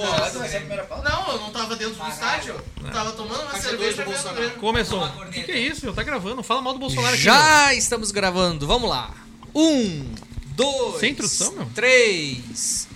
Pauta? 0.00 1.08
Não, 1.10 1.32
eu 1.32 1.38
não 1.40 1.50
tava 1.50 1.76
dentro 1.76 1.94
do 1.94 2.08
estádio. 2.08 2.54
Eu 2.84 2.90
tava 2.90 3.12
tomando 3.12 3.42
uma 3.42 3.58
cerveja 3.60 4.04
vendo 4.04 4.30
o 4.30 4.34
Grêmio. 4.34 4.56
Começou. 4.56 5.04
O 5.04 5.26
que, 5.30 5.42
que 5.42 5.52
é 5.52 5.58
isso, 5.58 5.84
meu? 5.84 5.94
Tá 5.94 6.02
gravando. 6.02 6.42
Fala 6.42 6.60
mal 6.62 6.72
do 6.72 6.78
Bolsonaro 6.78 7.14
aqui. 7.14 7.22
Já 7.22 7.74
estamos 7.74 8.10
gravando, 8.10 8.66
vamos 8.66 8.88
lá. 8.88 9.10
Um, 9.54 10.12
dois, 10.48 11.00
Sem 11.00 11.12
introdução, 11.12 11.52
meu? 11.52 11.66
três. 11.74 12.86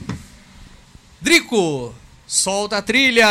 Drico, 1.21 1.95
solta 2.27 2.79
a 2.79 2.83
trilha. 2.83 3.27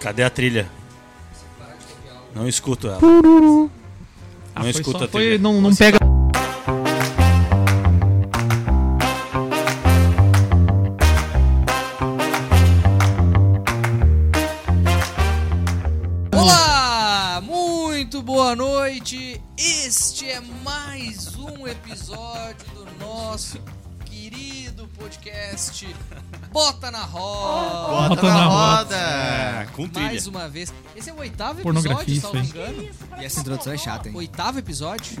Cadê 0.00 0.22
a 0.22 0.30
trilha? 0.30 0.68
Não 2.34 2.46
escuto 2.46 2.86
ela. 2.88 2.98
Ah, 2.98 4.60
Não 4.60 4.62
foi 4.62 4.70
escuta 4.70 4.98
só- 4.98 5.04
a 5.04 5.08
foi- 5.08 5.22
trilha. 5.22 5.38
não, 5.38 5.60
não 5.60 5.74
pega. 5.74 5.98
É 20.36 20.40
mais 20.62 21.34
um 21.36 21.66
episódio 21.66 22.66
do 22.74 22.84
nosso 22.98 23.58
querido 24.76 24.88
podcast 24.98 25.86
Bota 26.52 26.90
na 26.90 27.02
Roda. 27.02 28.08
Bota 28.08 28.22
na 28.22 28.44
roda. 28.44 28.96
É, 28.96 29.66
com 29.74 29.88
trilha. 29.88 30.08
Mais 30.08 30.26
uma 30.26 30.48
vez. 30.48 30.72
Esse 30.94 31.10
é 31.10 31.12
o 31.12 31.18
oitavo 31.18 31.60
episódio, 31.60 32.20
salvo 32.20 32.38
isso 32.38 32.56
engano. 32.56 32.88
E 33.18 33.24
essa 33.24 33.40
introdução 33.40 33.72
é 33.72 33.78
chata, 33.78 34.08
hein? 34.08 34.16
Oitavo 34.16 34.58
episódio? 34.58 35.16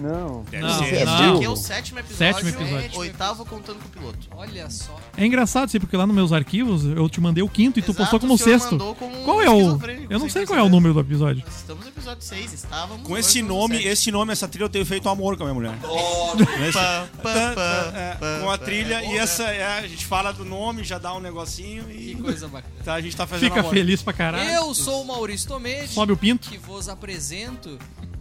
Deve 0.50 0.62
Não, 0.62 0.78
ser. 0.78 1.04
não. 1.04 1.14
Este 1.14 1.36
aqui 1.36 1.44
é 1.44 1.48
o 1.50 1.56
sétimo 1.56 1.98
episódio. 1.98 2.16
Sétimo 2.16 2.48
episódio. 2.48 2.98
Oitavo 2.98 3.44
contando 3.44 3.78
com 3.80 3.88
o 3.88 3.90
piloto. 3.90 4.28
Olha 4.34 4.70
só. 4.70 4.96
É 5.16 5.26
engraçado, 5.26 5.68
sim, 5.70 5.78
porque 5.78 5.96
lá 5.96 6.06
nos 6.06 6.16
meus 6.16 6.32
arquivos 6.32 6.84
eu 6.84 7.08
te 7.08 7.20
mandei 7.20 7.42
o 7.42 7.48
quinto 7.48 7.78
e 7.78 7.82
tu 7.82 7.92
postou 7.92 8.18
como 8.18 8.34
o 8.34 8.38
sexto. 8.38 8.78
como 8.98 9.24
Qual 9.24 9.42
é 9.42 9.50
o. 9.50 9.78
Eu 10.08 10.18
não 10.18 10.30
sei 10.30 10.46
qual 10.46 10.58
é 10.58 10.62
o 10.62 10.68
número 10.70 10.94
do 10.94 11.00
episódio. 11.00 11.42
Nós 11.44 11.56
estamos 11.56 11.84
no 11.84 11.90
episódio 11.90 12.22
6, 12.22 12.52
estávamos. 12.52 13.06
Com 13.06 13.16
esse 13.16 13.42
no 13.42 13.48
nome, 13.48 13.76
sete. 13.76 13.88
esse 13.88 14.10
nome, 14.10 14.32
essa 14.32 14.48
trilha 14.48 14.64
eu 14.64 14.70
tenho 14.70 14.86
feito 14.86 15.06
amor 15.08 15.36
com 15.36 15.42
a 15.44 15.52
minha 15.52 15.54
mulher. 15.54 15.78
É, 17.26 18.14
pá, 18.14 18.40
com 18.42 18.50
a 18.50 18.58
trilha 18.58 19.02
É 19.02 19.12
e 19.14 19.18
essa 19.18 19.45
é, 19.52 19.64
a 19.78 19.86
gente 19.86 20.04
fala 20.06 20.32
do 20.32 20.44
nome, 20.44 20.84
já 20.84 20.98
dá 20.98 21.14
um 21.14 21.20
negocinho 21.20 21.84
Que 21.84 22.12
e 22.12 22.14
coisa 22.14 22.48
bacana. 22.48 22.74
tá, 22.84 22.94
a 22.94 23.00
gente 23.00 23.16
tá 23.16 23.26
fazendo 23.26 23.48
Fica 23.50 23.60
amor. 23.60 23.72
feliz 23.72 24.02
pra 24.02 24.12
caralho. 24.12 24.48
Eu 24.50 24.74
sou 24.74 25.02
o 25.02 25.06
Maurício 25.06 25.48
Tomedi. 25.48 25.88
Sobe 25.88 26.12
o 26.12 26.16
pinto. 26.16 26.48
que 26.48 26.58
vos 26.58 26.88
apresento 26.88 27.78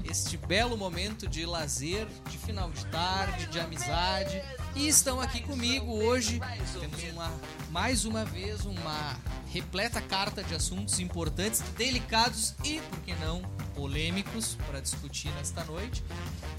este 0.09 0.37
belo 0.37 0.77
momento 0.77 1.27
de 1.27 1.45
lazer, 1.45 2.07
de 2.29 2.37
final 2.37 2.69
de 2.69 2.85
tarde, 2.87 3.47
de 3.47 3.59
amizade. 3.59 4.41
E 4.75 4.87
estão 4.87 5.19
aqui 5.19 5.41
comigo 5.41 5.91
hoje. 5.91 6.39
Temos 6.79 7.03
uma, 7.13 7.31
mais 7.71 8.05
uma 8.05 8.23
vez 8.25 8.65
uma 8.65 9.17
repleta 9.55 10.01
carta 10.01 10.43
de 10.43 10.53
assuntos 10.53 10.99
importantes, 10.99 11.61
delicados 11.77 12.53
e, 12.65 12.81
por 12.89 12.99
que 12.99 13.13
não, 13.15 13.41
polêmicos 13.73 14.57
para 14.67 14.81
discutir 14.81 15.29
nesta 15.37 15.63
noite. 15.63 16.03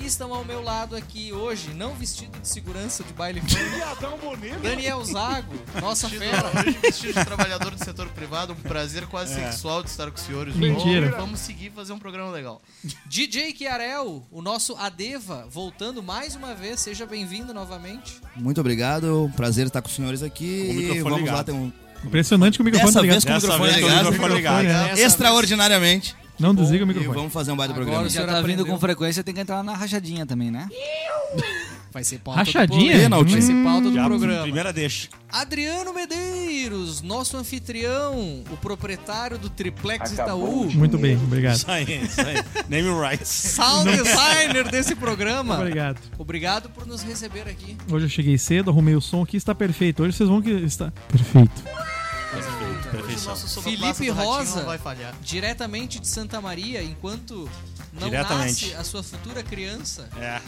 E 0.01 0.07
estão 0.07 0.33
ao 0.33 0.43
meu 0.47 0.63
lado 0.63 0.97
aqui 0.97 1.31
hoje, 1.31 1.75
não 1.75 1.95
vestido 1.95 2.39
de 2.41 2.49
segurança 2.49 3.05
de 3.05 3.13
baile 3.13 3.43
funk, 3.47 4.61
Daniel 4.63 5.05
Zago, 5.05 5.53
nossa 5.81 6.09
Vestido- 6.09 6.31
fera. 6.31 6.49
Hoje 6.61 6.79
vestido 6.81 7.13
de 7.19 7.25
trabalhador 7.27 7.71
do 7.75 7.85
setor 7.85 8.09
privado, 8.09 8.55
um 8.55 8.57
prazer 8.57 9.07
quase 9.07 9.35
sexual 9.35 9.83
de 9.83 9.91
estar 9.91 10.11
com 10.11 10.17
os 10.17 10.23
senhores. 10.23 10.55
de 10.55 10.59
Mentira. 10.61 11.07
novo. 11.11 11.17
Vamos 11.21 11.41
seguir 11.41 11.71
fazer 11.73 11.93
um 11.93 11.99
programa 11.99 12.31
legal. 12.31 12.63
DJ 13.05 13.55
Chiarel, 13.55 14.27
o 14.31 14.41
nosso 14.41 14.75
Adeva, 14.77 15.47
voltando 15.51 16.03
mais 16.03 16.35
uma 16.35 16.55
vez. 16.55 16.81
Seja 16.81 17.05
bem-vindo 17.05 17.53
novamente. 17.53 18.21
Muito 18.35 18.59
obrigado, 18.59 19.31
prazer 19.37 19.67
estar 19.67 19.83
com 19.83 19.89
os 19.89 19.95
senhores 19.95 20.23
aqui. 20.23 20.65
Com 20.67 20.71
o 20.73 20.75
microfone 20.77 21.03
vamos 21.03 21.19
lá, 21.29 21.33
ligado. 21.33 21.47
tem 21.47 21.55
um. 21.55 21.86
Desse 22.05 22.29
que 22.29 22.61
o 22.61 22.65
microfone 22.65 22.71
Dessa 22.71 22.93
tá 22.93 23.01
ligado. 23.03 23.15
vez 23.15 23.25
com 23.25 23.31
o 23.31 23.35
Dessa 23.35 23.47
microfone 23.47 23.71
vez 23.71 23.81
com 23.81 23.87
o 23.87 23.89
ligado. 23.89 24.13
microfone 24.13 24.35
ligado. 24.35 24.99
é. 24.99 25.03
Extraordinariamente. 25.03 26.17
Não 26.39 26.55
desliga 26.55 26.85
o 26.85 26.87
E 26.87 26.89
microfone. 26.89 27.17
vamos 27.17 27.33
fazer 27.33 27.53
um 27.53 27.57
baita 27.57 27.73
Agora 27.73 27.85
programa. 27.87 28.07
o 28.07 28.11
senhor 28.11 28.27
tá 28.29 28.43
vindo 28.43 28.67
com 28.67 28.79
frequência, 28.79 29.25
tem 29.25 29.35
que 29.35 29.41
entrar 29.41 29.63
na 29.63 29.75
rachadinha 29.75 30.27
também, 30.27 30.51
né? 30.51 30.69
Vai 31.93 32.05
ser 32.05 32.19
pauta 32.19 32.41
Rachadinha? 32.41 32.93
do 32.95 33.01
Pênalti. 33.01 33.33
Vai 33.33 33.41
ser 33.41 33.65
pauta 33.65 33.89
do 33.89 33.95
Já, 33.95 34.05
programa. 34.05 34.43
primeira 34.43 34.71
deixa. 34.71 35.09
Adriano 35.33 35.95
Medeiros, 35.95 37.01
nosso 37.01 37.39
anfitrião, 37.39 38.45
o 38.51 38.57
proprietário 38.59 39.39
do 39.39 39.49
Triplex 39.49 40.13
Itaú, 40.13 40.71
Muito 40.75 40.99
bem, 40.99 41.17
obrigado. 41.17 41.55
Isso 41.57 41.71
aí, 41.71 42.03
isso 42.05 42.21
aí. 42.21 42.37
Name 42.69 42.91
rights. 43.01 43.29
sound 43.29 43.91
designer 43.91 44.69
desse 44.71 44.95
programa. 44.95 45.55
Obrigado. 45.57 45.99
Obrigado 46.19 46.69
por 46.69 46.87
nos 46.87 47.03
receber 47.03 47.49
aqui. 47.49 47.79
Hoje 47.91 48.05
eu 48.05 48.11
cheguei 48.11 48.37
cedo, 48.37 48.71
arrumei 48.71 48.95
o 48.95 49.01
som 49.01 49.23
aqui, 49.23 49.39
está 49.39 49.55
perfeito. 49.55 50.03
Hoje 50.03 50.15
vocês 50.19 50.29
vão 50.29 50.43
que 50.43 50.51
está 50.51 50.93
perfeito. 51.09 51.65
Perfeição. 52.97 53.63
Felipe 53.63 54.09
Rosa. 54.11 54.57
não 54.61 54.67
vai 54.67 54.79
falhar. 54.79 55.15
Diretamente 55.23 55.99
de 56.01 56.09
Santa 56.09 56.41
Maria, 56.41 56.83
enquanto 56.83 57.49
não 57.93 58.11
nasce 58.11 58.75
a 58.75 58.85
sua 58.85 59.03
futura 59.03 59.43
criança. 59.43 60.09
É. 60.19 60.41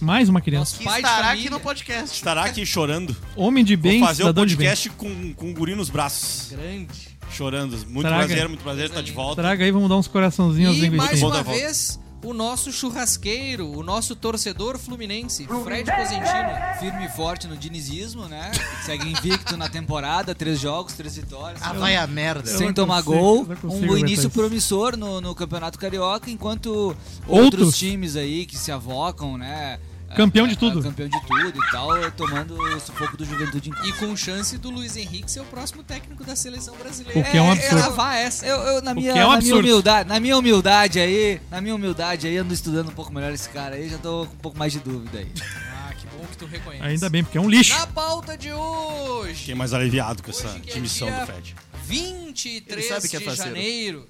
Mais 0.00 0.28
uma 0.28 0.40
criança. 0.40 0.72
Nosso 0.72 0.78
Que 0.78 0.84
pai 0.84 1.02
de 1.02 1.08
estará 1.08 1.30
aqui 1.30 1.50
no 1.50 1.60
podcast. 1.60 2.14
Estará 2.16 2.44
aqui 2.44 2.66
chorando. 2.66 3.16
Homem 3.34 3.64
de 3.64 3.76
bem, 3.76 3.98
Vou 4.00 4.08
fazer 4.08 4.24
o 4.24 4.32
de 4.32 4.56
podcast 4.56 4.90
com, 4.90 5.32
com 5.34 5.50
o 5.50 5.54
guri 5.54 5.74
nos 5.74 5.88
braços. 5.88 6.50
Grande. 6.50 7.16
Chorando. 7.30 7.76
Muito 7.88 8.00
Traga. 8.06 8.26
prazer, 8.26 8.48
muito 8.48 8.62
prazer 8.62 8.86
estar 8.86 9.00
de 9.00 9.12
Coisa 9.12 9.22
volta. 9.26 9.42
Traga 9.42 9.64
aí, 9.64 9.70
vamos 9.70 9.88
dar 9.88 9.96
uns 9.96 10.06
coraçãozinhos 10.06 10.76
E 10.76 10.80
mais 10.90 10.92
linguicinhos. 10.92 11.22
uma 11.22 11.42
vez, 11.42 11.98
o 12.26 12.34
nosso 12.34 12.72
churrasqueiro, 12.72 13.70
o 13.70 13.82
nosso 13.82 14.16
torcedor 14.16 14.78
fluminense, 14.78 15.46
Fred 15.64 15.90
Cosentino. 15.90 16.78
Firme 16.80 17.06
e 17.06 17.08
forte 17.08 17.46
no 17.46 17.56
dinizismo, 17.56 18.26
né? 18.26 18.50
Segue 18.84 19.08
invicto 19.08 19.56
na 19.56 19.68
temporada, 19.68 20.34
três 20.34 20.58
jogos, 20.58 20.94
três 20.94 21.16
vitórias. 21.16 21.60
Ah, 21.62 21.72
vai 21.72 21.94
a 21.96 22.06
merda. 22.06 22.46
Sem 22.46 22.72
tomar 22.72 23.02
consigo, 23.02 23.22
gol, 23.22 23.48
um 23.64 23.96
início 23.96 24.26
isso. 24.26 24.30
promissor 24.30 24.96
no, 24.96 25.20
no 25.20 25.34
Campeonato 25.34 25.78
Carioca, 25.78 26.28
enquanto 26.28 26.96
outros, 27.28 27.62
Outros? 27.62 27.78
times 27.78 28.16
aí 28.16 28.44
que 28.44 28.56
se 28.58 28.72
avocam, 28.72 29.38
né? 29.38 29.78
Campeão 30.16 30.48
de 30.48 30.56
tudo. 30.56 30.82
campeão 30.82 31.08
de 31.08 31.20
tudo 31.26 31.62
e 31.62 31.70
tal, 31.70 32.10
tomando 32.12 32.58
o 32.58 32.80
sufoco 32.80 33.16
do 33.18 33.24
Juventude. 33.24 33.70
E 33.84 33.92
com 33.92 34.16
chance 34.16 34.56
do 34.56 34.70
Luiz 34.70 34.96
Henrique 34.96 35.30
ser 35.30 35.40
o 35.40 35.44
próximo 35.44 35.82
técnico 35.82 36.24
da 36.24 36.34
seleção 36.34 36.74
brasileira. 36.76 37.20
O 37.20 37.22
que 37.30 37.36
é 37.36 37.42
um 37.42 37.52
absurdo. 37.52 37.76
gravar 37.76 38.16
essa. 38.16 38.46
Eu, 38.46 38.56
eu, 38.56 38.82
na, 38.82 38.94
minha, 38.94 39.12
é 39.12 39.26
um 39.26 39.30
na 39.32 39.38
minha 39.40 39.56
humildade, 39.56 40.08
na 40.08 40.18
minha 40.18 40.36
humildade 40.36 40.98
aí, 40.98 41.40
na 41.50 41.60
minha 41.60 41.74
humildade 41.74 42.26
aí, 42.26 42.38
ando 42.38 42.54
estudando 42.54 42.88
um 42.88 42.92
pouco 42.94 43.12
melhor 43.12 43.30
esse 43.32 43.48
cara 43.50 43.74
aí, 43.76 43.90
já 43.90 43.98
tô 43.98 44.26
com 44.26 44.34
um 44.34 44.38
pouco 44.38 44.58
mais 44.58 44.72
de 44.72 44.80
dúvida 44.80 45.18
aí. 45.18 45.30
Ah, 45.70 45.92
que 45.94 46.06
bom 46.06 46.24
que 46.30 46.36
tu 46.38 46.46
reconhece. 46.46 46.82
Ainda 46.84 47.10
bem, 47.10 47.22
porque 47.22 47.36
é 47.36 47.40
um 47.40 47.50
lixo. 47.50 47.76
Na 47.78 47.86
pauta 47.86 48.38
de 48.38 48.50
hoje, 48.52 49.34
Fiquei 49.40 49.54
mais 49.54 49.74
aliviado 49.74 50.22
com 50.22 50.30
essa 50.30 50.48
é 50.48 50.72
demissão 50.74 51.08
dia- 51.08 51.20
do 51.20 51.26
Fred. 51.26 51.54
23 51.84 52.78
Ele 52.78 52.88
sabe 52.88 53.08
que 53.08 53.16
é 53.16 53.20
de 53.20 53.36
janeiro. 53.36 54.08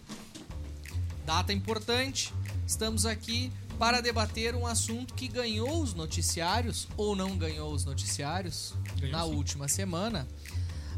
Data 1.26 1.52
importante. 1.52 2.32
Estamos 2.66 3.04
aqui 3.04 3.52
para 3.78 4.00
debater 4.00 4.54
um 4.54 4.66
assunto 4.66 5.14
que 5.14 5.28
ganhou 5.28 5.82
os 5.82 5.94
noticiários 5.94 6.88
ou 6.96 7.14
não 7.14 7.36
ganhou 7.36 7.72
os 7.72 7.84
noticiários 7.84 8.74
na 9.10 9.24
última 9.24 9.68
semana. 9.68 10.26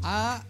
A, 0.01 0.41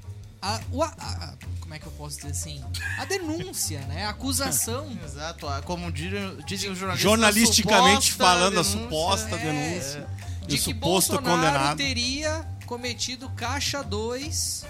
a, 0.42 0.56
a- 0.56 0.62
a- 1.00 1.34
como 1.60 1.74
é 1.74 1.80
que 1.80 1.86
eu 1.88 1.92
posso 1.94 2.18
dizer 2.18 2.30
assim? 2.32 2.64
A 2.98 3.06
denúncia, 3.06 3.80
né? 3.82 4.06
A 4.06 4.10
acusação 4.10 4.96
Exato, 5.04 5.48
como 5.66 5.92
dizem, 5.92 6.38
dizem 6.46 6.72
os 6.72 6.78
jornalistas. 6.78 7.02
Jornalisticamente 7.12 8.14
falando, 8.14 8.60
a 8.60 8.64
denúncia. 8.64 8.80
suposta 8.82 9.36
É, 9.36 9.40
denúncia. 9.40 10.08
de 10.48 10.56
E 10.56 10.58
o 10.58 10.58
que 10.58 10.58
suposto 10.58 11.14
Bolsonaro 11.14 11.24
condenado. 11.42 11.78
teria 11.78 12.48
cometido 12.66 13.28
caixa 13.32 13.82
2 13.84 14.66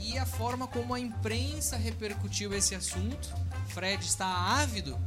e 0.00 0.18
a 0.18 0.26
forma 0.26 0.66
como 0.66 0.94
a 0.94 1.00
imprensa 1.00 1.76
repercutiu 1.76 2.52
esse 2.54 2.74
assunto. 2.74 3.28
Fred 3.68 4.04
está 4.04 4.26
ávido. 4.26 4.98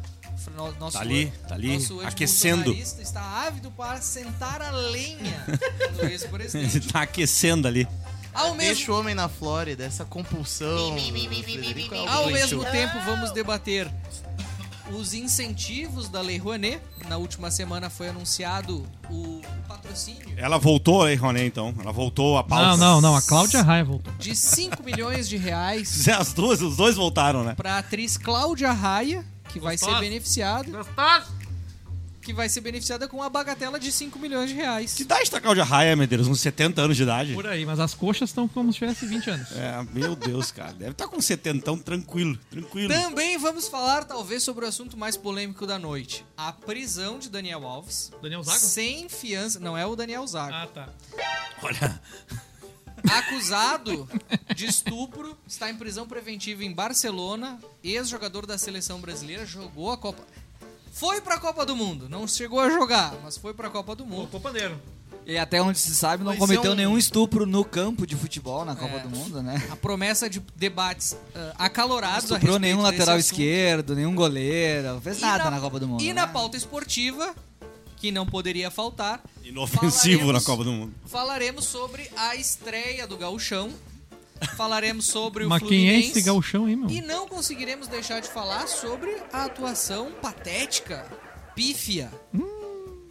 Nosso, 0.50 0.98
Tá 0.98 1.02
ali, 1.02 1.32
tá 1.48 1.56
ali, 1.56 1.74
nosso 1.74 2.02
aquecendo. 2.02 2.74
Está 2.74 3.22
ávido 3.22 3.70
para 3.72 4.02
sentar 4.02 4.62
a 4.62 4.72
lenha 4.72 5.46
do 5.96 6.02
Ele 6.04 6.14
ex-presidente. 6.14 6.88
tá 6.92 7.02
aquecendo 7.04 7.68
ali. 7.68 7.88
Ao 8.34 8.56
Deixa 8.56 8.80
mesmo, 8.80 8.94
o 8.94 9.00
homem 9.00 9.14
na 9.14 9.28
Flórida, 9.28 9.84
essa 9.84 10.06
compulsão. 10.06 10.96
É 10.98 12.08
ao 12.08 12.28
mesmo 12.32 12.64
tempo, 12.66 12.98
vamos 13.06 13.32
debater 13.32 13.92
os 14.94 15.14
incentivos 15.14 16.10
da 16.10 16.22
Lei 16.22 16.38
Rouanet. 16.38 16.82
Na 17.08 17.18
última 17.18 17.52
semana 17.52 17.90
foi 17.90 18.10
anunciado 18.10 18.86
o 19.10 19.42
patrocínio 19.68 20.34
Ela 20.38 20.58
voltou 20.58 21.04
aí, 21.04 21.16
Roné, 21.16 21.46
então. 21.46 21.74
Ela 21.80 21.92
voltou 21.92 22.38
a 22.38 22.44
pauta. 22.44 22.78
Não, 22.78 22.78
não, 22.78 23.02
não. 23.02 23.16
A 23.16 23.22
Cláudia 23.22 23.62
Raia 23.62 23.84
voltou. 23.84 24.14
de 24.18 24.36
5 24.36 24.84
milhões 24.84 25.28
de 25.28 25.38
reais 25.38 26.08
As 26.10 26.34
duas, 26.34 26.62
os 26.62 26.78
dois 26.78 26.96
voltaram, 26.96 27.44
né? 27.44 27.54
para 27.56 27.76
a 27.76 27.78
atriz 27.80 28.18
Cláudia 28.18 28.72
Raia, 28.72 29.26
que 29.52 29.60
vai 29.60 29.78
ser 29.78 29.86
Gostosa. 29.86 30.02
beneficiada, 30.02 30.70
Gostoso. 30.72 31.42
que 32.22 32.34
vai 32.34 32.48
ser 32.48 32.62
beneficiada 32.62 33.08
com 33.08 33.22
a 33.22 33.30
bagatela 33.30 33.80
de 33.80 33.92
5 33.92 34.18
milhões 34.20 34.50
de 34.50 34.56
reais. 34.56 34.94
Que 34.94 35.02
idade 35.02 35.30
tá 35.30 35.42
Cláudia 35.42 35.64
Raia, 35.64 35.96
Medeiros? 35.96 36.28
Uns 36.28 36.40
70 36.40 36.82
anos 36.82 36.96
de 36.96 37.04
idade? 37.04 37.34
Por 37.34 37.48
aí, 37.48 37.66
mas 37.66 37.80
as 37.80 37.94
coxas 37.94 38.30
estão 38.30 38.48
como 38.48 38.72
se 38.72 38.80
tivesse 38.80 39.06
20 39.06 39.30
anos. 39.30 39.52
É, 39.54 39.84
meu 39.92 40.16
Deus, 40.16 40.52
cara. 40.52 40.72
Deve 40.74 40.92
estar 40.92 41.08
com 41.08 41.20
70 41.20 41.78
tranquilo, 41.78 42.38
tranquilo. 42.50 42.94
Também 42.94 43.38
vamos 43.38 43.68
falar, 43.68 44.04
talvez, 44.06 44.44
sobre 44.44 44.66
o 44.66 44.68
assunto 44.68 44.96
mais 44.96 45.18
polêmico 45.18 45.66
da 45.66 45.80
noite: 45.80 46.24
a 46.38 46.52
prisão 46.54 47.18
de 47.18 47.30
Daniel 47.30 47.66
Alves. 47.66 48.12
Daniel 48.22 48.44
Zago? 48.44 48.60
Sem 48.60 49.10
fiança. 49.10 49.60
Não 49.60 49.78
é 49.78 49.86
o 49.86 49.96
Daniel 49.96 50.26
Zago. 50.28 50.54
Ah, 50.54 50.68
tá. 50.68 50.90
Olha, 51.64 52.02
Acusado 53.10 54.08
de 54.56 54.66
estupro, 54.66 55.38
está 55.48 55.70
em 55.70 55.76
prisão 55.76 56.08
preventiva 56.08 56.64
em 56.64 56.72
Barcelona. 56.74 57.60
Ex-jogador 57.84 58.46
da 58.46 58.58
seleção 58.58 59.00
brasileira, 59.00 59.46
jogou 59.46 59.92
a 59.92 59.98
Copa. 59.98 60.24
Foi 60.94 61.22
pra 61.22 61.40
Copa 61.40 61.66
do 61.66 61.76
Mundo. 61.76 62.10
Não 62.10 62.28
chegou 62.28 62.60
a 62.60 62.70
jogar, 62.70 63.14
mas 63.24 63.38
foi 63.38 63.54
pra 63.54 63.70
Copa 63.70 63.96
do 63.96 64.06
Mundo. 64.06 64.16
Colocou 64.28 64.42
pandeiro. 64.42 64.80
E 65.26 65.38
até 65.38 65.62
onde 65.62 65.78
se 65.78 65.96
sabe, 65.96 66.24
não 66.24 66.36
cometeu 66.36 66.72
um- 66.72 66.76
nenhum 66.76 66.98
estupro 66.98 67.46
no 67.46 67.64
campo 67.64 68.08
de 68.08 68.16
futebol 68.16 68.66
na 68.66 68.76
Copa 68.76 68.96
É. 68.96 69.00
do 69.02 69.10
Mundo, 69.10 69.42
né? 69.44 69.62
A 69.72 69.76
promessa 69.76 70.28
de 70.30 70.40
debates 70.56 71.16
ah, 71.36 71.54
acalorados 71.60 72.30
Não 72.30 72.36
a 72.36 72.40
estuprou 72.40 72.54
respeito 72.58 72.62
nenhum 72.62 72.78
desse 72.84 72.92
lateral 73.00 73.16
assunto. 73.18 73.32
esquerdo, 73.32 73.96
nenhum 73.96 74.16
goleiro, 74.16 74.88
não 74.94 75.02
fez 75.02 75.20
E 75.20 75.22
nada 75.22 75.50
na, 75.52 75.60
Copa 75.60 75.80
do 75.80 75.88
Mundo. 75.88 76.02
E 76.02 76.08
né? 76.08 76.14
na 76.14 76.28
pauta 76.28 76.58
esportiva, 76.58 77.36
que 78.02 78.12
não 78.12 78.26
poderia 78.26 78.72
faltar, 78.72 79.22
inofensivo 79.44 80.34
na 80.34 80.42
Copa 80.42 80.64
do 80.64 80.72
Mundo. 80.72 80.92
falaremos 81.06 81.66
sobre 81.66 82.10
a 82.18 82.36
estreia 82.36 83.06
do 83.06 83.16
Gauchão. 83.16 83.70
Falaremos 84.58 85.06
sobre 85.06 85.46
o 85.46 85.50
Mas 85.50 85.60
quem 85.62 85.68
é 85.88 85.92
Fluminense. 85.92 86.10
esse 86.18 86.22
gauchão 86.24 86.66
aí, 86.66 86.76
meu? 86.76 86.90
E 86.90 87.00
não 87.00 87.28
conseguiremos 87.28 87.88
deixar 87.88 88.20
de 88.22 88.28
falar 88.28 88.68
sobre 88.68 89.16
a 89.32 89.44
atuação 89.46 90.12
patética, 90.20 91.06
pífia, 91.54 92.10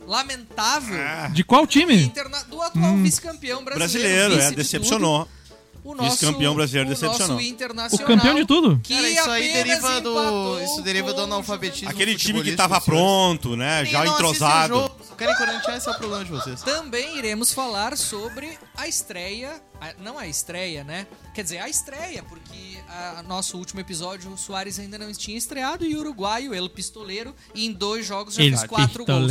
lamentável 0.07 0.99
De 1.33 1.45
qual 1.45 1.69
time? 1.69 1.95
interna- 2.03 2.43
do 2.45 2.61
atual 2.61 2.97
vice-campeão 2.97 3.63
brasileiro. 3.65 4.09
Brasileiro, 4.09 4.35
vice 4.35 4.47
é, 4.47 4.51
de 4.51 4.57
decepcionou. 4.57 5.25
tudo, 5.25 5.40
O 5.83 5.95
nosso, 5.95 6.11
Vice-campeão 6.11 6.55
brasileiro 6.55 6.89
o 6.89 6.93
decepcionou. 6.93 7.29
Nosso 7.37 7.39
O 7.39 7.49
internacional. 7.49 8.07
campeão 8.07 8.35
de 8.35 8.45
tudo? 8.45 8.79
Que 8.83 8.95
Cara, 8.95 9.09
isso 9.11 9.31
aí 9.31 9.51
apenas 9.51 9.65
deriva 9.67 10.01
do. 10.01 10.61
Isso 10.63 10.83
deriva 10.83 11.13
do 11.15 11.21
o 11.21 11.25
analfabetismo. 11.25 11.89
Aquele 11.89 12.15
time 12.17 12.43
que 12.43 12.55
tava 12.55 12.81
pronto, 12.81 13.57
né? 13.57 13.85
Já 13.85 14.03
o 14.03 14.07
entrosado. 14.07 14.75
jogo. 14.75 14.97
Querem 15.17 15.35
corintiar, 15.37 15.77
esse 15.77 15.89
é 15.89 15.93
o 15.93 15.95
problema 15.97 16.25
de 16.25 16.31
vocês. 16.31 16.63
Também 16.63 17.19
iremos 17.19 17.53
falar 17.53 17.97
sobre 17.97 18.59
a 18.77 18.89
estreia, 18.89 19.61
a- 19.81 19.95
não 20.03 20.19
a 20.19 20.27
estreia, 20.27 20.83
né? 20.83 21.07
Quer 21.35 21.43
dizer, 21.45 21.59
a 21.59 21.69
estreia, 21.69 22.23
porque 22.23 22.79
a, 22.89 23.23
nosso 23.23 23.59
último 23.59 23.81
episódio 23.81 24.31
o 24.33 24.39
Soares 24.39 24.79
ainda 24.79 24.97
não 24.99 25.13
tinha 25.13 25.37
estreado 25.37 25.85
e 25.85 25.95
o 25.95 26.01
uruguaio, 26.01 26.55
El 26.55 26.71
Pistoleiro, 26.71 27.35
em 27.55 27.71
dois 27.71 28.07
jogos 28.07 28.35
já 28.35 28.43
Ele 28.43 28.57
fez 28.57 28.69
quatro 28.69 29.05
gols. 29.05 29.31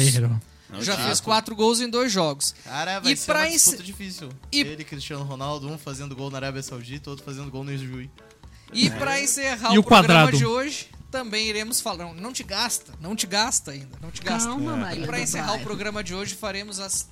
Pistoleiro. 0.77 0.85
Já 0.85 1.05
fez 1.05 1.19
quatro 1.19 1.55
gols 1.55 1.79
em 1.81 1.89
dois 1.89 2.11
jogos. 2.11 2.53
Cara, 2.63 2.99
vai 2.99 3.11
E 3.13 3.17
ser 3.17 3.31
uma 3.31 3.49
disputa 3.49 3.83
difícil. 3.83 4.29
E- 4.51 4.61
Ele, 4.61 4.83
Cristiano 4.83 5.23
Ronaldo, 5.23 5.67
um 5.67 5.77
fazendo 5.77 6.15
gol 6.15 6.29
na 6.29 6.37
Arábia 6.37 6.61
Saudita, 6.63 7.09
outro 7.09 7.25
fazendo 7.25 7.49
gol 7.51 7.63
no 7.63 7.77
Juiz. 7.77 8.09
E 8.71 8.89
pra 8.91 9.19
encerrar 9.19 9.73
E 9.73 9.77
o, 9.77 9.81
o 9.81 9.83
programa 9.83 10.25
quadrado? 10.25 10.37
de 10.37 10.45
hoje, 10.45 10.89
também 11.09 11.47
iremos 11.47 11.81
falar. 11.81 12.05
Não, 12.05 12.13
não 12.13 12.31
te 12.33 12.43
gasta, 12.43 12.93
não 13.01 13.15
te 13.15 13.25
gasta 13.25 13.71
ainda, 13.71 13.97
não 14.01 14.11
te 14.11 14.21
gasta. 14.21 14.47
Calma, 14.47 14.75
Maria 14.77 15.03
E 15.03 15.07
pra 15.07 15.19
encerrar 15.19 15.53
o 15.55 15.59
programa 15.63 16.03
de 16.03 16.13
hoje, 16.13 16.35
faremos 16.35 16.79
as, 16.79 17.09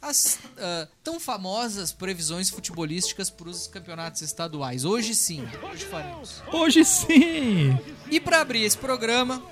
as 0.00 0.38
ah, 0.58 0.86
tão 1.02 1.18
famosas 1.18 1.90
previsões 1.92 2.50
futebolísticas 2.50 3.30
para 3.30 3.48
os 3.48 3.66
campeonatos 3.66 4.22
estaduais. 4.22 4.84
Hoje 4.84 5.12
sim, 5.16 5.44
hoje 5.72 5.86
faremos. 5.86 6.40
Hoje 6.52 6.84
sim! 6.84 7.76
E 8.08 8.20
pra 8.20 8.40
abrir 8.42 8.62
esse 8.62 8.78
programa, 8.78 9.42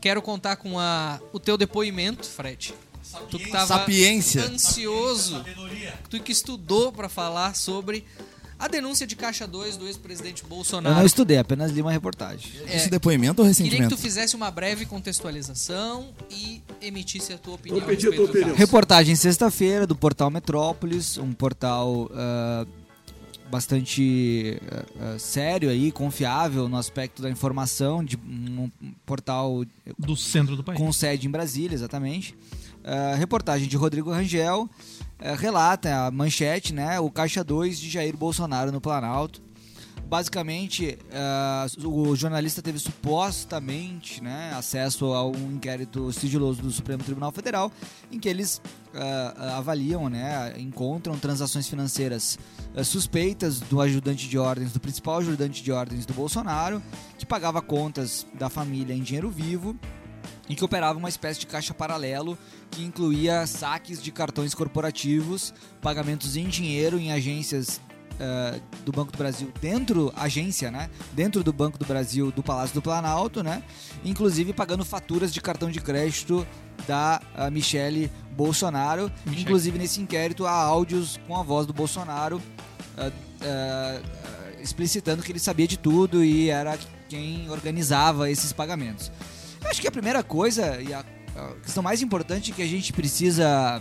quero 0.00 0.22
contar 0.22 0.56
com 0.56 0.78
a, 0.78 1.20
o 1.32 1.38
teu 1.38 1.56
depoimento, 1.56 2.26
Fred. 2.26 2.74
Tu 3.30 3.38
que 3.38 3.50
tava 3.50 3.66
Sapiência. 3.78 4.42
ansioso, 4.44 5.44
tu 6.08 6.20
que 6.20 6.30
estudou 6.30 6.92
pra 6.92 7.08
falar 7.08 7.56
sobre 7.56 8.04
a 8.56 8.68
denúncia 8.68 9.06
de 9.06 9.16
Caixa 9.16 9.46
2 9.46 9.76
do 9.78 9.86
ex-presidente 9.86 10.42
Eu 10.42 10.48
Bolsonaro. 10.48 10.94
não 10.94 11.04
estudei, 11.06 11.38
apenas 11.38 11.72
li 11.72 11.80
uma 11.80 11.90
reportagem. 11.90 12.52
É, 12.66 12.76
Esse 12.76 12.90
depoimento 12.90 13.42
ou 13.42 13.48
Queria 13.52 13.82
que 13.84 13.88
tu 13.88 13.96
fizesse 13.96 14.36
uma 14.36 14.50
breve 14.50 14.84
contextualização 14.86 16.10
e 16.30 16.62
emitisse 16.80 17.32
a 17.32 17.38
tua 17.38 17.54
opinião. 17.54 17.82
a 17.82 17.86
respeito 17.90 18.26
do 18.26 18.32
caso. 18.32 18.54
Reportagem 18.54 19.16
sexta-feira 19.16 19.86
do 19.86 19.96
portal 19.96 20.30
Metrópolis, 20.30 21.16
um 21.16 21.32
portal 21.32 22.10
ah, 22.14 22.66
bastante 23.50 24.60
ah, 24.70 24.84
ah, 25.00 25.18
sério 25.18 25.68
aí, 25.68 25.90
confiável 25.90 26.68
no 26.68 26.76
aspecto 26.76 27.20
da 27.20 27.30
informação, 27.30 28.04
de 28.04 28.16
um 28.16 28.70
portal 29.04 29.64
Do 29.98 30.16
centro 30.16 30.56
do 30.56 30.64
país. 30.64 30.78
com 30.78 30.92
sede 30.92 31.26
em 31.26 31.30
Brasília, 31.30 31.74
exatamente. 31.74 32.34
Ah, 32.84 33.14
reportagem 33.16 33.68
de 33.68 33.76
Rodrigo 33.76 34.10
Rangel 34.10 34.68
relata 35.38 36.06
a 36.06 36.10
manchete, 36.10 36.72
né? 36.72 36.98
O 36.98 37.10
caixa 37.10 37.44
2 37.44 37.78
de 37.78 37.90
Jair 37.90 38.16
Bolsonaro 38.16 38.72
no 38.72 38.80
Planalto. 38.80 39.42
Basicamente, 40.10 40.98
ah, 41.12 41.66
o 41.84 42.16
jornalista 42.16 42.60
teve 42.60 42.80
supostamente 42.80 44.20
né, 44.20 44.52
acesso 44.56 45.04
a 45.12 45.24
um 45.24 45.52
inquérito 45.52 46.12
sigiloso 46.12 46.60
do 46.60 46.70
Supremo 46.72 47.04
Tribunal 47.04 47.30
Federal, 47.30 47.70
em 48.10 48.18
que 48.18 48.28
eles 48.28 48.60
ah, 48.92 49.58
avaliam, 49.58 50.08
né, 50.08 50.52
encontram 50.58 51.16
transações 51.16 51.68
financeiras 51.68 52.40
ah, 52.74 52.82
suspeitas 52.82 53.60
do 53.60 53.80
ajudante 53.80 54.28
de 54.28 54.36
ordens, 54.36 54.72
do 54.72 54.80
principal 54.80 55.18
ajudante 55.18 55.62
de 55.62 55.70
ordens 55.70 56.04
do 56.04 56.12
Bolsonaro, 56.12 56.82
que 57.16 57.24
pagava 57.24 57.62
contas 57.62 58.26
da 58.34 58.48
família 58.48 58.92
em 58.92 59.02
dinheiro 59.02 59.30
vivo 59.30 59.78
em 60.48 60.56
que 60.56 60.64
operava 60.64 60.98
uma 60.98 61.08
espécie 61.08 61.38
de 61.38 61.46
caixa 61.46 61.72
paralelo 61.72 62.36
que 62.72 62.82
incluía 62.82 63.46
saques 63.46 64.02
de 64.02 64.10
cartões 64.10 64.52
corporativos, 64.52 65.54
pagamentos 65.80 66.36
em 66.36 66.48
dinheiro 66.48 66.98
em 66.98 67.12
agências 67.12 67.80
eh, 68.20 68.60
do 68.84 68.92
Banco 68.92 69.10
do 69.10 69.16
Brasil 69.16 69.50
dentro 69.62 70.12
agência, 70.14 70.70
né? 70.70 70.90
Dentro 71.14 71.42
do 71.42 71.54
Banco 71.54 71.78
do 71.78 71.86
Brasil 71.86 72.30
do 72.30 72.42
Palácio 72.42 72.74
do 72.74 72.82
Planalto, 72.82 73.42
né? 73.42 73.62
Inclusive 74.04 74.52
pagando 74.52 74.84
faturas 74.84 75.32
de 75.32 75.40
cartão 75.40 75.70
de 75.70 75.80
crédito 75.80 76.46
da 76.86 77.22
ah, 77.34 77.50
Michele 77.50 78.12
Bolsonaro. 78.36 79.10
Michele. 79.24 79.42
Inclusive 79.42 79.78
nesse 79.78 80.02
inquérito 80.02 80.46
há 80.46 80.52
áudios 80.52 81.18
com 81.26 81.34
a 81.34 81.42
voz 81.42 81.66
do 81.66 81.72
Bolsonaro 81.72 82.42
ah, 82.98 84.00
explicitando 84.60 85.22
que 85.22 85.32
ele 85.32 85.38
sabia 85.38 85.66
de 85.66 85.78
tudo 85.78 86.22
e 86.22 86.50
era 86.50 86.78
quem 87.08 87.48
organizava 87.48 88.30
esses 88.30 88.52
pagamentos. 88.52 89.10
Eu 89.62 89.70
acho 89.70 89.80
que 89.80 89.88
a 89.88 89.92
primeira 89.92 90.22
coisa 90.22 90.78
e 90.82 90.92
a, 90.92 91.00
a 91.34 91.54
questão 91.62 91.82
mais 91.82 92.02
importante 92.02 92.52
que 92.52 92.60
a 92.60 92.66
gente 92.66 92.92
precisa 92.92 93.80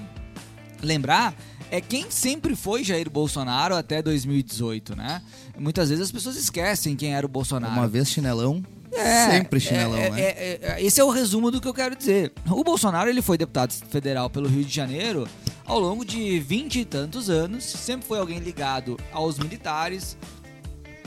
lembrar 0.81 1.35
é 1.71 1.79
quem 1.81 2.09
sempre 2.09 2.55
foi 2.55 2.83
Jair 2.83 3.09
Bolsonaro 3.09 3.75
até 3.75 4.01
2018, 4.01 4.95
né? 4.95 5.21
Muitas 5.57 5.89
vezes 5.89 6.05
as 6.05 6.11
pessoas 6.11 6.35
esquecem 6.35 6.95
quem 6.95 7.13
era 7.13 7.25
o 7.25 7.29
Bolsonaro. 7.29 7.73
Uma 7.73 7.87
vez 7.87 8.09
chinelão, 8.09 8.63
É, 8.91 9.31
sempre 9.31 9.59
chinelão, 9.59 9.97
é, 9.97 10.09
né? 10.09 10.21
é, 10.21 10.25
é, 10.25 10.59
é, 10.61 10.83
esse 10.83 10.99
é 10.99 11.03
o 11.03 11.09
resumo 11.09 11.51
do 11.51 11.61
que 11.61 11.67
eu 11.67 11.73
quero 11.73 11.95
dizer. 11.95 12.33
O 12.49 12.63
Bolsonaro 12.63 13.09
ele 13.09 13.21
foi 13.21 13.37
deputado 13.37 13.71
federal 13.71 14.29
pelo 14.29 14.47
Rio 14.47 14.63
de 14.65 14.73
Janeiro 14.73 15.27
ao 15.65 15.79
longo 15.79 16.03
de 16.03 16.39
vinte 16.39 16.79
e 16.79 16.85
tantos 16.85 17.29
anos. 17.29 17.63
Sempre 17.63 18.07
foi 18.07 18.17
alguém 18.19 18.39
ligado 18.39 18.97
aos 19.11 19.37
militares, 19.37 20.17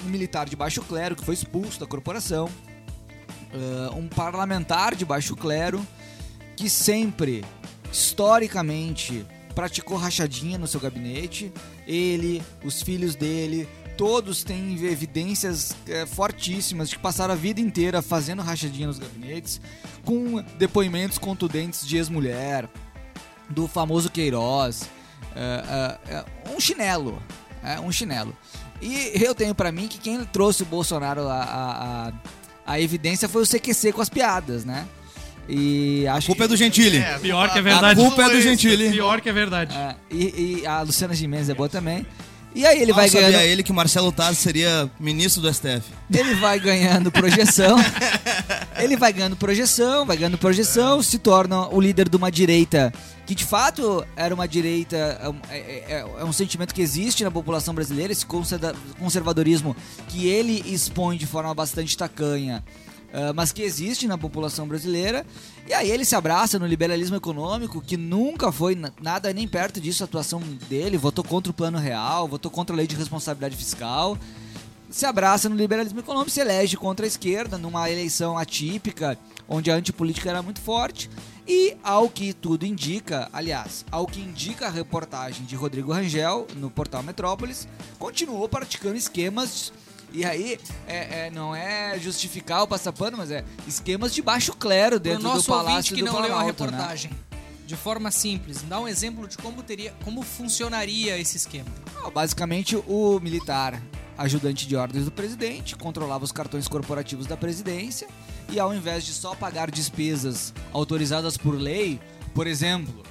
um 0.07 0.09
militar 0.09 0.49
de 0.49 0.55
baixo 0.55 0.81
clero 0.83 1.17
que 1.17 1.25
foi 1.25 1.35
expulso 1.35 1.81
da 1.81 1.87
corporação, 1.87 2.49
ah, 3.53 3.93
um 3.97 4.07
parlamentar 4.07 4.95
de 4.95 5.05
baixo 5.05 5.35
clero 5.35 5.85
que 6.57 6.71
sempre, 6.71 7.45
historicamente, 7.91 9.27
praticou 9.55 9.97
rachadinha 9.97 10.59
no 10.59 10.67
seu 10.67 10.81
gabinete. 10.81 11.53
Ele, 11.87 12.43
os 12.65 12.83
filhos 12.83 13.15
dele, 13.15 13.69
todos 13.97 14.43
têm 14.43 14.85
evidências 14.85 15.77
eh, 15.89 16.07
fortíssimas 16.07 16.89
de 16.89 16.97
que 16.97 17.03
passaram 17.03 17.35
a 17.35 17.37
vida 17.37 17.61
inteira 17.61 18.03
fazendo 18.03 18.43
rachadinha 18.43 18.87
nos 18.87 18.99
gabinetes, 18.99 19.61
com 20.05 20.43
depoimentos 20.59 21.19
contundentes 21.19 21.87
de 21.87 21.97
ex-mulher, 21.97 22.69
do 23.49 23.69
famoso 23.69 24.11
Queiroz, 24.11 24.89
eh, 25.35 25.65
eh, 25.69 25.99
eh, 26.09 26.25
um 26.55 26.61
chinelo, 26.61 27.23
é, 27.63 27.79
um 27.81 27.93
chinelo. 27.93 28.37
E 28.81 29.13
eu 29.23 29.35
tenho 29.35 29.55
pra 29.55 29.71
mim 29.71 29.87
que 29.87 29.99
quem 29.99 30.25
trouxe 30.25 30.63
o 30.63 30.67
Bolsonaro 30.67 31.29
a, 31.29 31.43
a, 31.43 32.09
a, 32.09 32.13
a 32.67 32.81
evidência 32.81 33.29
foi 33.29 33.43
o 33.43 33.47
CQC 33.47 33.93
com 33.93 34.01
as 34.01 34.09
piadas, 34.09 34.65
né? 34.65 34.87
E 35.49 36.07
A 36.07 36.15
acho 36.15 36.27
culpa 36.29 36.45
é 36.45 36.47
que... 36.47 36.53
do 36.53 36.57
Gentili. 36.57 37.05
Pior 37.21 37.51
que 37.53 37.59
é 37.59 37.63
verdade. 37.63 38.01
A 38.01 38.05
culpa 38.05 38.23
é 38.23 38.31
do 38.31 38.41
Gentili. 38.41 38.91
Pior 38.91 39.21
que 39.21 39.29
é 39.29 39.33
verdade. 39.33 39.77
É, 39.77 39.95
e, 40.11 40.61
e 40.63 40.67
a 40.67 40.83
Luciana 40.83 41.15
Gimenez 41.15 41.49
é 41.49 41.55
boa 41.55 41.69
também. 41.69 42.07
E 42.55 42.67
aí 42.67 42.83
ele 42.83 42.93
vai 42.93 43.09
sabia 43.09 43.31
ganhando, 43.31 43.45
ele 43.47 43.63
que 43.63 43.71
o 43.71 43.75
Marcelo 43.75 44.13
Taz 44.13 44.37
seria 44.37 44.91
ministro 45.01 45.41
do 45.41 45.53
STF. 45.53 45.85
ele 46.15 46.35
vai 46.35 46.61
ganhando 46.61 47.11
projeção. 47.11 47.79
ele 48.79 48.95
vai 48.97 49.11
ganhando 49.11 49.37
projeção, 49.37 50.05
vai 50.05 50.19
ganhando 50.19 50.37
projeção, 50.37 51.03
se 51.03 51.19
torna 51.19 51.67
o 51.69 51.81
líder 51.81 52.09
de 52.11 52.17
uma 52.17 52.31
direita 52.31 52.93
que 53.25 53.35
de 53.35 53.45
fato 53.45 54.05
era 54.17 54.35
uma 54.35 54.47
direita, 54.49 54.97
é 54.97 55.29
um- 55.29 55.37
é, 55.49 55.59
é- 55.59 56.07
é 56.21 56.25
um 56.25 56.33
sentimento 56.33 56.75
que 56.75 56.83
existe 56.83 57.25
na 57.25 57.31
população 57.31 57.73
brasileira, 57.73 58.13
esse 58.13 58.27
conserva- 58.27 58.75
conservadorismo 58.99 59.75
que 60.09 60.27
ele 60.29 60.63
expõe 60.67 61.17
de 61.17 61.25
forma 61.27 61.55
bastante 61.55 61.97
tacanha 61.97 62.63
ah, 63.13 63.33
mas 63.35 63.53
que 63.53 63.63
existe 63.63 64.07
na 64.09 64.17
população 64.17 64.67
brasileira. 64.67 65.25
E 65.69 65.73
aí 65.75 65.91
ele 65.91 66.05
se 66.05 66.15
abraça 66.15 66.59
no 66.59 66.67
liberalismo 66.67 67.17
econômico, 67.17 67.81
que 67.81 67.97
nunca 67.97 68.51
foi 68.51 68.75
na- 68.75 68.93
nada 69.01 69.33
nem 69.33 69.47
perto 69.47 69.81
disso 69.81 70.03
a 70.03 70.07
atuação 70.07 70.41
dele, 70.69 70.97
votou 70.97 71.23
contra 71.25 71.51
o 71.51 71.55
plano 71.55 71.79
real, 71.79 72.27
votou 72.27 72.51
contra 72.51 72.75
a 72.75 72.77
lei 72.77 72.87
de 72.87 72.97
responsabilidade 72.97 73.57
fiscal 73.57 74.19
se 74.91 75.07
abraça 75.07 75.49
no 75.49 75.57
liberalismo 75.57 76.01
econômico, 76.01 76.31
se 76.31 76.41
elege 76.41 76.77
contra 76.77 77.07
a 77.07 77.09
esquerda 77.09 77.57
numa 77.57 77.91
eleição 77.91 78.37
atípica, 78.37 79.19
onde 79.49 79.71
a 79.71 79.75
antipolítica 79.75 80.29
era 80.29 80.43
muito 80.43 80.61
forte. 80.61 81.09
E, 81.49 81.75
ao 81.83 82.11
que 82.11 82.35
tudo 82.35 82.67
indica, 82.67 83.27
aliás, 83.33 83.87
ao 83.91 84.07
que 84.07 84.21
indica 84.21 84.67
a 84.67 84.71
reportagem 84.71 85.47
de 85.47 85.57
Rodrigo 85.57 85.93
Rangel 85.93 86.47
no 86.57 86.71
portal 86.71 87.03
Metrópolis, 87.03 87.67
continuou 87.99 88.47
praticando 88.51 88.97
esquemas. 88.97 89.73
E 90.13 90.25
aí, 90.25 90.59
é, 90.87 91.27
é, 91.27 91.31
não 91.31 91.55
é 91.55 91.99
justificar 91.99 92.63
o 92.63 92.67
passapano, 92.67 93.17
mas 93.17 93.31
é 93.31 93.45
esquemas 93.67 94.15
de 94.15 94.21
baixo 94.21 94.53
clero 94.55 95.01
dentro 95.01 95.31
do 95.31 95.43
Palácio 95.43 95.95
que 95.95 96.03
do 96.03 96.07
não 96.07 96.21
leu 96.21 96.25
a 96.25 96.29
Planalto, 96.29 96.65
né? 96.65 96.71
reportagem, 96.71 97.11
de 97.67 97.77
forma 97.77 98.11
simples, 98.11 98.63
dá 98.63 98.79
um 98.79 98.87
exemplo 98.87 99.27
de 99.27 99.39
como 99.39 99.63
teria, 99.63 99.95
como 100.05 100.23
funcionaria 100.23 101.19
esse 101.19 101.37
esquema. 101.37 101.69
Ah, 102.05 102.11
Basicamente, 102.11 102.77
o 102.77 103.19
militar 103.21 103.81
ajudante 104.19 104.69
de 104.69 104.77
ordens 104.77 105.07
do 105.07 105.11
presidente 105.11 105.75
controlava 105.77 106.25
os 106.25 106.33
cartões 106.33 106.69
corporativos 106.69 107.27
da 107.27 107.37
presidência 107.37 108.07
e, 108.51 108.61
ao 108.61 108.75
invés 108.75 109.05
de 109.05 109.13
só 109.13 109.35
pagar 109.35 109.71
despesas 109.71 110.53
autorizadas 110.73 111.37
por 111.39 111.55
lei, 111.55 111.99
por 112.35 112.47
exemplo, 112.47 113.03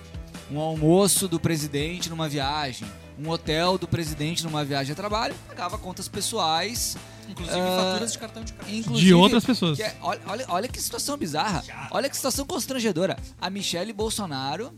um 0.52 0.60
almoço 0.60 1.28
do 1.28 1.40
presidente 1.40 2.10
numa 2.10 2.30
viagem, 2.30 2.88
um 3.24 3.30
hotel 3.30 3.78
do 3.78 3.88
presidente 3.88 4.44
numa 4.44 4.64
viagem 4.66 4.94
a 4.94 4.96
trabalho, 4.96 5.36
pagava 5.48 5.78
contas 5.78 6.08
pessoais. 6.08 6.98
Inclusive 7.30 7.58
Ah, 7.60 7.92
faturas 7.92 8.12
de 8.12 8.18
cartão 8.20 8.44
de 8.44 8.52
crédito. 8.54 8.78
Inclusive, 8.80 9.08
De 9.08 9.14
outras 9.14 9.46
pessoas. 9.46 9.78
que 9.78 9.84
é- 9.84 9.96
olha, 10.02 10.22
olha, 10.26 10.46
olha 10.50 10.68
que 10.68 10.82
situação 10.82 11.16
bizarra. 11.18 11.64
Olha 11.92 12.10
que 12.10 12.16
situação 12.16 12.46
constrangedora. 12.46 13.18
A 13.40 13.50
Michelle 13.50 13.94
Bolsonaro 13.94 14.74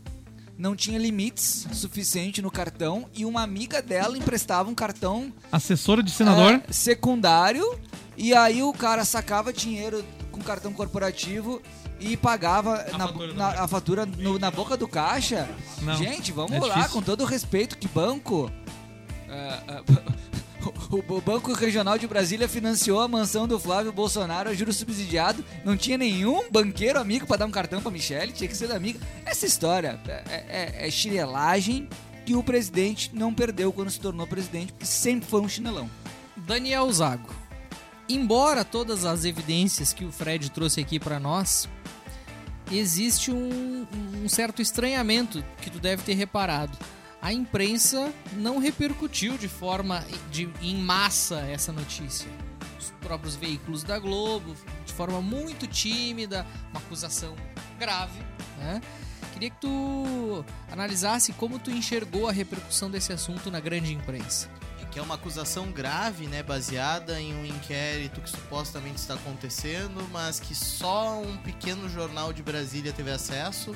não 0.56 0.76
tinha 0.76 0.96
limites 0.98 1.66
suficiente 1.72 2.40
no 2.40 2.50
cartão 2.52 3.06
e 3.12 3.24
uma 3.24 3.42
amiga 3.42 3.82
dela 3.82 4.16
emprestava 4.16 4.70
um 4.70 4.74
cartão 4.74 5.32
Assessora 5.50 6.00
de 6.00 6.12
senador. 6.12 6.62
é, 6.68 6.72
secundário 6.72 7.64
e 8.16 8.32
aí 8.32 8.62
o 8.62 8.72
cara 8.72 9.04
sacava 9.04 9.52
dinheiro 9.52 10.04
com 10.34 10.42
cartão 10.42 10.72
corporativo 10.72 11.62
e 12.00 12.16
pagava 12.16 12.84
na, 12.92 13.06
fatura 13.08 13.32
na- 13.34 13.48
a 13.62 13.68
fatura 13.68 14.06
no- 14.06 14.38
na 14.38 14.50
boca 14.50 14.76
do 14.76 14.86
caixa. 14.88 15.48
Não, 15.82 15.96
Gente, 15.96 16.32
vamos 16.32 16.52
é 16.52 16.60
lá, 16.60 16.68
difícil. 16.74 16.90
com 16.90 17.02
todo 17.02 17.22
o 17.22 17.26
respeito, 17.26 17.78
que 17.78 17.88
banco. 17.88 18.50
é, 19.28 19.58
é, 19.68 19.82
o, 20.90 21.14
o 21.16 21.20
Banco 21.20 21.52
Regional 21.52 21.98
de 21.98 22.06
Brasília 22.06 22.48
financiou 22.48 23.00
a 23.00 23.08
mansão 23.08 23.46
do 23.46 23.58
Flávio 23.60 23.92
Bolsonaro 23.92 24.48
a 24.50 24.54
juros 24.54 24.76
subsidiado. 24.76 25.44
Não 25.64 25.76
tinha 25.76 25.98
nenhum 25.98 26.50
banqueiro 26.50 26.98
amigo 26.98 27.26
pra 27.26 27.36
dar 27.36 27.46
um 27.46 27.50
cartão 27.50 27.80
pra 27.82 27.90
Michelle, 27.90 28.32
tinha 28.32 28.48
que 28.48 28.56
ser 28.56 28.68
da 28.68 28.76
amiga. 28.76 28.98
Essa 29.24 29.46
história 29.46 30.00
é, 30.08 30.22
é, 30.82 30.88
é 30.88 30.90
chinelagem 30.90 31.88
que 32.26 32.34
o 32.34 32.42
presidente 32.42 33.10
não 33.12 33.34
perdeu 33.34 33.70
quando 33.72 33.90
se 33.90 34.00
tornou 34.00 34.26
presidente, 34.26 34.72
porque 34.72 34.86
sempre 34.86 35.28
foi 35.28 35.40
um 35.42 35.48
chinelão. 35.48 35.90
Daniel 36.36 36.90
Zago. 36.92 37.28
Embora 38.08 38.64
todas 38.64 39.04
as 39.04 39.24
evidências 39.24 39.92
que 39.92 40.04
o 40.04 40.12
Fred 40.12 40.50
trouxe 40.50 40.80
aqui 40.80 41.00
pra 41.00 41.18
nós, 41.18 41.68
existe 42.70 43.30
um, 43.30 43.86
um 44.22 44.28
certo 44.28 44.60
estranhamento 44.60 45.42
que 45.62 45.70
tu 45.70 45.78
deve 45.78 46.02
ter 46.02 46.14
reparado. 46.14 46.76
A 47.20 47.32
imprensa 47.32 48.12
não 48.34 48.58
repercutiu 48.58 49.38
de 49.38 49.48
forma 49.48 50.04
de, 50.30 50.50
em 50.60 50.76
massa 50.76 51.40
essa 51.40 51.72
notícia. 51.72 52.28
Os 52.78 52.90
próprios 53.00 53.34
veículos 53.34 53.82
da 53.82 53.98
Globo, 53.98 54.54
de 54.84 54.92
forma 54.92 55.22
muito 55.22 55.66
tímida, 55.66 56.46
uma 56.70 56.80
acusação 56.80 57.34
grave, 57.78 58.20
né? 58.58 58.82
Queria 59.32 59.50
que 59.50 59.60
tu 59.60 60.44
analisasse 60.70 61.32
como 61.32 61.58
tu 61.58 61.70
enxergou 61.70 62.28
a 62.28 62.32
repercussão 62.32 62.90
desse 62.90 63.12
assunto 63.12 63.50
na 63.50 63.58
grande 63.58 63.92
imprensa. 63.92 64.48
Que 64.94 65.00
é 65.00 65.02
uma 65.02 65.16
acusação 65.16 65.72
grave, 65.72 66.28
né? 66.28 66.40
Baseada 66.40 67.20
em 67.20 67.34
um 67.34 67.44
inquérito 67.44 68.20
que 68.20 68.30
supostamente 68.30 69.00
está 69.00 69.14
acontecendo, 69.14 70.08
mas 70.12 70.38
que 70.38 70.54
só 70.54 71.20
um 71.20 71.36
pequeno 71.38 71.88
jornal 71.88 72.32
de 72.32 72.44
Brasília 72.44 72.92
teve 72.92 73.10
acesso. 73.10 73.74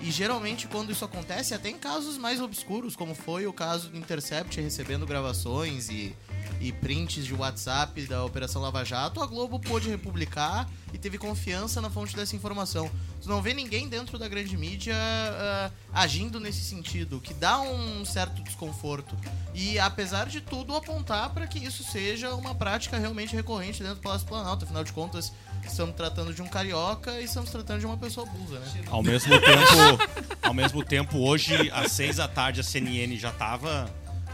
E 0.00 0.12
geralmente, 0.12 0.68
quando 0.68 0.92
isso 0.92 1.04
acontece, 1.04 1.54
até 1.54 1.70
em 1.70 1.76
casos 1.76 2.16
mais 2.16 2.40
obscuros, 2.40 2.94
como 2.94 3.16
foi 3.16 3.48
o 3.48 3.52
caso 3.52 3.88
do 3.88 3.96
Intercept 3.98 4.60
recebendo 4.60 5.04
gravações 5.04 5.88
e, 5.88 6.14
e 6.60 6.72
prints 6.72 7.24
de 7.24 7.34
WhatsApp 7.34 8.06
da 8.06 8.22
Operação 8.24 8.60
Lava 8.60 8.84
Jato, 8.84 9.22
a 9.22 9.26
Globo 9.26 9.58
pôde 9.58 9.88
republicar 9.88 10.68
e 10.92 10.98
teve 10.98 11.16
confiança 11.16 11.80
na 11.80 11.88
fonte 11.88 12.14
dessa 12.14 12.36
informação. 12.36 12.90
Tu 13.22 13.28
não 13.28 13.40
vê 13.40 13.54
ninguém 13.54 13.88
dentro 13.88 14.18
da 14.18 14.28
grande 14.28 14.56
mídia 14.56 14.94
ah, 14.94 15.70
agindo 15.92 16.38
nesse 16.38 16.62
sentido, 16.62 17.20
que 17.20 17.32
dá 17.32 17.60
um 17.60 18.04
certo 18.04 18.42
desconforto. 18.42 19.16
E 19.54 19.78
apesar 19.78 20.26
de 20.26 20.40
tudo, 20.40 20.76
apontar 20.76 21.30
para 21.30 21.46
que 21.46 21.58
isso 21.58 21.82
seja 21.82 22.34
uma 22.34 22.54
prática 22.54 22.98
realmente 22.98 23.34
recorrente 23.34 23.82
dentro 23.82 23.96
do 23.96 24.02
Palácio 24.02 24.26
Planalto. 24.26 24.64
Afinal 24.64 24.84
de 24.84 24.92
contas, 24.92 25.32
estamos 25.64 25.94
tratando 25.94 26.34
de 26.34 26.42
um 26.42 26.48
carioca 26.48 27.20
e 27.20 27.24
estamos 27.24 27.50
tratando 27.50 27.80
de 27.80 27.86
uma 27.86 27.96
pessoa 27.96 28.26
busa, 28.26 28.58
né? 28.58 28.84
Ao 28.90 29.02
mesmo 29.02 29.30
tempo, 29.40 30.38
ao 30.42 30.54
mesmo 30.54 30.84
tempo 30.84 31.18
hoje, 31.18 31.70
às 31.72 31.92
seis 31.92 32.16
da 32.16 32.28
tarde, 32.28 32.60
a 32.60 32.64
CNN 32.64 33.16
já 33.16 33.32
tava 33.32 33.90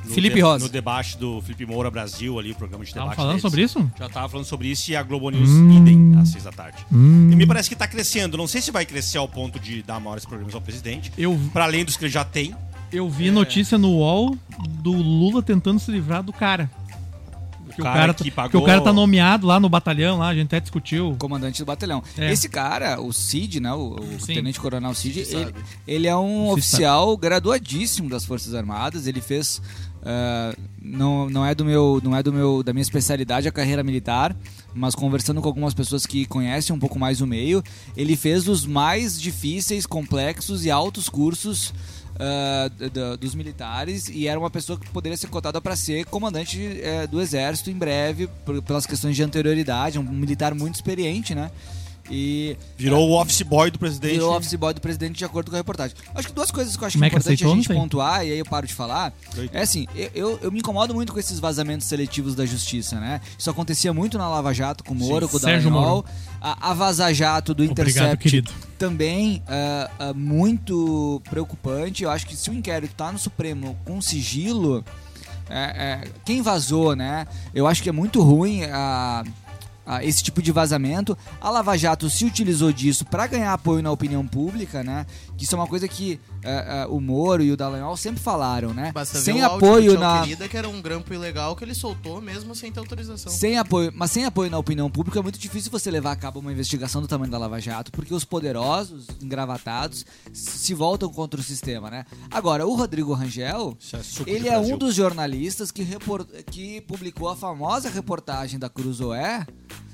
no, 0.08 0.14
Felipe 0.14 0.40
Rosa. 0.40 0.64
no 0.64 0.70
debate 0.70 1.16
do 1.18 1.40
Felipe 1.42 1.66
Moura 1.66 1.90
Brasil 1.90 2.38
ali, 2.38 2.52
o 2.52 2.54
programa 2.54 2.84
de 2.84 2.92
Tava 2.92 3.04
debate 3.06 3.16
falando 3.16 3.30
deles. 3.32 3.42
sobre 3.42 3.62
isso? 3.62 3.90
Já 3.98 4.08
tava 4.08 4.28
falando 4.28 4.46
sobre 4.46 4.68
isso 4.68 4.90
e 4.90 4.96
a 4.96 5.02
Globo 5.02 5.30
News 5.30 5.48
Hum. 5.50 5.76
idem, 5.78 6.18
às 6.18 6.28
seis 6.30 6.44
da 6.44 6.52
tarde. 6.52 6.78
Hum. 6.92 7.30
E 7.32 7.36
me 7.36 7.46
parece 7.46 7.68
que 7.68 7.76
tá 7.76 7.86
crescendo. 7.86 8.36
Não 8.36 8.46
sei 8.46 8.60
se 8.60 8.70
vai 8.70 8.84
crescer 8.86 9.18
ao 9.18 9.28
ponto 9.28 9.58
de 9.60 9.82
dar 9.82 10.00
maiores 10.00 10.24
problemas 10.24 10.54
ao 10.54 10.60
presidente. 10.60 11.12
Eu, 11.18 11.38
Para 11.52 11.64
além 11.64 11.84
dos 11.84 11.96
que 11.96 12.04
ele 12.04 12.12
já 12.12 12.24
tem. 12.24 12.54
eu 12.92 13.08
vi 13.10 13.30
notícia 13.30 13.76
no 13.76 13.90
UOL 13.90 14.36
do 14.80 14.92
Lula 14.92 15.42
tentando 15.42 15.78
se 15.80 15.90
livrar 15.90 16.22
do 16.22 16.32
cara. 16.32 16.70
Que 17.74 17.82
o 17.82 17.84
cara 17.84 17.98
cara, 17.98 18.14
que 18.14 18.30
tá- 18.30 18.36
pagou- 18.42 18.62
o 18.62 18.64
cara 18.64 18.80
tá 18.80 18.90
nomeado 18.90 19.46
lá 19.46 19.60
no 19.60 19.68
batalhão, 19.68 20.16
lá, 20.16 20.28
a 20.28 20.34
gente 20.34 20.46
até 20.46 20.60
discutiu. 20.60 21.14
comandante 21.18 21.58
do 21.58 21.66
batalhão. 21.66 22.02
É. 22.16 22.32
Esse 22.32 22.48
cara, 22.48 22.98
o 23.02 23.12
Cid, 23.12 23.60
né, 23.60 23.70
o, 23.74 23.96
o 23.96 24.26
tenente 24.26 24.58
coronel 24.58 24.94
Cid, 24.94 25.26
Cid 25.26 25.36
ele, 25.36 25.44
sabe. 25.44 25.58
ele 25.86 26.06
é 26.06 26.16
um 26.16 26.44
Cid 26.46 26.52
oficial 26.54 27.14
graduadíssimo 27.18 28.08
das 28.08 28.24
Forças 28.24 28.54
Armadas. 28.54 29.06
Ele 29.06 29.20
fez 29.20 29.60
ah, 30.06 30.54
não, 30.80 31.28
não 31.28 31.44
é 31.44 31.54
do 31.54 31.64
meu 31.64 32.00
não 32.02 32.16
é 32.16 32.22
do 32.22 32.32
meu 32.32 32.62
da 32.62 32.72
minha 32.72 32.82
especialidade 32.82 33.48
a 33.48 33.52
carreira 33.52 33.82
militar, 33.82 34.34
mas 34.72 34.94
conversando 34.94 35.42
com 35.42 35.48
algumas 35.48 35.74
pessoas 35.74 36.06
que 36.06 36.24
conhecem 36.26 36.74
um 36.74 36.78
pouco 36.78 36.98
mais 36.98 37.20
o 37.20 37.26
meio, 37.26 37.62
ele 37.96 38.16
fez 38.16 38.46
os 38.48 38.64
mais 38.64 39.20
difíceis, 39.20 39.84
complexos 39.84 40.64
e 40.64 40.70
altos 40.70 41.08
cursos 41.08 41.74
d- 42.78 43.16
dos 43.18 43.34
militares 43.34 44.08
e 44.08 44.26
era 44.26 44.38
uma 44.38 44.48
pessoa 44.50 44.78
que 44.78 44.88
poderia 44.90 45.16
ser 45.16 45.26
cotada 45.26 45.60
para 45.60 45.76
ser 45.76 46.06
comandante 46.06 46.58
eh, 46.80 47.06
do 47.06 47.20
exército 47.20 47.70
em 47.70 47.74
breve 47.74 48.26
por- 48.44 48.62
pelas 48.62 48.86
questões 48.86 49.16
de 49.16 49.22
anterioridade, 49.22 49.98
um 49.98 50.02
militar 50.02 50.54
muito 50.54 50.76
experiente, 50.76 51.34
né? 51.34 51.50
E 52.10 52.56
Virou 52.76 53.08
o 53.08 53.20
office 53.20 53.42
boy 53.42 53.70
do 53.70 53.78
presidente. 53.78 54.12
virou 54.12 54.36
office 54.36 54.54
boy 54.54 54.72
do 54.74 54.80
presidente 54.80 55.16
de 55.18 55.24
acordo 55.24 55.50
com 55.50 55.56
a 55.56 55.58
reportagem. 55.58 55.96
Acho 56.14 56.28
que 56.28 56.34
duas 56.34 56.50
coisas 56.50 56.76
que 56.76 56.82
eu 56.82 56.86
acho 56.86 56.96
Como 56.96 57.04
é 57.04 57.10
que 57.10 57.16
importante 57.16 57.34
aceitou? 57.34 57.52
a 57.52 57.56
gente 57.56 57.68
pontuar, 57.68 58.26
e 58.26 58.32
aí 58.32 58.38
eu 58.38 58.44
paro 58.44 58.66
de 58.66 58.74
falar, 58.74 59.12
é 59.52 59.62
assim, 59.62 59.86
eu, 59.94 60.10
eu, 60.14 60.38
eu 60.42 60.52
me 60.52 60.58
incomodo 60.60 60.94
muito 60.94 61.12
com 61.12 61.18
esses 61.18 61.38
vazamentos 61.38 61.86
seletivos 61.86 62.34
da 62.34 62.46
justiça, 62.46 63.00
né? 63.00 63.20
Isso 63.38 63.50
acontecia 63.50 63.92
muito 63.92 64.18
na 64.18 64.28
Lava 64.28 64.52
Jato 64.54 64.84
com 64.84 64.94
o 64.94 64.96
Moro, 64.96 65.26
Sim, 65.26 65.32
com 65.32 65.36
o 65.38 65.40
Dallagnol. 65.40 66.04
A, 66.40 66.70
a 66.70 66.74
Vaza 66.74 67.12
Jato 67.12 67.54
do 67.54 67.64
Obrigado, 67.64 67.88
Intercept 67.88 68.22
querido. 68.22 68.52
também 68.78 69.42
ah, 69.48 69.90
ah, 69.98 70.12
muito 70.14 71.20
preocupante. 71.28 72.04
Eu 72.04 72.10
acho 72.10 72.26
que 72.26 72.36
se 72.36 72.50
o 72.50 72.54
inquérito 72.54 72.94
tá 72.94 73.10
no 73.10 73.18
Supremo 73.18 73.76
com 73.84 74.00
sigilo, 74.00 74.84
é, 75.48 76.04
é, 76.04 76.08
quem 76.24 76.42
vazou, 76.42 76.94
né? 76.94 77.26
Eu 77.54 77.66
acho 77.66 77.82
que 77.82 77.88
é 77.88 77.92
muito 77.92 78.22
ruim 78.22 78.64
a, 78.64 79.24
esse 80.02 80.22
tipo 80.22 80.42
de 80.42 80.52
vazamento. 80.52 81.16
A 81.40 81.50
Lava 81.50 81.76
Jato 81.76 82.10
se 82.10 82.24
utilizou 82.24 82.72
disso 82.72 83.04
para 83.04 83.26
ganhar 83.26 83.52
apoio 83.52 83.82
na 83.82 83.90
opinião 83.90 84.26
pública, 84.26 84.82
né? 84.82 85.06
Que 85.36 85.44
isso 85.44 85.54
é 85.54 85.58
uma 85.58 85.66
coisa 85.66 85.86
que 85.86 86.18
é, 86.42 86.82
é, 86.82 86.86
o 86.86 86.98
Moro 87.00 87.42
e 87.42 87.52
o 87.52 87.56
Dallagnol 87.56 87.96
sempre 87.96 88.22
falaram, 88.22 88.72
né? 88.72 88.90
Basta 88.92 89.18
sem 89.18 89.42
apoio 89.42 89.98
na 89.98 90.20
Querida, 90.22 90.48
que 90.48 90.56
era 90.56 90.66
um 90.68 90.80
grampo 90.80 91.12
ilegal 91.12 91.54
que 91.54 91.62
ele 91.62 91.74
soltou 91.74 92.20
mesmo 92.22 92.54
sem 92.54 92.72
ter 92.72 92.80
autorização. 92.80 93.30
sem 93.30 93.58
apoio, 93.58 93.92
mas 93.94 94.10
sem 94.10 94.24
apoio 94.24 94.50
na 94.50 94.58
opinião 94.58 94.90
pública 94.90 95.18
é 95.18 95.22
muito 95.22 95.38
difícil 95.38 95.70
você 95.70 95.90
levar 95.90 96.12
a 96.12 96.16
cabo 96.16 96.40
uma 96.40 96.50
investigação 96.52 97.02
do 97.02 97.08
tamanho 97.08 97.30
da 97.30 97.36
Lava 97.36 97.60
Jato, 97.60 97.92
porque 97.92 98.14
os 98.14 98.24
poderosos, 98.24 99.06
engravatados, 99.22 100.06
se 100.32 100.72
voltam 100.72 101.12
contra 101.12 101.38
o 101.38 101.42
sistema, 101.42 101.90
né? 101.90 102.06
Agora, 102.30 102.66
o 102.66 102.74
Rodrigo 102.74 103.12
Rangel, 103.12 103.76
é 104.26 104.30
ele 104.30 104.48
é 104.48 104.58
um 104.58 104.78
dos 104.78 104.94
jornalistas 104.94 105.70
que, 105.70 105.82
repor- 105.82 106.26
que 106.50 106.80
publicou 106.82 107.28
a 107.28 107.36
famosa 107.36 107.90
reportagem 107.90 108.58
da 108.58 108.68
Cruzoé, 108.70 109.46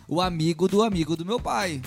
o 0.07 0.21
amigo 0.21 0.69
do 0.69 0.83
amigo 0.83 1.17
do 1.17 1.25
meu 1.25 1.41
pai. 1.41 1.81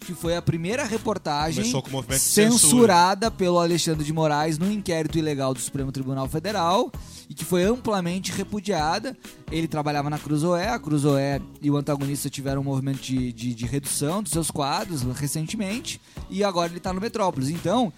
Que 0.00 0.14
foi 0.14 0.36
a 0.36 0.42
primeira 0.42 0.84
reportagem 0.84 1.64
censura. 1.64 2.18
censurada 2.18 3.30
pelo 3.30 3.58
Alexandre 3.58 4.04
de 4.04 4.12
Moraes 4.12 4.58
no 4.58 4.70
inquérito 4.70 5.18
ilegal 5.18 5.52
do 5.52 5.60
Supremo 5.60 5.92
Tribunal 5.92 6.26
Federal 6.28 6.90
e 7.28 7.34
que 7.34 7.44
foi 7.44 7.62
amplamente 7.64 8.32
repudiada. 8.32 9.16
Ele 9.50 9.68
trabalhava 9.68 10.10
na 10.10 10.18
Cruzoé, 10.18 10.68
a 10.68 10.78
Cruzoé 10.78 11.40
e 11.60 11.70
o 11.70 11.76
antagonista 11.76 12.30
tiveram 12.30 12.62
um 12.62 12.64
movimento 12.64 13.00
de, 13.00 13.32
de, 13.32 13.54
de 13.54 13.66
redução 13.66 14.22
dos 14.22 14.32
seus 14.32 14.50
quadros 14.50 15.02
recentemente 15.02 16.00
e 16.28 16.42
agora 16.42 16.68
ele 16.68 16.78
está 16.78 16.92
no 16.92 17.00
Metrópolis. 17.00 17.50
Então, 17.50 17.92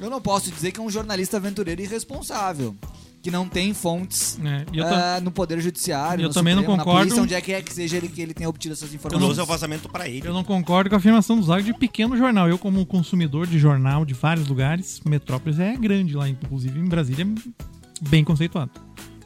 eu 0.00 0.10
não 0.10 0.20
posso 0.20 0.50
dizer 0.50 0.72
que 0.72 0.80
é 0.80 0.82
um 0.82 0.90
jornalista 0.90 1.36
aventureiro 1.36 1.82
irresponsável. 1.82 2.74
Que 3.22 3.30
não 3.30 3.48
tem 3.48 3.72
fontes 3.72 4.36
É, 4.44 4.66
e 4.72 4.78
eu 4.78 4.84
ah, 4.86 5.20
no 5.22 5.30
Poder 5.30 5.60
Judiciário. 5.60 6.24
eu 6.24 6.28
no 6.28 6.34
também 6.34 6.54
não 6.56 6.62
Supremo, 6.62 6.76
na 6.76 6.82
concordo. 6.84 7.02
polícia, 7.06 7.22
onde 7.22 7.34
é 7.34 7.40
que 7.40 7.52
é 7.52 7.62
que 7.62 7.72
seja 7.72 7.96
ele 7.96 8.08
que 8.08 8.20
ele 8.20 8.34
tenha 8.34 8.48
obtido 8.48 8.72
essas 8.74 8.90
O 8.90 8.94
informações. 8.96 9.30
uso 9.30 9.40
é 9.40 9.44
o 9.44 9.46
vazamento 9.46 9.88
pra 9.88 10.08
ele. 10.08 10.26
Eu 10.26 10.34
não 10.34 10.42
concordo 10.42 10.90
com 10.90 10.96
a 10.96 10.98
afirmação 10.98 11.36
do 11.38 11.42
Zago 11.44 11.62
de 11.62 11.72
pequeno 11.72 12.16
jornal. 12.16 12.48
Eu, 12.48 12.58
como 12.58 12.84
consumidor 12.84 13.46
de 13.46 13.58
jornal 13.60 14.04
de 14.04 14.12
vários 14.12 14.48
lugares, 14.48 15.00
Metrópolis 15.06 15.60
é 15.60 15.76
grande 15.76 16.14
lá, 16.16 16.28
inclusive 16.28 16.78
em 16.80 16.84
Brasília, 16.84 17.24
é 17.24 18.08
bem 18.08 18.24
conceituado. 18.24 18.70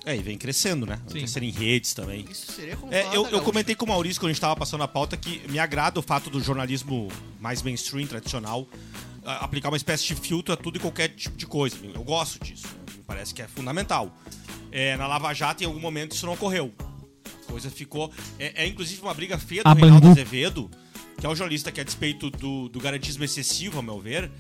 É, 0.05 0.15
e 0.15 0.21
vem 0.21 0.37
crescendo, 0.39 0.85
né? 0.87 0.99
Vem 1.09 1.23
crescendo 1.23 1.45
em 1.47 1.51
redes 1.51 1.95
também. 1.95 2.25
Isso 2.31 2.53
seria 2.53 2.77
com 2.77 2.93
É, 2.93 3.07
eu, 3.17 3.27
eu 3.29 3.41
comentei 3.41 3.75
com 3.75 3.87
o 3.87 3.89
Maurício 3.89 4.21
quando 4.21 4.31
a 4.31 4.33
gente 4.35 4.41
tava 4.41 4.55
passando 4.55 4.83
a 4.85 4.89
pauta 4.89 5.17
que 5.17 5.41
me 5.51 5.59
agrada 5.59 5.99
o 5.99 6.03
fato 6.03 6.29
do 6.31 6.39
jornalismo 6.41 7.09
mais 7.41 7.63
mainstream, 7.63 8.07
tradicional, 8.07 8.69
a- 9.25 9.45
aplicar 9.45 9.69
uma 9.71 9.77
espécie 9.77 10.05
de 10.07 10.15
filtro 10.15 10.53
a 10.55 10.57
tudo 10.57 10.77
e 10.77 10.81
qualquer 10.81 11.09
tipo 11.09 11.37
de 11.37 11.47
coisa. 11.47 11.77
Eu 11.93 12.05
gosto 12.05 12.39
disso. 12.45 12.67
Parece 13.07 13.35
que 13.35 13.43
é 13.43 13.47
fundamental. 13.47 14.15
É, 14.73 14.97
na 14.97 15.07
Lava 15.07 15.33
Jato, 15.33 15.63
em 15.63 15.67
algum 15.67 15.81
momento, 15.81 16.13
isso 16.13 16.27
não 16.27 16.35
ocorreu. 16.35 16.73
A 17.49 17.51
coisa 17.51 17.71
ficou. 17.71 18.13
É, 18.39 18.65
é, 18.65 18.67
inclusive 18.67 19.01
uma 19.01 19.15
briga 19.15 19.39
feia 19.39 19.63
do 19.63 19.69
A 19.69 19.73
Reinaldo. 19.73 20.09
Azevedo, 20.09 20.71
que 21.19 21.25
é 21.25 21.29
um 21.29 21.37
jornalista 21.37 21.71
que, 21.71 21.81
a 21.81 21.85
despeito 21.85 22.31
do, 22.31 22.69
do 22.69 22.81
garantismo 22.81 23.25
excessivo, 23.25 23.77
ao 23.77 23.83
meu 23.83 24.01
ver, 24.01 24.31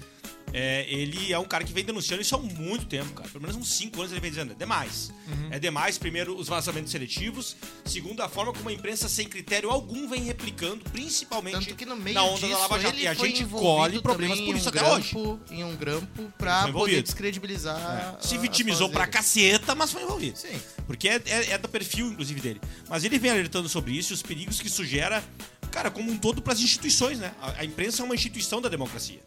é, 0.53 0.87
ele 0.89 1.33
é 1.33 1.39
um 1.39 1.45
cara 1.45 1.65
que 1.65 1.73
vem 1.73 1.85
denunciando 1.85 2.23
isso 2.23 2.35
há 2.35 2.39
muito 2.39 2.87
tempo, 2.87 3.13
cara. 3.13 3.29
Pelo 3.29 3.43
menos 3.43 3.57
uns 3.57 3.69
5 3.73 3.99
anos 4.01 4.13
ele 4.13 4.21
vem 4.21 4.31
dizendo, 4.31 4.53
é 4.53 4.55
demais. 4.55 5.13
Uhum. 5.29 5.49
É 5.51 5.59
demais, 5.59 5.99
primeiro, 5.99 6.37
os 6.39 6.49
vazamentos 6.49 6.91
seletivos. 6.93 7.57
Segundo, 7.85 8.23
a 8.23 8.29
forma 8.29 8.53
como 8.53 8.69
a 8.69 8.73
imprensa 8.73 9.09
sem 9.09 9.29
critério 9.29 9.71
algum 9.71 10.09
vem 10.09 10.23
replicando, 10.23 10.85
principalmente 10.91 11.55
Tanto 11.67 11.75
que 11.77 11.85
no 11.85 11.97
meio 11.97 12.15
na 12.15 12.23
onda 12.25 12.35
disso, 12.41 12.51
da 12.53 12.59
Lava 12.59 12.81
Jato. 12.81 12.97
E 12.99 13.07
a 13.07 13.15
gente 13.15 13.45
colhe 13.45 14.01
problemas 14.01 14.41
por 14.41 14.57
isso 14.57 14.67
um 14.67 14.69
até 14.69 14.93
hoje. 14.93 15.13
grampo, 15.13 15.41
Em 15.51 15.65
um 15.65 15.77
grampo 15.77 16.33
pra 16.39 16.69
poder 16.73 17.03
descredibilizar. 17.03 18.19
Se 18.21 18.37
a- 18.37 18.39
vitimizou 18.41 18.87
as 18.87 18.93
pra 18.93 19.07
caceta, 19.07 19.75
mas 19.75 19.93
foi 19.93 20.03
envolvido. 20.03 20.39
Sim. 20.39 20.61
Porque 20.87 21.09
é, 21.09 21.21
é- 21.27 21.51
é 21.53 21.59
do 21.59 21.69
perfil, 21.69 22.09
inclusive, 22.13 22.41
dele. 22.41 22.61
Mas 22.89 23.05
ele 23.05 23.19
vem 23.19 23.31
alertando 23.31 23.69
sobre 23.69 23.93
isso 23.93 24.13
e 24.13 24.15
os 24.15 24.23
perigos 24.23 24.61
que 24.61 24.69
isso 24.69 24.85
gera, 24.85 25.23
cara, 25.71 25.91
como 25.91 26.11
um 26.11 26.17
todo 26.17 26.41
pras 26.41 26.61
instituições, 26.61 27.19
né? 27.19 27.33
A, 27.41 27.61
a 27.61 27.65
imprensa 27.65 28.03
é 28.03 28.05
uma 28.05 28.15
instituição 28.15 28.61
da 28.63 28.69
democracia. 28.69 29.21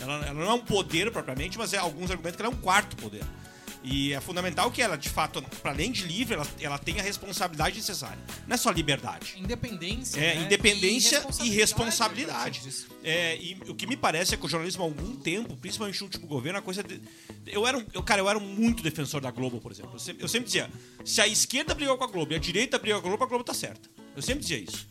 Ela, 0.00 0.14
ela 0.26 0.34
não 0.34 0.50
é 0.50 0.54
um 0.54 0.60
poder 0.60 1.10
propriamente, 1.10 1.56
mas 1.58 1.72
é 1.72 1.78
alguns 1.78 2.10
argumentos 2.10 2.36
que 2.36 2.42
ela 2.42 2.52
é 2.52 2.56
um 2.56 2.60
quarto 2.60 2.96
poder. 2.96 3.24
E 3.88 4.12
é 4.12 4.20
fundamental 4.20 4.68
que 4.72 4.82
ela, 4.82 4.96
de 4.98 5.08
fato, 5.08 5.40
para 5.62 5.70
além 5.70 5.92
de 5.92 6.02
livre, 6.04 6.34
ela, 6.34 6.46
ela 6.60 6.76
tenha 6.76 7.00
a 7.00 7.04
responsabilidade 7.04 7.76
necessária. 7.76 8.18
Não 8.44 8.54
é 8.54 8.56
só 8.56 8.70
liberdade. 8.72 9.34
Independência. 9.38 10.18
É, 10.18 10.34
né? 10.34 10.42
independência 10.44 11.24
e 11.44 11.50
responsabilidade. 11.50 12.58
ia 12.58 12.64
dizer. 12.64 12.86
É, 13.04 13.36
e 13.36 13.56
o 13.68 13.74
que 13.76 13.86
me 13.86 13.96
parece 13.96 14.34
é 14.34 14.36
que 14.36 14.44
o 14.44 14.48
jornalismo 14.48 14.82
há 14.82 14.86
algum 14.86 15.14
tempo, 15.14 15.56
principalmente 15.56 16.00
no 16.00 16.06
último 16.06 16.26
governo, 16.26 16.58
a 16.58 16.62
coisa. 16.62 16.82
De... 16.82 17.00
Eu 17.46 17.64
era 17.64 17.78
um, 17.78 17.84
eu, 17.94 18.02
cara, 18.02 18.20
eu 18.20 18.28
era 18.28 18.40
muito 18.40 18.82
defensor 18.82 19.20
da 19.20 19.30
Globo, 19.30 19.60
por 19.60 19.70
exemplo. 19.70 19.92
Eu 19.94 19.98
sempre, 20.00 20.24
eu 20.24 20.28
sempre 20.28 20.46
dizia: 20.46 20.68
se 21.04 21.20
a 21.20 21.28
esquerda 21.28 21.72
brigou 21.72 21.96
com 21.96 22.04
a 22.04 22.08
Globo 22.08 22.32
e 22.32 22.36
a 22.36 22.40
direita 22.40 22.80
brigou 22.80 23.00
com 23.00 23.06
a 23.06 23.10
Globo, 23.10 23.24
a 23.24 23.26
Globo 23.28 23.44
tá 23.44 23.54
certa. 23.54 23.88
Eu 24.16 24.22
sempre 24.22 24.40
dizia 24.40 24.58
isso. 24.58 24.88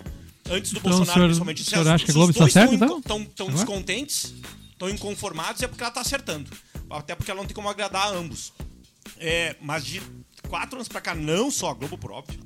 Antes 0.50 0.72
do 0.72 0.78
Então, 0.80 0.92
Bolsonaro, 0.92 1.10
o 1.10 1.14
senhor- 1.14 1.26
principalmente. 1.28 1.62
o 1.62 1.66
Se 1.66 1.70
senhor 1.72 1.88
acha 1.90 2.06
que 2.06 2.12
a 2.12 2.14
Globo 2.14 2.32
está 2.32 2.48
certa, 2.50 2.68
tão 2.68 2.76
então? 2.76 2.88
inco- 3.00 3.02
Tão, 3.08 3.26
tão 3.26 3.48
Agora? 3.48 3.66
descontentes, 3.66 4.34
estão 4.75 4.89
inconformados, 4.89 5.63
é 5.63 5.67
porque 5.67 5.84
ela 5.84 5.91
tá 5.91 6.01
acertando. 6.01 6.50
Até 6.89 7.15
porque 7.15 7.32
ela 7.32 7.39
não 7.39 7.48
tem 7.48 7.55
como 7.55 7.70
agradar 7.70 8.08
a 8.08 8.10
ambos. 8.10 8.53
É, 9.17 9.55
mas 9.62 9.86
de 9.86 10.01
quatro 10.48 10.75
anos 10.77 10.88
pra 10.88 11.01
cá, 11.01 11.15
não 11.15 11.50
só 11.50 11.72
a 11.72 11.74
Globo, 11.74 11.98
por 11.98 12.12
óbvio, 12.12 12.39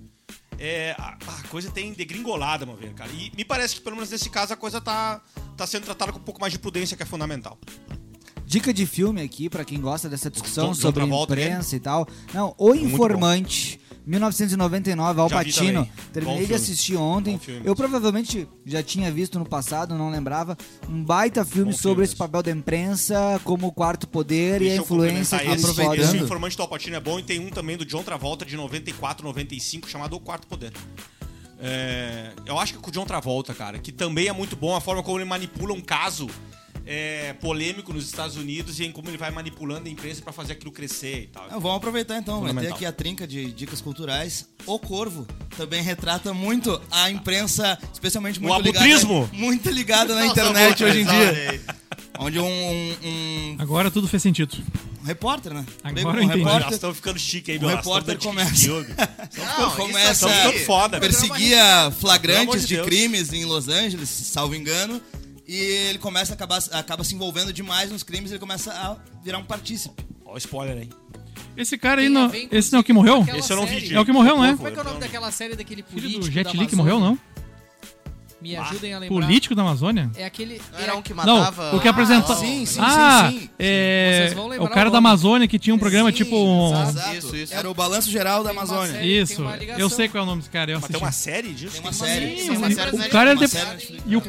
é, 0.57 0.95
a, 0.97 1.17
a 1.27 1.47
coisa 1.47 1.71
tem 1.71 1.93
degringolado, 1.93 2.63
a 2.63 2.67
meu 2.67 2.75
ver, 2.75 2.93
cara. 2.93 3.11
E 3.11 3.31
me 3.35 3.43
parece 3.43 3.75
que, 3.75 3.81
pelo 3.81 3.95
menos 3.95 4.11
nesse 4.11 4.29
caso, 4.29 4.53
a 4.53 4.57
coisa 4.57 4.79
tá, 4.79 5.21
tá 5.57 5.65
sendo 5.65 5.85
tratada 5.85 6.11
com 6.11 6.19
um 6.19 6.23
pouco 6.23 6.39
mais 6.39 6.53
de 6.53 6.59
prudência, 6.59 6.95
que 6.95 7.03
é 7.03 7.05
fundamental. 7.05 7.57
Dica 8.45 8.73
de 8.73 8.85
filme 8.85 9.21
aqui, 9.21 9.49
pra 9.49 9.63
quem 9.63 9.79
gosta 9.79 10.09
dessa 10.09 10.29
discussão 10.29 10.73
sobre 10.73 11.03
imprensa 11.03 11.75
e 11.75 11.79
tal. 11.79 12.07
Não, 12.33 12.55
O 12.57 12.73
Informante, 12.73 13.79
1999, 14.05 15.21
Al 15.21 15.29
Pacino. 15.29 15.87
Terminei 16.11 16.45
de 16.45 16.53
assistir 16.53 16.95
ontem. 16.95 17.39
Eu 17.63 17.75
provavelmente 17.75 18.47
já 18.65 18.81
tinha 18.81 19.11
visto 19.11 19.37
no 19.37 19.45
passado, 19.45 19.95
não 19.95 20.09
lembrava. 20.09 20.57
Um 20.89 21.03
baita 21.03 21.45
filme 21.45 21.71
Bom 21.71 21.77
sobre 21.77 21.89
filme 21.89 22.03
esse 22.05 22.15
papel 22.15 22.43
da 22.43 22.51
imprensa, 22.51 23.39
como 23.43 23.67
o 23.67 23.71
quarto 23.71 24.07
poder 24.07 24.61
e 24.61 24.65
Deixa 24.65 24.73
a 24.73 24.77
eu 24.77 24.83
influência 24.83 25.39
que 25.39 25.47
eles 25.47 25.63
esse. 25.63 26.01
Esse 26.01 26.17
informante 26.17 26.57
do 26.57 26.63
Alpatino 26.63 26.95
é 26.95 26.99
bom 26.99 27.19
e 27.19 27.23
tem 27.23 27.39
um 27.39 27.49
também 27.49 27.77
do 27.77 27.85
John 27.85 28.03
Travolta 28.03 28.45
de 28.45 28.55
94, 28.55 29.25
95, 29.25 29.89
chamado 29.89 30.15
O 30.15 30.19
Quarto 30.19 30.47
Poder. 30.47 30.73
É, 31.61 32.31
eu 32.45 32.57
acho 32.57 32.73
que 32.73 32.79
com 32.79 32.89
o 32.89 32.93
John 32.93 33.05
Travolta, 33.05 33.53
cara, 33.53 33.77
que 33.79 33.91
também 33.91 34.27
é 34.27 34.33
muito 34.33 34.55
bom 34.55 34.75
a 34.75 34.81
forma 34.81 35.03
como 35.03 35.17
ele 35.17 35.25
manipula 35.25 35.73
um 35.73 35.81
caso 35.81 36.29
é, 36.91 37.33
polêmico 37.33 37.93
nos 37.93 38.05
Estados 38.05 38.35
Unidos 38.35 38.79
e 38.79 38.85
em 38.85 38.91
como 38.91 39.07
ele 39.11 39.17
vai 39.17 39.29
manipulando 39.29 39.87
a 39.87 39.91
imprensa 39.91 40.23
pra 40.23 40.33
fazer 40.33 40.53
aquilo 40.53 40.71
crescer 40.71 41.23
e 41.25 41.27
tal. 41.27 41.43
Ah, 41.47 41.59
vamos 41.59 41.77
aproveitar 41.77 42.17
então, 42.17 42.41
vai 42.41 42.51
ter 42.55 42.73
aqui 42.73 42.83
a 42.83 42.91
trinca 42.91 43.27
de 43.27 43.51
dicas 43.51 43.79
culturais. 43.79 44.47
O 44.65 44.79
Corvo 44.79 45.27
também 45.55 45.83
retrata 45.83 46.33
muito 46.33 46.81
a 46.89 47.11
imprensa, 47.11 47.77
especialmente 47.93 48.39
muito 48.41 48.55
abutrismo. 48.55 49.21
ligada, 49.31 49.37
muito 49.37 49.69
ligada 49.69 50.15
na 50.15 50.25
internet 50.33 50.83
hoje 50.83 51.01
em 51.01 51.05
dia. 51.05 51.61
Onde 52.17 52.39
um, 52.39 52.45
um- 53.03 53.55
Agora 53.59 53.91
tudo 53.91 54.07
fez 54.07 54.23
sentido. 54.23 54.57
um 55.01 55.05
repórter, 55.05 55.53
né? 55.53 55.65
Agora 55.83 55.93
Pega 55.93 56.09
eu 56.09 56.13
um 56.13 56.23
entendi. 56.23 56.43
Repórter, 56.43 56.73
estamos 56.73 56.95
ficando 56.97 57.19
chique 57.19 57.51
aí, 57.51 57.57
o 57.57 57.61
meu. 57.61 57.69
repórter 57.69 58.17
começa- 58.17 58.67
Não, 59.59 59.71
começa 59.75 60.27
Pelo 60.27 61.15
amor 61.83 61.93
flagrantes 61.99 62.67
de 62.67 62.81
crimes 62.81 63.31
em 63.31 63.45
Los 63.45 63.67
Angeles, 63.69 64.09
salvo 64.09 64.55
engano, 64.55 64.99
e 65.49 65.55
ele 65.89 65.97
começa 65.97 66.33
a 66.33 66.35
acabar, 66.35 66.61
acaba 66.73 67.03
se 67.03 67.15
envolvendo 67.15 67.51
demais 67.51 67.91
nos 67.91 68.03
crimes 68.03 68.29
e 68.29 68.33
ele 68.33 68.39
começa 68.39 68.71
a 68.71 68.95
virar 69.23 69.39
um 69.39 69.43
partícipe. 69.43 70.05
Ó, 70.23 70.35
o 70.35 70.37
spoiler 70.37 70.77
aí. 70.77 70.89
Esse 71.57 71.75
cara 71.75 72.01
aí, 72.01 72.07
Tem 72.07 72.15
a 72.15 72.19
não, 72.19 72.29
ver, 72.29 72.47
esse 72.51 72.71
não 72.71 72.77
é 72.77 72.81
o 72.81 72.83
que 72.83 72.93
morreu? 72.93 73.21
aquela 73.21 73.37
Esse 73.39 73.51
eu 73.51 73.57
não 73.57 73.65
vi 73.65 73.81
série. 73.81 73.95
É 73.95 73.99
o 73.99 74.05
que 74.05 74.11
morreu, 74.11 74.37
não 74.37 74.45
é? 74.45 74.55
Como 74.55 74.67
é 74.67 74.71
que 74.71 74.77
é 74.77 74.81
o 74.81 74.85
nome 74.85 74.99
daquela 74.99 75.31
série 75.31 75.55
daquele 75.55 75.81
Filho 75.81 76.01
político 76.01 76.25
do 76.25 76.31
Jet 76.31 76.43
da 76.45 76.51
Li 76.51 76.67
que 76.67 76.75
Amazônia? 76.75 76.93
morreu, 76.99 76.99
não? 76.99 77.19
Me 78.41 78.55
ajudem 78.55 78.93
a 78.93 78.99
lembrar. 78.99 79.21
Político 79.21 79.53
da 79.53 79.61
Amazônia? 79.61 80.09
É 80.15 80.25
aquele... 80.25 80.61
Era 80.73 80.93
é 80.93 80.95
um 80.95 81.01
que 81.01 81.13
Não, 81.13 81.39
matava. 81.39 81.75
o 81.75 81.79
que 81.81 81.87
apresenta... 81.87 82.31
Ah, 82.31 82.35
sim, 82.37 82.65
sim, 82.65 82.79
ah, 82.81 83.29
sim, 83.31 83.39
sim. 83.39 83.49
é... 83.59 84.19
Vocês 84.21 84.33
vão 84.33 84.47
lembrar 84.47 84.65
o 84.65 84.69
cara 84.69 84.87
o 84.87 84.91
da. 84.91 84.97
Amazônia 84.99 85.47
que 85.47 85.59
tinha 85.59 85.75
um 85.75 85.79
programa 85.79 86.09
Sim, 86.11 86.17
tipo... 86.17 86.71
exato. 86.89 87.15
Isso, 87.15 87.35
isso. 87.35 87.53
Era 87.53 87.69
o 87.69 87.73
Balanço 87.73 88.09
Geral 88.09 88.43
da 88.43 88.51
Amazônia. 88.51 88.93
série- 88.93 89.19
Isso, 89.19 89.43
eu 89.77 89.89
sei 89.89 90.07
qual 90.07 90.21
é 90.21 90.23
o 90.23 90.25
nome 90.29 90.41
desse 90.41 90.51
cara, 90.51 90.71
eu 90.71 90.79
Mas 90.79 90.89
tem 90.89 90.97
uma 90.99 91.11
série 91.11 91.53
disso? 91.53 91.73
Tem 91.73 91.81
uma 91.81 91.91
Sim, 91.93 92.05
série. 92.05 92.39
sim, 92.39 92.49
uma 92.51 92.71
série 92.71 92.95
o 92.95 93.09
cara 93.09 93.31
é. 93.33 93.35
E 94.05 94.15
o... 94.15 94.23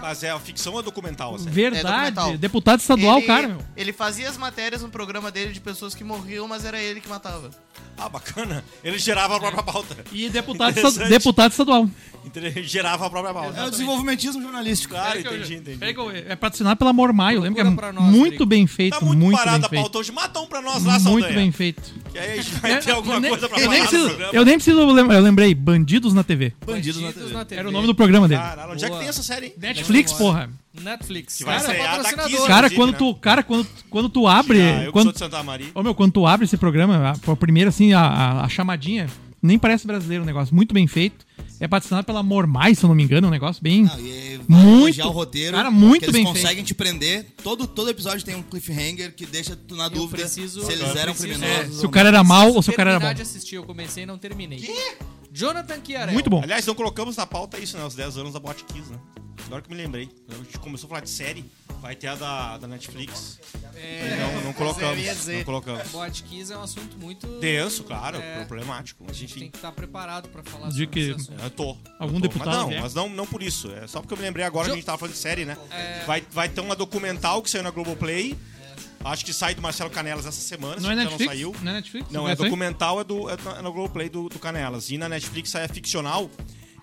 Mas 0.00 0.22
é 0.24 0.30
a 0.30 0.38
ficção 0.38 0.72
ou 0.74 0.80
é 0.80 0.82
documental? 0.82 1.34
a 1.34 1.38
série? 1.38 1.50
É 1.50 1.52
Verdade, 1.70 2.14
documental. 2.14 2.38
deputado 2.38 2.80
estadual, 2.80 3.18
ele, 3.18 3.26
cara, 3.26 3.48
meu. 3.48 3.58
Ele 3.76 3.92
fazia 3.92 4.28
as 4.28 4.36
matérias 4.36 4.82
no 4.82 4.88
programa 4.88 5.30
dele 5.30 5.52
de 5.52 5.60
pessoas 5.60 5.94
que 5.94 6.02
morriam, 6.02 6.48
mas 6.48 6.64
era 6.64 6.80
ele 6.80 7.00
que 7.00 7.08
matava. 7.08 7.50
Ah, 7.96 8.08
bacana. 8.08 8.64
Ele 8.82 8.98
gerava 8.98 9.36
a 9.36 9.40
própria 9.40 9.62
pauta. 9.62 9.96
E 10.12 10.28
deputado, 10.28 10.74
deputado 11.08 11.50
estadual. 11.52 11.88
Ele 12.34 12.62
gerava 12.62 13.06
a 13.06 13.10
própria 13.10 13.34
pauta. 13.34 13.60
É 13.60 13.64
o 13.64 13.70
desenvolvimentismo 13.70 14.40
jornalístico. 14.42 14.94
Claro, 14.94 15.08
Peraí 15.08 15.22
que 15.22 15.28
eu- 15.28 15.36
entendi, 15.56 15.72
entendi. 15.74 16.24
É 16.28 16.34
patrocinado 16.36 16.76
pela 16.78 16.92
Mormai, 16.92 17.36
eu 17.36 17.40
lembro 17.40 17.62
que 17.62 17.68
é 17.68 17.74
pra 17.74 17.92
nós, 17.92 18.04
muito 18.04 18.28
Drico. 18.30 18.46
bem 18.46 18.66
feito, 18.66 18.98
Tá 18.98 19.04
muito, 19.04 19.18
muito 19.20 19.36
parada 19.36 19.58
bem 19.58 19.66
a 19.66 19.68
feito. 19.68 19.82
pauta 19.82 19.98
hoje. 19.98 20.12
Mata 20.12 20.40
um 20.40 20.46
pra 20.46 20.60
nós 20.62 20.82
lá, 20.84 20.92
Muito 20.98 21.02
Saldanha. 21.22 21.32
bem 21.34 21.52
feito. 21.52 21.82
Que 22.12 22.18
aí 22.18 22.32
a 22.38 22.42
gente 22.42 22.54
vai 22.56 22.80
ter 22.80 22.90
alguma 22.92 23.14
eu 23.16 23.20
nem, 23.20 23.30
coisa 23.30 23.48
pra 23.48 23.58
eu 23.58 23.62
falar 23.64 23.74
nem 23.76 23.86
preciso, 23.86 24.08
eu 24.32 24.44
nem 24.44 24.54
preciso 24.54 24.86
lembrar, 24.92 25.14
eu 25.16 25.22
lembrei, 25.22 25.54
Bandidos 25.54 26.14
na 26.14 26.24
TV. 26.24 26.52
Bandidos 26.64 27.00
na 27.00 27.08
Bandidos 27.08 27.24
TV. 27.28 27.38
na 27.38 27.44
TV. 27.44 27.58
Era 27.60 27.68
o 27.68 27.72
nome 27.72 27.86
do 27.86 27.94
programa 27.94 28.26
dele. 28.28 28.40
Caralho, 28.40 28.72
onde 28.72 28.84
é 28.84 28.90
que 28.90 28.98
tem 28.98 29.08
essa 29.08 29.22
série, 29.22 29.46
hein? 29.46 29.54
Netflix, 29.58 30.12
porra. 30.12 30.50
Netflix. 30.80 31.36
Que 31.36 31.44
vai 31.44 31.56
Cara, 31.60 31.68
estrear 31.72 31.96
daqui, 32.02 32.14
patrocinador. 32.16 32.46
Cara, 32.46 32.66
inclusive, 32.66 32.76
quando 32.76 32.92
né? 32.92 32.98
tu, 32.98 33.14
cara, 33.20 33.42
quando, 33.42 33.66
quando 33.90 34.08
tu 34.08 34.26
abre, 34.26 34.60
Ah, 34.60 34.84
eu 34.84 34.86
que 34.86 34.92
quando, 34.92 35.04
sou 35.04 35.12
de 35.12 35.18
Santa 35.18 35.42
Maria. 35.42 35.68
Ô, 35.74 35.82
meu, 35.82 35.94
quando 35.94 36.12
tu 36.12 36.26
abre 36.26 36.44
esse 36.46 36.56
programa, 36.56 37.14
a, 37.26 37.30
a 37.32 37.36
primeira, 37.36 37.68
assim, 37.70 37.92
a, 37.92 38.00
a- 38.00 38.44
a 38.44 38.48
chamadinha, 38.48 39.06
nem 39.42 39.58
parece 39.58 39.86
brasileiro 39.86 40.22
o 40.22 40.26
negócio, 40.26 40.54
muito 40.54 40.72
bem 40.72 40.86
feito. 40.86 41.26
É 41.60 41.68
patrocinado 41.68 42.04
pela 42.04 42.22
Mormai, 42.24 42.74
se 42.74 42.82
eu 42.84 42.88
não 42.88 42.94
me 42.94 43.04
engano, 43.04 43.28
um 43.28 43.30
negócio 43.30 43.62
bem... 43.62 43.84
Não, 43.84 44.00
e 44.00 44.40
Muito- 44.48 45.00
o 45.06 45.10
roteiro. 45.10 45.56
cara, 45.56 45.70
muito 45.70 46.00
que 46.00 46.04
eles 46.06 46.12
bem 46.14 46.24
conseguem 46.24 46.64
te 46.64 46.74
prender. 46.74 47.24
Todo, 47.42 47.68
todo 47.68 47.88
episódio 47.88 48.24
tem 48.24 48.34
um 48.34 48.42
cliffhanger 48.42 49.14
que 49.14 49.24
deixa 49.24 49.54
tu 49.54 49.76
na 49.76 49.88
dúvida 49.88 50.22
preciso- 50.22 50.64
se 50.64 50.72
eles 50.72 50.80
eu 50.88 50.96
eram 50.96 51.12
preciso- 51.14 51.38
criminosos. 51.38 51.76
É, 51.76 51.80
se 51.80 51.86
o 51.86 51.88
cara 51.88 52.08
era 52.08 52.24
mal 52.24 52.52
ou 52.52 52.60
se 52.62 52.70
o 52.70 52.72
cara 52.72 52.90
era 52.92 53.00
bom. 53.00 53.14
de 53.14 53.22
assistir, 53.22 53.56
eu 53.56 53.62
comecei 53.64 54.02
e 54.02 54.06
não 54.06 54.18
terminei. 54.18 54.68
Jonathan 55.32 55.76
Chiarelli. 55.84 56.14
Muito 56.14 56.28
bom. 56.28 56.40
Aliás, 56.42 56.66
não 56.66 56.74
colocamos 56.74 57.16
na 57.16 57.26
pauta 57.26 57.58
isso, 57.60 57.76
né? 57.78 57.84
Os 57.84 57.94
10 57.94 58.16
anos 58.18 58.32
da 58.34 58.40
Bot 58.40 58.62
Kiss, 58.64 58.90
né? 58.90 58.98
Agora 59.46 59.60
que 59.62 59.70
eu 59.72 59.76
me 59.76 59.82
lembrei. 59.82 60.08
A 60.30 60.34
gente 60.34 60.58
começou 60.58 60.86
a 60.86 60.88
falar 60.88 61.00
de 61.00 61.10
série. 61.10 61.44
Vai 61.80 61.96
ter 61.96 62.06
a 62.06 62.14
da, 62.14 62.58
da 62.58 62.66
Netflix. 62.68 63.40
É, 63.74 64.16
Não, 64.34 64.42
não 64.44 64.52
colocamos. 64.52 65.26
Não 65.26 65.44
colocamos. 65.44 65.88
Boate 65.88 66.22
Kiss 66.22 66.52
é 66.52 66.56
um 66.56 66.62
assunto 66.62 66.96
muito. 66.96 67.26
Denso, 67.40 67.82
claro, 67.84 68.18
É. 68.18 68.44
problemático. 68.44 69.02
A 69.04 69.08
Mas 69.08 69.16
gente 69.16 69.34
tem 69.34 69.42
enfim. 69.44 69.50
que 69.50 69.58
estar 69.58 69.72
preparado 69.72 70.28
pra 70.28 70.42
falar 70.44 70.68
De 70.68 70.72
sobre 70.74 70.86
que- 70.86 71.00
esse 71.00 71.10
assunto. 71.12 71.42
Eu 71.42 71.50
tô. 71.50 71.76
Algum 71.98 72.14
eu 72.16 72.20
tô. 72.22 72.28
deputado 72.28 72.46
Mas 72.66 72.74
não, 72.74 72.80
mas 72.80 72.94
não, 72.94 73.08
não 73.08 73.26
por 73.26 73.42
isso. 73.42 73.70
É 73.72 73.86
só 73.88 74.00
porque 74.00 74.14
eu 74.14 74.18
me 74.18 74.22
lembrei 74.22 74.44
agora 74.46 74.66
que 74.66 74.72
a 74.72 74.74
gente 74.76 74.84
tava 74.84 74.98
falando 74.98 75.14
de 75.14 75.20
série, 75.20 75.44
né? 75.44 75.56
É. 75.70 76.04
Vai, 76.06 76.22
vai 76.30 76.48
ter 76.48 76.60
uma 76.60 76.76
documental 76.76 77.42
que 77.42 77.50
saiu 77.50 77.64
na 77.64 77.70
Globoplay. 77.70 78.36
Acho 79.04 79.24
que 79.24 79.32
sai 79.32 79.52
do 79.52 79.60
Marcelo 79.60 79.90
Canelas 79.90 80.24
essa 80.26 80.40
semana, 80.40 80.80
Não 80.80 80.88
é 80.88 80.94
se 80.94 81.02
já 81.02 81.04
Netflix? 81.10 81.18
não 81.20 81.26
saiu. 81.26 81.56
Não 81.60 81.70
é 81.72 81.74
Netflix? 81.74 82.10
Não, 82.12 82.28
é 82.28 82.36
sair? 82.36 82.44
documental, 82.44 83.00
é, 83.00 83.04
do, 83.04 83.28
é 83.28 83.36
na- 83.44 83.58
é 83.58 83.62
no 83.62 83.72
Globoplay 83.72 84.08
do, 84.08 84.28
do 84.28 84.38
Canelas. 84.38 84.90
E 84.90 84.96
na 84.98 85.08
Netflix 85.08 85.50
sai 85.50 85.64
a 85.64 85.68
ficcional, 85.68 86.30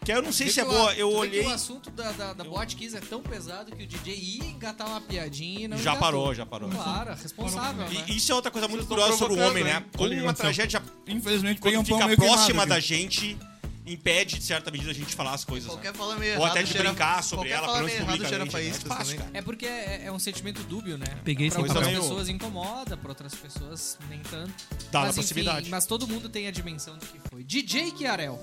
que 0.04 0.12
eu 0.12 0.22
não 0.22 0.32
sei 0.32 0.50
se 0.50 0.60
é 0.60 0.66
boa. 0.66 0.88
o- 0.88 0.92
Eu 0.94 1.12
olhei. 1.12 1.46
O 1.46 1.50
assunto 1.50 1.90
da, 1.92 2.12
da, 2.12 2.34
da 2.34 2.44
Boate 2.44 2.76
Kiss 2.76 2.96
é 2.96 3.00
tão 3.02 3.22
pesado 3.22 3.76
que 3.76 3.84
o 3.84 3.88
DJ 3.88 4.16
ia 4.16 4.46
engatar 4.46 4.88
uma 4.88 5.02
piadinha 5.02 5.66
e 5.66 5.68
não 5.68 5.78
Já 5.78 5.92
engatou. 5.92 6.00
parou, 6.00 6.34
já 6.36 6.46
parou. 6.46 6.70
Claro, 6.70 7.14
responsável, 7.16 7.88
né? 7.90 8.06
E 8.08 8.18
isso 8.18 8.32
é 8.32 8.36
outra 8.36 8.50
coisa 8.52 8.68
muito 8.68 8.86
curiosa 8.86 9.18
sobre 9.18 9.40
o 9.40 9.46
homem, 9.48 9.64
né? 9.64 9.74
né? 9.76 9.86
Como 9.96 10.10
Olha, 10.10 10.24
uma 10.24 10.34
tragédia, 10.34 10.82
Infelizmente, 11.08 11.60
quando 11.62 11.78
um 11.80 11.86
fica 11.86 11.98
próxima 12.16 12.46
queimado 12.46 12.70
da 12.70 12.80
gente, 12.80 13.38
impede, 13.86 14.38
de 14.38 14.44
certa 14.44 14.70
medida, 14.70 14.92
a 14.92 14.94
gente 14.94 15.16
falar 15.16 15.34
as 15.34 15.44
coisas. 15.44 15.68
né? 15.68 15.74
Qualquer 15.76 15.94
fala 15.96 16.16
meio 16.16 16.38
Ou 16.40 16.46
até 16.46 16.62
de 16.62 16.72
gera- 16.72 16.90
brincar 16.90 17.24
sobre 17.24 17.50
qualquer 17.50 17.64
ela, 17.66 17.74
pelo 17.74 17.88
menos 17.88 18.06
publicamente. 18.06 18.56
né? 18.56 18.68
É 18.68 18.74
fácil, 18.74 19.18
cara. 19.18 19.30
É 19.34 19.42
porque 19.42 19.66
é, 19.66 20.02
é 20.06 20.12
um 20.12 20.20
sentimento 20.20 20.62
dúbio, 20.64 20.98
né? 20.98 21.08
Peguei 21.24 21.50
pra 21.50 21.60
algumas 21.62 21.88
pessoas 21.88 22.30
incomoda, 22.30 22.96
pra 22.96 23.10
outras 23.10 23.34
pessoas 23.34 23.98
nem 24.08 24.20
tanto. 24.20 24.54
Dá 24.92 25.00
mas, 25.02 25.04
na 25.04 25.10
enfim, 25.10 25.14
proximidade. 25.16 25.70
mas 25.72 25.86
todo 25.88 26.08
mundo 26.08 26.30
tem 26.30 26.48
a 26.48 26.52
dimensão 26.52 26.98
do 26.98 27.06
que 27.06 27.20
foi. 27.30 27.44
DJ 27.44 27.92
Chiarel. 27.98 28.40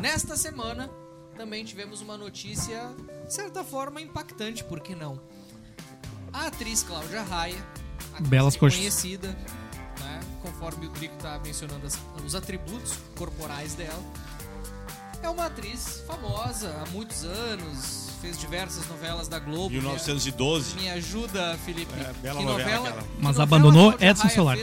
Nesta 0.00 0.36
semana 0.36 0.90
também 1.36 1.64
tivemos 1.64 2.00
uma 2.00 2.16
notícia, 2.16 2.94
de 3.26 3.32
certa 3.34 3.64
forma, 3.64 4.00
impactante, 4.00 4.62
por 4.64 4.80
que 4.80 4.94
não? 4.94 5.20
A 6.32 6.46
atriz 6.46 6.82
Cláudia 6.82 7.22
Raia, 7.22 7.64
Belas 8.28 8.56
conhecida, 8.56 9.28
né? 10.00 10.20
conforme 10.42 10.86
o 10.86 10.90
Drico 10.90 11.16
tá 11.16 11.40
mencionando 11.44 11.86
as- 11.86 11.98
os 12.24 12.34
atributos 12.34 12.92
corporais 13.16 13.74
dela. 13.74 14.02
É 15.22 15.28
uma 15.28 15.46
atriz 15.46 16.02
famosa 16.06 16.70
há 16.82 16.90
muitos 16.90 17.24
anos, 17.24 18.03
fez 18.24 18.38
diversas 18.38 18.88
novelas 18.88 19.28
da 19.28 19.38
Globo. 19.38 19.70
1912. 19.70 20.74
Me 20.76 20.88
ajuda, 20.90 21.58
Felipe. 21.64 21.92
É, 22.00 22.12
bela 22.22 22.38
que 22.40 22.44
novela 22.46 22.76
novela, 22.78 23.02
que 23.02 23.08
Mas 23.18 23.36
novela 23.36 23.42
abandonou 23.42 23.94
Edson 24.00 24.28
Solar. 24.30 24.56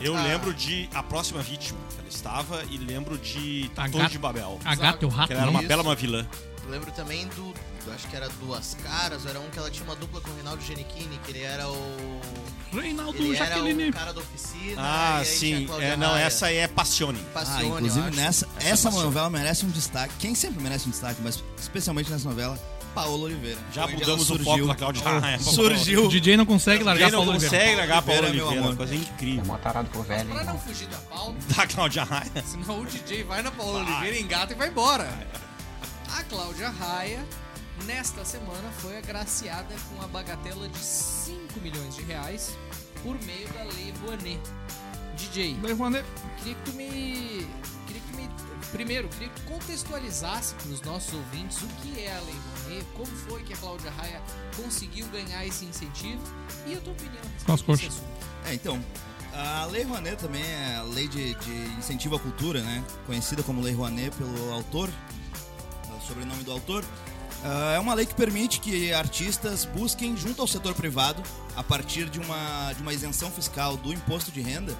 Eu 0.00 0.16
Ah. 0.16 0.22
lembro 0.22 0.54
de 0.54 0.88
A 0.94 1.02
Próxima 1.02 1.42
Vítima, 1.42 1.78
que 1.90 1.98
ela 2.00 2.08
estava, 2.08 2.64
e 2.70 2.78
lembro 2.78 3.18
de 3.18 3.70
Torre 3.92 4.08
de 4.08 4.18
Babel. 4.18 4.58
A 4.64 4.74
gata 4.74 5.04
e 5.04 5.06
o 5.06 5.10
rato. 5.10 5.26
Que 5.28 5.32
ela 5.34 5.42
era 5.42 5.50
uma 5.50 5.60
Isso. 5.60 5.68
bela 5.68 5.82
uma 5.82 5.94
vilã. 5.94 6.26
Eu 6.64 6.70
lembro 6.70 6.90
também 6.92 7.26
do. 7.28 7.54
eu 7.86 7.92
acho 7.92 8.08
que 8.08 8.16
era 8.16 8.28
Duas 8.40 8.76
Caras, 8.82 9.22
ou 9.24 9.30
era 9.30 9.38
um 9.38 9.48
que 9.50 9.58
ela 9.58 9.70
tinha 9.70 9.84
uma 9.84 9.94
dupla 9.94 10.20
com 10.20 10.28
o 10.30 10.34
Reinaldo 10.34 10.60
Genichini, 10.64 11.20
que 11.24 11.30
ele 11.30 11.42
era 11.42 11.68
o. 11.68 12.20
Reinaldo 12.72 13.16
Ele 13.16 13.36
era 13.36 13.46
Jaqueline. 13.46 13.90
o 13.90 13.92
cara 13.92 14.12
da 14.12 14.20
oficina. 14.20 14.74
Ah, 14.82 15.22
e 15.24 15.28
aí 15.28 15.38
tinha 15.38 15.56
a 15.58 15.60
sim. 15.78 15.82
É, 15.84 15.96
não, 15.96 16.10
Raia. 16.12 16.24
essa 16.24 16.46
aí 16.46 16.56
é 16.56 16.66
Passione. 16.66 17.20
Ah, 17.28 17.32
Passione, 17.34 17.62
eu 17.68 17.74
inclusive 17.76 18.08
acho. 18.08 18.16
nessa, 18.16 18.48
Essa 18.58 18.68
essa 18.68 18.88
passou. 18.88 19.04
novela 19.04 19.30
merece 19.30 19.64
um 19.64 19.70
destaque. 19.70 20.12
Quem 20.18 20.34
sempre 20.34 20.60
merece 20.60 20.88
um 20.88 20.90
destaque, 20.90 21.20
mas 21.22 21.42
especialmente 21.56 22.10
nessa 22.10 22.28
novela, 22.28 22.58
Paola 22.96 23.24
Oliveira. 23.24 23.58
Já 23.74 23.86
mudamos 23.86 24.30
o 24.30 24.38
foco 24.38 24.66
da 24.66 24.74
Cláudia 24.74 25.02
Raia. 25.02 25.38
Surgiu. 25.38 26.06
O 26.06 26.08
DJ 26.08 26.36
não 26.38 26.46
consegue 26.46 26.82
largar 26.82 27.10
não 27.10 27.18
Paulo 27.18 27.32
Oliveira. 27.32 27.54
consegue 27.54 27.76
largar 27.76 27.98
a 27.98 28.02
Paula 28.02 28.28
Oliveira. 28.28 28.74
Coisa 28.76 28.94
incrível. 28.94 29.44
Mó 29.44 29.58
tarado 29.58 29.90
por 29.90 30.02
velho, 30.06 30.30
Pra 30.30 30.44
não 30.44 30.58
fugir 30.58 30.88
da 30.88 30.96
pauta, 30.96 31.36
Da 31.54 31.66
Cláudia 31.66 32.04
Raia. 32.04 32.32
senão 32.46 32.80
o 32.80 32.86
DJ 32.86 33.22
vai 33.24 33.42
na 33.42 33.50
Paula 33.50 33.84
Vai. 33.84 33.92
Oliveira, 33.92 34.18
engata 34.18 34.52
e 34.54 34.56
vai 34.56 34.68
embora. 34.68 35.06
A 36.10 36.22
Cláudia 36.22 36.70
Raia, 36.70 37.22
nesta 37.84 38.24
semana, 38.24 38.70
foi 38.78 38.96
agraciada 38.96 39.74
com 39.90 40.02
a 40.02 40.08
bagatela 40.08 40.66
de 40.66 40.78
5 40.78 41.60
milhões 41.60 41.94
de 41.96 42.02
reais 42.02 42.56
por 43.02 43.14
meio 43.24 43.46
da 43.52 43.62
Lei 43.64 43.92
Rouanet. 44.02 44.40
DJ, 45.16 45.54
tu 45.54 45.60
me. 45.60 45.68
Queria 46.42 46.54
que 46.54 46.62
tu 46.64 46.72
me. 46.72 47.46
Primeiro, 48.72 49.08
queria 49.08 49.28
que 49.28 49.40
tu 49.40 49.46
contextualizasse 49.52 50.54
para 50.54 50.68
os 50.72 50.82
nossos 50.82 51.14
ouvintes 51.14 51.58
o 51.62 51.66
que 51.82 52.00
é 52.00 52.14
a 52.16 52.20
Lei 52.20 52.34
Rouanet, 52.64 52.86
como 52.94 53.06
foi 53.06 53.42
que 53.42 53.52
a 53.52 53.56
Cláudia 53.56 53.90
Raia 53.90 54.20
conseguiu 54.56 55.06
ganhar 55.08 55.46
esse 55.46 55.64
incentivo 55.64 56.20
e 56.66 56.74
a 56.74 56.80
tua 56.80 56.92
opinião. 56.92 57.22
a 57.22 57.28
respeito 57.28 57.44
Com 57.46 57.52
as 57.52 57.60
desse 57.60 57.64
coxas. 57.64 57.88
assunto. 57.88 58.26
É, 58.44 58.54
então, 58.54 58.84
a 59.32 59.64
Lei 59.66 59.82
Rouanet 59.84 60.16
também 60.16 60.42
é 60.42 60.76
a 60.76 60.82
lei 60.82 61.08
de, 61.08 61.34
de 61.34 61.78
incentivo 61.78 62.16
à 62.16 62.20
cultura, 62.20 62.60
né? 62.60 62.84
Conhecida 63.06 63.42
como 63.42 63.62
Lei 63.62 63.72
Rouanet 63.74 64.14
pelo 64.16 64.52
autor, 64.52 64.90
é 65.88 65.96
o 65.96 66.06
sobrenome 66.06 66.42
do 66.44 66.52
autor. 66.52 66.84
Ah, 67.44 67.74
é 67.74 67.78
uma 67.78 67.94
lei 67.94 68.04
que 68.04 68.14
permite 68.14 68.60
que 68.60 68.92
artistas 68.92 69.64
busquem 69.64 70.16
junto 70.16 70.42
ao 70.42 70.48
setor 70.48 70.74
privado, 70.74 71.22
a 71.56 71.62
partir 71.62 72.10
de 72.10 72.18
uma, 72.18 72.72
de 72.72 72.82
uma 72.82 72.92
isenção 72.92 73.30
fiscal 73.30 73.76
do 73.76 73.92
imposto 73.92 74.30
de 74.32 74.40
renda, 74.40 74.76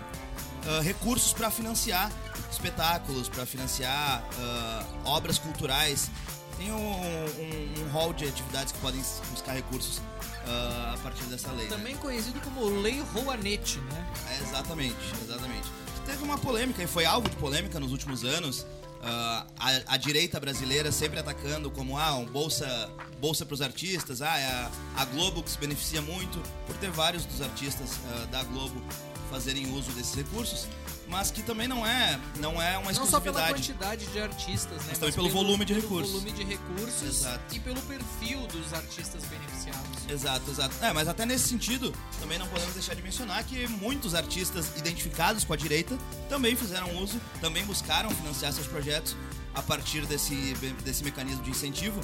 ah, 0.66 0.81
recursos 0.83 1.33
para 1.33 1.51
financiar 1.51 2.11
espetáculos, 2.57 3.29
para 3.29 3.47
financiar 3.47 4.25
ah, 4.38 4.85
obras 5.05 5.38
culturais. 5.38 6.11
Tem 6.59 6.73
um, 6.73 6.77
um, 6.77 7.85
um 7.85 7.90
hall 7.92 8.12
de 8.14 8.27
atividades 8.27 8.73
que 8.73 8.79
podem 8.79 9.01
buscar 9.31 9.53
recursos 9.53 10.01
ah, 10.47 10.95
a 10.95 10.99
partir 11.03 11.25
dessa 11.25 11.51
lei. 11.53 11.66
né? 11.69 11.77
Também 11.77 11.97
conhecido 11.97 12.40
como 12.40 12.64
Lei 12.81 13.03
Rouanet, 13.14 13.79
né? 13.79 14.07
É, 14.31 14.42
exatamente, 14.42 14.97
exatamente. 15.23 15.69
Teve 16.07 16.23
uma 16.23 16.38
polêmica 16.38 16.83
e 16.83 16.87
foi 16.87 17.05
alvo 17.05 17.29
de 17.29 17.37
polêmica 17.37 17.79
nos 17.81 17.92
últimos 17.92 18.25
anos. 18.25 18.64
Ah, 19.03 19.47
a, 19.59 19.95
a 19.95 19.97
direita 19.97 20.40
brasileira 20.40 20.90
sempre 20.90 21.19
atacando 21.21 21.71
como 21.71 21.99
ah, 21.99 22.14
um 22.14 22.25
bolsa 22.25 22.90
bolsa 23.21 23.45
para 23.47 23.55
os 23.55 23.62
artistas, 23.62 24.21
ah, 24.23 24.38
é 24.38 24.47
a, 24.47 24.71
a 24.97 25.05
Globo 25.07 25.42
que 25.42 25.51
se 25.51 25.59
beneficia 25.59 26.01
muito 26.03 26.40
por 26.66 26.77
ter 26.77 26.90
vários 26.90 27.25
dos 27.25 27.40
artistas 27.42 27.99
ah, 28.11 28.27
da 28.31 28.42
Globo 28.45 28.83
fazerem 29.31 29.71
uso 29.75 29.90
desses 29.92 30.14
recursos, 30.14 30.66
mas 31.09 31.31
que 31.31 31.42
também 31.42 31.69
não 31.69 31.87
é 31.87 32.19
não 32.40 32.61
é 32.61 32.77
uma 32.79 32.92
Não 32.92 33.07
só 33.07 33.21
pela 33.21 33.40
exclusividade. 33.40 33.53
quantidade 33.55 34.07
de 34.07 34.21
artistas, 34.21 34.79
né? 34.79 34.85
Mas 34.88 34.99
também 34.99 35.14
pelo 35.14 35.29
volume 35.31 35.64
de 35.64 35.75
pelo 35.75 35.83
recursos. 35.87 36.12
volume 36.12 36.33
de 36.33 36.45
recursos 36.45 37.03
Exato. 37.03 37.55
e 37.57 37.61
pelo 37.61 37.81
perfil 37.83 38.47
dos 38.49 38.73
artistas 38.75 39.23
beneficiados. 39.25 39.87
Exato, 40.09 40.51
exato. 40.51 40.85
É, 40.85 40.92
mas 40.92 41.09
até 41.09 41.25
nesse 41.27 41.49
sentido, 41.49 41.92
também 42.21 42.38
não 42.38 42.47
podemos 42.49 42.75
deixar 42.75 42.95
de 42.95 43.03
mencionar 43.03 43.42
que 43.45 43.66
muitos 43.69 44.14
artistas 44.14 44.71
identificados 44.77 45.45
com 45.45 45.53
a 45.53 45.57
direita 45.57 45.97
também 46.29 46.57
fizeram 46.57 46.97
uso, 47.03 47.21
também 47.40 47.64
buscaram 47.64 48.11
financiar 48.11 48.53
seus 48.53 48.66
projetos 48.66 49.16
a 49.55 49.62
partir 49.62 50.05
desse, 50.07 50.55
desse 50.85 51.03
mecanismo 51.03 51.42
de 51.42 51.51
incentivo. 51.51 52.01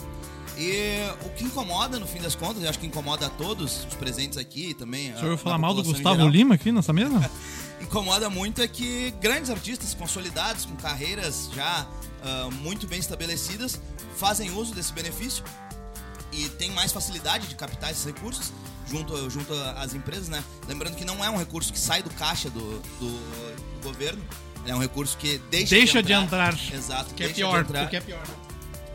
E 0.56 0.98
o 1.24 1.30
que 1.30 1.44
incomoda, 1.44 1.98
no 1.98 2.06
fim 2.06 2.20
das 2.20 2.34
contas, 2.34 2.62
eu 2.62 2.68
acho 2.68 2.78
que 2.78 2.86
incomoda 2.86 3.26
a 3.26 3.30
todos 3.30 3.84
os 3.86 3.94
presentes 3.94 4.36
aqui 4.38 4.70
e 4.70 4.74
também. 4.74 5.12
O 5.14 5.18
senhor 5.18 5.34
a, 5.34 5.38
falar 5.38 5.58
mal 5.58 5.74
do 5.74 5.82
Gustavo 5.82 6.16
geral, 6.16 6.28
Lima 6.28 6.54
aqui 6.54 6.70
nessa 6.72 6.92
mesa? 6.92 7.30
incomoda 7.92 8.30
muito 8.30 8.62
é 8.62 8.66
que 8.66 9.10
grandes 9.20 9.50
artistas 9.50 9.92
consolidados, 9.92 10.64
com 10.64 10.74
carreiras 10.76 11.50
já 11.54 11.86
ah, 12.24 12.48
muito 12.50 12.86
bem 12.86 12.98
estabelecidas, 12.98 13.78
fazem 14.16 14.50
uso 14.50 14.74
desse 14.74 14.94
benefício 14.94 15.44
e 16.32 16.48
tem 16.48 16.70
mais 16.70 16.90
facilidade 16.90 17.46
de 17.48 17.54
captar 17.54 17.90
esses 17.90 18.06
recursos 18.06 18.50
junto, 18.88 19.28
junto 19.28 19.52
às 19.76 19.92
empresas, 19.92 20.28
né? 20.30 20.42
Lembrando 20.66 20.96
que 20.96 21.04
não 21.04 21.22
é 21.22 21.28
um 21.28 21.36
recurso 21.36 21.70
que 21.70 21.78
sai 21.78 22.02
do 22.02 22.08
caixa 22.14 22.48
do, 22.48 22.60
do, 22.98 23.10
do 23.10 23.82
governo, 23.82 24.24
é 24.66 24.74
um 24.74 24.78
recurso 24.78 25.14
que 25.18 25.36
deixa, 25.50 25.74
Deixa 25.74 26.02
de 26.02 26.14
entrar. 26.14 26.58
Exato, 26.72 27.12
Que 27.12 27.24
é 27.24 27.26
deixa 27.26 27.34
pior, 27.40 27.62
de 27.62 27.68
entrar. 27.68 27.80
porque 27.82 27.96
é 27.96 28.00
pior. 28.00 28.24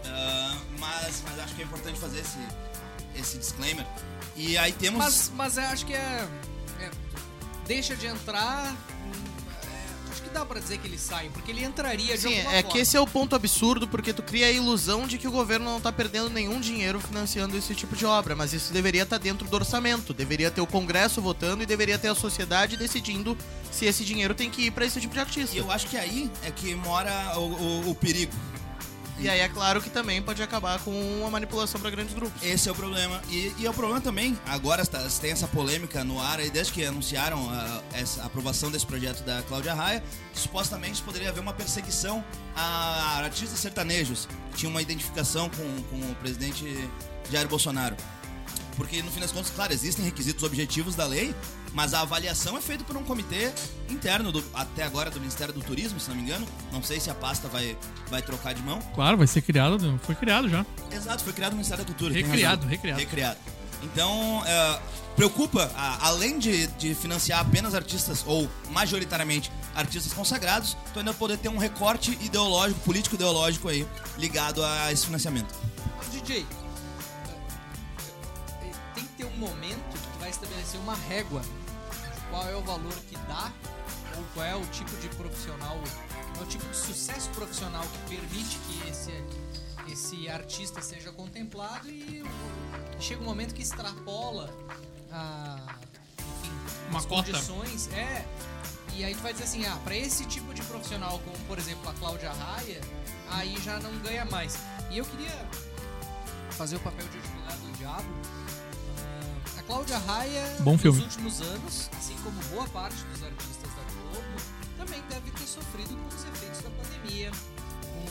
Ah, 0.06 0.58
mas, 0.80 1.22
mas 1.30 1.40
acho 1.42 1.54
que 1.54 1.62
é 1.62 1.66
importante 1.66 2.00
fazer 2.00 2.22
esse, 2.22 2.40
esse 3.16 3.38
disclaimer. 3.38 3.86
E 4.36 4.58
aí 4.58 4.72
temos. 4.72 4.98
Mas, 5.04 5.32
mas 5.36 5.58
eu 5.58 5.64
acho 5.66 5.86
que 5.86 5.94
é- 5.94 6.28
Deixa 7.68 7.96
de 7.96 8.08
entrar. 8.08 8.72
hum, 8.74 9.12
é, 9.68 10.12
acho 10.12 10.22
que 10.24 10.30
dá 10.30 10.46
pra 10.46 10.60
dizer 10.60 10.78
que 10.78 10.88
ele 10.88 10.98
sai, 10.98 11.30
porque 11.34 11.52
ele 11.52 11.64
entraria 11.64 12.16
de 12.16 12.22
Sim, 12.22 12.28
alguma 12.38 12.52
é 12.54 12.62
forma. 12.62 12.72
que 12.72 12.78
esse 12.80 12.96
é 12.96 13.00
o 13.02 13.06
ponto 13.08 13.36
absurdo, 13.36 13.88
porque 13.88 14.14
tu 14.14 14.24
cria 14.24 14.48
a 14.48 14.52
ilusão 14.52 15.06
de 15.06 15.18
que 15.18 15.28
o 15.28 15.32
governo 15.32 15.66
não 15.66 15.82
tá 15.82 15.92
perdendo 15.92 16.30
nenhum 16.30 16.60
dinheiro 16.62 17.00
financiando 17.00 17.58
esse 17.58 17.76
tipo 17.76 17.96
de 17.96 18.06
obra, 18.06 18.36
mas 18.36 18.54
isso 18.54 18.72
deveria 18.72 19.04
estar 19.04 19.18
dentro 19.18 19.48
do 19.48 19.56
orçamento, 19.56 20.14
deveria 20.14 20.50
ter 20.50 20.62
o 20.62 20.68
Congresso 20.68 21.22
votando 21.22 21.62
e 21.64 21.66
deveria 21.66 21.98
ter 22.00 22.08
a 22.08 22.16
sociedade 22.16 22.78
decidindo 22.78 23.38
se 23.72 23.86
esse 23.86 24.04
dinheiro 24.06 24.34
tem 24.34 24.50
que 24.50 24.64
ir 24.68 24.72
pra 24.72 24.86
esse 24.86 25.00
tipo 25.02 25.14
de 25.14 25.20
artista. 25.20 25.56
E 25.56 25.60
eu 25.60 25.70
acho 25.72 25.88
que 25.88 25.98
aí 25.98 26.32
é 26.44 26.52
que 26.52 26.74
mora 26.74 27.34
o, 27.38 27.42
o- 27.42 27.90
o 27.92 27.96
perigo. 27.96 28.34
E 29.20 29.28
aí 29.28 29.40
é 29.40 29.50
claro 29.50 29.82
que 29.82 29.90
também 29.90 30.22
pode 30.22 30.42
acabar 30.44 30.80
com 30.80 30.92
uma 31.20 31.30
manipulação 31.32 31.82
pra 31.82 31.90
grandes 31.90 32.14
grupos. 32.14 32.42
Esse 32.44 32.70
é 32.70 32.72
o 32.72 32.76
problema. 32.76 33.20
E, 33.30 33.54
e 33.58 33.66
é 33.66 33.70
o 33.70 33.74
problema 33.74 34.00
também, 34.00 34.38
agora 34.46 34.84
está- 34.84 35.02
tem 35.20 35.32
essa 35.32 35.48
polêmica 35.48 36.04
no 36.04 36.22
ar 36.22 36.40
aí, 36.40 36.50
desde 36.52 36.72
que 36.74 36.86
anunciaram 36.86 37.50
a, 37.50 37.82
essa 37.94 38.24
aprovação 38.24 38.70
desse 38.70 38.86
projeto 38.86 39.24
da 39.24 39.42
Cláudia 39.44 39.74
Raia, 39.74 40.04
supostamente 40.34 41.02
poderia 41.02 41.30
haver 41.30 41.40
uma 41.42 41.54
perseguição 41.54 42.24
a 42.56 43.18
artistas 43.24 43.60
sertanejos, 43.60 44.28
que 44.52 44.58
tinham 44.58 44.70
uma 44.72 44.82
identificação 44.82 45.50
com, 45.50 45.84
com 45.84 46.12
o 46.12 46.16
presidente 46.16 46.66
Jair 47.32 47.48
Bolsonaro. 47.48 47.96
Porque, 48.78 49.02
no 49.02 49.12
fim 49.12 49.20
das 49.20 49.32
contas, 49.32 49.52
claro, 49.54 49.74
existem 49.74 50.06
requisitos 50.06 50.44
objetivos 50.44 50.94
da 50.96 51.06
lei, 51.06 51.34
mas 51.74 51.94
a 51.96 52.02
avaliação 52.02 52.56
é 52.58 52.62
feita 52.62 52.84
por 52.84 52.96
um 52.96 53.04
comitê 53.04 53.52
interno, 53.90 54.32
do- 54.32 54.44
até 54.54 54.84
agora 54.84 55.10
do 55.10 55.20
Ministério 55.20 55.54
do 55.54 55.62
Turismo, 55.62 56.00
se 56.00 56.08
não 56.10 56.16
me 56.16 56.22
engano. 56.22 56.48
Não 56.72 56.82
sei 56.84 57.00
se 57.00 57.10
a 57.10 57.16
pasta 57.16 57.48
vai, 57.48 57.76
vai 58.10 58.22
trocar 58.22 58.54
de 58.54 58.62
mão. 58.62 58.80
Claro, 58.94 59.18
vai 59.18 59.26
ser 59.28 59.42
criado, 59.42 60.00
foi 60.04 60.13
criado 60.16 60.48
já. 60.48 60.63
Exato, 60.92 61.24
foi 61.24 61.34
criado 61.34 61.54
o 61.54 61.56
Ministério 61.56 61.84
da 61.84 61.88
Cultura. 61.92 62.13
Recriado, 62.13 62.68
recriado. 62.68 63.00
Recriado. 63.00 63.38
Então, 63.84 64.44
é, 64.46 64.80
preocupa, 65.16 65.72
além 66.02 66.38
de, 66.40 66.68
de 66.68 66.94
financiar 66.96 67.40
apenas 67.42 67.74
artistas, 67.76 68.24
ou 68.28 68.48
majoritariamente 68.72 69.52
artistas 69.76 70.13
consagrados, 70.13 70.78
tu 70.94 71.00
ainda 71.00 71.13
poder 71.13 71.38
ter 71.38 71.50
um 71.50 71.58
recorte 71.58 72.12
ideológico, 72.22 72.80
político-ideológico 72.82 73.68
aí, 73.70 73.88
ligado 74.18 74.63
a 74.63 74.92
esse 74.92 75.06
financiamento. 75.06 75.54
DJ, 76.12 76.46
ter 79.18 79.26
um 79.26 79.38
momento 79.38 79.84
que 79.92 80.08
tu 80.08 80.20
vai 80.20 80.30
estabelecer 80.30 80.80
uma 80.80 80.96
régua 80.96 81.42
de 81.42 82.22
qual 82.30 82.48
é 82.48 82.56
o 82.56 82.62
valor 82.62 82.94
que 83.10 83.18
dá 83.28 83.52
ou 84.16 84.24
qual 84.34 84.46
é 84.46 84.56
o 84.56 84.66
tipo 84.68 84.96
de 84.98 85.10
profissional, 85.10 85.78
qual 86.34 86.44
é 86.44 86.44
o 86.44 86.46
tipo 86.48 86.66
de 86.68 86.78
sucesso 86.78 87.30
profissional 87.30 87.84
que 87.84 88.16
permite 88.16 88.58
que 88.60 88.90
esse, 88.90 89.24
esse 89.92 90.30
artista 90.30 90.82
seja 90.82 91.12
contemplado 91.12 91.90
e 91.90 92.24
chega 93.00 93.22
um 93.22 93.26
momento 93.26 93.54
que 93.54 93.62
extrapola 93.62 94.54
a, 95.12 95.58
enfim, 96.20 96.52
Uma 96.90 97.00
as 97.00 97.06
cota. 97.06 97.32
condições. 97.32 97.90
É, 97.94 98.24
e 98.94 99.04
aí 99.04 99.14
tu 99.16 99.22
vai 99.22 99.32
dizer 99.34 99.46
assim, 99.46 99.66
ah, 99.66 99.78
pra 99.84 99.96
esse 99.96 100.26
tipo 100.26 100.54
de 100.54 100.62
profissional, 100.64 101.20
como 101.20 101.38
por 101.48 101.58
exemplo 101.58 101.90
a 101.90 101.94
Cláudia 101.94 102.32
Raia, 102.32 102.82
aí 103.30 103.56
já 103.62 103.80
não 103.80 103.96
ganha 104.00 104.26
mais. 104.26 104.58
E 104.92 104.98
eu 104.98 105.06
queria 105.06 105.48
fazer 106.52 106.76
o 106.76 106.80
papel 106.80 107.08
de 107.08 107.18
advogado 107.18 107.60
do 107.60 107.78
diabo. 107.78 108.10
Cláudia 109.68 109.98
Raia, 109.98 110.44
Bom 110.62 110.72
nos 110.74 110.82
filme. 110.82 111.02
últimos 111.02 111.42
anos, 111.42 111.90
assim 111.98 112.16
como 112.24 112.42
boa 112.56 112.66
parte 112.70 113.04
dos 113.04 113.22
artistas 113.22 113.70
da 113.72 113.84
Globo, 113.92 114.42
também 114.78 115.02
deve 115.10 115.30
ter 115.32 115.46
sofrido 115.46 115.96
com 115.98 116.08
os 116.16 116.24
efeitos 116.24 116.62
da 116.62 116.70
pandemia, 116.70 117.32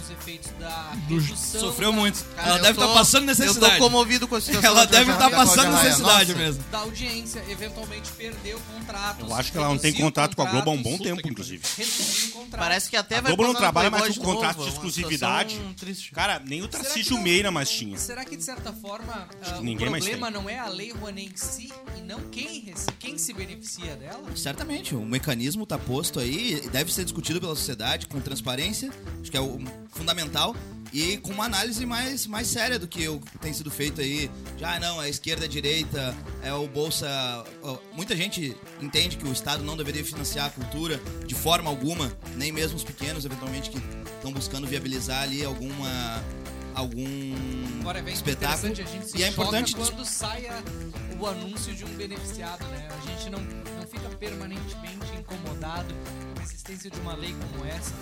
os 0.07 0.11
efeitos 0.11 0.51
da 0.59 0.93
redução 1.09 1.61
Sofreu 1.61 1.91
da- 1.91 1.99
muito. 1.99 2.25
Cara, 2.37 2.49
Ela 2.49 2.59
eu 2.59 2.63
deve 2.63 2.81
estar 2.81 2.95
passando 2.95 3.23
Eu 3.23 3.27
necessidade. 3.27 3.75
tô 3.77 3.83
comovido 3.83 4.29
com 4.29 4.37
a 4.37 4.41
situação 4.41 4.71
Ela 4.71 4.87
deve 4.87 5.13
estar 5.13 5.31
passando 5.31 5.73
Raia. 5.73 5.85
necessidade 5.85 6.33
Nossa. 6.33 6.45
mesmo. 6.45 6.65
da 6.71 6.79
audiência, 6.79 7.45
eventualmente 7.49 8.11
perdeu 8.13 8.61
contratos. 8.73 9.29
Eu 9.29 9.35
acho 9.35 9.53
que 9.53 9.59
ela 9.59 9.69
não 9.69 9.79
tem 9.79 9.93
contrato 9.93 10.37
com 10.37 10.43
a 10.43 10.51
Globo 10.51 10.71
há 10.71 10.75
um 10.75 10.83
bom 10.83 10.99
tempo, 10.99 11.27
inclusive. 11.29 11.63
Reduziu. 11.77 12.47
Parece 12.51 12.89
que 12.89 12.97
até 12.97 13.17
A 13.19 13.21
vai 13.21 13.35
Globo 13.35 13.53
não 13.53 13.59
trabalha 13.59 13.91
mais 13.91 14.17
com 14.17 14.25
contrato 14.25 14.59
de 14.59 14.65
é 14.65 14.69
exclusividade. 14.69 15.61
Cara, 16.13 16.41
nem 16.45 16.63
o 16.63 16.69
Tarcísio 16.69 17.19
Meira 17.19 17.51
mais 17.51 17.69
tinha. 17.71 17.99
Será 17.99 18.25
que 18.25 18.37
de 18.37 18.45
certa 18.45 18.73
forma 18.73 19.29
ah, 19.43 19.59
o 19.61 19.77
problema 19.77 20.31
não 20.31 20.49
é 20.49 20.59
a 20.59 20.69
lei 20.69 20.93
Rouanet 20.93 21.33
em 21.33 21.37
si 21.37 21.73
e 21.97 22.01
não 22.03 22.21
quem, 22.31 22.73
quem 22.99 23.19
se 23.19 23.33
beneficia 23.33 23.97
dela? 23.97 24.25
Certamente, 24.35 24.95
o 24.95 25.05
mecanismo 25.05 25.65
está 25.65 25.79
posto 25.79 26.21
aí, 26.21 26.61
e 26.65 26.69
deve 26.69 26.93
ser 26.93 27.05
discutido 27.05 27.41
pela 27.41 27.55
sociedade 27.55 28.07
com 28.07 28.21
transparência, 28.21 28.91
acho 29.21 29.31
que 29.31 29.37
é 29.37 29.41
o 29.41 29.59
fundamental, 29.97 30.55
e 30.93 31.17
com 31.19 31.33
uma 31.33 31.45
análise 31.45 31.85
mais, 31.85 32.27
mais 32.27 32.47
séria 32.47 32.79
do 32.79 32.87
que 32.87 33.07
o 33.09 33.19
que 33.21 33.39
tem 33.39 33.53
sido 33.53 33.71
feito 33.71 34.01
aí. 34.01 34.31
Já 34.57 34.79
não, 34.79 35.03
é 35.03 35.09
esquerda, 35.11 35.45
é 35.45 35.49
direita, 35.49 36.15
é 36.43 36.53
o 36.55 36.67
Bolsa. 36.69 37.09
Muita 37.93 38.17
gente 38.17 38.57
entende 38.81 39.17
que 39.17 39.27
o 39.27 39.33
Estado 39.33 39.63
não 39.65 39.77
deveria 39.77 40.05
financiar 40.05 40.47
a 40.47 40.51
cultura 40.51 41.01
de 41.27 41.35
forma 41.35 41.69
alguma, 41.69 42.17
nem 42.37 42.53
mesmo 42.53 42.77
os 42.77 42.85
pequenos, 42.85 43.25
eventualmente, 43.25 43.69
que 43.71 43.79
estão 44.17 44.33
buscando 44.33 44.67
viabilizar 44.67 45.23
ali 45.23 45.45
alguma. 45.45 45.89
algum 46.75 47.35
Agora 47.81 48.03
vem 48.03 48.13
espetáculo. 48.15 48.69
interessante, 48.71 48.83
a 48.83 48.93
gente 49.01 49.11
se 49.11 49.19
E 49.19 49.23
é 49.25 49.29
importante 49.29 49.75
quando 49.75 50.05
sai 50.05 50.47
a- 50.47 50.63
o 51.19 51.27
anúncio 51.27 51.75
de 51.75 51.85
um 51.85 51.95
beneficiado, 51.97 52.65
né? 52.69 52.89
A 52.91 53.07
gente 53.11 53.31
não, 53.31 53.41
não 53.41 53.87
fica 53.87 54.09
permanentemente 54.17 55.07
incomodado 55.19 55.95
com 56.35 56.41
a 56.41 56.43
existência 56.45 56.91
de 56.91 57.01
uma 57.01 57.15
lei 57.15 57.35
como 57.51 57.65
essa 57.65 57.93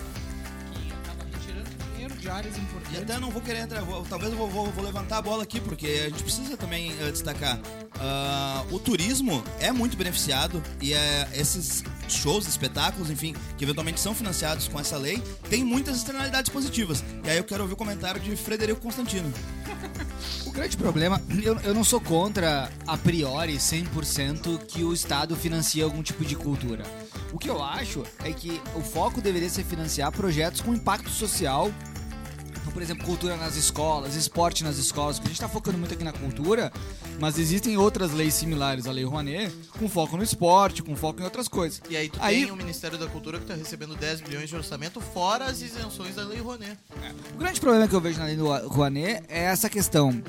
que 0.73 0.91
acaba 0.91 1.23
retirando 1.23 1.84
de 2.13 2.29
áreas 2.29 2.55
E 2.57 2.59
importantes. 2.61 3.01
até 3.01 3.19
não 3.19 3.31
vou 3.31 3.41
querer 3.41 3.59
entrar, 3.59 3.81
vou- 3.81 4.03
talvez 4.03 4.31
eu 4.31 4.37
vou, 4.37 4.49
vou- 4.49 4.71
vou 4.71 4.83
levantar 4.83 5.17
a 5.17 5.21
bola 5.21 5.43
aqui, 5.43 5.59
porque 5.59 5.87
a 6.05 6.09
gente 6.09 6.23
precisa 6.23 6.55
também 6.57 6.93
eh, 7.01 7.11
destacar. 7.11 7.59
ah, 7.99 8.63
o 8.71 8.79
turismo 8.79 9.43
é 9.59 9.71
muito 9.71 9.95
beneficiado 9.97 10.61
e 10.81 10.93
é, 10.93 11.27
esses 11.33 11.83
shows, 12.07 12.47
espetáculos, 12.47 13.09
enfim, 13.09 13.33
que 13.57 13.63
eventualmente 13.63 13.99
são 13.99 14.13
financiados 14.13 14.67
com 14.67 14.79
essa 14.79 14.97
lei, 14.97 15.21
tem 15.49 15.63
muitas 15.63 15.97
externalidades 15.97 16.49
positivas. 16.51 17.03
E 17.23 17.29
aí 17.29 17.37
eu 17.37 17.43
quero 17.43 17.63
ouvir 17.63 17.73
o 17.73 17.77
comentário 17.77 18.19
de 18.21 18.35
Frederico 18.35 18.79
Constantino. 18.81 19.31
O 20.45 20.51
grande 20.55 20.77
problema, 20.77 21.21
eu, 21.43 21.59
eu 21.59 21.73
não 21.73 21.83
sou 21.83 21.99
contra, 21.99 22.71
a 22.87 22.97
priori, 22.97 23.57
100% 23.57 24.59
que 24.65 24.83
o 24.83 24.93
Estado 24.93 25.35
financia 25.35 25.83
algum 25.83 26.01
tipo 26.01 26.23
de 26.23 26.33
cultura. 26.35 26.83
O 27.33 27.37
que 27.37 27.49
eu 27.49 27.61
acho 27.61 28.03
é 28.23 28.31
que 28.31 28.61
o 28.73 28.81
foco 28.81 29.19
deveria 29.21 29.49
ser 29.49 29.65
financiar 29.65 30.11
projetos 30.13 30.61
com 30.61 30.73
impacto 30.73 31.09
social. 31.09 31.69
Então, 32.65 32.73
por 32.73 32.81
exemplo, 32.81 33.05
cultura 33.05 33.37
nas 33.37 33.55
escolas, 33.55 34.15
esporte 34.15 34.63
nas 34.63 34.77
escolas, 34.77 35.19
porque 35.19 35.27
a 35.27 35.29
gente 35.29 35.39
está 35.39 35.47
focando 35.47 35.77
muito 35.77 35.93
aqui 35.93 36.03
na 36.03 36.11
cultura, 36.11 36.73
mas 37.19 37.37
existem 37.37 37.77
outras 37.77 38.11
leis 38.11 38.33
similares 38.33 38.87
à 38.87 38.91
Lei 38.91 39.05
Rouanet, 39.05 39.53
com 39.77 39.87
foco 39.87 40.17
no 40.17 40.23
esporte, 40.23 40.81
com 40.81 40.95
foco 40.95 41.21
em 41.21 41.23
outras 41.23 41.47
coisas. 41.47 41.79
E 41.87 41.95
aí 41.95 42.09
tu 42.09 42.17
Aí- 42.19 42.41
tem 42.41 42.51
o 42.51 42.55
Ministério 42.55 42.97
da 42.97 43.05
Cultura 43.05 43.37
que 43.37 43.45
tá 43.45 43.53
recebendo 43.53 43.95
10 43.95 44.19
bilhões 44.21 44.49
de 44.49 44.55
orçamento 44.55 44.99
fora 44.99 45.45
as 45.45 45.61
isenções 45.61 46.15
da 46.15 46.23
Lei 46.23 46.39
Rouanet. 46.41 46.75
O 47.35 47.37
grande 47.37 47.61
problema 47.61 47.87
que 47.87 47.93
eu 47.93 48.01
vejo 48.01 48.17
na 48.17 48.25
lei 48.25 48.35
Rouanet 48.35 49.23
é 49.29 49.43
essa 49.43 49.69
questão 49.69 50.23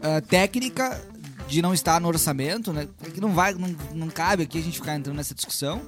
ah, 0.00 0.22
técnica 0.22 0.98
de 1.46 1.60
não 1.60 1.74
estar 1.74 2.00
no 2.00 2.08
orçamento, 2.08 2.72
né? 2.72 2.88
Que 3.12 3.20
não 3.20 3.34
vai, 3.34 3.52
não, 3.52 3.76
não 3.92 4.08
cabe 4.08 4.44
aqui 4.44 4.58
a 4.58 4.62
gente 4.62 4.78
ficar 4.78 4.96
entrando 4.96 5.16
nessa 5.16 5.34
discussão. 5.34 5.82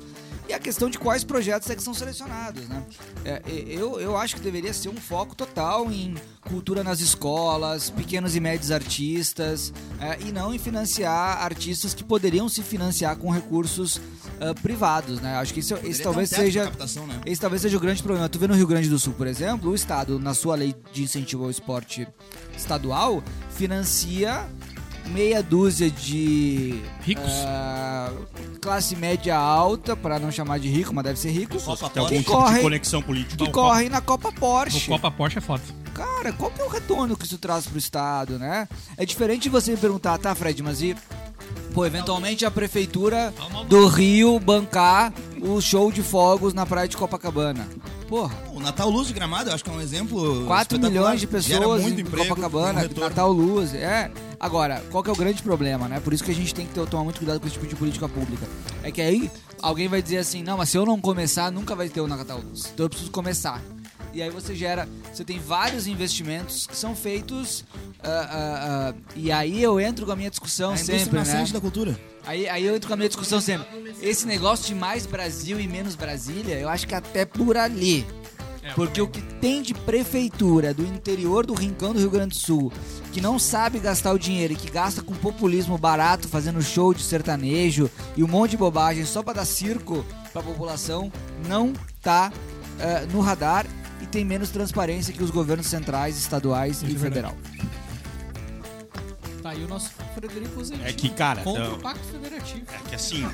E 0.48 0.52
a 0.52 0.58
questão 0.58 0.88
de 0.88 0.98
quais 0.98 1.24
projetos 1.24 1.68
é 1.70 1.74
que 1.74 1.82
são 1.82 1.92
selecionados, 1.92 2.68
né? 2.68 2.84
É, 3.24 3.42
eu, 3.66 4.00
eu 4.00 4.16
acho 4.16 4.36
que 4.36 4.40
deveria 4.40 4.72
ser 4.72 4.88
um 4.88 4.96
foco 4.96 5.34
total 5.34 5.90
em 5.90 6.14
cultura 6.40 6.84
nas 6.84 7.00
escolas, 7.00 7.90
pequenos 7.90 8.36
e 8.36 8.40
médios 8.40 8.70
artistas, 8.70 9.72
é, 10.00 10.18
e 10.20 10.30
não 10.30 10.54
em 10.54 10.58
financiar 10.58 11.42
artistas 11.42 11.92
que 11.92 12.04
poderiam 12.04 12.48
se 12.48 12.62
financiar 12.62 13.16
com 13.16 13.30
recursos 13.30 14.00
ah, 14.40 14.54
privados, 14.54 15.20
né? 15.20 15.36
Acho 15.36 15.54
que 15.54 15.60
isso, 15.60 15.74
esse 15.82 16.02
talvez 16.02 16.30
um 16.32 16.36
seja 16.36 16.64
captação, 16.64 17.06
né? 17.06 17.20
esse 17.24 17.40
talvez 17.40 17.62
seja 17.62 17.76
o 17.76 17.80
grande 17.80 18.02
problema. 18.02 18.28
Tu 18.28 18.38
vê 18.38 18.46
no 18.46 18.54
Rio 18.54 18.66
Grande 18.66 18.88
do 18.88 18.98
Sul, 18.98 19.14
por 19.14 19.26
exemplo, 19.26 19.70
o 19.70 19.74
Estado, 19.74 20.18
na 20.18 20.34
sua 20.34 20.54
lei 20.54 20.74
de 20.92 21.02
incentivo 21.02 21.44
ao 21.44 21.50
esporte 21.50 22.06
estadual, 22.56 23.22
financia 23.50 24.46
meia 25.06 25.42
dúzia 25.42 25.90
de 25.90 26.80
Ricos. 27.02 27.32
ah, 27.46 28.10
classe 28.60 28.96
média 28.96 29.36
alta, 29.36 29.94
para 29.96 30.18
não 30.18 30.30
chamar 30.30 30.58
de 30.58 30.68
rico, 30.68 30.92
mas 30.94 31.04
deve 31.04 31.18
ser 31.18 31.30
rico, 31.30 31.58
Copa 31.60 31.88
que 31.90 32.00
tipo 32.00 32.18
de 32.18 32.24
corre- 32.24 32.60
conexão 32.62 33.00
política. 33.02 33.44
que 33.44 33.50
correm 33.50 33.88
na 33.88 34.00
Copa 34.00 34.32
Porsche. 34.32 34.88
Copa 34.88 35.10
Porsche 35.10 35.38
é 35.38 35.40
foda. 35.40 35.62
Cara, 35.94 36.32
qual 36.32 36.50
que 36.50 36.60
é 36.60 36.64
o 36.64 36.68
retorno 36.68 37.16
que 37.16 37.24
isso 37.24 37.38
traz 37.38 37.66
pro 37.66 37.78
Estado, 37.78 38.38
né? 38.38 38.68
É 38.96 39.06
diferente 39.06 39.44
de 39.44 39.48
você 39.48 39.70
me 39.70 39.76
perguntar, 39.76 40.18
tá, 40.18 40.34
Fred, 40.34 40.62
mas 40.62 40.82
e... 40.82 40.94
Pô, 41.72 41.84
eventualmente 41.86 42.44
a 42.44 42.50
prefeitura 42.50 43.32
do 43.68 43.86
Rio 43.86 44.40
bancar 44.40 45.12
o 45.46 45.60
show 45.60 45.90
de 45.92 46.02
fogos 46.02 46.52
na 46.54 46.66
praia 46.66 46.88
de 46.88 46.96
Copacabana. 46.96 47.68
Porra, 48.08 48.34
O 48.54 48.60
Natal 48.60 48.88
Luz 48.88 49.08
de 49.08 49.14
Gramado, 49.14 49.50
eu 49.50 49.54
acho 49.54 49.64
que 49.64 49.70
é 49.70 49.72
um 49.72 49.80
exemplo 49.80 50.44
4 50.46 50.76
espetacular. 50.76 50.90
milhões 50.90 51.20
de 51.20 51.26
pessoas 51.26 51.82
em 51.82 52.00
emprego, 52.00 52.28
Copacabana. 52.28 52.88
Natal 52.96 53.32
Luz, 53.32 53.74
é. 53.74 54.10
Agora, 54.38 54.82
qual 54.90 55.02
que 55.02 55.10
é 55.10 55.12
o 55.12 55.16
grande 55.16 55.42
problema, 55.42 55.88
né? 55.88 55.98
Por 56.00 56.12
isso 56.12 56.22
que 56.22 56.30
a 56.30 56.34
gente 56.34 56.54
tem 56.54 56.66
que 56.66 56.72
ter- 56.74 56.86
tomar 56.86 57.04
muito 57.04 57.18
cuidado 57.18 57.40
com 57.40 57.46
esse 57.46 57.54
tipo 57.54 57.66
de 57.66 57.74
política 57.74 58.08
pública. 58.08 58.46
É 58.82 58.90
que 58.92 59.00
aí 59.00 59.30
alguém 59.60 59.88
vai 59.88 60.00
dizer 60.02 60.18
assim, 60.18 60.42
não, 60.42 60.56
mas 60.58 60.68
se 60.68 60.76
eu 60.76 60.84
não 60.86 61.00
começar, 61.00 61.50
nunca 61.50 61.74
vai 61.74 61.88
ter 61.88 62.00
o 62.00 62.06
Natal 62.06 62.38
Luz. 62.38 62.70
Então 62.72 62.86
eu 62.86 62.90
preciso 62.90 63.10
começar. 63.10 63.60
E 64.16 64.22
aí 64.22 64.30
você 64.30 64.54
gera, 64.54 64.88
você 65.12 65.22
tem 65.22 65.38
vários 65.38 65.86
investimentos 65.86 66.66
que 66.66 66.74
são 66.74 66.96
feitos, 66.96 67.66
ah, 68.02 68.08
ah, 68.08 68.88
ah, 68.88 68.94
e 69.14 69.30
aí 69.30 69.62
eu 69.62 69.78
entro 69.78 70.06
com 70.06 70.12
a 70.12 70.16
minha 70.16 70.30
discussão 70.30 70.70
É 70.70 70.72
a 70.72 70.76
indústria 70.76 70.98
sempre, 71.00 71.18
né? 71.18 71.24
nascente 71.24 71.52
da 71.52 71.60
cultura. 71.60 72.00
Aí, 72.24 72.48
aí 72.48 72.64
eu 72.64 72.74
entro 72.74 72.88
com 72.88 72.94
a 72.94 72.96
minha 72.96 73.10
discussão 73.10 73.42
sempre. 73.42 73.66
Esse 74.00 74.26
negócio 74.26 74.64
de 74.68 74.74
mais 74.74 75.04
Brasil 75.04 75.60
e 75.60 75.68
menos 75.68 75.94
Brasília, 75.94 76.58
eu 76.58 76.66
acho 76.66 76.86
que 76.88 76.94
até 76.94 77.26
por 77.26 77.58
ali. 77.58 78.06
Porque 78.74 79.02
o 79.02 79.06
que 79.06 79.20
tem 79.20 79.60
de 79.60 79.74
prefeitura 79.74 80.72
do 80.72 80.82
interior 80.82 81.44
do 81.44 81.52
rincão 81.52 81.92
do 81.92 81.98
Rio 81.98 82.10
Grande 82.10 82.30
do 82.30 82.40
Sul, 82.40 82.72
que 83.12 83.20
não 83.20 83.38
sabe 83.38 83.78
gastar 83.78 84.14
o 84.14 84.18
dinheiro 84.18 84.54
e 84.54 84.56
que 84.56 84.70
gasta 84.70 85.02
com 85.02 85.12
populismo 85.12 85.76
barato, 85.76 86.26
fazendo 86.26 86.62
show 86.62 86.94
de 86.94 87.02
sertanejo 87.02 87.90
e 88.16 88.24
um 88.24 88.28
monte 88.28 88.52
de 88.52 88.56
bobagem 88.56 89.04
só 89.04 89.22
pra 89.22 89.34
dar 89.34 89.44
circo 89.44 90.02
pra 90.32 90.42
população, 90.42 91.12
não 91.46 91.74
tá 92.00 92.32
eh, 92.80 93.06
no 93.12 93.20
radar 93.20 93.66
e 94.02 94.06
tem 94.06 94.24
menos 94.24 94.50
transparência 94.50 95.12
que 95.12 95.22
os 95.22 95.30
governos 95.30 95.66
centrais, 95.66 96.16
estaduais 96.18 96.76
Isso 96.82 96.86
e 96.86 96.94
é 96.94 96.98
verdade. 96.98 97.34
federal. 97.34 97.36
Tá 99.42 99.50
aí 99.50 99.62
o 99.64 99.68
nosso 99.68 99.90
Frederico 100.14 100.64
Zentini. 100.64 100.88
É 100.88 100.92
que, 100.92 101.08
cara, 101.10 101.42
Contra 101.42 101.64
não- 101.68 101.76
o 101.76 101.78
Pacto 101.80 102.04
Federativo. 102.08 102.64
É 102.68 102.88
que 102.88 102.94
assim, 102.96 103.24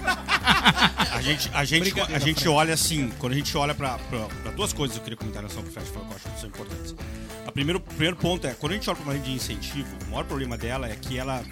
a 1.13 1.23
gente, 1.23 1.51
a 1.55 1.65
gente, 1.65 2.01
a 2.01 2.19
gente 2.19 2.49
olha 2.49 2.75
assim, 2.75 3.11
quando 3.19 3.33
a 3.33 3.37
gente 3.37 3.57
olha 3.57 3.75
pra 3.75 3.99
duas 4.55 4.73
coisas, 4.75 4.97
eu 4.97 5.03
queria 5.03 5.17
comentar 5.17 5.43
nessa 5.43 5.63
que 5.63 5.69
o 5.69 5.73
Fred 5.73 5.89
falou 5.91 6.07
que 6.09 6.13
eu 6.13 6.17
acho 6.17 6.29
que 6.35 6.41
são 6.41 6.49
importantes. 6.51 6.95
A 7.47 7.51
primeiro, 7.53 7.79
o 7.79 7.83
primeiro 7.83 8.17
ponto 8.17 8.47
é, 8.47 8.53
quando 8.55 8.73
a 8.73 8.75
gente 8.75 8.89
olha 8.91 8.97
pra 8.97 9.05
uma 9.05 9.13
lei 9.15 9.23
de 9.23 9.33
incentivo, 9.33 9.89
o 10.07 10.11
maior 10.11 10.25
problema 10.25 10.57
dela 10.59 10.87
é 10.87 10.95
que 10.95 11.17
ela, 11.19 11.43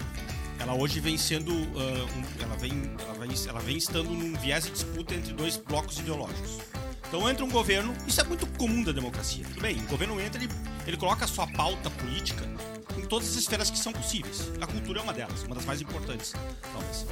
ela 0.59 0.73
hoje 0.75 0.99
vem 0.99 1.17
sendo, 1.17 1.51
ah, 1.51 2.07
um- 2.15 2.43
ela, 2.43 2.55
vem, 2.55 2.91
ela, 3.03 3.13
vem, 3.25 3.29
ela 3.47 3.59
vem 3.61 3.77
estando 3.77 4.11
num 4.11 4.33
viés 4.39 4.65
de 4.65 4.71
disputa 4.71 5.15
entre 5.15 5.33
dois 5.33 5.57
blocos 5.57 5.97
ideológicos. 5.99 6.59
Então 7.11 7.29
entra 7.29 7.43
um 7.43 7.49
governo, 7.49 7.93
isso 8.07 8.21
é 8.21 8.23
muito 8.23 8.47
comum 8.47 8.81
da 8.83 8.93
democracia, 8.93 9.43
tudo 9.43 9.59
bem, 9.59 9.75
o 9.79 9.87
governo 9.87 10.17
entra, 10.21 10.41
ele, 10.41 10.49
ele 10.87 10.95
coloca 10.95 11.25
a 11.25 11.27
sua 11.27 11.45
pauta 11.45 11.89
política 11.89 12.41
em 12.97 13.05
todas 13.05 13.27
as 13.27 13.35
esferas 13.35 13.69
que 13.69 13.77
são 13.77 13.91
possíveis. 13.91 14.49
A 14.61 14.65
cultura 14.65 15.01
é 15.01 15.03
uma 15.03 15.11
delas, 15.11 15.43
uma 15.43 15.53
das 15.53 15.65
mais 15.65 15.81
importantes, 15.81 16.31
talvez. 16.71 17.05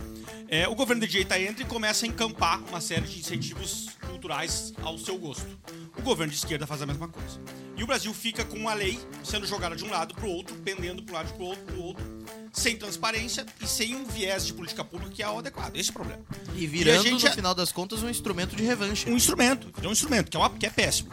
É, 0.47 0.69
o 0.69 0.73
governo 0.73 1.01
de 1.01 1.07
direita 1.11 1.37
entra 1.37 1.63
e 1.63 1.65
começa 1.65 2.05
a 2.05 2.07
encampar 2.07 2.63
uma 2.69 2.79
série 2.79 3.05
de 3.07 3.19
incentivos 3.19 3.89
culturais 4.07 4.73
ao 4.81 4.97
seu 4.97 5.17
gosto. 5.17 5.59
O 5.97 6.01
governo 6.01 6.31
de 6.31 6.39
esquerda 6.39 6.65
faz 6.65 6.81
a 6.81 6.85
mesma 6.85 7.09
coisa. 7.09 7.41
E 7.75 7.83
o 7.83 7.87
Brasil 7.87 8.13
fica 8.13 8.45
com 8.45 8.55
uma 8.55 8.73
lei 8.73 8.97
sendo 9.21 9.45
jogada 9.45 9.75
de 9.75 9.83
um 9.83 9.89
lado 9.89 10.15
para 10.15 10.25
o 10.25 10.29
outro, 10.29 10.55
pendendo 10.63 11.03
para 11.03 11.11
um 11.11 11.17
lado 11.17 11.33
para 11.33 11.43
o 11.43 11.57
pro 11.57 11.83
outro, 11.83 12.05
sem 12.53 12.75
transparência 12.77 13.45
e 13.61 13.67
sem 13.67 13.95
um 13.95 14.05
viés 14.05 14.45
de 14.45 14.53
política 14.53 14.83
pública 14.83 15.11
que 15.13 15.23
é 15.23 15.29
o 15.29 15.39
adequado. 15.39 15.75
Esse 15.75 15.89
é 15.89 15.91
o 15.91 15.93
problema. 15.95 16.21
E 16.55 16.65
virando, 16.67 17.03
gente 17.03 17.23
no 17.23 17.29
é- 17.29 17.33
final 17.33 17.55
das 17.55 17.71
contas, 17.71 18.01
um 18.03 18.09
instrumento 18.09 18.55
de 18.55 18.63
revanche. 18.63 19.09
um 19.09 19.15
instrumento, 19.15 19.71
é 19.83 19.87
um 19.87 19.91
instrumento, 19.91 20.29
que 20.29 20.37
é, 20.37 20.39
uma- 20.39 20.49
que 20.49 20.65
é 20.65 20.69
péssimo. 20.69 21.09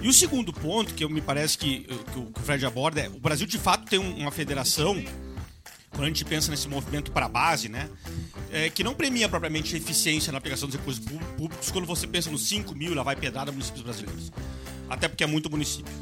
E 0.00 0.08
o 0.08 0.12
segundo 0.12 0.52
ponto, 0.52 0.94
que 0.94 1.02
eu, 1.04 1.08
me 1.10 1.20
parece 1.20 1.58
que, 1.58 1.80
que 1.80 2.18
o 2.18 2.26
que 2.26 2.40
o 2.40 2.42
Fred 2.44 2.64
aborda, 2.64 3.00
é 3.00 3.08
o 3.08 3.18
Brasil 3.18 3.46
de 3.46 3.58
fato 3.58 3.88
tem 3.88 3.98
um- 3.98 4.16
uma 4.18 4.30
federação, 4.30 4.94
quando 5.90 6.04
a 6.04 6.06
gente 6.06 6.24
pensa 6.24 6.50
nesse 6.50 6.68
movimento 6.68 7.10
para 7.10 7.26
a 7.26 7.28
base, 7.28 7.68
né, 7.68 7.88
é, 8.52 8.70
que 8.70 8.84
não 8.84 8.94
premia 8.94 9.28
propriamente 9.28 9.74
a 9.74 9.78
eficiência 9.78 10.30
na 10.30 10.38
aplicação 10.38 10.68
dos 10.68 10.76
recursos 10.78 11.04
pú- 11.04 11.18
públicos 11.36 11.70
quando 11.70 11.86
você 11.86 12.06
pensa 12.06 12.30
nos 12.30 12.48
5 12.48 12.74
mil, 12.74 12.94
lá 12.94 13.02
vai 13.02 13.16
pedrada 13.16 13.50
municípios 13.50 13.82
brasileiros. 13.82 14.30
Até 14.88 15.08
porque 15.08 15.24
é 15.24 15.26
muito 15.26 15.50
município. 15.50 15.92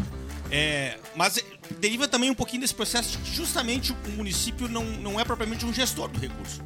É, 0.50 0.98
mas 1.16 1.42
deriva 1.80 2.06
também 2.06 2.30
um 2.30 2.34
pouquinho 2.34 2.60
desse 2.60 2.74
processo 2.74 3.10
de 3.10 3.18
que 3.18 3.34
justamente 3.34 3.92
o 3.92 4.10
município 4.10 4.68
não, 4.68 4.84
não 4.84 5.18
é 5.20 5.24
propriamente 5.24 5.64
um 5.66 5.72
gestor 5.74 6.08
do 6.08 6.18
recurso. 6.20 6.62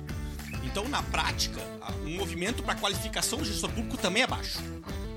Então, 0.65 0.87
na 0.89 1.03
prática, 1.03 1.61
o 2.05 2.09
movimento 2.11 2.63
para 2.63 2.75
qualificação 2.75 3.39
do 3.39 3.45
gestor 3.45 3.71
público 3.71 3.97
também 3.97 4.23
é 4.23 4.27
baixo. 4.27 4.59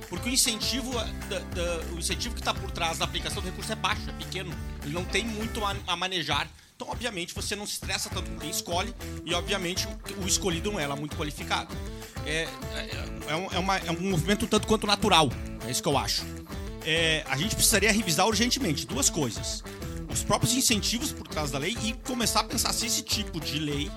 Porque 0.10 0.30
o 0.30 0.32
incentivo, 0.32 0.92
da- 0.94 1.40
da- 1.40 1.86
o 1.92 1.98
incentivo 2.00 2.34
que 2.36 2.42
está 2.42 2.54
por 2.54 2.72
trás 2.72 3.00
da 3.00 3.06
aplicação 3.06 3.42
do 3.42 3.46
recurso 3.48 3.72
é 3.72 3.76
baixo, 3.76 4.10
é 4.10 4.14
pequeno. 4.14 4.52
Ele 4.84 4.94
não 4.94 5.04
tem 5.04 5.26
muito 5.26 5.64
a, 5.66 5.76
a 5.88 5.96
manejar. 5.96 6.48
Então, 6.76 6.88
obviamente, 6.90 7.34
você 7.36 7.56
não 7.56 7.66
se 7.68 7.74
estressa 7.74 8.10
tanto 8.10 8.30
com 8.32 8.40
quem 8.40 8.50
escolhe 8.50 8.94
e, 9.26 9.34
obviamente, 9.34 9.88
o, 10.24 10.28
escolhido 10.28 10.72
não 10.72 10.80
é 10.80 10.88
lá 10.88 10.96
muito 10.96 11.16
qualificado. 11.16 11.76
É, 12.26 12.48
é, 12.76 13.06
é 13.28 13.36
um, 13.36 13.48
é 13.52 13.60
uma- 13.60 13.78
é 13.78 13.92
um 13.92 14.10
movimento 14.10 14.48
tanto 14.48 14.66
quanto 14.68 14.88
natural. 14.88 15.30
É 15.68 15.72
isso 15.72 15.82
que 15.84 15.90
eu 15.90 15.98
acho. 15.98 16.24
É, 16.86 17.24
a 17.28 17.38
gente 17.38 17.56
precisaria 17.56 17.92
revisar 17.92 18.28
urgentemente 18.28 18.86
duas 18.86 19.10
coisas. 19.10 19.64
Os 20.12 20.24
próprios 20.24 20.54
incentivos 20.54 21.12
por 21.12 21.28
trás 21.28 21.50
da 21.52 21.58
lei 21.58 21.76
e 21.84 21.94
começar 21.94 22.42
a 22.42 22.44
pensar 22.44 22.72
se 22.74 22.86
esse 22.86 23.02
tipo 23.02 23.40
de 23.40 23.58
lei 23.58 23.90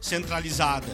centralizada 0.00 0.86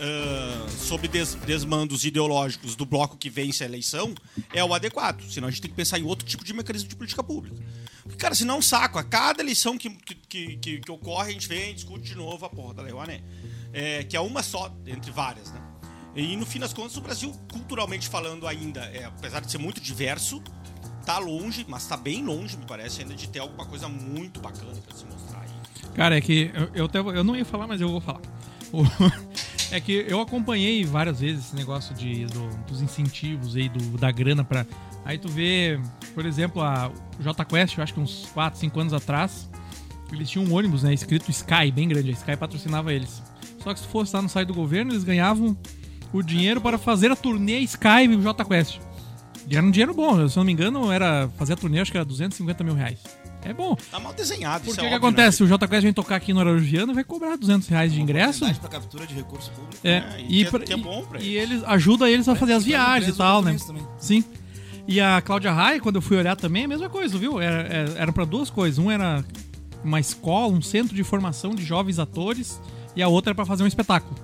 ah, 0.00 0.66
sob 0.78 1.06
des- 1.08 1.34
desmandos 1.34 2.04
ideológicos 2.04 2.74
do 2.74 2.86
bloco 2.86 3.16
que 3.16 3.28
vence 3.28 3.62
a 3.62 3.66
eleição 3.66 4.14
é 4.52 4.64
o 4.64 4.72
adequado. 4.72 5.22
Senão 5.30 5.48
a 5.48 5.50
gente 5.50 5.60
tem 5.62 5.70
que 5.70 5.76
pensar 5.76 5.98
em 5.98 6.04
outro 6.04 6.26
tipo 6.26 6.44
de 6.44 6.52
mecanismo 6.54 6.88
de 6.88 6.96
política 6.96 7.22
pública. 7.22 7.56
Porque, 8.02 8.16
cara, 8.16 8.34
senão 8.34 8.56
é 8.56 8.58
um 8.58 8.62
saco. 8.62 8.98
A 8.98 9.04
cada 9.04 9.42
eleição 9.42 9.76
que, 9.76 9.90
que, 9.90 10.56
que, 10.56 10.78
que 10.80 10.90
ocorre, 10.90 11.30
a 11.30 11.32
gente 11.32 11.48
vem 11.48 11.70
e 11.70 11.74
discute 11.74 12.04
de 12.04 12.14
novo 12.14 12.44
a 12.46 12.48
porra 12.50 12.74
da 12.74 12.82
Lei 12.82 12.92
Rouanet. 12.92 13.22
É, 13.72 14.04
que 14.04 14.16
é 14.16 14.20
uma 14.20 14.42
só 14.42 14.72
entre 14.86 15.10
várias, 15.10 15.50
né? 15.50 15.60
E 16.16 16.36
no 16.36 16.46
fim 16.46 16.58
das 16.60 16.72
contas, 16.72 16.96
o 16.96 17.00
Brasil, 17.00 17.32
culturalmente 17.52 18.08
falando 18.08 18.46
ainda, 18.46 18.80
é, 18.80 19.04
apesar 19.04 19.40
de 19.40 19.50
ser 19.50 19.58
muito 19.58 19.80
diverso, 19.80 20.40
tá 21.04 21.18
longe, 21.18 21.64
mas 21.68 21.86
tá 21.86 21.96
bem 21.96 22.24
longe, 22.24 22.56
me 22.56 22.64
parece, 22.66 23.02
ainda 23.02 23.14
de 23.14 23.28
ter 23.28 23.40
alguma 23.40 23.66
coisa 23.66 23.88
muito 23.88 24.40
bacana 24.40 24.72
pra 24.86 24.96
se 24.96 25.04
mostrar 25.04 25.40
aí. 25.40 25.48
Cara, 25.94 26.16
é 26.16 26.20
que 26.20 26.50
eu, 26.54 26.70
eu, 26.74 26.84
até 26.86 26.98
eu 27.00 27.24
não 27.24 27.34
ia 27.36 27.44
falar, 27.44 27.66
mas 27.66 27.80
eu 27.80 27.88
vou 27.88 28.00
falar. 28.00 28.20
É 29.70 29.80
que 29.80 30.04
eu 30.06 30.20
acompanhei 30.20 30.84
várias 30.84 31.18
vezes 31.20 31.46
esse 31.46 31.56
negócio 31.56 31.94
de, 31.96 32.26
do- 32.26 32.48
dos 32.68 32.80
incentivos 32.82 33.56
aí, 33.56 33.68
do, 33.68 33.96
da 33.98 34.12
grana 34.12 34.44
pra. 34.44 34.64
Aí 35.04 35.18
tu 35.18 35.26
vê, 35.28 35.80
por 36.14 36.24
exemplo, 36.26 36.62
a 36.62 36.92
o 37.18 37.22
J 37.22 37.44
Quest, 37.44 37.76
eu 37.78 37.82
acho 37.82 37.94
que 37.94 37.98
uns 37.98 38.26
4, 38.34 38.60
5 38.60 38.78
anos 38.78 38.92
atrás, 38.92 39.48
eles 40.12 40.28
tinham 40.30 40.46
um 40.46 40.54
ônibus, 40.54 40.82
né, 40.84 40.92
escrito 40.94 41.28
Sky, 41.30 41.72
bem 41.72 41.88
grande. 41.88 42.10
A 42.10 42.12
Sky 42.12 42.36
patrocinava 42.36 42.92
eles. 42.92 43.20
Só 43.64 43.72
que 43.74 43.80
se 43.80 43.86
fosse 43.86 44.14
lá 44.14 44.22
no 44.22 44.28
site 44.28 44.46
do 44.48 44.54
governo, 44.54 44.92
eles 44.92 45.02
ganhavam 45.02 45.56
o 46.14 46.22
dinheiro 46.22 46.60
para 46.60 46.78
fazer 46.78 47.10
a 47.10 47.16
turnê 47.16 47.58
Sky 47.60 48.04
e 48.10 48.16
o 48.16 48.22
J 48.22 48.44
Quest. 48.44 48.78
E 49.48 49.56
era 49.56 49.66
um 49.66 49.70
dinheiro 49.70 49.92
bom, 49.92 50.26
se 50.28 50.36
não 50.38 50.44
me 50.44 50.52
engano, 50.52 50.90
era 50.90 51.28
fazer 51.36 51.52
a 51.52 51.56
turnê, 51.56 51.80
acho 51.80 51.90
que 51.90 51.98
era 51.98 52.04
250 52.04 52.64
mil 52.64 52.74
reais. 52.74 52.98
É 53.42 53.52
bom. 53.52 53.76
Tá 53.90 54.00
mal 54.00 54.14
desenhado, 54.14 54.64
Por 54.64 54.70
isso 54.70 54.80
que 54.80 54.86
é 54.86 54.88
que 54.88 54.94
óbvio, 54.94 55.08
acontece? 55.08 55.42
né? 55.42 55.46
O 55.46 55.48
J 55.50 55.68
Quest 55.68 55.82
vem 55.82 55.92
tocar 55.92 56.16
aqui 56.16 56.32
no 56.32 56.40
Ararugiano 56.40 56.92
e 56.92 56.94
vai 56.94 57.04
cobrar 57.04 57.36
200 57.36 57.68
reais 57.68 57.92
de 57.92 58.00
ingresso. 58.00 58.42
Oportunidade 58.42 58.60
pra 58.60 58.68
captura 58.70 59.06
de 59.06 59.12
recurso 59.14 59.50
público. 59.50 59.76
É, 59.86 59.90
É, 59.90 60.24
e 60.26 60.40
e, 60.40 60.44
é- 60.46 60.50
pra- 60.50 60.60
que 60.60 60.72
é 60.72 60.76
bom 60.78 61.04
pra 61.04 61.20
e, 61.20 61.24
e 61.26 61.36
eles. 61.36 61.50
eles 61.56 61.64
ajuda 61.66 62.08
eles 62.08 62.26
a 62.26 62.34
fazer 62.34 62.54
as 62.54 62.64
viagens 62.64 63.14
e 63.14 63.18
tal, 63.18 63.42
né? 63.42 63.54
Sim. 63.98 64.24
E 64.88 64.98
a 64.98 65.20
Cláudia 65.20 65.52
Raia, 65.52 65.78
quando 65.78 65.96
eu 65.96 66.02
fui 66.02 66.16
olhar 66.16 66.36
também, 66.36 66.62
é 66.62 66.64
a 66.64 66.68
mesma 66.68 66.88
coisa, 66.88 67.18
viu? 67.18 67.38
Era, 67.38 67.62
era, 67.68 67.90
era 67.98 68.12
pra 68.14 68.24
duas 68.24 68.48
coisas. 68.48 68.78
Um 68.78 68.90
era 68.90 69.22
uma 69.84 70.00
escola, 70.00 70.54
um 70.54 70.62
centro 70.62 70.94
de 70.96 71.04
formação 71.04 71.54
de 71.54 71.62
jovens 71.64 71.98
atores, 71.98 72.58
e 72.96 73.02
a 73.02 73.08
outra 73.08 73.30
era 73.32 73.34
pra 73.34 73.44
fazer 73.44 73.62
um 73.62 73.66
espetáculo. 73.66 74.14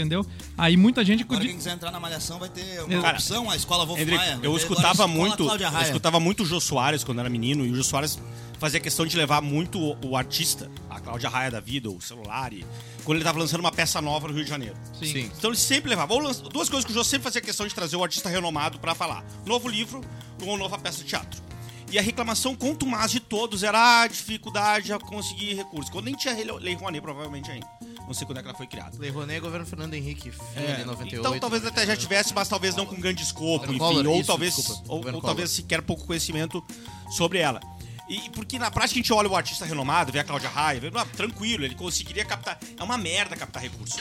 Entendeu? 0.00 0.26
Aí 0.58 0.76
muita 0.76 1.04
gente. 1.04 1.22
Agora 1.22 1.40
quem 1.40 1.56
quiser 1.56 1.72
entrar 1.72 1.90
na 1.90 1.98
malhação 1.98 2.38
vai 2.38 2.50
ter 2.50 2.82
uma 2.82 3.00
Cara, 3.00 3.16
opção, 3.16 3.50
a 3.50 3.56
escola 3.56 3.86
Wolf 3.86 3.98
Hendrick, 3.98 4.18
Maia. 4.18 4.38
eu 4.42 4.54
escutava 4.56 5.06
muito, 5.08 5.48
eu 5.48 5.82
escutava 5.82 6.20
muito 6.20 6.42
o 6.42 6.46
Jô 6.46 6.60
Soares 6.60 7.02
quando 7.02 7.20
era 7.20 7.30
menino, 7.30 7.64
e 7.64 7.70
o 7.70 7.76
Jô 7.76 7.82
Soares 7.82 8.18
fazia 8.58 8.78
questão 8.78 9.06
de 9.06 9.16
levar 9.16 9.40
muito 9.40 9.78
o, 9.78 9.96
o 10.08 10.16
artista, 10.16 10.70
a 10.90 11.00
Cláudia 11.00 11.28
Raia 11.28 11.50
da 11.50 11.60
vida, 11.60 11.90
o 11.90 12.00
celular, 12.00 12.52
e, 12.52 12.64
quando 13.04 13.16
ele 13.16 13.24
tava 13.24 13.38
lançando 13.38 13.60
uma 13.60 13.72
peça 13.72 14.00
nova 14.02 14.28
no 14.28 14.34
Rio 14.34 14.44
de 14.44 14.50
Janeiro. 14.50 14.76
Sim. 14.98 15.30
Então 15.38 15.50
ele 15.50 15.58
sempre 15.58 15.88
levava. 15.88 16.14
Duas 16.52 16.68
coisas 16.68 16.84
que 16.84 16.90
o 16.90 16.94
Jô 16.94 17.04
sempre 17.04 17.24
fazia 17.24 17.40
questão 17.40 17.66
de 17.66 17.74
trazer 17.74 17.96
o 17.96 18.02
artista 18.02 18.28
renomado 18.28 18.78
pra 18.78 18.94
falar: 18.94 19.24
novo 19.46 19.68
livro 19.68 20.00
ou 20.44 20.58
nova 20.58 20.78
peça 20.78 20.98
de 20.98 21.04
teatro. 21.04 21.40
E 21.90 21.98
a 21.98 22.02
reclamação 22.02 22.54
contumaz 22.54 23.10
de 23.12 23.20
todos 23.20 23.62
era 23.62 24.02
a 24.02 24.06
dificuldade 24.06 24.92
a 24.92 24.98
conseguir 24.98 25.54
recursos. 25.54 25.90
Quando 25.90 26.06
nem 26.06 26.14
tinha 26.14 26.34
Lei 26.34 26.74
Rouanet, 26.74 27.00
provavelmente 27.00 27.50
ainda. 27.50 27.66
Não 28.06 28.14
sei 28.14 28.26
quando 28.26 28.38
é 28.38 28.42
que 28.42 28.48
ela 28.48 28.56
foi 28.56 28.66
criada. 28.66 28.96
Lei 28.98 29.10
Rouanet, 29.10 29.40
governo 29.40 29.66
Fernando 29.66 29.94
Henrique, 29.94 30.30
filho 30.30 30.42
É, 30.54 30.76
de 30.76 30.84
98. 30.84 31.16
então 31.20 31.38
talvez 31.40 31.64
até 31.64 31.86
já 31.86 31.96
tivesse, 31.96 32.34
mas 32.34 32.48
talvez 32.48 32.74
não 32.74 32.86
com 32.86 32.96
grande 32.96 33.22
escopo, 33.22 33.66
enfim, 33.66 33.78
Collor, 33.78 34.06
ou 34.06 34.16
isso, 34.18 34.26
talvez 34.26 34.54
desculpa, 34.56 34.82
ou, 34.92 35.14
ou 35.14 35.20
talvez 35.20 35.50
sequer 35.50 35.82
pouco 35.82 36.06
conhecimento 36.06 36.64
sobre 37.10 37.38
ela. 37.38 37.60
E 38.08 38.30
porque 38.30 38.58
na 38.58 38.70
prática 38.70 38.98
a 38.98 39.02
gente 39.02 39.12
olha 39.12 39.28
o 39.28 39.34
artista 39.34 39.64
renomado, 39.64 40.12
vê 40.12 40.20
a 40.20 40.24
Cláudia 40.24 40.48
Raia, 40.48 40.78
vê, 40.80 40.90
ah, 40.94 41.04
tranquilo, 41.16 41.64
ele 41.64 41.74
conseguiria 41.74 42.24
captar. 42.24 42.58
É 42.78 42.82
uma 42.82 42.96
merda 42.96 43.36
captar 43.36 43.62
recurso. 43.62 43.98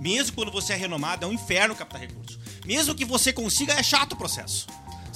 Mesmo 0.00 0.34
quando 0.34 0.50
você 0.50 0.72
é 0.72 0.76
renomado, 0.76 1.24
é 1.24 1.28
um 1.28 1.32
inferno 1.32 1.74
captar 1.74 2.00
recurso. 2.00 2.38
Mesmo 2.64 2.94
que 2.94 3.04
você 3.04 3.32
consiga, 3.32 3.72
é 3.74 3.82
chato 3.82 4.12
o 4.12 4.16
processo. 4.16 4.66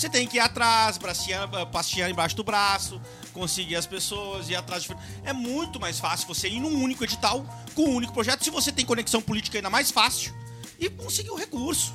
Você 0.00 0.08
tem 0.08 0.26
que 0.26 0.38
ir 0.38 0.40
atrás, 0.40 0.96
bracinha, 0.96 1.46
pastinha 1.70 2.08
embaixo 2.08 2.34
do 2.34 2.42
braço, 2.42 2.98
conseguir 3.34 3.76
as 3.76 3.84
pessoas, 3.84 4.48
ir 4.48 4.56
atrás 4.56 4.84
de. 4.84 4.96
É 5.24 5.34
muito 5.34 5.78
mais 5.78 6.00
fácil 6.00 6.26
você 6.26 6.48
ir 6.48 6.58
num 6.58 6.82
único 6.82 7.04
edital, 7.04 7.44
com 7.74 7.82
um 7.82 7.96
único 7.96 8.14
projeto. 8.14 8.42
Se 8.42 8.48
você 8.48 8.72
tem 8.72 8.86
conexão 8.86 9.20
política, 9.20 9.58
ainda 9.58 9.68
mais 9.68 9.90
fácil. 9.90 10.32
E 10.78 10.88
conseguir 10.88 11.28
o 11.28 11.34
recurso. 11.34 11.92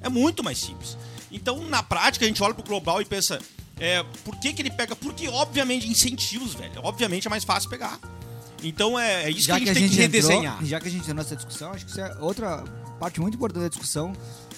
É 0.00 0.08
muito 0.08 0.44
mais 0.44 0.56
simples. 0.56 0.96
Então, 1.32 1.60
na 1.64 1.82
prática, 1.82 2.24
a 2.24 2.28
gente 2.28 2.40
olha 2.40 2.54
pro 2.54 2.62
global 2.62 3.02
e 3.02 3.04
pensa. 3.04 3.40
É, 3.80 4.04
por 4.24 4.36
que, 4.36 4.52
que 4.52 4.62
ele 4.62 4.70
pega? 4.70 4.94
Porque, 4.94 5.26
obviamente, 5.26 5.88
incentivos, 5.88 6.54
velho. 6.54 6.80
Obviamente 6.84 7.26
é 7.26 7.30
mais 7.30 7.42
fácil 7.42 7.68
pegar. 7.68 7.98
Então 8.62 8.98
é, 8.98 9.24
é 9.24 9.30
isso 9.30 9.46
já 9.46 9.58
que 9.58 9.68
a 9.68 9.74
gente 9.74 9.80
tem 9.80 9.90
que 9.90 9.96
redesenhar. 9.96 10.54
Entrou, 10.54 10.68
já 10.68 10.80
que 10.80 10.88
a 10.88 10.90
gente 10.90 11.00
entrou 11.02 11.16
nessa 11.16 11.36
discussão, 11.36 11.72
acho 11.72 11.84
que 11.84 11.90
isso 11.90 12.00
é 12.00 12.16
outra 12.20 12.64
parte 12.98 13.20
muito 13.20 13.36
importante 13.36 13.62
da 13.62 13.68
discussão, 13.68 14.12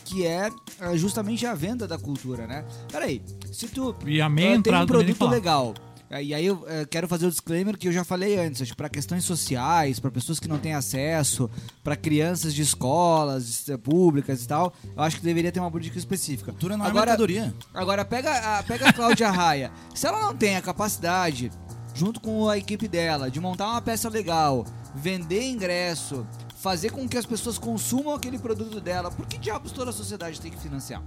que 0.05 0.27
é 0.27 0.51
eh, 0.81 0.97
justamente 0.97 1.47
a 1.47 1.55
venda 1.55 1.87
da 1.87 1.99
cultura, 1.99 2.47
né? 2.47 2.65
Peraí, 2.91 3.23
se 3.53 3.69
tu 3.69 3.95
E 4.05 4.21
a 4.21 4.29
meia 4.29 4.49
tem 4.49 4.59
entrada 4.59 4.85
um 4.85 4.87
produto 4.87 5.27
legal, 5.29 5.75
eh, 6.11 6.25
e 6.25 6.35
aí 6.35 6.47
eu 6.47 6.65
eh, 6.67 6.85
quero 6.91 7.07
fazer 7.07 7.27
o 7.27 7.31
disclaimer 7.31 7.79
que 7.79 7.87
eu 7.87 7.93
já 7.93 8.03
falei 8.03 8.39
antes, 8.39 8.63
acho 8.63 8.73
que 8.73 8.77
para 8.77 8.89
questões 8.89 9.25
sociais, 9.25 10.01
para 10.01 10.11
pessoas 10.11 10.41
que 10.41 10.49
não 10.49 10.59
têm 10.59 10.75
acesso, 10.75 11.49
para 11.85 11.95
crianças 11.95 12.55
de 12.55 12.63
escolas 12.63 13.67
públicas 13.85 14.43
e 14.43 14.49
tal, 14.49 14.73
eu 14.97 15.03
acho 15.03 15.19
que 15.19 15.23
deveria 15.23 15.53
ter 15.53 15.61
uma 15.61 15.71
política 15.71 15.99
específica. 15.99 16.51
Cultura 16.51 16.77
não 16.77 16.87
é 16.87 16.89
Agora, 16.89 17.07
mercadoria. 17.07 17.55
Agora 17.73 18.05
pega 18.05 18.59
a, 18.59 18.63
pega 18.63 18.89
a 18.89 18.93
Cláudia 18.93 19.31
Raia. 19.31 19.71
Se 19.95 20.07
ela 20.07 20.21
não 20.21 20.35
tem 20.35 20.57
a 20.57 20.63
capacidade, 20.63 21.53
junto 21.95 22.21
com 22.21 22.49
a 22.49 22.57
equipe 22.59 22.89
dela, 22.89 23.31
de 23.31 23.41
montar 23.41 23.69
uma 23.69 23.83
peça 23.83 24.09
legal, 24.09 24.65
vender 24.95 25.49
ingresso, 25.49 26.27
fazer 26.57 26.91
com 26.91 27.09
que 27.09 27.17
as 27.17 27.27
pessoas 27.27 27.59
consumam 27.59 28.15
aquele 28.15 28.39
produto 28.39 28.81
dela, 28.81 29.11
por 29.11 29.27
que 29.27 29.39
diabos 29.39 29.73
toda 29.73 29.91
a 29.91 29.93
sociedade 29.93 30.41
tem 30.41 30.51
que 30.51 30.59
financiar? 30.59 31.03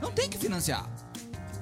Não 0.00 0.10
tem 0.10 0.28
que 0.28 0.38
financiar. 0.38 0.88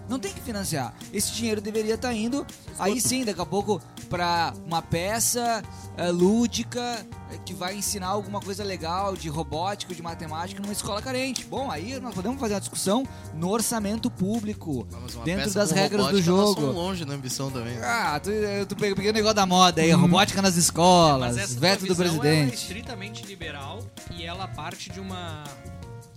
Não 0.08 0.18
tem 0.18 0.32
que 0.32 0.40
financiar. 0.40 0.94
Esse 1.12 1.32
dinheiro 1.32 1.60
deveria 1.60 1.94
estar 1.94 2.12
indo, 2.12 2.46
aí 2.78 3.00
sim, 3.00 3.24
daqui 3.24 3.40
a 3.40 3.46
pouco, 3.46 3.80
pra 4.12 4.52
uma 4.66 4.82
peça 4.82 5.62
eh, 5.96 6.10
lúdica 6.10 7.06
eh, 7.30 7.38
que 7.46 7.54
vai 7.54 7.74
ensinar 7.74 8.08
alguma 8.08 8.42
coisa 8.42 8.62
legal 8.62 9.16
de 9.16 9.30
robótica, 9.30 9.94
de 9.94 10.02
matemática 10.02 10.60
numa 10.60 10.74
escola 10.74 11.00
carente. 11.00 11.46
Bom, 11.46 11.70
aí 11.70 11.98
nós 11.98 12.14
podemos 12.14 12.38
fazer 12.38 12.52
uma 12.52 12.60
discussão 12.60 13.04
no 13.34 13.48
orçamento 13.48 14.10
público, 14.10 14.86
dentro 15.24 15.50
das 15.54 15.70
regras 15.70 16.08
do 16.08 16.18
robótica, 16.18 16.30
nós 16.30 16.46
jogo. 16.54 16.66
longe 16.66 17.06
na 17.06 17.14
ambição 17.14 17.50
também. 17.50 17.78
Ah, 17.78 18.20
tu, 18.22 18.30
tu 18.68 18.76
peguei 18.76 19.08
o 19.08 19.14
negócio 19.14 19.34
da 19.34 19.46
moda 19.46 19.80
aí, 19.80 19.90
a 19.90 19.96
robótica 19.96 20.42
nas 20.42 20.56
escolas, 20.56 21.38
essa 21.38 21.58
veto 21.58 21.86
do 21.86 21.94
visão, 21.94 22.04
ela 22.04 22.16
é 22.16 22.18
presidente. 22.18 22.54
estritamente 22.54 23.24
liberal 23.24 23.82
e 24.10 24.24
ela 24.24 24.46
parte 24.46 24.90
de 24.90 25.00
uma 25.00 25.42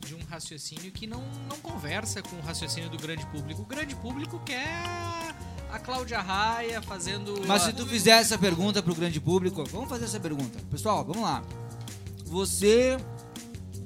de 0.06 0.16
um 0.16 0.20
raciocínio 0.30 0.92
que 0.92 1.08
não, 1.08 1.24
não 1.50 1.58
conversa 1.60 2.22
com 2.22 2.36
o 2.36 2.42
raciocínio 2.42 2.90
do 2.90 2.98
grande 2.98 3.26
público. 3.28 3.62
O 3.62 3.66
grande 3.66 3.96
público 3.96 4.40
quer 4.46 5.34
a 5.76 5.80
Cláudia 5.80 6.20
Raia 6.22 6.82
fazendo. 6.82 7.42
Mas 7.48 7.64
a- 7.64 7.66
se 7.68 7.74
tu 7.74 7.86
fizer 7.86 8.12
essa 8.22 8.38
pergunta 8.38 8.82
pro 8.82 8.96
grande 8.96 9.20
público, 9.20 9.64
vamos 9.72 9.90
fazer 9.90 10.06
essa 10.06 10.20
pergunta. 10.20 10.58
Pessoal, 10.72 11.04
vamos 11.04 11.22
lá. 11.24 11.44
Você 12.26 12.98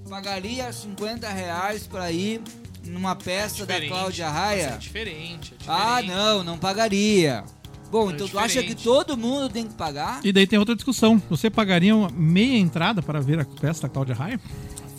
pagaria 0.09 0.72
50 0.72 1.28
reais 1.30 1.86
pra 1.88 2.11
ir 2.11 2.41
numa 2.86 3.16
peça 3.16 3.66
da 3.66 3.74
Diferente, 3.74 3.89
Cláudia 3.89 4.30
Raia? 4.30 4.61
É 4.74 4.78
diferente, 4.78 5.53
é 5.53 5.57
diferente. 5.57 5.66
Ah, 5.68 6.01
não, 6.01 6.43
não 6.43 6.57
pagaria. 6.57 7.43
Bom, 7.91 8.09
É 8.11 8.14
então 8.14 8.28
tu 8.28 8.38
acha 8.38 8.61
que 8.61 8.74
diferente. 8.76 8.84
todo 8.84 9.18
mundo 9.18 9.49
tem 9.49 9.68
que 9.68 9.74
pagar? 9.74 10.20
E 10.24 10.32
daí 10.32 10.45
tem 10.47 10.57
outra 10.59 10.76
discussão. 10.76 11.22
Você 11.30 11.49
pagaria 11.49 11.95
uma 11.95 12.09
meia 12.09 12.57
entrada 12.57 13.01
para 13.01 13.20
ver 13.20 13.39
a 13.39 13.45
peça 13.45 13.84
da 13.84 13.89
Cláudia 13.89 14.14
Raia? 14.16 14.39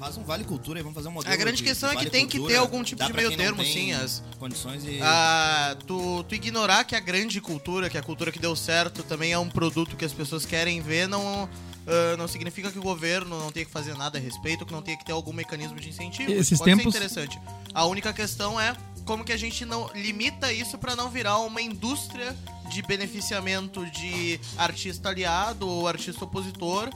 Faz 0.01 0.17
um 0.17 0.25
vale 0.25 0.45
cultura 0.45 0.81
e 0.81 0.83
vamos 0.83 0.97
fazer 0.97 1.09
um 1.09 1.13
modelo. 1.13 1.33
A 1.33 1.37
grande 1.37 1.59
de- 1.59 1.63
questão 1.63 1.91
de 1.91 1.95
é 1.95 1.99
que 1.99 2.05
vale 2.07 2.11
tem 2.11 2.27
que 2.27 2.39
cultura. 2.39 2.55
ter 2.55 2.59
algum 2.61 2.83
tipo 2.83 2.99
Dá 2.99 3.07
de 3.07 3.13
meio 3.13 3.37
termo, 3.37 3.63
sim, 3.65 3.93
as- 3.93 4.23
Condições 4.39 4.83
e. 4.85 4.99
Ah, 5.03 5.77
tu, 5.87 6.25
tu 6.25 6.35
ignorar 6.35 6.85
que 6.85 6.97
a 6.97 7.01
grande 7.01 7.41
cultura, 7.41 7.91
que 7.91 7.99
a 7.99 8.03
cultura 8.03 8.33
que 8.33 8.39
deu 8.39 8.57
certo, 8.57 9.03
também 9.03 9.33
é 9.33 9.39
um 9.39 9.49
produto 9.49 9.97
que 9.97 10.05
as 10.05 10.13
pessoas 10.13 10.45
querem 10.47 10.81
ver, 10.81 11.07
não, 11.07 11.49
ah, 11.87 12.17
não 12.17 12.27
significa 12.27 12.71
que 12.73 12.79
o 12.79 12.83
governo 12.83 13.39
não 13.39 13.53
tenha 13.53 13.67
que 13.67 13.71
fazer 13.73 13.95
nada 13.95 14.19
a 14.19 14.21
respeito, 14.21 14.65
que 14.65 14.73
não 14.73 14.81
tenha 14.83 14.97
que 14.97 15.05
ter 15.05 15.13
algum 15.13 15.33
mecanismo 15.33 15.79
de 15.79 15.91
incentivo. 15.91 16.33
Esses 16.33 16.59
Pode 16.59 16.71
tempos- 16.77 16.93
ser 16.95 16.99
interessante. 17.05 17.39
A 17.75 17.85
única 17.85 18.13
questão 18.13 18.59
é 18.59 18.75
como 19.05 19.23
que 19.25 19.33
a 19.33 19.37
gente 19.37 19.65
não 19.65 19.91
limita 19.95 20.53
isso 20.53 20.79
pra 20.79 20.97
não 20.97 21.11
virar 21.11 21.39
uma 21.39 21.61
indústria 21.61 22.35
de 22.71 22.81
beneficiamento 22.83 23.85
de 23.91 24.39
artista 24.57 25.09
aliado 25.09 25.69
ou 25.69 25.89
artista 25.89 26.25
opositor 26.25 26.89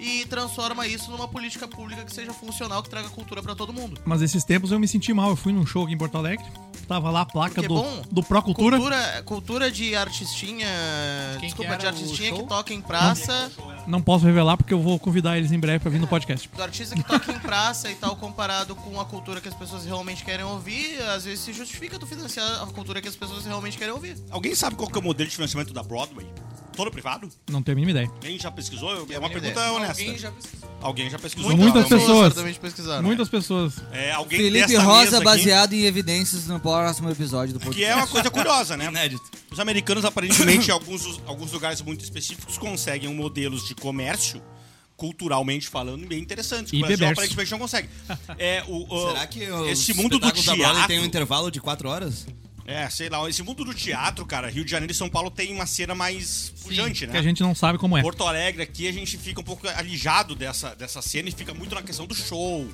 e 0.00 0.24
transforma 0.26 0.86
isso 0.86 1.10
numa 1.10 1.28
política 1.28 1.68
pública 1.68 2.04
que 2.04 2.12
seja 2.12 2.32
funcional, 2.32 2.82
que 2.82 2.88
traga 2.88 3.08
cultura 3.10 3.42
pra 3.42 3.54
todo 3.54 3.72
mundo. 3.72 4.00
Mas 4.04 4.22
esses 4.22 4.42
tempos 4.44 4.72
eu 4.72 4.80
me 4.80 4.88
senti 4.88 5.12
mal. 5.12 5.30
Eu 5.30 5.36
fui 5.36 5.52
num 5.52 5.66
show 5.66 5.84
aqui 5.84 5.92
em 5.92 5.98
Porto 5.98 6.16
Alegre. 6.16 6.44
Tava 6.88 7.10
lá 7.10 7.20
a 7.20 7.26
placa 7.26 7.54
Porque 7.54 7.66
é 7.66 7.68
do, 7.68 7.74
bom. 7.74 8.02
do 8.10 8.22
Pro 8.22 8.42
Cultura. 8.42 8.76
Cultura, 8.76 9.22
cultura 9.24 9.70
de 9.70 9.94
artistinha. 9.94 10.66
Quem 11.38 11.48
desculpa, 11.48 11.72
que 11.72 11.78
de 11.78 11.86
artistinha 11.86 12.32
que 12.32 12.42
toca 12.44 12.74
em 12.74 12.80
praça. 12.80 13.52
Não 13.86 14.00
posso 14.02 14.24
revelar 14.24 14.56
porque 14.56 14.74
eu 14.74 14.80
vou 14.80 14.98
convidar 14.98 15.38
eles 15.38 15.52
em 15.52 15.58
breve 15.58 15.78
pra 15.78 15.90
vir 15.90 16.00
no 16.00 16.08
podcast. 16.08 16.48
Do 16.48 16.62
artista 16.62 16.96
que 16.96 17.02
toca 17.04 17.30
em 17.30 17.38
praça 17.38 17.90
e 17.90 17.94
tal, 17.94 18.16
comparado 18.16 18.74
com 18.74 19.00
a 19.00 19.04
cultura 19.04 19.40
que 19.40 19.48
as 19.48 19.54
pessoas 19.54 19.84
realmente 19.84 20.24
querem 20.24 20.44
ouvir, 20.44 21.00
às 21.02 21.24
vezes 21.24 21.40
se 21.40 21.52
justifica 21.52 21.98
tu 21.98 22.06
financiar 22.06 22.62
a 22.62 22.66
cultura 22.66 23.00
que 23.00 23.08
as 23.08 23.16
pessoas 23.16 23.44
realmente 23.44 23.78
querem 23.78 23.92
ouvir. 23.92 24.16
Alguém 24.30 24.54
sabe 24.54 24.76
qual 24.76 24.88
que 24.88 24.96
é 24.96 25.00
o 25.00 25.04
modelo 25.04 25.28
de 25.28 25.36
financiamento 25.36 25.72
da 25.72 25.82
Broadway? 25.82 26.26
Todo 26.76 26.90
privado? 26.90 27.28
Não 27.50 27.62
tenho 27.62 27.76
a 27.76 27.80
mínima 27.80 27.90
ideia. 27.90 28.08
Alguém 28.14 28.38
já 28.38 28.50
pesquisou? 28.50 28.90
É 29.10 29.18
uma 29.18 29.28
pergunta 29.28 29.50
ideia. 29.52 29.72
honesta. 29.72 30.02
Alguém 30.02 30.18
já 30.18 30.30
pesquisou. 30.32 30.70
Alguém 30.80 31.10
já 31.10 31.18
pesquisou. 31.18 31.56
Muitas 31.56 31.84
Então, 31.86 31.98
pessoas. 31.98 32.32
certamente 32.34 32.60
pesquisaram. 32.60 33.02
Muitas 33.02 33.28
pessoas. 33.28 33.74
É, 33.92 34.12
alguém 34.12 34.38
Felipe 34.38 34.76
Rosa 34.76 35.00
mesa 35.04 35.16
aqui, 35.16 35.24
baseado 35.24 35.72
em 35.74 35.82
evidências 35.84 36.46
no 36.46 36.58
próximo 36.58 37.10
episódio 37.10 37.52
do 37.54 37.58
Que 37.60 37.66
podcast. 37.66 37.90
é 37.92 37.96
uma 37.96 38.06
coisa 38.06 38.30
curiosa, 38.30 38.76
né? 38.76 38.86
Inédito. 38.86 39.22
Os 39.50 39.60
americanos, 39.60 40.04
aparentemente, 40.04 40.68
em 40.68 40.72
alguns, 40.72 41.20
alguns 41.26 41.52
lugares 41.52 41.82
muito 41.82 42.02
específicos, 42.02 42.56
conseguem 42.56 43.12
modelos 43.14 43.66
de 43.66 43.74
comércio, 43.74 44.40
culturalmente 44.96 45.68
falando, 45.68 46.06
bem 46.06 46.18
interessantes. 46.20 46.70
que 46.70 46.76
E 46.78 46.82
o 46.82 46.86
Brasil 46.86 47.08
aparentemente 47.08 47.50
não 47.50 47.58
consegue. 47.58 47.88
É, 48.38 48.62
o, 48.66 48.86
o- 48.94 49.08
Será 49.08 49.26
que 49.26 49.50
o 49.50 49.66
esse 49.68 49.92
mundo 49.94 50.18
do 50.18 50.30
teatro... 50.32 50.86
tem 50.86 50.98
um 51.00 51.04
intervalo 51.04 51.50
de 51.50 51.60
4 51.60 51.88
horas? 51.88 52.26
É, 52.70 52.88
sei 52.90 53.08
lá, 53.08 53.28
esse 53.28 53.42
mundo 53.42 53.64
do 53.64 53.74
teatro, 53.74 54.24
cara, 54.24 54.48
Rio 54.48 54.64
de 54.64 54.70
Janeiro 54.70 54.92
e 54.92 54.94
São 54.94 55.08
Paulo 55.08 55.30
tem 55.30 55.52
uma 55.52 55.66
cena 55.66 55.94
mais 55.94 56.52
pujante, 56.62 57.06
né? 57.06 57.12
Que 57.12 57.18
a 57.18 57.22
gente 57.22 57.42
não 57.42 57.54
sabe 57.54 57.78
como 57.78 57.96
é. 57.98 58.02
Porto 58.02 58.24
Alegre 58.24 58.62
aqui 58.62 58.86
a 58.88 58.92
gente 58.92 59.16
fica 59.18 59.40
um 59.40 59.44
pouco 59.44 59.66
alijado 59.68 60.34
dessa, 60.34 60.74
dessa 60.74 61.02
cena 61.02 61.28
e 61.28 61.32
fica 61.32 61.52
muito 61.52 61.74
na 61.74 61.82
questão 61.82 62.06
do 62.06 62.14
show. 62.14 62.66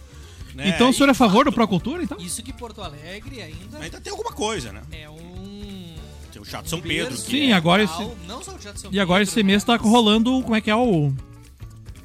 Né? 0.55 0.69
Então 0.69 0.91
o 0.91 0.93
senhor 0.93 1.09
é 1.09 1.13
a 1.13 1.15
favor 1.15 1.45
do 1.45 1.53
Pro 1.53 1.67
Cultura, 1.69 2.03
então? 2.03 2.19
Isso 2.19 2.43
que 2.43 2.53
Porto 2.53 2.81
Alegre 2.83 3.43
ainda 3.43 3.79
ainda 3.79 4.01
tem 4.01 4.11
alguma 4.11 4.33
coisa, 4.33 4.73
né? 4.73 4.83
é 4.93 5.09
um. 5.09 5.95
Tem 6.33 6.41
o 6.41 6.45
Teatro 6.45 6.69
São 6.69 6.81
Pedro. 6.81 7.11
berço 7.11 7.31
Sim, 7.31 7.51
é 7.51 7.53
agora 7.53 7.83
esse- 7.83 8.11
Não 8.27 8.43
só 8.43 8.53
o 8.55 8.59
Teatro 8.59 8.81
São 8.81 8.91
E 8.93 9.01
agora 9.01 9.23
esse 9.23 9.43
mês 9.43 9.65
tá 9.65 9.79
mas- 9.79 9.83
rolando, 9.91 10.43
como 10.43 10.55
é 10.55 10.61
que 10.61 10.71
é 10.71 10.77
o... 10.77 11.13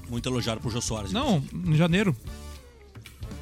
Muito 0.09 0.27
elogiado 0.27 0.59
por 0.59 0.71
Jô 0.71 0.81
Soares. 0.81 1.11
Não, 1.11 1.41
em 1.53 1.75
janeiro. 1.75 2.15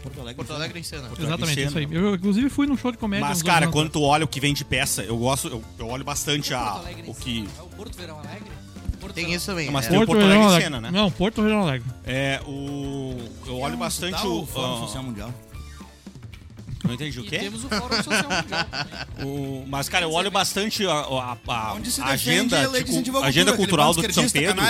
Porto 0.02 0.20
Alegre. 0.22 0.36
Porto 0.36 0.54
Alegre 0.54 0.80
em 0.80 0.84
cena. 0.84 1.04
Porto 1.10 1.20
Alegre 1.20 1.34
Exatamente, 1.36 1.60
em 1.62 1.68
isso 1.68 1.78
aí. 1.78 1.88
Eu, 1.92 2.16
inclusive, 2.16 2.50
fui 2.50 2.66
num 2.68 2.78
show 2.78 2.92
de 2.92 2.98
comédia. 2.98 3.28
Mas, 3.28 3.42
cara, 3.44 3.66
anos 3.66 3.74
quando 3.74 3.90
tu 3.90 4.02
olha 4.02 4.26
o 4.26 4.28
que 4.28 4.40
vem 4.40 4.54
de 4.54 4.64
peça, 4.66 5.04
eu 5.04 5.18
gosto, 5.18 5.48
eu, 5.48 5.64
eu 5.78 5.88
olho 5.88 6.04
bastante 6.04 6.54
a, 6.54 6.82
o 7.08 7.14
que. 7.14 7.48
É 7.58 7.62
o 7.62 7.66
Porto 7.68 7.98
Verão 7.98 8.18
Alegre? 8.20 8.52
Porto 9.00 9.14
Tem 9.14 9.24
Verão- 9.26 9.38
isso 9.38 9.46
também. 9.46 9.66
Não, 9.68 9.74
mas 9.74 9.86
é. 9.86 9.90
tem 9.90 9.98
o 9.98 10.02
Porto 10.06 10.10
Porto 10.20 10.24
Alegre 10.26 10.44
em 10.44 10.46
Alegre. 10.48 10.64
cena, 10.66 10.82
né? 10.82 10.92
Não, 10.92 11.10
Porto 11.12 11.42
Verão 11.42 11.62
Alegre. 11.62 11.88
É, 12.06 12.42
o. 12.46 13.18
Eu 13.48 13.58
olho 13.60 13.78
bastante 13.78 14.14
Tá 14.22 14.28
o. 14.28 14.42
o 14.42 14.46
Fórum 14.46 14.76
ah, 14.76 14.80
Social 14.80 15.04
Mundial. 15.04 15.34
não 16.84 16.94
entendi 16.94 17.20
o 17.20 17.26
E 17.26 17.28
quê? 17.30 17.40
temos 17.40 17.64
o 17.66 17.70
Fórum 17.70 17.96
Social 18.04 18.24
Mundial. 18.24 18.66
O- 19.26 19.66
mas, 19.68 19.90
cara, 19.90 20.06
eu 20.06 20.12
olho 20.14 20.32
bastante 20.32 20.86
a, 20.86 20.92
a- 20.92 21.38
a- 21.48 21.74
Onde 21.74 21.92
se 21.92 22.02
a 22.02 22.06
defende 22.12 22.56
agenda, 22.56 22.78
a 22.80 22.84
tipo, 23.04 23.18
à 23.18 23.26
agenda 23.26 23.52
cultura, 23.52 23.58
cultural 23.58 23.94
do 23.94 24.14
São 24.14 24.30
Pedro. 24.30 24.62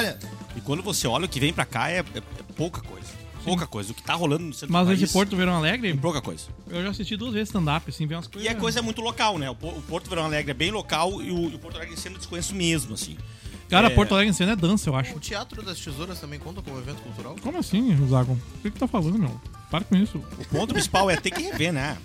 E 0.55 0.61
quando 0.61 0.81
você 0.81 1.07
olha 1.07 1.25
o 1.25 1.29
que 1.29 1.39
vem 1.39 1.53
pra 1.53 1.65
cá 1.65 1.89
é, 1.89 1.99
é- 1.99 2.17
é 2.17 2.21
pouca 2.55 2.81
coisa. 2.81 3.18
Pouca 3.49 3.67
coisa. 3.67 3.91
O 3.91 3.95
que 3.95 4.01
tá 4.03 4.13
rolando 4.13 4.45
no 4.45 4.53
centro 4.53 4.71
Mas 4.71 4.87
do 4.87 4.93
esse 4.93 5.01
país 5.03 5.11
Porto 5.13 5.35
Verão 5.35 5.53
Alegre, 5.55 5.89
é 5.91 5.95
pouca 5.95 6.21
coisa. 6.21 6.43
eu 6.69 6.81
já 6.83 6.89
assisti 6.89 7.15
duas 7.17 7.33
vezes 7.33 7.49
stand-up, 7.49 7.89
assim, 7.89 8.05
ver 8.07 8.15
umas 8.15 8.27
coisas... 8.27 8.49
E 8.49 8.53
a 8.53 8.55
coisa 8.55 8.79
é 8.79 8.81
muito 8.81 9.01
local, 9.01 9.37
né? 9.37 9.49
O, 9.49 9.55
Po- 9.55 9.69
o 9.69 9.81
Porto 9.81 10.09
Verão 10.09 10.25
Alegre 10.25 10.51
é 10.51 10.53
bem 10.53 10.71
local 10.71 11.21
e 11.21 11.31
o, 11.31 11.57
Porto 11.59 11.75
Alegre 11.77 11.97
sendo 11.97 12.17
desconheço 12.17 12.53
mesmo, 12.55 12.93
assim. 12.93 13.17
Cara, 13.69 13.87
é- 13.87 13.89
Porto 13.91 14.13
Alegre 14.13 14.29
em 14.31 14.33
cena 14.33 14.53
é 14.53 14.55
dança, 14.55 14.89
eu 14.89 14.95
acho. 14.95 15.15
O 15.15 15.19
Teatro 15.19 15.61
das 15.61 15.79
Tesouras 15.79 16.19
também 16.19 16.39
conta 16.39 16.61
como 16.61 16.77
evento 16.79 17.01
cultural? 17.01 17.35
Como 17.41 17.57
assim, 17.57 17.95
Zagon? 18.07 18.33
O 18.33 18.61
que 18.61 18.71
que 18.71 18.79
tá 18.79 18.87
falando, 18.87 19.17
meu? 19.19 19.39
Para 19.69 19.83
com 19.83 19.95
isso. 19.95 20.17
O 20.39 20.45
ponto 20.45 20.73
principal 20.73 21.09
é 21.09 21.15
ter 21.17 21.29
que 21.31 21.41
rever, 21.43 21.71
né? 21.71 21.97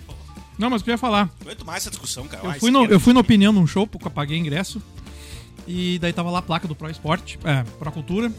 Não, 0.57 0.69
mas 0.69 0.81
o 0.81 0.83
que 0.85 0.89
eu 0.91 0.93
ia 0.93 0.97
falar? 0.97 1.29
Aguento 1.41 1.65
mais 1.65 1.83
essa 1.83 1.89
discussão, 1.89 2.27
cara. 2.27 2.43
Eu 2.45 2.51
Ah, 2.51 2.53
fui, 2.53 2.69
no, 2.71 2.79
esquerda. 2.79 2.95
eu 2.95 2.99
fui 2.99 3.13
na 3.13 3.19
opinião 3.19 3.51
num 3.51 3.65
show, 3.67 3.85
porque 3.87 4.07
eu 4.07 4.11
paguei 4.11 4.37
ingresso. 4.37 4.81
E 5.67 5.97
daí 5.99 6.13
tava 6.13 6.29
lá 6.29 6.39
a 6.39 6.41
placa 6.43 6.67
do 6.67 6.75
Pro 6.75 6.89
Esporte, 6.89 7.39
é, 7.43 7.63
Pro 7.79 7.91
Cultura. 7.91 8.31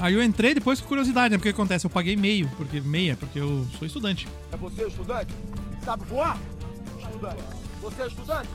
Aí 0.00 0.14
eu 0.14 0.22
entrei 0.22 0.54
depois 0.54 0.80
com 0.80 0.88
curiosidade, 0.88 1.30
né? 1.30 1.36
Porque 1.36 1.50
o 1.50 1.52
que 1.52 1.60
acontece? 1.60 1.84
Eu 1.84 1.90
paguei 1.90 2.16
meio, 2.16 2.48
porque 2.56 2.80
meia, 2.80 3.16
porque 3.16 3.38
eu 3.38 3.66
sou 3.78 3.86
estudante. 3.86 4.26
É 4.50 4.56
você 4.56 4.86
estudante? 4.86 5.34
Sabe 5.84 6.04
voar? 6.06 6.38
Estudante. 6.98 7.42
Você 7.82 8.02
é 8.02 8.06
estudante? 8.06 8.48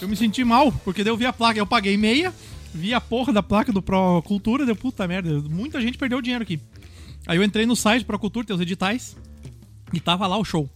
Eu 0.00 0.08
me 0.08 0.16
senti 0.16 0.44
mal, 0.44 0.70
porque 0.84 1.02
daí 1.02 1.12
eu 1.12 1.16
vi 1.16 1.26
a 1.26 1.32
placa, 1.32 1.58
eu 1.58 1.66
paguei 1.66 1.96
meia, 1.96 2.32
vi 2.72 2.94
a 2.94 3.00
porra 3.00 3.32
da 3.32 3.42
placa 3.42 3.72
do 3.72 3.82
Pro 3.82 4.22
Cultura, 4.22 4.64
deu 4.64 4.76
puta 4.76 5.08
merda, 5.08 5.40
muita 5.40 5.80
gente 5.80 5.98
perdeu 5.98 6.22
dinheiro 6.22 6.42
aqui. 6.44 6.60
Aí 7.26 7.36
eu 7.36 7.42
entrei 7.42 7.66
no 7.66 7.74
site 7.74 8.04
Pro 8.04 8.18
Cultura, 8.18 8.46
tem 8.46 8.54
os 8.54 8.62
editais, 8.62 9.16
e 9.92 9.98
tava 9.98 10.24
lá 10.28 10.38
o 10.38 10.44
show. 10.44 10.70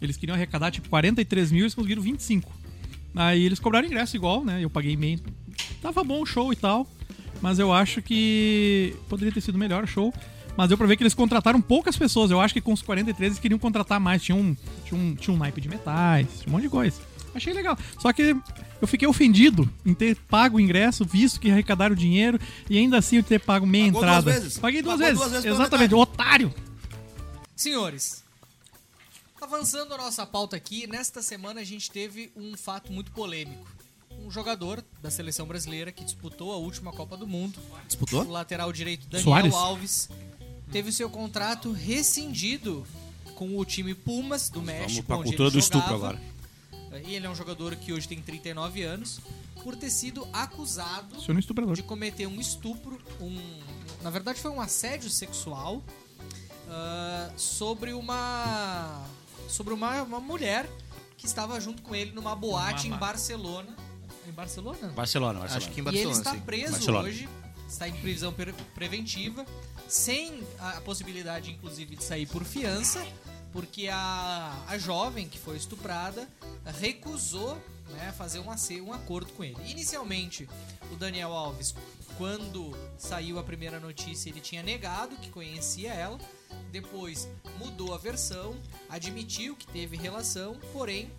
Eles 0.00 0.18
queriam 0.18 0.36
arrecadar 0.36 0.70
tipo 0.70 0.90
43 0.90 1.50
mil 1.50 1.60
e 1.60 1.64
eles 1.64 1.74
conseguiram 1.74 2.02
25. 2.02 2.52
Aí 3.16 3.42
eles 3.42 3.58
cobraram 3.58 3.86
ingresso 3.86 4.14
igual, 4.14 4.44
né? 4.44 4.62
Eu 4.62 4.68
paguei 4.68 4.94
meio. 4.94 5.20
Tava 5.80 6.04
bom 6.04 6.20
o 6.20 6.26
show 6.26 6.52
e 6.52 6.56
tal, 6.56 6.86
mas 7.40 7.58
eu 7.58 7.72
acho 7.72 8.02
que 8.02 8.94
poderia 9.08 9.32
ter 9.32 9.40
sido 9.40 9.58
melhor 9.58 9.84
o 9.84 9.86
show. 9.86 10.12
Mas 10.56 10.68
deu 10.68 10.76
pra 10.76 10.88
ver 10.88 10.96
que 10.96 11.04
eles 11.04 11.14
contrataram 11.14 11.60
poucas 11.60 11.96
pessoas. 11.96 12.32
Eu 12.32 12.40
acho 12.40 12.52
que 12.52 12.60
com 12.60 12.72
os 12.72 12.82
43 12.82 13.30
eles 13.30 13.38
queriam 13.38 13.60
contratar 13.60 14.00
mais. 14.00 14.20
Tinha 14.20 14.34
um, 14.34 14.56
tinha 14.84 15.00
um, 15.00 15.14
tinha 15.14 15.32
um 15.32 15.38
naipe 15.38 15.60
de 15.60 15.68
metais, 15.68 16.26
tinha 16.40 16.48
um 16.48 16.50
monte 16.50 16.62
de 16.62 16.68
coisa. 16.68 17.00
Achei 17.32 17.52
legal. 17.52 17.78
Só 18.00 18.12
que 18.12 18.34
eu 18.80 18.88
fiquei 18.88 19.06
ofendido 19.06 19.70
em 19.86 19.94
ter 19.94 20.16
pago 20.28 20.56
o 20.56 20.60
ingresso, 20.60 21.04
visto 21.04 21.38
que 21.38 21.48
arrecadaram 21.48 21.94
dinheiro, 21.94 22.40
e 22.68 22.76
ainda 22.76 22.98
assim 22.98 23.18
eu 23.18 23.22
ter 23.22 23.38
pago 23.38 23.64
meia 23.64 23.86
Pagou 23.86 24.00
entrada. 24.02 24.22
duas 24.22 24.34
vezes. 24.34 24.58
Paguei 24.58 24.82
duas 24.82 24.94
Pagou 24.98 25.06
vezes. 25.06 25.18
duas 25.20 25.42
vezes 25.44 25.58
Exatamente, 25.60 25.94
otário. 25.94 26.52
Senhores, 27.54 28.24
avançando 29.40 29.94
a 29.94 29.96
nossa 29.98 30.26
pauta 30.26 30.56
aqui, 30.56 30.88
nesta 30.88 31.22
semana 31.22 31.60
a 31.60 31.64
gente 31.64 31.88
teve 31.90 32.32
um 32.36 32.56
fato 32.56 32.92
muito 32.92 33.12
polêmico. 33.12 33.66
Um 34.24 34.30
jogador 34.30 34.84
da 35.02 35.10
seleção 35.10 35.46
brasileira 35.46 35.90
que 35.90 36.04
disputou 36.04 36.52
a 36.52 36.56
última 36.56 36.92
Copa 36.92 37.16
do 37.16 37.26
Mundo, 37.26 37.58
o 37.58 37.86
Disputou? 37.86 38.28
lateral 38.28 38.72
direito 38.72 39.06
Daniel 39.06 39.24
Soares? 39.24 39.54
Alves, 39.54 40.08
teve 40.70 40.90
o 40.90 40.92
seu 40.92 41.08
contrato 41.08 41.72
rescindido 41.72 42.86
com 43.34 43.56
o 43.56 43.64
time 43.64 43.94
Pumas 43.94 44.50
do 44.50 44.60
México. 44.60 44.88
Vamos 44.88 45.06
pra 45.06 45.16
onde 45.16 45.28
cultura 45.28 45.48
ele 45.48 45.52
do 45.52 45.58
estupro 45.58 45.94
agora. 45.94 46.20
E 47.06 47.14
ele 47.14 47.26
é 47.26 47.30
um 47.30 47.34
jogador 47.34 47.76
que 47.76 47.92
hoje 47.92 48.08
tem 48.08 48.20
39 48.20 48.82
anos, 48.82 49.20
por 49.62 49.76
ter 49.76 49.90
sido 49.90 50.26
acusado 50.32 51.16
estuprador. 51.38 51.74
de 51.74 51.82
cometer 51.82 52.26
um 52.26 52.40
estupro, 52.40 52.98
um, 53.20 53.38
na 54.02 54.10
verdade 54.10 54.40
foi 54.40 54.50
um 54.50 54.60
assédio 54.60 55.10
sexual 55.10 55.82
ah, 56.68 57.30
sobre 57.36 57.92
uma 57.92 59.04
sobre 59.48 59.72
uma, 59.72 60.02
uma 60.02 60.20
mulher 60.20 60.68
que 61.16 61.26
estava 61.26 61.60
junto 61.60 61.82
com 61.82 61.94
ele 61.94 62.12
numa 62.12 62.34
boate 62.34 62.86
em 62.86 62.96
Barcelona. 62.96 63.74
Em 64.28 64.32
Barcelona? 64.32 64.88
Barcelona, 64.88 65.38
Barcelona. 65.40 65.56
Acho 65.56 65.70
que 65.70 65.80
em 65.80 65.84
E 65.84 65.88
ele 65.88 66.04
Barcelona, 66.04 66.18
está 66.18 66.32
sim. 66.32 66.40
preso 66.40 66.72
Barcelona. 66.72 67.08
hoje, 67.08 67.28
está 67.68 67.88
em 67.88 67.92
prisão 67.94 68.32
pre- 68.32 68.52
preventiva, 68.74 69.46
sem 69.88 70.42
a, 70.58 70.70
a 70.78 70.80
possibilidade, 70.80 71.50
inclusive, 71.50 71.96
de 71.96 72.04
sair 72.04 72.26
por 72.26 72.44
fiança, 72.44 73.04
porque 73.52 73.88
a, 73.88 74.64
a 74.68 74.76
jovem 74.78 75.28
que 75.28 75.38
foi 75.38 75.56
estuprada 75.56 76.28
recusou 76.78 77.56
né, 77.90 78.12
fazer 78.16 78.40
um, 78.40 78.46
um 78.86 78.92
acordo 78.92 79.32
com 79.32 79.42
ele. 79.42 79.56
Inicialmente, 79.66 80.48
o 80.92 80.96
Daniel 80.96 81.32
Alves, 81.32 81.74
quando 82.18 82.76
saiu 82.98 83.38
a 83.38 83.42
primeira 83.42 83.80
notícia, 83.80 84.28
ele 84.28 84.40
tinha 84.40 84.62
negado 84.62 85.16
que 85.16 85.30
conhecia 85.30 85.92
ela. 85.94 86.18
Depois 86.70 87.26
mudou 87.58 87.94
a 87.94 87.98
versão, 87.98 88.54
admitiu 88.90 89.56
que 89.56 89.66
teve 89.66 89.96
relação, 89.96 90.56
porém 90.72 91.10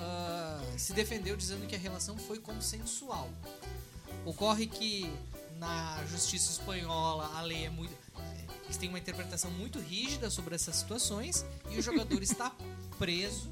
ah, 0.00 0.60
se 0.76 0.92
defendeu 0.92 1.36
dizendo 1.36 1.66
que 1.66 1.74
a 1.74 1.78
relação 1.78 2.16
foi 2.16 2.38
consensual. 2.38 3.28
Ocorre 4.24 4.66
que 4.66 5.10
na 5.58 6.02
justiça 6.10 6.52
espanhola 6.52 7.30
a 7.36 7.42
lei 7.42 7.64
é 7.64 7.70
muito. 7.70 7.92
Eles 8.64 8.76
têm 8.76 8.88
uma 8.88 8.98
interpretação 8.98 9.50
muito 9.52 9.78
rígida 9.80 10.28
sobre 10.28 10.54
essas 10.54 10.76
situações 10.76 11.44
e 11.70 11.78
o 11.78 11.82
jogador 11.82 12.22
está 12.22 12.52
preso 12.98 13.50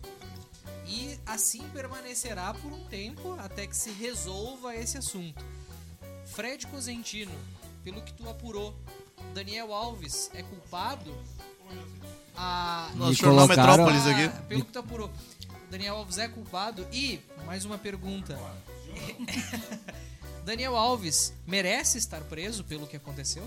e 0.86 1.18
assim 1.24 1.66
permanecerá 1.70 2.52
por 2.54 2.70
um 2.70 2.84
tempo 2.86 3.34
até 3.40 3.66
que 3.66 3.76
se 3.76 3.90
resolva 3.90 4.76
esse 4.76 4.98
assunto. 4.98 5.42
Fred 6.26 6.66
Cosentino, 6.66 7.32
pelo 7.82 8.02
que 8.02 8.12
tu 8.12 8.28
apurou, 8.28 8.74
Daniel 9.34 9.72
Alves 9.72 10.30
é 10.34 10.42
culpado? 10.42 11.12
A... 12.36 12.90
Nosso 12.94 13.10
Me 13.10 13.14
jornal 13.16 13.46
colocaram- 13.48 13.84
Metrópolis 13.86 14.06
aqui. 14.06 14.24
Ah, 14.36 14.42
Pelo 14.48 14.64
que 14.64 14.72
tu 14.72 14.78
apurou, 14.78 15.10
Daniel 15.70 15.96
Alves 15.96 16.18
é 16.18 16.28
culpado? 16.28 16.86
E, 16.92 17.20
mais 17.44 17.64
uma 17.64 17.78
pergunta. 17.78 18.38
Daniel 20.44 20.76
Alves 20.76 21.32
merece 21.46 21.98
estar 21.98 22.20
preso 22.20 22.62
pelo 22.62 22.86
que 22.86 22.96
aconteceu? 22.96 23.42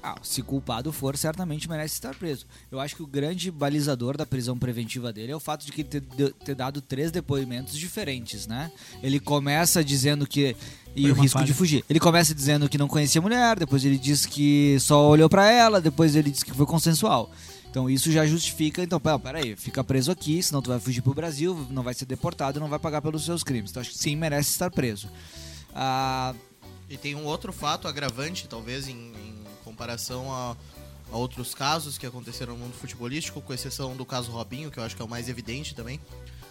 Ah, 0.00 0.14
se 0.22 0.40
culpado 0.42 0.92
for, 0.92 1.16
certamente 1.16 1.68
merece 1.68 1.94
estar 1.94 2.14
preso. 2.14 2.46
Eu 2.70 2.78
acho 2.78 2.94
que 2.94 3.02
o 3.02 3.06
grande 3.06 3.50
balizador 3.50 4.16
da 4.16 4.24
prisão 4.24 4.56
preventiva 4.56 5.12
dele 5.12 5.32
é 5.32 5.36
o 5.36 5.40
fato 5.40 5.66
de 5.66 5.72
que 5.72 5.80
ele 5.80 6.00
ter, 6.00 6.32
ter 6.32 6.54
dado 6.54 6.80
três 6.80 7.10
depoimentos 7.10 7.76
diferentes, 7.76 8.46
né? 8.46 8.70
Ele 9.02 9.18
começa 9.18 9.82
dizendo 9.82 10.24
que. 10.24 10.54
E 10.94 11.02
Foi 11.02 11.10
o 11.10 11.14
risco 11.14 11.38
falha. 11.40 11.46
de 11.46 11.52
fugir. 11.52 11.84
Ele 11.90 11.98
começa 11.98 12.32
dizendo 12.32 12.68
que 12.68 12.78
não 12.78 12.86
conhecia 12.86 13.18
a 13.18 13.22
mulher, 13.22 13.58
depois 13.58 13.84
ele 13.84 13.98
diz 13.98 14.24
que 14.24 14.78
só 14.78 15.08
olhou 15.08 15.28
pra 15.28 15.50
ela, 15.50 15.80
depois 15.80 16.14
ele 16.14 16.30
diz 16.30 16.44
que 16.44 16.52
foi 16.52 16.66
consensual. 16.66 17.28
Então 17.76 17.90
isso 17.90 18.10
já 18.10 18.24
justifica, 18.24 18.82
então, 18.82 18.98
pera- 18.98 19.18
peraí, 19.18 19.54
fica 19.54 19.84
preso 19.84 20.10
aqui, 20.10 20.42
senão 20.42 20.62
tu 20.62 20.70
vai 20.70 20.80
fugir 20.80 21.02
pro 21.02 21.12
Brasil, 21.12 21.66
não 21.68 21.82
vai 21.82 21.92
ser 21.92 22.06
deportado, 22.06 22.58
não 22.58 22.68
vai 22.70 22.78
pagar 22.78 23.02
pelos 23.02 23.22
seus 23.22 23.44
crimes. 23.44 23.70
Então 23.70 23.82
acho 23.82 23.90
que 23.90 23.98
sim, 23.98 24.16
merece 24.16 24.48
estar 24.48 24.70
preso. 24.70 25.10
Ah, 25.74 26.34
E 26.88 26.96
tem 26.96 27.14
um 27.14 27.26
outro 27.26 27.52
fato 27.52 27.86
agravante, 27.86 28.48
talvez, 28.48 28.88
em, 28.88 28.94
em 28.94 29.34
comparação 29.62 30.32
a, 30.32 30.56
a 31.12 31.16
outros 31.18 31.54
casos 31.54 31.98
que 31.98 32.06
aconteceram 32.06 32.54
no 32.54 32.60
mundo 32.60 32.72
futebolístico, 32.72 33.42
com 33.42 33.52
exceção 33.52 33.94
do 33.94 34.06
caso 34.06 34.30
Robinho, 34.30 34.70
que 34.70 34.78
eu 34.78 34.82
acho 34.82 34.96
que 34.96 35.02
é 35.02 35.04
o 35.04 35.08
mais 35.08 35.28
evidente 35.28 35.74
também. 35.74 36.00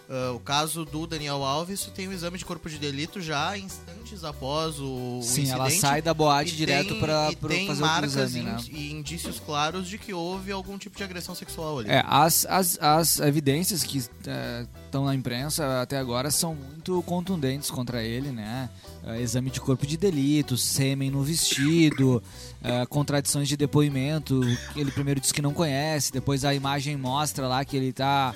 Ah, 0.09 0.31
o 0.33 0.39
caso 0.39 0.85
do 0.85 1.07
Daniel 1.07 1.43
Alves 1.43 1.89
tem 1.95 2.07
um 2.07 2.11
exame 2.13 2.37
de 2.37 2.45
corpo 2.45 2.69
de 2.69 2.77
delito 2.77 3.19
já 3.19 3.57
instantes 3.57 4.23
após 4.23 4.79
o, 4.79 5.19
o 5.19 5.23
sim, 5.23 5.49
ela 5.49 5.65
incidente. 5.65 5.81
sai 5.81 6.01
da 6.01 6.13
boate 6.13 6.53
E 6.53 6.55
direto 6.55 6.95
tem 7.47 7.67
fazer 7.67 7.83
o 7.83 8.05
exame, 8.05 8.39
e 8.39 8.43
né? 8.43 8.57
e 8.69 8.91
indícios 8.91 9.39
claros 9.39 9.87
de 9.87 9.97
que 9.97 10.13
houve 10.13 10.51
algum 10.51 10.77
tipo 10.77 10.95
de 10.95 11.03
agressão 11.03 11.33
sexual 11.33 11.79
ali. 11.79 11.89
É, 11.89 12.03
as, 12.07 12.45
as, 12.45 12.77
as 12.79 13.19
evidências 13.19 13.83
que 13.83 13.97
estão 13.97 15.05
na 15.05 15.15
imprensa 15.15 15.81
até 15.81 15.97
agora 15.97 16.29
são 16.29 16.55
muito 16.55 17.01
contundentes 17.03 17.71
contra 17.71 18.03
ele, 18.03 18.31
né? 18.31 18.69
É, 19.03 19.21
exame 19.21 19.49
de 19.49 19.59
corpo 19.59 19.85
de 19.85 19.97
delito, 19.97 20.55
sêmen 20.57 21.11
no 21.11 21.23
vestido, 21.23 22.21
é, 22.63 22.85
contradições 22.85 23.47
de 23.47 23.57
depoimento. 23.57 24.41
Ele 24.75 24.91
primeiro 24.91 25.19
diz 25.19 25.31
que 25.31 25.41
não 25.41 25.53
conhece, 25.53 26.11
depois 26.11 26.45
a 26.45 26.53
imagem 26.53 26.95
mostra 26.95 27.47
lá 27.47 27.65
que 27.65 27.75
ele 27.75 27.91
tá. 27.91 28.35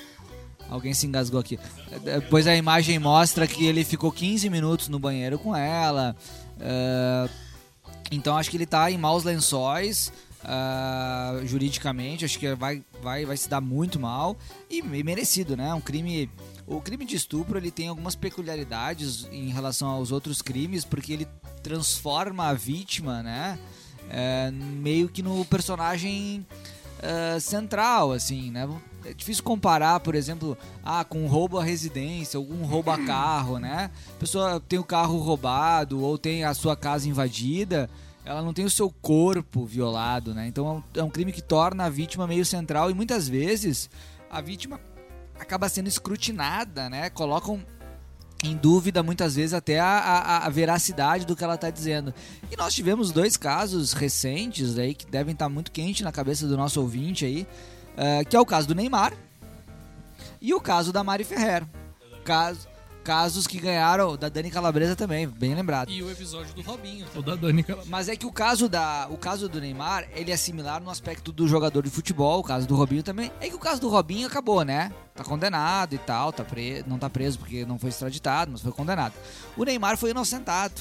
Alguém 0.70 0.94
se 0.94 1.06
engasgou 1.06 1.40
aqui. 1.40 1.58
Depois 2.04 2.46
a 2.46 2.54
imagem 2.54 2.98
mostra 2.98 3.46
que 3.46 3.66
ele 3.66 3.84
ficou 3.84 4.12
15 4.12 4.48
minutos 4.48 4.88
no 4.88 4.98
banheiro 4.98 5.38
com 5.38 5.54
ela. 5.54 6.16
É, 6.60 7.28
então 8.10 8.36
acho 8.36 8.50
que 8.50 8.56
ele 8.56 8.66
tá 8.66 8.90
em 8.90 8.96
maus 8.96 9.24
lençóis. 9.24 10.12
ah, 10.44 11.40
juridicamente, 11.44 12.24
acho 12.24 12.38
que 12.38 12.54
vai, 12.54 12.82
vai, 13.02 13.26
vai 13.26 13.36
se 13.36 13.48
dar 13.48 13.60
muito 13.60 14.00
mal 14.00 14.36
e, 14.70 14.78
e 14.78 15.02
merecido, 15.02 15.56
né? 15.56 15.74
Um 15.74 15.80
crime. 15.80 16.30
O 16.66 16.80
crime 16.80 17.04
de 17.04 17.16
estupro 17.16 17.58
ele 17.58 17.72
tem 17.72 17.88
algumas 17.88 18.14
peculiaridades 18.14 19.26
em 19.32 19.48
relação 19.48 19.88
aos 19.88 20.12
outros 20.12 20.40
crimes, 20.40 20.84
porque 20.84 21.12
ele 21.12 21.26
transforma 21.62 22.44
a 22.44 22.54
vítima, 22.54 23.22
né? 23.24 23.58
é, 24.10 24.50
meio 24.50 25.08
que 25.08 25.22
no 25.22 25.44
personagem 25.44 26.44
é, 27.00 27.38
central, 27.38 28.12
assim, 28.12 28.50
né? 28.50 28.68
É 29.10 29.14
difícil 29.14 29.42
comparar, 29.42 29.98
por 30.00 30.14
exemplo, 30.14 30.56
ah, 30.84 31.04
com 31.04 31.22
um 31.24 31.26
roubo 31.26 31.58
à 31.58 31.64
residência, 31.64 32.38
algum 32.38 32.64
roubo 32.64 32.90
a 32.90 32.98
carro, 33.04 33.58
né? 33.58 33.90
A 34.16 34.18
pessoa 34.18 34.60
tem 34.60 34.78
o 34.78 34.84
carro 34.84 35.18
roubado 35.18 36.00
ou 36.00 36.16
tem 36.16 36.44
a 36.44 36.54
sua 36.54 36.76
casa 36.76 37.08
invadida, 37.08 37.88
ela 38.24 38.42
não 38.42 38.52
tem 38.52 38.64
o 38.64 38.70
seu 38.70 38.90
corpo 38.90 39.64
violado, 39.66 40.32
né? 40.34 40.46
Então 40.46 40.66
é 40.66 40.70
um, 40.98 41.00
é 41.00 41.04
um 41.04 41.10
crime 41.10 41.32
que 41.32 41.42
torna 41.42 41.84
a 41.84 41.90
vítima 41.90 42.26
meio 42.26 42.44
central 42.44 42.90
e 42.90 42.94
muitas 42.94 43.28
vezes 43.28 43.90
a 44.30 44.40
vítima 44.40 44.80
acaba 45.38 45.68
sendo 45.68 45.88
escrutinada, 45.88 46.88
né? 46.90 47.10
Colocam 47.10 47.64
em 48.44 48.56
dúvida 48.56 49.02
muitas 49.02 49.34
vezes 49.36 49.52
até 49.52 49.78
a, 49.80 49.86
a- 49.86 50.46
a 50.46 50.48
veracidade 50.48 51.26
do 51.26 51.34
que 51.36 51.44
ela 51.44 51.56
está 51.56 51.68
dizendo. 51.68 52.14
E 52.50 52.56
nós 52.56 52.72
tivemos 52.74 53.10
dois 53.10 53.36
casos 53.36 53.92
recentes 53.92 54.78
aí 54.78 54.94
que 54.94 55.04
devem 55.06 55.32
estar 55.32 55.48
muito 55.48 55.70
quente 55.70 56.02
na 56.02 56.12
cabeça 56.12 56.46
do 56.46 56.56
nosso 56.56 56.80
ouvinte 56.80 57.24
aí, 57.24 57.46
eh, 57.96 58.24
que 58.24 58.36
é 58.36 58.40
o 58.40 58.46
caso 58.46 58.66
do 58.68 58.74
Neymar 58.74 59.12
e 60.40 60.52
o 60.54 60.60
caso 60.60 60.92
da 60.92 61.02
Mari 61.04 61.24
Ferrer. 61.24 61.64
Caso, 62.24 62.68
casos 63.02 63.46
que 63.46 63.58
ganharam 63.58 64.16
da 64.16 64.28
Dani 64.28 64.50
Calabresa 64.50 64.94
também, 64.94 65.26
bem 65.26 65.54
lembrado. 65.54 65.90
E 65.90 66.02
o 66.02 66.10
episódio 66.10 66.54
do 66.54 66.60
Robinho. 66.62 67.06
O 67.16 67.22
da 67.22 67.34
Dani 67.34 67.62
Cala- 67.62 67.82
Mas 67.86 68.08
é 68.08 68.14
que 68.16 68.26
o 68.26 68.30
caso, 68.32 68.68
da, 68.68 69.08
o 69.10 69.16
caso 69.16 69.48
do 69.48 69.60
Neymar, 69.60 70.06
ele 70.14 70.30
é 70.30 70.36
similar 70.36 70.80
no 70.82 70.90
aspecto 70.90 71.32
do 71.32 71.48
jogador 71.48 71.82
de 71.82 71.90
futebol, 71.90 72.40
o 72.40 72.44
caso 72.44 72.66
do 72.68 72.76
Robinho 72.76 73.02
também. 73.02 73.32
É 73.40 73.48
que 73.48 73.54
o 73.54 73.58
caso 73.58 73.80
do 73.80 73.88
Robinho 73.88 74.26
acabou, 74.26 74.62
né? 74.64 74.92
Tá 75.14 75.24
condenado 75.24 75.94
e 75.94 75.98
tal, 75.98 76.32
tá 76.32 76.44
pre... 76.44 76.84
não 76.86 76.98
tá 76.98 77.08
preso 77.10 77.38
porque 77.38 77.64
não 77.64 77.78
foi 77.78 77.88
extraditado, 77.90 78.50
mas 78.52 78.60
foi 78.60 78.70
condenado. 78.72 79.14
O 79.56 79.64
Neymar 79.64 79.96
foi 79.96 80.10
inocentado. 80.10 80.80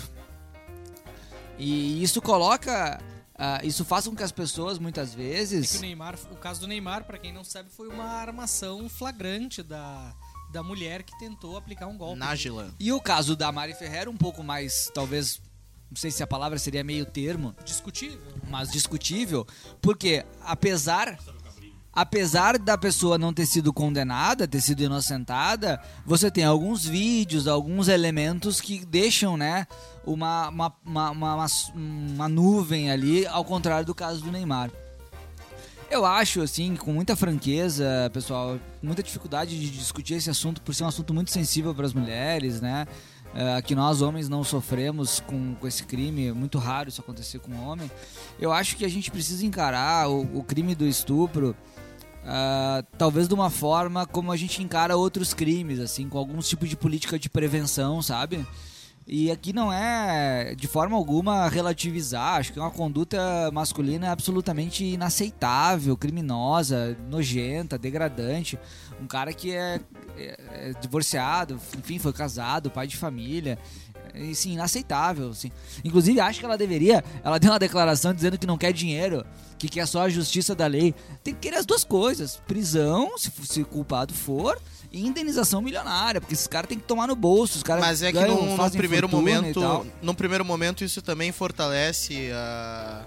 E 1.58 2.02
isso 2.04 2.22
coloca. 2.22 3.00
Ah, 3.40 3.62
isso 3.64 3.86
faz 3.86 4.06
com 4.06 4.16
que 4.16 4.22
as 4.24 4.32
pessoas, 4.32 4.78
muitas 4.78 5.12
É 5.14 5.16
que 5.16 5.22
o 5.22 5.24
vezes. 5.24 5.80
Neymar, 5.82 6.16
o 6.32 6.36
caso 6.36 6.60
do 6.62 6.68
Neymar, 6.68 7.06
pra 7.06 7.18
quem 7.18 7.32
não 7.34 7.44
sabe, 7.44 7.70
foi 7.70 7.88
uma 7.88 8.04
armação 8.04 8.90
flagrante 8.90 9.64
da, 9.64 10.14
da 10.52 10.62
mulher 10.62 11.04
que 11.04 11.18
tentou 11.18 11.56
aplicar 11.58 11.88
um 11.88 11.98
golpe. 11.98 12.20
Nájila. 12.20 12.74
E 12.80 12.92
o 12.92 13.00
caso 13.00 13.36
da 13.36 13.52
Mari 13.52 13.74
Ferrer, 13.74 14.10
um 14.10 14.18
pouco 14.18 14.44
mais, 14.44 14.92
talvez. 14.94 15.42
Não 15.90 15.96
sei 15.98 16.12
se 16.12 16.22
a 16.22 16.28
palavra 16.28 16.60
seria 16.60 16.84
meio 16.84 17.04
termo, 17.04 17.56
Discutível. 17.66 18.22
mas 18.48 18.70
discutível, 18.70 19.48
porque 19.82 20.24
apesar 20.42 21.18
apesar 22.00 22.58
da 22.58 22.78
pessoa 22.78 23.18
não 23.18 23.34
ter 23.34 23.46
sido 23.46 23.74
condenada, 23.74 24.48
ter 24.48 24.62
sido 24.62 24.82
inocentada, 24.82 25.82
você 26.06 26.32
tem 26.32 26.46
alguns 26.46 26.86
vídeos, 26.86 27.46
alguns 27.46 27.90
elementos 27.90 28.62
que 28.62 28.86
deixam, 28.86 29.36
né, 29.36 29.68
uma, 30.06 30.48
uma, 30.48 30.74
uma, 30.86 31.12
uma, 31.12 31.48
uma- 31.76 32.30
nuvem 32.30 32.90
ali, 32.90 33.28
ao 33.28 33.44
contrário 33.44 33.86
do 33.86 33.94
caso 33.94 34.22
do 34.22 34.32
Neymar. 34.32 34.72
Eu 35.92 36.06
acho, 36.06 36.42
assim, 36.42 36.76
com 36.78 36.94
muita 36.94 37.18
franqueza, 37.18 38.10
pessoal, 38.14 38.58
muita 38.82 39.04
dificuldade 39.04 39.60
de 39.60 39.70
discutir 39.70 40.14
esse 40.14 40.30
assunto 40.30 40.62
por 40.62 40.74
ser 40.74 40.86
um 40.86 40.88
assunto 40.88 41.14
muito 41.14 41.32
sensível 41.32 41.76
para 41.76 41.86
as 41.86 41.94
mulheres, 41.94 42.62
né? 42.62 42.88
É, 43.36 43.62
que 43.62 43.76
nós 43.76 44.02
homens 44.02 44.28
não 44.30 44.44
sofremos 44.44 45.20
com, 45.20 45.54
com 45.56 45.68
esse 45.68 45.84
crime, 45.84 46.28
é 46.30 46.34
muito 46.34 46.58
raro 46.58 46.90
isso 46.90 47.02
acontecer 47.02 47.40
com 47.40 47.52
um 47.52 47.68
homem. 47.68 47.92
Eu 48.40 48.52
acho 48.52 48.76
que 48.78 48.86
a 48.86 48.90
gente 48.90 49.12
precisa 49.12 49.46
encarar 49.46 50.10
o, 50.10 50.40
o 50.40 50.44
crime 50.44 50.74
do 50.74 50.88
estupro 50.88 51.56
ah, 52.32 52.84
talvez 52.98 53.28
de 53.28 53.34
uma 53.34 53.50
forma 53.50 54.06
como 54.06 54.32
a 54.32 54.38
gente 54.38 54.62
encara 54.62 54.96
outros 54.96 55.34
crimes, 55.34 55.80
assim, 55.80 56.08
com 56.08 56.18
algum 56.20 56.38
tipo 56.40 56.68
de 56.68 56.78
política 56.78 57.18
de 57.18 57.28
prevenção, 57.28 58.02
sabe? 58.04 58.46
E 59.12 59.32
aqui 59.32 59.52
não 59.52 59.74
é 59.74 60.54
de 60.56 60.68
forma 60.68 60.96
alguma 60.96 61.50
relativizar, 61.50 62.36
acho 62.36 62.54
que 62.54 62.60
é 62.60 62.62
uma 62.62 62.70
conduta 62.70 63.18
masculina 63.52 64.12
absolutamente 64.12 64.86
inaceitável, 64.86 65.98
criminosa, 65.98 66.96
nojenta, 67.10 67.76
degradante. 67.76 68.60
Um 69.02 69.08
cara 69.08 69.34
que 69.34 69.52
é, 69.52 69.82
é- 70.16 70.70
é 70.70 70.74
divorciado, 70.80 71.60
enfim, 71.76 71.98
foi 71.98 72.14
casado, 72.14 72.70
pai 72.70 72.86
de 72.86 72.98
família. 72.98 73.58
E, 74.16 74.34
sim, 74.36 74.54
inaceitável, 74.54 75.30
assim. 75.30 75.52
Inclusive, 75.84 76.20
acho 76.20 76.40
que 76.40 76.46
ela 76.46 76.58
deveria. 76.58 77.04
Ela 77.24 77.40
deu 77.40 77.52
uma 77.52 77.60
declaração 77.60 78.14
dizendo 78.14 78.38
que 78.38 78.48
não 78.48 78.58
quer 78.58 78.72
dinheiro, 78.72 79.26
que 79.58 79.68
quer 79.68 79.86
só 79.88 80.04
a 80.04 80.10
justiça 80.10 80.56
da 80.56 80.68
lei. 80.68 80.94
Tem 81.24 81.34
que 81.34 81.40
querer 81.42 81.58
as 81.58 81.66
duas 81.66 81.84
coisas: 81.84 82.42
prisão, 82.48 83.18
se, 83.18 83.32
se 83.44 83.64
culpado 83.64 84.14
for, 84.14 84.60
e 84.92 85.06
indenização 85.06 85.62
milionária, 85.62 86.20
porque 86.20 86.34
esses 86.34 86.48
caras 86.48 86.68
têm 86.68 86.80
que 86.80 86.86
tomar 86.86 87.08
no 87.08 87.16
bolso. 87.16 87.58
Os 87.58 87.64
caras 87.64 87.84
Mas 87.84 88.02
é 88.02 88.08
que 88.08 88.20
ganham, 88.20 88.46
no, 88.46 88.58
no 88.58 88.72
primeiro 88.72 89.10
momento, 89.10 89.86
no 90.02 90.14
primeiro 90.14 90.46
momento 90.46 90.84
isso 90.84 91.02
também 91.02 91.32
fortalece 91.32 92.32
a 92.34 93.06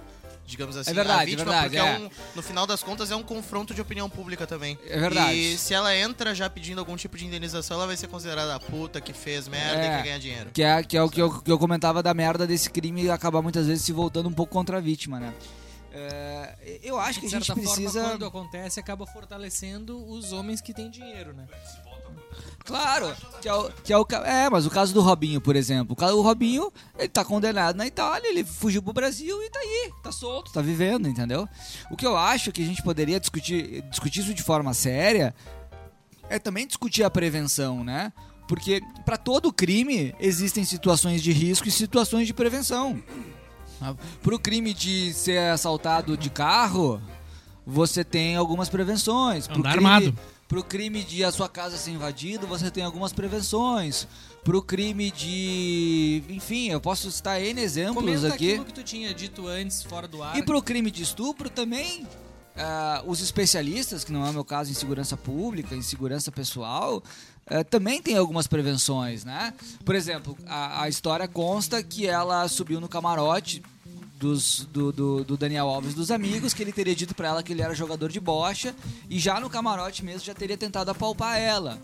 digamos 0.53 0.77
assim, 0.77 0.91
É 0.91 0.95
verdade, 0.95 1.23
a 1.23 1.25
vítima, 1.25 1.43
é 1.43 1.69
verdade, 1.69 1.77
porque 1.77 1.79
é. 1.79 2.07
um, 2.07 2.37
no 2.37 2.43
final 2.43 2.67
das 2.67 2.83
contas 2.83 3.11
é 3.11 3.17
um 3.17 3.23
confronto 3.23 3.75
de 3.75 3.81
opinião 3.81 4.09
pública 4.09 4.47
também. 4.47 4.79
É 4.87 4.99
verdade. 5.01 5.35
E 5.35 5.59
se 5.59 5.75
ela 5.75 5.95
entra 5.97 6.35
já 6.35 6.49
pedindo 6.49 6.79
algum 6.79 6.95
tipo 6.97 7.17
de 7.19 7.27
indenização, 7.27 7.77
ela 7.79 7.87
vai 7.87 7.97
ser 7.97 8.07
considerada 8.07 8.55
a 8.55 8.61
puta 8.61 9.01
que 9.01 9.13
fez 9.13 9.49
merda 9.49 9.83
É. 9.83 9.87
e 9.87 9.89
quer 9.97 10.03
ganhar 10.05 10.19
dinheiro. 10.19 10.51
Que 10.53 10.63
é, 10.63 10.83
que 10.85 10.97
é 10.97 11.03
o 11.03 11.11
que 11.11 11.21
eu, 11.21 11.41
que 11.43 11.51
eu 11.51 11.59
comentava 11.59 12.03
da 12.03 12.15
merda 12.15 12.47
desse 12.47 12.71
crime 12.71 13.11
acabar 13.11 13.43
muitas 13.43 13.67
vezes 13.67 13.83
se 13.85 13.93
voltando 13.93 14.29
um 14.29 14.33
pouco 14.33 14.53
contra 14.53 14.77
a 14.79 14.81
vítima, 14.81 15.19
né? 15.19 15.35
É, 15.95 16.79
eu 16.83 16.99
acho 16.99 17.21
que 17.21 17.27
de 17.29 17.35
a 17.35 17.39
gente 17.39 17.47
certa 17.47 17.61
precisa. 17.61 18.01
forma, 18.01 18.11
quando 18.11 18.25
acontece, 18.27 18.81
acaba 18.81 19.07
fortalecendo 19.07 20.03
os 20.09 20.33
homens 20.33 20.61
que 20.61 20.73
têm 20.73 20.91
dinheiro, 20.91 21.35
né? 21.35 21.47
Claro, 22.64 23.12
que 23.41 23.49
é, 23.49 23.55
o, 23.55 23.70
que 23.85 23.93
é 23.93 23.99
o 23.99 24.07
é, 24.24 24.49
mas 24.49 24.66
o 24.66 24.70
caso 24.70 24.95
do 24.95 25.01
Robinho, 25.01 25.41
por 25.41 25.57
exemplo. 25.57 25.97
O 25.99 26.22
Robinho, 26.22 26.72
ele 26.97 27.09
tá 27.09 27.24
condenado 27.24 27.76
na 27.76 27.87
Itália, 27.87 28.28
ele 28.28 28.45
fugiu 28.45 28.83
pro 28.83 28.93
Brasil 28.93 29.43
e 29.43 29.51
tá 29.51 29.59
aí, 29.59 29.91
tá 30.03 30.12
solto, 30.12 30.53
tá 30.53 30.62
vivendo, 30.62 31.09
entendeu? 31.09 31.49
O 31.91 31.97
que 31.97 32.07
eu 32.07 32.16
acho 32.16 32.53
que 32.53 32.62
a 32.62 32.66
gente 32.66 32.83
poderia 32.83 33.18
discutir, 33.18 33.83
discutir 33.91 34.20
isso 34.20 34.35
de 34.35 34.43
forma 34.43 34.72
séria 34.74 35.35
é 36.28 36.39
também 36.39 36.66
discutir 36.66 37.03
a 37.03 37.11
prevenção, 37.11 37.83
né? 37.83 38.12
Porque 38.47 38.80
para 39.05 39.16
todo 39.16 39.53
crime 39.53 40.14
existem 40.20 40.64
situações 40.64 41.22
de 41.22 41.33
risco 41.33 41.66
e 41.68 41.70
situações 41.70 42.26
de 42.26 42.35
prevenção. 42.35 43.03
Pro 44.22 44.39
crime 44.39 44.72
de 44.72 45.12
ser 45.12 45.51
assaltado 45.51 46.16
de 46.16 46.30
carro, 46.30 47.03
você 47.66 48.05
tem 48.05 48.37
algumas 48.37 48.68
prevenções. 48.68 49.47
Pro 49.47 49.59
Andar 49.59 49.72
crime, 49.72 49.87
armado. 49.87 50.18
Pro 50.53 50.63
crime 50.63 51.03
de 51.03 51.25
a 51.25 51.33
sua 51.33 51.49
casa 51.49 51.79
ser 51.79 51.93
invadida, 51.93 52.47
você 52.47 52.71
tem 52.71 52.85
algumas 52.85 53.11
prevenções. 53.11 54.07
Pro 54.45 54.61
crime 54.61 55.11
de. 55.11 56.23
Enfim, 56.29 56.69
eu 56.69 56.79
posso 56.79 57.11
citar 57.11 57.41
N 57.41 57.59
exemplos 57.59 58.05
Comenta 58.05 58.29
aqui. 58.29 58.51
aquilo 58.51 58.67
que 58.67 58.75
tu 58.75 58.83
tinha 58.83 59.15
dito 59.15 59.47
antes, 59.47 59.83
fora 59.83 60.07
do 60.07 60.23
ar. 60.23 60.37
E 60.37 60.43
pro 60.43 60.61
crime 60.63 60.91
de 60.91 61.05
estupro 61.05 61.49
também, 61.49 62.07
ah, 62.55 63.03
os 63.07 63.23
especialistas, 63.23 64.05
que 64.05 64.13
não 64.13 64.27
é 64.27 64.29
o 64.29 64.33
meu 64.35 64.45
caso 64.45 64.71
em 64.71 64.75
segurança 64.75 65.17
pública, 65.17 65.75
em 65.75 65.81
segurança 65.81 66.31
pessoal, 66.31 67.03
eh, 67.47 67.65
também 67.65 68.03
tem 68.03 68.19
algumas 68.19 68.47
prevenções, 68.47 69.25
né? 69.25 69.55
Por 69.87 69.95
exemplo, 69.95 70.37
a, 70.47 70.83
a 70.83 70.89
história 70.91 71.27
consta 71.27 71.83
que 71.83 72.07
ela 72.07 72.47
subiu 72.47 72.79
no 72.79 72.91
camarote 72.91 73.63
dos- 74.23 74.66
do, 74.73 74.93
do- 74.93 75.25
do 75.25 75.37
Daniel 75.37 75.68
Alves 75.68 75.95
dos 75.95 76.11
amigos, 76.12 76.55
que 76.55 76.62
ele 76.62 76.73
teria 76.73 76.95
dito 76.95 77.12
pra 77.14 77.29
ela 77.29 77.43
que 77.43 77.53
ele 77.53 77.61
era 77.62 77.75
jogador 77.75 78.09
de 78.11 78.20
bocha, 78.20 78.73
e 79.11 79.18
já 79.18 79.41
no 79.41 79.51
camarote 79.51 80.05
mesmo 80.05 80.25
já 80.25 80.33
teria 80.35 80.57
tentado 80.57 80.91
apalpar 80.93 81.39
ela. 81.39 81.79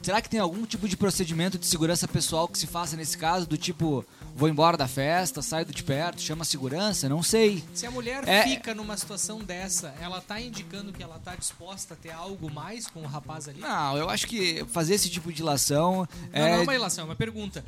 Será 0.00 0.20
que 0.20 0.28
tem 0.28 0.40
algum 0.40 0.64
tipo 0.66 0.88
de 0.88 0.96
procedimento 0.96 1.56
de 1.56 1.64
segurança 1.66 2.08
pessoal 2.08 2.48
que 2.48 2.58
se 2.58 2.66
faça 2.66 2.96
nesse 2.96 3.16
caso, 3.16 3.46
do 3.46 3.56
tipo, 3.56 4.04
vou 4.34 4.48
embora 4.48 4.76
da 4.76 4.88
festa, 4.88 5.40
saio 5.42 5.64
de 5.64 5.80
perto, 5.84 6.20
chama 6.20 6.42
a 6.42 6.44
segurança? 6.44 7.08
Não 7.08 7.22
sei. 7.22 7.62
Se 7.72 7.86
a 7.86 7.90
mulher 7.90 8.26
É- 8.28 8.42
fica 8.42 8.74
numa 8.74 8.96
situação 8.96 9.38
dessa, 9.38 9.94
ela 10.00 10.20
tá 10.20 10.40
indicando 10.40 10.92
que 10.92 11.02
ela 11.04 11.20
tá 11.20 11.36
disposta 11.36 11.94
a 11.94 11.96
ter 11.96 12.10
algo 12.10 12.50
mais 12.50 12.88
com 12.88 13.00
o 13.02 13.06
rapaz 13.06 13.46
ali? 13.46 13.60
Não, 13.60 13.96
eu 13.96 14.10
acho 14.10 14.26
que 14.26 14.64
fazer 14.72 14.94
esse 14.94 15.08
tipo 15.08 15.32
de 15.32 15.40
ilação 15.40 15.98
Não, 15.98 16.06
é. 16.32 16.40
não 16.40 16.48
é 16.48 16.60
uma 16.62 16.72
relação, 16.72 17.02
é 17.04 17.08
uma 17.08 17.14
pergunta. 17.16 17.64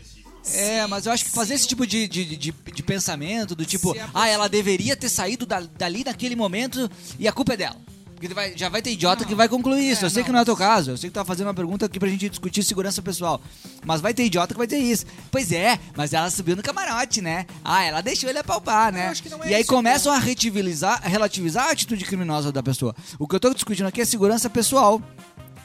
É, 0.53 0.87
mas 0.87 1.07
eu 1.07 1.13
acho 1.13 1.25
que 1.25 1.31
fazer 1.31 1.55
esse 1.55 1.67
tipo 1.67 1.87
de, 1.87 2.07
de, 2.07 2.25
de, 2.37 2.53
de 2.53 2.83
pensamento, 2.83 3.55
do 3.55 3.65
tipo, 3.65 3.97
ah, 4.13 4.29
ela 4.29 4.49
deveria 4.49 4.95
ter 4.97 5.09
saído 5.09 5.47
da- 5.47 5.61
dali 5.79 6.05
naquele 6.05 6.37
momento 6.37 6.91
e 7.19 7.27
a 7.27 7.33
culpa 7.33 7.55
é 7.55 7.57
dela. 7.57 7.77
Porque 8.15 8.33
vai- 8.33 8.57
já 8.57 8.69
vai 8.69 8.81
ter 8.81 8.91
idiota 8.93 9.23
Não. 9.23 9.29
que 9.29 9.35
vai 9.35 9.49
concluir 9.49 9.91
isso. 9.91 10.05
É, 10.05 10.07
eu 10.07 10.11
sei 10.11 10.23
que 10.23 10.29
não. 10.31 10.35
não 10.37 10.43
é 10.43 10.45
teu 10.45 10.57
caso. 10.57 10.93
Eu 10.93 10.97
sei 10.97 11.11
que 11.11 11.13
tu 11.13 11.17
tá 11.17 11.25
fazendo 11.25 11.49
uma 11.49 11.55
pergunta 11.55 11.87
aqui 11.87 11.99
pra 11.99 12.09
gente 12.09 12.29
discutir 12.29 12.63
segurança 12.63 13.03
pessoal. 13.03 13.41
Mas 13.85 14.01
vai 14.01 14.15
ter 14.15 14.25
idiota 14.25 14.55
que 14.55 14.59
vai 14.59 14.67
ter 14.69 14.79
isso. 14.79 15.05
Pois 15.31 15.51
é, 15.53 15.79
mas 15.97 16.13
ela 16.13 16.31
subiu 16.31 16.55
no 16.57 16.63
camarote, 16.63 17.21
né? 17.21 17.45
Ah, 17.63 17.83
ela 17.85 18.01
deixou 18.01 18.31
ele 18.31 18.39
apalpar, 18.39 18.93
né? 18.93 19.13
Não 19.31 19.43
é 19.45 19.51
e 19.51 19.55
aí 19.55 19.63
isso 19.63 19.73
o 19.73 19.75
começam 19.77 20.13
a 20.13 20.19
relativizar, 20.19 21.01
a 21.05 21.09
relativizar 21.09 21.67
a 21.67 21.71
atitude 21.73 22.05
criminosa 22.05 22.51
da 22.53 22.63
pessoa. 22.63 22.95
O 23.19 23.27
que 23.29 23.35
eu 23.35 23.41
tô 23.41 23.53
discutindo 23.53 23.87
aqui 23.87 24.01
é 24.01 24.05
segurança 24.05 24.49
pessoal. 24.49 25.03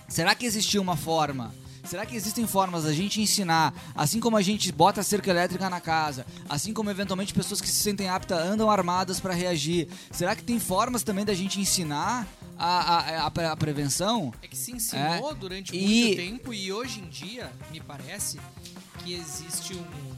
Será 0.09 0.33
que 0.35 0.45
existia 0.45 0.81
uma 0.81 0.97
forma? 0.97 1.53
Será 1.89 2.05
que 2.05 2.15
existem 2.15 2.45
formas 2.45 2.83
da 2.83 2.93
gente 2.93 3.19
ensinar, 3.19 3.73
assim 3.95 4.19
como 4.19 4.37
a 4.37 4.43
gente 4.43 4.71
bota 4.71 5.01
a 5.01 5.03
cerca 5.03 5.31
elétrica 5.31 5.67
na 5.71 5.81
casa, 5.81 6.23
assim 6.47 6.71
como 6.71 6.91
eventualmente 6.91 7.33
pessoas 7.33 7.59
que 7.59 7.67
se 7.67 7.81
sentem 7.81 8.07
aptas 8.07 8.37
andam 8.45 8.69
armadas 8.69 9.19
para 9.19 9.33
reagir? 9.33 9.87
Será 10.11 10.35
que 10.35 10.43
tem 10.43 10.59
formas 10.59 11.01
também 11.01 11.25
da 11.25 11.33
gente 11.33 11.59
ensinar 11.59 12.27
a, 12.57 13.23
a, 13.25 13.25
a, 13.25 13.51
a 13.51 13.57
prevenção? 13.57 14.31
É 14.41 14.47
que 14.47 14.55
se 14.55 14.71
ensinou 14.71 15.31
É. 15.31 15.33
durante 15.35 15.75
E- 15.75 15.81
muito 16.03 16.15
tempo 16.15 16.53
e 16.53 16.71
hoje 16.71 16.99
em 16.99 17.09
dia, 17.09 17.51
me 17.71 17.79
parece, 17.79 18.39
que 19.03 19.13
existe 19.13 19.73
um- 19.73 20.13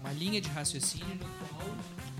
uma 0.00 0.12
linha 0.12 0.40
de 0.40 0.48
raciocínio 0.48 1.06
no 1.16 1.26
qual 1.48 1.68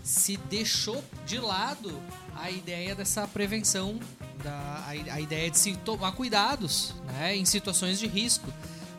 se 0.02 0.36
deixou 0.36 1.02
de 1.26 1.38
lado 1.38 1.98
a 2.36 2.50
ideia 2.50 2.94
dessa 2.94 3.26
prevenção, 3.26 3.98
da, 4.42 4.84
a, 4.86 4.90
a 4.90 5.20
ideia 5.20 5.50
de 5.50 5.58
se 5.58 5.76
tomar 5.76 6.12
cuidados 6.12 6.94
né, 7.06 7.36
em 7.36 7.44
situações 7.44 7.98
de 7.98 8.06
risco. 8.06 8.52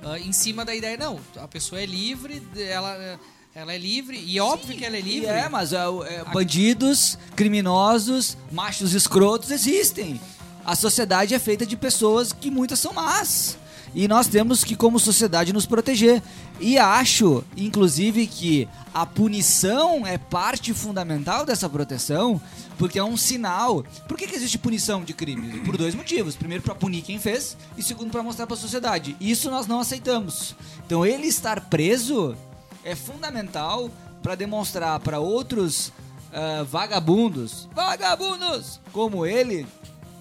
Ah, 0.04 0.20
em 0.20 0.32
cima 0.32 0.64
da 0.64 0.74
ideia, 0.74 0.98
não, 0.98 1.20
a 1.38 1.48
pessoa 1.48 1.82
é 1.82 1.86
livre, 1.86 2.42
ela, 2.58 3.20
ela 3.54 3.74
é 3.74 3.78
livre, 3.78 4.18
e 4.18 4.38
é 4.38 4.42
óbvio 4.42 4.78
que 4.78 4.86
ela 4.86 4.96
é 4.96 5.02
livre. 5.02 5.28
é, 5.28 5.50
mas 5.50 5.74
é, 5.74 5.78
é, 5.78 6.24
bandidos, 6.32 7.18
criminosos, 7.36 8.38
machos 8.52 8.94
escrotos 8.94 9.52
existem. 9.52 10.20
A 10.66 10.76
sociedade 10.76 11.34
é 11.34 11.40
feita 11.40 11.66
de 11.66 11.76
pessoas 11.76 12.32
que 12.32 12.50
muitas 12.50 12.80
são 12.80 12.94
más. 12.94 13.58
E 13.94 14.08
nós 14.08 14.28
temos 14.28 14.64
que, 14.64 14.76
como 14.76 15.00
sociedade, 15.00 15.54
nos 15.54 15.66
proteger. 15.66 16.22
E 16.60 16.78
acho, 16.78 17.44
inclusive, 17.58 18.28
que 18.28 18.68
a 18.94 19.06
punição 19.06 20.06
é 20.06 20.18
parte 20.18 20.74
fundamental 20.74 21.46
dessa 21.46 21.70
proteção, 21.70 22.42
porque 22.78 23.00
é 23.00 23.04
um 23.04 23.18
sinal. 23.18 23.84
Por 24.08 24.18
que, 24.18 24.28
que 24.28 24.36
existe 24.36 24.58
punição 24.58 25.04
de 25.04 25.14
crime? 25.14 25.60
Por 25.62 25.78
dois 25.78 25.96
motivos. 25.96 26.36
Primeiro, 26.36 26.64
para 26.64 26.76
punir 26.76 27.02
quem 27.02 27.20
fez, 27.20 27.58
e 27.78 27.84
segundo, 27.84 28.12
para 28.12 28.24
mostrar 28.24 28.46
para 28.46 28.56
a 28.56 28.60
sociedade. 28.60 29.16
Isso 29.20 29.50
nós 29.50 29.68
não 29.68 29.80
aceitamos. 29.80 30.56
Então, 30.86 31.06
ele 31.06 31.28
estar 31.28 31.62
preso 31.70 32.36
é 32.84 32.96
fundamental 32.96 33.90
para 34.22 34.36
demonstrar 34.36 35.00
para 35.00 35.20
outros 35.20 35.92
ah, 36.32 36.64
vagabundos, 36.64 37.68
vagabundos 37.74 38.80
como 38.94 39.26
ele, 39.26 39.66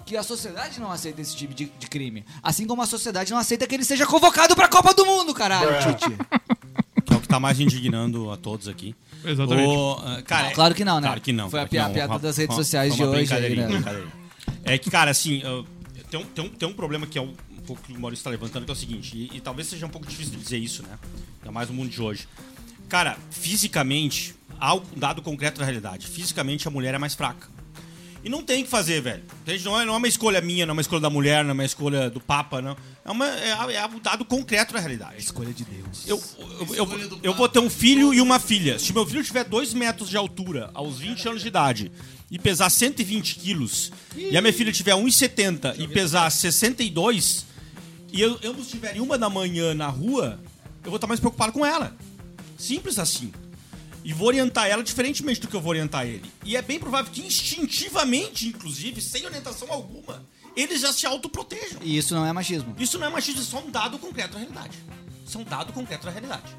que 0.09 0.17
a 0.17 0.23
sociedade 0.23 0.81
não 0.81 0.91
aceita 0.91 1.21
esse 1.21 1.37
tipo 1.37 1.53
de, 1.53 1.67
de 1.79 1.87
crime. 1.87 2.25
Assim 2.43 2.67
como 2.67 2.81
a 2.81 2.87
sociedade 2.87 3.31
não 3.31 3.37
aceita 3.39 3.67
que 3.67 3.75
ele 3.75 3.85
seja 3.85 4.07
convocado 4.07 4.57
para 4.57 4.65
a 4.65 4.69
Copa 4.69 4.95
do 4.95 5.05
Mundo, 5.05 5.35
caralho, 5.35 5.69
Tite. 5.81 6.17
Que 7.05 7.13
é 7.13 7.17
o 7.17 7.21
que 7.21 7.29
tá 7.29 7.39
mais 7.39 7.61
indignando 7.61 8.31
a 8.31 8.37
todos 8.39 8.69
aqui. 8.69 8.95
Exatamente. 9.23 9.69
O, 9.69 9.93
ah, 10.03 10.23
cara, 10.23 10.47
Não, 10.49 10.53
claro 10.55 10.75
que 10.75 10.85
não, 10.85 10.97
né? 11.01 11.09
Claro 11.09 11.21
que 11.21 11.33
não. 11.33 11.51
Foi 11.51 11.61
a 11.61 11.69
claro 11.69 11.69
que 11.69 11.77
pi- 11.77 11.79
a 11.79 11.87
não. 11.89 11.93
piada 11.95 12.13
Uma- 12.15 12.19
das 12.21 12.37
redes 12.39 12.57
uma- 12.57 12.65
sociais 12.65 12.95
uma 12.95 12.97
de 12.97 13.03
hoje 13.03 13.13
aí, 13.19 13.19
brincadeirinha, 13.27 13.67
né? 13.69 13.73
brincadeirinha. 13.75 14.13
É 14.65 14.79
que, 14.79 14.91
cara, 14.91 15.11
assim, 15.11 15.43
tem, 16.11 16.21
um, 16.21 16.25
tem, 16.25 16.45
um, 16.45 16.49
tem 16.49 16.69
um 16.69 16.73
problema 16.73 17.07
que 17.07 17.19
é 17.19 17.23
um 17.23 17.35
pouco 17.67 17.83
que 17.83 17.93
o 17.93 18.01
Maurício 18.01 18.25
tá 18.25 18.31
levantando, 18.31 18.65
que 18.65 18.71
é 18.71 18.75
o 18.75 18.77
seguinte, 18.77 19.15
e, 19.15 19.37
e 19.37 19.41
talvez 19.41 19.69
seja 19.69 19.85
um 19.85 19.91
pouco 19.91 20.07
difícil 20.07 20.33
de 20.37 20.39
dizer 20.43 20.57
isso, 20.59 20.83
né? 20.83 20.99
Ainda 21.43 21.53
mais 21.53 21.69
no 21.69 21.75
mundo 21.75 21.91
de 21.91 22.01
hoje. 22.01 22.27
Cara, 22.89 23.19
fisicamente, 23.31 24.35
há 24.59 24.75
um 24.75 24.83
dado 24.97 25.21
concreto 25.21 25.59
da 25.59 25.65
realidade. 25.67 26.07
Fisicamente, 26.07 26.67
a 26.67 26.71
mulher 26.71 26.95
é 26.95 26.99
mais 26.99 27.15
fraca. 27.15 27.47
E 28.23 28.29
não 28.29 28.43
tem 28.43 28.63
o 28.63 28.65
que 28.65 28.71
fazer, 28.71 29.01
velho. 29.01 29.23
Não 29.65 29.81
é, 29.81 29.85
não 29.85 29.95
é 29.95 29.97
uma 29.97 30.09
escolha 30.09 30.41
minha, 30.41 30.67
não 30.67 30.73
é 30.73 30.75
uma 30.75 30.81
escolha 30.81 31.01
da 31.01 31.11
mulher, 31.11 31.45
não 31.45 31.51
é 31.51 31.55
uma 31.55 31.65
escolha 31.65 32.11
do 32.11 32.21
Papa, 32.21 32.61
não. 32.61 32.77
É, 33.05 33.11
uma, 33.11 33.27
é, 33.27 33.75
é 33.75 33.87
um 33.87 34.01
dado 34.01 34.25
concreto 34.25 34.75
da 34.75 34.81
realidade. 34.81 35.19
Escolha 35.19 35.53
de 35.53 35.65
Deus. 35.65 36.07
Eu, 36.07 36.21
eu, 36.39 36.75
eu, 36.75 37.21
eu 37.23 37.35
vou 37.35 37.49
ter 37.49 37.61
um 37.61 37.71
filho 37.71 38.13
e 38.13 38.21
uma 38.21 38.39
filha. 38.39 38.79
Se 38.79 38.93
meu 38.93 39.07
filho 39.07 39.23
tiver 39.23 39.45
2 39.45 39.73
metros 39.75 40.11
de 40.11 40.17
altura, 40.17 40.71
aos 40.75 40.99
20 40.99 41.29
anos 41.29 41.43
de 41.43 41.49
idade, 41.49 41.93
e 42.31 42.39
pesar 42.39 42.69
120 42.69 43.37
quilos, 43.37 43.93
e 44.17 44.37
a 44.37 44.41
minha 44.41 44.53
filha 44.53 44.73
tiver 44.73 44.95
1,70 44.95 45.79
e 45.79 45.89
pesar 45.89 46.31
62, 46.31 47.47
e 48.13 48.21
eu, 48.21 48.39
eu 48.43 48.55
estiver 48.59 49.01
uma 49.01 49.17
da 49.17 49.31
manhã 49.31 49.75
na 49.75 49.89
rua, 49.89 50.39
eu 50.85 50.91
vou 50.91 50.97
estar 50.97 51.07
mais 51.07 51.21
preocupado 51.21 51.53
com 51.53 51.65
ela. 51.65 51.97
Simples 52.59 52.99
assim. 52.99 53.33
E 54.09 54.13
vou 54.15 54.29
orientar 54.29 54.67
ela 54.67 54.83
diferentemente 54.83 55.39
do 55.39 55.49
que 55.49 55.55
eu 55.55 55.61
vou 55.61 55.69
orientar 55.69 56.07
ele. 56.07 56.33
E 56.43 56.57
é 56.57 56.63
bem 56.63 56.81
provável 56.81 57.13
que 57.13 57.21
instintivamente, 57.21 58.49
inclusive, 58.49 59.03
sem 59.03 59.27
orientação 59.27 59.71
alguma, 59.71 60.25
eles 60.57 60.81
já 60.81 60.91
se 60.95 61.05
autoprotejam. 61.05 61.79
E 61.83 61.99
isso 61.99 62.15
não 62.15 62.25
é 62.25 62.33
machismo. 62.33 62.75
Isso 62.79 62.99
não 62.99 63.07
é 63.07 63.11
machismo, 63.11 63.43
isso 63.43 63.55
é 63.55 63.61
só 63.61 63.67
um 63.67 63.71
dado 63.71 63.99
concreto 63.99 64.33
da 64.33 64.39
realidade. 64.39 64.79
Isso 65.27 65.37
é 65.37 65.41
um 65.43 65.45
dado 65.45 65.75
concreto 65.75 66.07
da 66.07 66.11
realidade. 66.11 66.57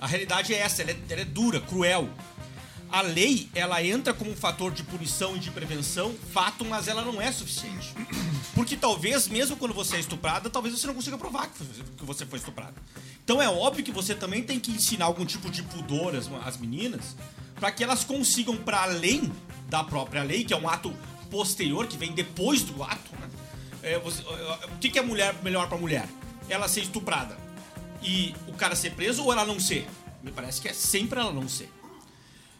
A 0.00 0.06
realidade 0.06 0.54
é 0.54 0.56
essa, 0.56 0.80
ela 0.80 0.92
é, 0.92 0.96
ela 1.10 1.20
é 1.20 1.24
dura, 1.26 1.60
cruel. 1.60 2.08
A 2.90 3.02
lei, 3.02 3.48
ela 3.54 3.82
entra 3.82 4.14
como 4.14 4.30
um 4.30 4.36
fator 4.36 4.72
de 4.72 4.82
punição 4.82 5.36
e 5.36 5.40
de 5.40 5.50
prevenção, 5.50 6.14
fato, 6.32 6.64
mas 6.64 6.86
ela 6.88 7.04
não 7.04 7.20
é 7.20 7.30
suficiente. 7.32 7.92
Porque 8.54 8.76
talvez, 8.76 9.28
mesmo 9.28 9.56
quando 9.56 9.74
você 9.74 9.96
é 9.96 10.00
estuprada, 10.00 10.48
talvez 10.48 10.78
você 10.78 10.86
não 10.86 10.94
consiga 10.94 11.18
provar 11.18 11.48
que 11.48 12.04
você- 12.04 12.24
foi 12.26 12.38
estuprada. 12.38 12.74
Então 13.24 13.42
é 13.42 13.48
óbvio 13.48 13.84
que 13.84 13.90
você 13.90 14.14
também 14.14 14.42
tem 14.42 14.60
que 14.60 14.70
ensinar 14.70 15.06
algum 15.06 15.26
tipo 15.26 15.50
de 15.50 15.62
pudor 15.64 16.14
às, 16.14 16.30
às 16.46 16.56
meninas, 16.56 17.16
para 17.56 17.70
que 17.72 17.82
elas 17.82 18.04
consigam, 18.04 18.56
para 18.56 18.82
além 18.84 19.32
da 19.68 19.82
própria 19.82 20.22
lei, 20.22 20.44
que 20.44 20.54
é 20.54 20.56
um 20.56 20.68
ato 20.68 20.94
posterior, 21.30 21.86
que 21.88 21.96
vem 21.96 22.12
depois 22.12 22.62
do 22.62 22.82
ato, 22.84 23.10
né? 23.20 23.28
É, 23.82 23.98
você- 23.98 24.22
o 24.22 24.78
que, 24.78 24.96
é 24.98 25.02
mulher, 25.02 25.34
melhor 25.42 25.68
pra 25.68 25.76
mulher? 25.76 26.08
Ela 26.48 26.68
ser 26.68 26.82
estuprada 26.82 27.36
e 28.02 28.32
o 28.46 28.52
cara 28.52 28.76
ser 28.76 28.92
preso 28.92 29.24
ou 29.24 29.32
ela 29.32 29.44
não 29.44 29.58
ser? 29.58 29.88
Me 30.22 30.30
parece 30.30 30.60
que 30.60 30.68
é 30.68 30.72
sempre 30.72 31.18
ela 31.18 31.32
não 31.32 31.48
ser. 31.48 31.68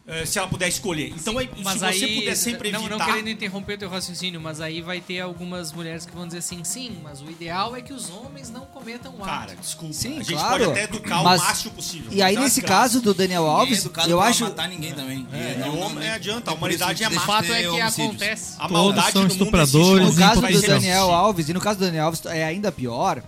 É, 0.08 0.24
se 0.24 0.38
ela 0.38 0.46
puder 0.46 0.68
escolher. 0.68 1.08
Então, 1.16 1.36
aí, 1.36 1.50
Mas 1.64 1.72
se 1.72 1.78
você 1.80 2.04
aí, 2.04 2.14
puder 2.20 2.36
sempre 2.36 2.70
não, 2.70 2.78
evitar... 2.78 2.96
não 2.98 3.04
querendo 3.06 3.28
interromper 3.28 3.74
o 3.74 3.78
teu 3.78 3.88
raciocínio, 3.88 4.40
mas 4.40 4.60
aí 4.60 4.80
vai 4.80 5.00
ter 5.00 5.18
algumas 5.18 5.72
mulheres 5.72 6.06
que 6.06 6.14
vão 6.14 6.28
dizer 6.28 6.38
assim, 6.38 6.62
sim, 6.62 6.98
mas 7.02 7.20
o 7.20 7.28
ideal 7.28 7.74
é 7.74 7.82
que 7.82 7.92
os 7.92 8.08
homens 8.08 8.48
não 8.48 8.66
cometam 8.66 9.10
o 9.12 9.16
ato. 9.16 9.24
Cara, 9.24 9.56
desculpa. 9.56 9.92
Sim, 9.92 10.12
a 10.20 10.22
gente 10.22 10.32
claro. 10.34 10.64
pode 10.66 10.70
até 10.70 10.84
educar 10.84 11.24
Mas- 11.24 11.40
o 11.40 11.44
máximo 11.44 11.74
possível. 11.74 12.12
E 12.12 12.22
aí, 12.22 12.36
é 12.36 12.38
nesse 12.38 12.62
caso 12.62 13.00
do 13.00 13.12
Daniel 13.12 13.44
é 13.46 13.48
Alves, 13.48 13.80
educado 13.80 14.08
eu 14.08 14.20
acho. 14.20 14.44
matar 14.44 14.68
ninguém 14.68 14.92
também. 14.94 15.26
É, 15.32 15.58
E 15.66 15.68
o 15.70 15.76
homem- 15.78 15.98
nem- 15.98 16.08
é, 16.08 16.12
adianta, 16.12 16.52
a 16.52 16.54
humanidade 16.54 17.02
é 17.02 17.08
O 17.08 17.12
má. 17.12 17.20
de 17.20 17.26
fato 17.26 17.52
é 17.52 17.62
que 17.62 17.80
acontece. 17.80 18.54
A 18.58 18.68
Todos 18.68 18.72
maldade 18.72 19.10
são 19.12 19.22
no 19.22 19.28
mundo 19.28 19.32
estupradores 19.32 20.08
No 20.08 20.22
caso 20.22 20.40
do. 20.40 20.60
Daniel 20.62 21.10
Alves, 21.10 21.48
e 21.48 21.52
no 21.52 21.60
caso 21.60 21.80
do 21.80 21.84
Daniel 21.84 22.04
Alves, 22.04 22.24
é 22.26 22.44
ainda 22.44 22.70
pior. 22.70 23.20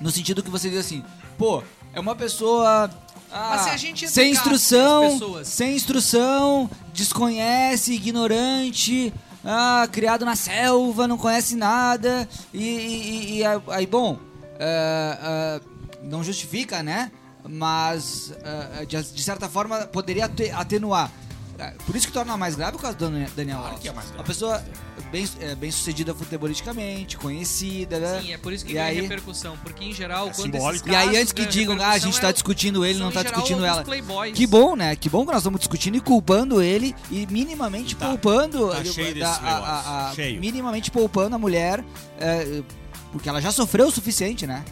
No 0.00 0.10
sentido 0.10 0.42
que 0.42 0.50
você 0.50 0.68
diz 0.68 0.80
assim, 0.80 1.04
pô, 1.38 1.62
é 1.92 2.00
uma 2.00 2.16
pessoa. 2.16 2.90
Ah, 3.34 3.48
Mas 3.50 3.60
se 3.62 3.70
a 3.70 3.76
gente 3.76 4.08
sem 4.08 4.30
instrução, 4.32 5.02
sem 5.44 5.76
instrução, 5.76 6.70
desconhece, 6.92 7.92
ignorante, 7.92 9.12
ah, 9.44 9.86
criado 9.90 10.24
na 10.24 10.36
selva, 10.36 11.06
não 11.08 11.18
conhece 11.18 11.56
nada, 11.56 12.28
e, 12.52 12.62
e- 12.64 13.38
e 13.38 13.44
aí, 13.68 13.86
bom, 13.86 14.18
ah, 14.60 15.60
ah, 15.60 15.60
não 16.02 16.22
justifica, 16.24 16.82
né? 16.82 17.10
Mas, 17.46 18.32
ah, 18.44 18.84
de, 18.84 19.02
de 19.02 19.22
certa 19.22 19.48
forma, 19.48 19.80
poderia 19.86 20.24
ate- 20.26 20.50
atenuar. 20.50 21.10
Ah, 21.58 21.72
Por 21.86 21.94
isso 21.96 22.06
que 22.06 22.12
torna 22.12 22.36
mais 22.36 22.54
grave 22.56 22.76
o 22.76 22.80
caso 22.80 22.96
do 22.96 23.08
Dani- 23.10 23.28
Daniel 23.36 23.56
Claro 23.58 23.70
Alves. 23.74 23.82
que 23.82 23.88
é 23.88 23.92
mais 23.92 24.06
grave. 24.06 24.18
Uma 24.20 24.24
pessoa 24.24 24.64
bem, 25.12 25.28
é, 25.40 25.54
bem 25.54 25.70
sucedida 25.70 26.14
futebolisticamente, 26.14 27.16
conhecida, 27.16 27.98
né? 28.00 28.20
Sim, 28.20 28.32
é 28.32 28.38
por 28.38 28.52
isso 28.52 28.64
que 28.64 28.72
E 28.72 28.74
ganha 28.74 28.86
aí- 28.86 29.00
repercussão. 29.00 29.56
Porque, 29.62 29.84
em 29.84 29.92
geral, 29.92 30.26
quando 30.34 30.52
simbólico. 30.52 30.88
esses 30.88 30.92
E 30.92 30.96
aí, 30.96 31.16
antes 31.16 31.32
que 31.32 31.46
digam, 31.46 31.76
ah, 31.80 31.90
a 31.90 31.98
gente 31.98 32.20
tá 32.20 32.28
é- 32.28 32.32
discutindo 32.32 32.84
ele, 32.84 32.98
não 32.98 33.10
tá 33.12 33.22
geral, 33.22 33.32
discutindo 33.34 33.64
ela. 33.64 33.84
playboys. 33.84 34.34
Que 34.36 34.46
bom, 34.46 34.74
né? 34.76 34.96
Que 34.96 35.08
bom 35.08 35.20
que 35.24 35.32
nós 35.32 35.40
estamos 35.40 35.60
discutindo 35.60 35.96
e 35.96 36.00
culpando 36.00 36.60
ele 36.60 36.94
e 37.10 37.26
minimamente 37.30 37.94
Tá. 37.94 38.06
poupando. 38.08 38.70
Tá 38.70 38.84
cheio 38.84 39.18
da- 39.18 39.30
a- 39.30 39.58
a- 39.58 40.10
a- 40.10 40.14
Cheio. 40.14 40.40
Minimamente 40.40 40.90
poupando 40.90 41.36
a 41.36 41.38
mulher, 41.38 41.84
é, 42.18 42.62
porque 43.12 43.28
ela 43.28 43.40
já 43.40 43.52
sofreu 43.52 43.86
o 43.86 43.90
suficiente, 43.90 44.46
né? 44.46 44.64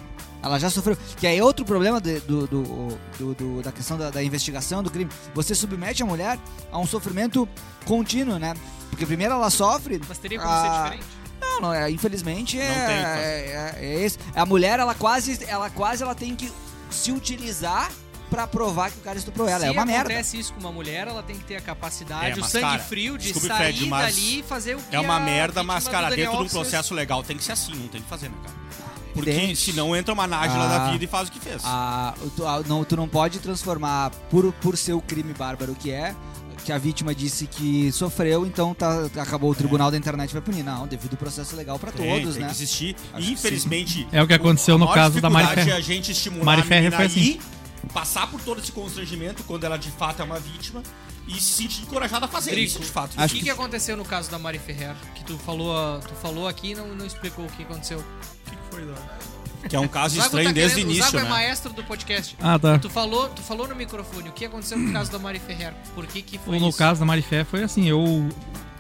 Ela 0.43 0.59
já 0.59 0.69
sofreu. 0.71 0.97
Que 1.17 1.27
aí 1.27 1.39
é 1.39 1.45
outro 1.45 1.65
problema 1.65 2.01
de- 2.01 2.21
do, 2.21 2.47
do- 2.47 2.99
do- 3.19 3.35
do- 3.35 3.63
da 3.63 3.71
questão 3.71 3.97
da, 3.97 4.11
da 4.11 4.23
investigação 4.23 4.83
do 4.83 4.91
crime. 4.91 5.11
Você 5.35 5.55
submete 5.55 6.03
a 6.03 6.07
mulher 6.07 6.39
a 6.71 6.79
um 6.79 6.87
sofrimento 6.87 7.49
contínuo, 7.85 8.39
né? 8.39 8.55
Porque 8.91 9.07
primeiro 9.07 9.35
ela 9.35 9.51
sofre. 9.51 10.01
Mas 10.09 10.19
teria 10.19 10.39
como 10.41 10.51
a- 10.53 10.63
ser 10.63 10.83
diferente. 10.83 11.05
Não, 11.41 11.61
não, 11.61 11.73
é, 11.75 11.91
infelizmente 11.91 12.59
é, 12.59 12.69
Não 12.69 12.75
é, 12.75 12.91
é- 12.91 13.79
é 13.81 14.05
esse. 14.05 14.19
A 14.35 14.45
mulher, 14.47 14.79
ela 14.79 14.95
quase, 14.95 15.45
ela 15.47 15.69
quase 15.71 16.03
ela 16.03 16.15
tem 16.15 16.35
que 16.35 16.51
se 16.91 17.13
utilizar 17.13 17.91
pra 18.31 18.47
provar 18.47 18.91
que 18.91 18.99
o 18.99 19.03
cara 19.03 19.19
estuprou 19.19 19.47
ela. 19.47 19.61
Se 19.61 19.67
é 19.67 19.71
uma 19.71 19.85
merda. 19.85 20.09
acontece 20.11 20.39
isso 20.39 20.55
com 20.55 20.61
uma 20.61 20.73
mulher, 20.73 21.07
ela 21.07 21.23
tem 21.23 21.37
que 21.37 21.45
ter 21.45 21.57
a 21.57 21.61
capacidade, 21.61 22.39
É, 22.41 22.43
o 22.43 22.45
sangue 22.49 22.65
cara, 22.65 22.79
frio 22.79 23.19
de 23.19 23.25
desculpe, 23.25 23.49
sair 23.49 23.75
Fred, 23.77 23.91
dali 23.91 24.39
e 24.39 24.43
fazer 24.43 24.75
o 24.77 24.79
que 24.79 24.97
É 24.97 25.01
uma 25.01 25.21
merda, 25.21 25.63
mas, 25.63 25.85
do 25.85 25.91
cara, 25.91 26.09
dentro 26.11 26.39
de 26.39 26.45
um 26.45 26.49
processo 26.49 26.95
legal 26.95 27.23
tem 27.23 27.37
que 27.37 27.45
ser 27.45 27.53
assim, 27.53 27.75
não 27.75 27.89
tem 27.89 28.01
que 28.01 28.09
fazer, 28.09 28.29
né, 28.31 28.37
cara? 28.43 28.55
Porque 29.13 29.55
senão 29.57 29.95
entra 29.95 30.13
uma 30.15 30.27
nájila 30.27 30.65
Ah. 30.65 30.79
da 30.79 30.91
vida 30.93 31.05
e 31.05 31.07
faz 31.07 31.29
o 31.29 31.33
que 31.33 31.39
fez. 31.41 31.63
Ah, 31.65 32.15
tu, 32.37 32.47
ah, 32.47 32.63
não, 32.67 32.83
tu 32.85 32.97
não 32.97 33.07
pode 33.09 33.39
transformar 33.41 34.11
por, 34.31 34.53
por 34.55 34.77
ser 34.77 34.95
o 34.95 35.01
crime 35.01 35.35
bárbaro 35.35 35.75
que 35.75 35.91
é, 35.91 36.15
que 36.65 36.71
a 36.73 36.79
vítima 36.79 37.15
disse 37.15 37.47
que 37.47 37.91
sofreu, 37.93 38.47
então 38.47 38.73
tá, 38.73 39.11
acabou 39.21 39.51
o 39.51 39.55
tribunal 39.55 39.91
da 39.91 39.97
internet 39.97 40.33
vai 40.33 40.41
punir. 40.41 40.63
Não, 40.63 40.87
devido 40.87 41.13
ao 41.13 41.19
processo 41.19 41.55
legal 41.57 41.79
pra 41.79 41.91
tem, 41.93 42.09
todos, 42.21 42.35
tem 42.35 42.43
né? 42.43 42.49
que 42.49 42.55
existir. 42.55 42.97
E, 43.19 43.23
que 43.23 43.33
infelizmente. 43.33 44.07
É 44.13 44.23
o 44.23 44.27
que 44.27 44.33
aconteceu 44.35 44.77
a 44.77 44.79
no 44.79 44.89
caso 44.93 45.21
da 45.21 45.29
Mari 45.29 45.49
Ferrer. 45.55 45.75
é 45.75 45.77
a 45.77 45.81
gente 45.81 46.13
estimular 46.13 46.45
Mari 46.45 46.61
a 46.61 46.65
Ferrer 46.65 46.91
menina 46.91 46.97
foi 46.97 47.07
assim. 47.07 47.39
passar 47.93 48.31
por 48.31 48.41
todo 48.41 48.61
esse 48.61 48.71
constrangimento 48.73 49.43
quando 49.45 49.65
ela 49.65 49.77
de 49.77 49.91
fato 49.91 50.23
é 50.23 50.25
uma 50.25 50.39
vítima 50.39 50.83
e 51.27 51.35
se 51.35 51.53
sentir 51.53 51.83
encorajada 51.83 52.27
a 52.27 52.29
fazer 52.29 52.57
isso, 52.59 52.79
de 52.81 52.87
fato. 52.87 53.15
O 53.15 53.29
que, 53.29 53.35
que- 53.39 53.43
que 53.45 53.51
aconteceu 53.51 53.97
no 53.97 54.05
caso 54.05 54.31
da 54.31 54.39
Mari 54.39 54.59
Ferrer? 54.59 54.95
Que 55.15 55.25
tu 55.25 55.37
falou, 55.39 55.99
tu 56.01 56.15
falou 56.15 56.47
aqui 56.49 56.71
e 56.71 56.75
não, 56.75 56.89
não 56.95 57.07
explicou 57.07 57.45
o 57.45 57.49
que 57.49 57.63
aconteceu. 57.65 58.05
Que 59.69 59.77
é 59.77 59.81
um 59.81 59.87
caso 59.87 60.17
Zago 60.17 60.27
estranho 60.27 60.49
tá 60.49 60.53
desde 60.53 60.79
o 60.79 60.81
início, 60.81 61.03
O 61.03 61.07
Zago 61.07 61.19
é 61.19 61.23
né? 61.23 61.29
maestro 61.31 61.73
do 61.73 61.85
podcast. 61.85 62.37
Ah, 62.41 62.59
tá. 62.59 62.79
Tu 62.79 62.91
falou, 62.91 63.29
tu 63.29 63.43
falou 63.43 63.69
no 63.69 63.77
microfone 63.77 64.29
o 64.29 64.33
que 64.33 64.45
aconteceu 64.45 64.77
no 64.77 64.93
caso 64.93 65.11
da 65.11 65.19
Mari 65.19 65.39
Ferrer. 65.39 65.73
Por 65.95 66.07
que 66.07 66.21
que 66.21 66.39
foi 66.39 66.59
no 66.59 66.69
isso? 66.69 66.79
caso 66.79 67.01
da 67.01 67.07
Marifé 67.07 67.45
foi 67.45 67.63
assim, 67.63 67.89
eu 67.89 68.29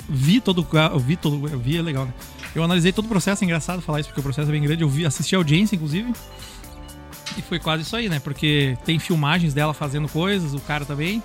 vi 0.08 0.40
todo 0.40 0.66
o 0.94 0.98
vi 0.98 1.16
todo, 1.16 1.48
eu 1.48 1.58
vi 1.58 1.78
é 1.78 1.82
legal, 1.82 2.06
né? 2.06 2.12
Eu 2.54 2.62
analisei 2.64 2.92
todo 2.92 3.04
o 3.06 3.08
processo, 3.08 3.42
é 3.42 3.46
engraçado 3.46 3.80
falar 3.80 4.00
isso 4.00 4.08
porque 4.08 4.20
o 4.20 4.24
processo 4.24 4.48
é 4.48 4.52
bem 4.52 4.62
grande, 4.62 4.82
eu 4.82 4.88
vi, 4.88 5.06
assisti 5.06 5.34
a 5.34 5.38
audiência 5.38 5.76
inclusive. 5.76 6.12
E 7.38 7.42
foi 7.42 7.58
quase 7.58 7.82
isso 7.84 7.96
aí, 7.96 8.08
né? 8.08 8.18
Porque 8.18 8.76
tem 8.84 8.98
filmagens 8.98 9.54
dela 9.54 9.72
fazendo 9.72 10.08
coisas, 10.08 10.52
o 10.52 10.60
cara 10.60 10.84
também. 10.84 11.22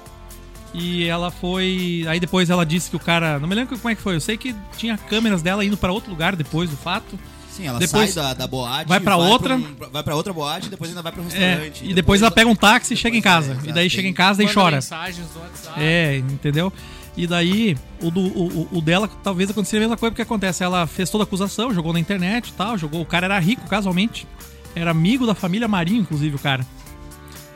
E 0.74 1.06
ela 1.06 1.32
foi, 1.32 2.06
aí 2.08 2.20
depois 2.20 2.50
ela 2.50 2.66
disse 2.66 2.90
que 2.90 2.96
o 2.96 3.00
cara, 3.00 3.40
não 3.40 3.48
me 3.48 3.56
lembro 3.56 3.78
como 3.78 3.90
é 3.90 3.96
que 3.96 4.02
foi, 4.02 4.16
eu 4.16 4.22
sei 4.22 4.38
que 4.38 4.56
tinha 4.78 4.98
câmeras 4.98 5.42
dela 5.42 5.66
indo 5.66 5.76
pra 5.76 5.92
outro 5.92 6.10
lugar 6.12 6.36
depois 6.36 6.70
do 6.70 6.78
fato. 6.78 7.18
Sim, 7.58 7.66
ela 7.68 7.80
Depois 7.80 8.12
sai 8.14 8.24
da, 8.24 8.34
da 8.36 8.48
boate. 8.48 8.88
vai 8.88 9.00
pra 9.00 9.18
outra. 9.18 9.56
um- 9.56 9.76
vai 9.92 10.04
pra 10.04 10.16
outra 10.16 10.32
boate 10.32 10.68
e 10.68 10.70
depois 10.70 10.92
ainda 10.92 11.02
vai 11.02 11.12
pra 11.12 11.22
um 11.22 11.26
É, 11.28 11.30
restaurante. 11.50 11.86
e 11.90 11.94
depois 11.94 12.22
ela 12.22 12.30
pega 12.30 12.48
um 12.50 12.56
táxi 12.56 12.94
e 12.94 12.98
chega 12.98 13.18
em 13.18 13.22
casa. 13.22 13.58
é, 13.66 13.70
e 13.70 13.74
daí 13.74 13.90
chega 13.90 14.08
em 14.08 14.14
casa 14.14 14.44
e 14.44 14.54
chora. 14.54 14.76
mensagens 14.78 15.26
no 15.34 15.42
WhatsApp. 15.42 15.80
É, 15.82 16.18
entendeu? 16.18 16.72
E 17.16 17.26
daí, 17.26 17.76
o, 18.00 18.12
do, 18.12 18.20
o, 18.22 18.48
o- 18.72 18.78
o 18.78 18.82
dela 18.82 19.10
talvez 19.24 19.50
acontecesse 19.50 19.78
a 19.78 19.80
mesma 19.80 19.98
coisa, 19.98 20.12
porque 20.12 20.22
acontece, 20.22 20.64
ela 20.64 20.86
fez 20.86 21.10
toda 21.10 21.24
a 21.24 21.26
acusação, 21.26 21.74
jogou 21.74 21.92
na 21.92 22.00
internet 22.00 22.50
e 22.50 22.54
tal, 22.54 22.78
jogou. 22.78 23.02
O 23.02 23.06
cara 23.06 23.26
era 23.26 23.40
rico, 23.40 23.68
casualmente. 23.68 24.28
Era 24.76 24.92
amigo 24.92 25.26
da 25.26 25.34
família 25.34 25.68
Marinho, 25.68 26.02
inclusive, 26.02 26.36
o 26.36 26.40
cara. 26.40 26.64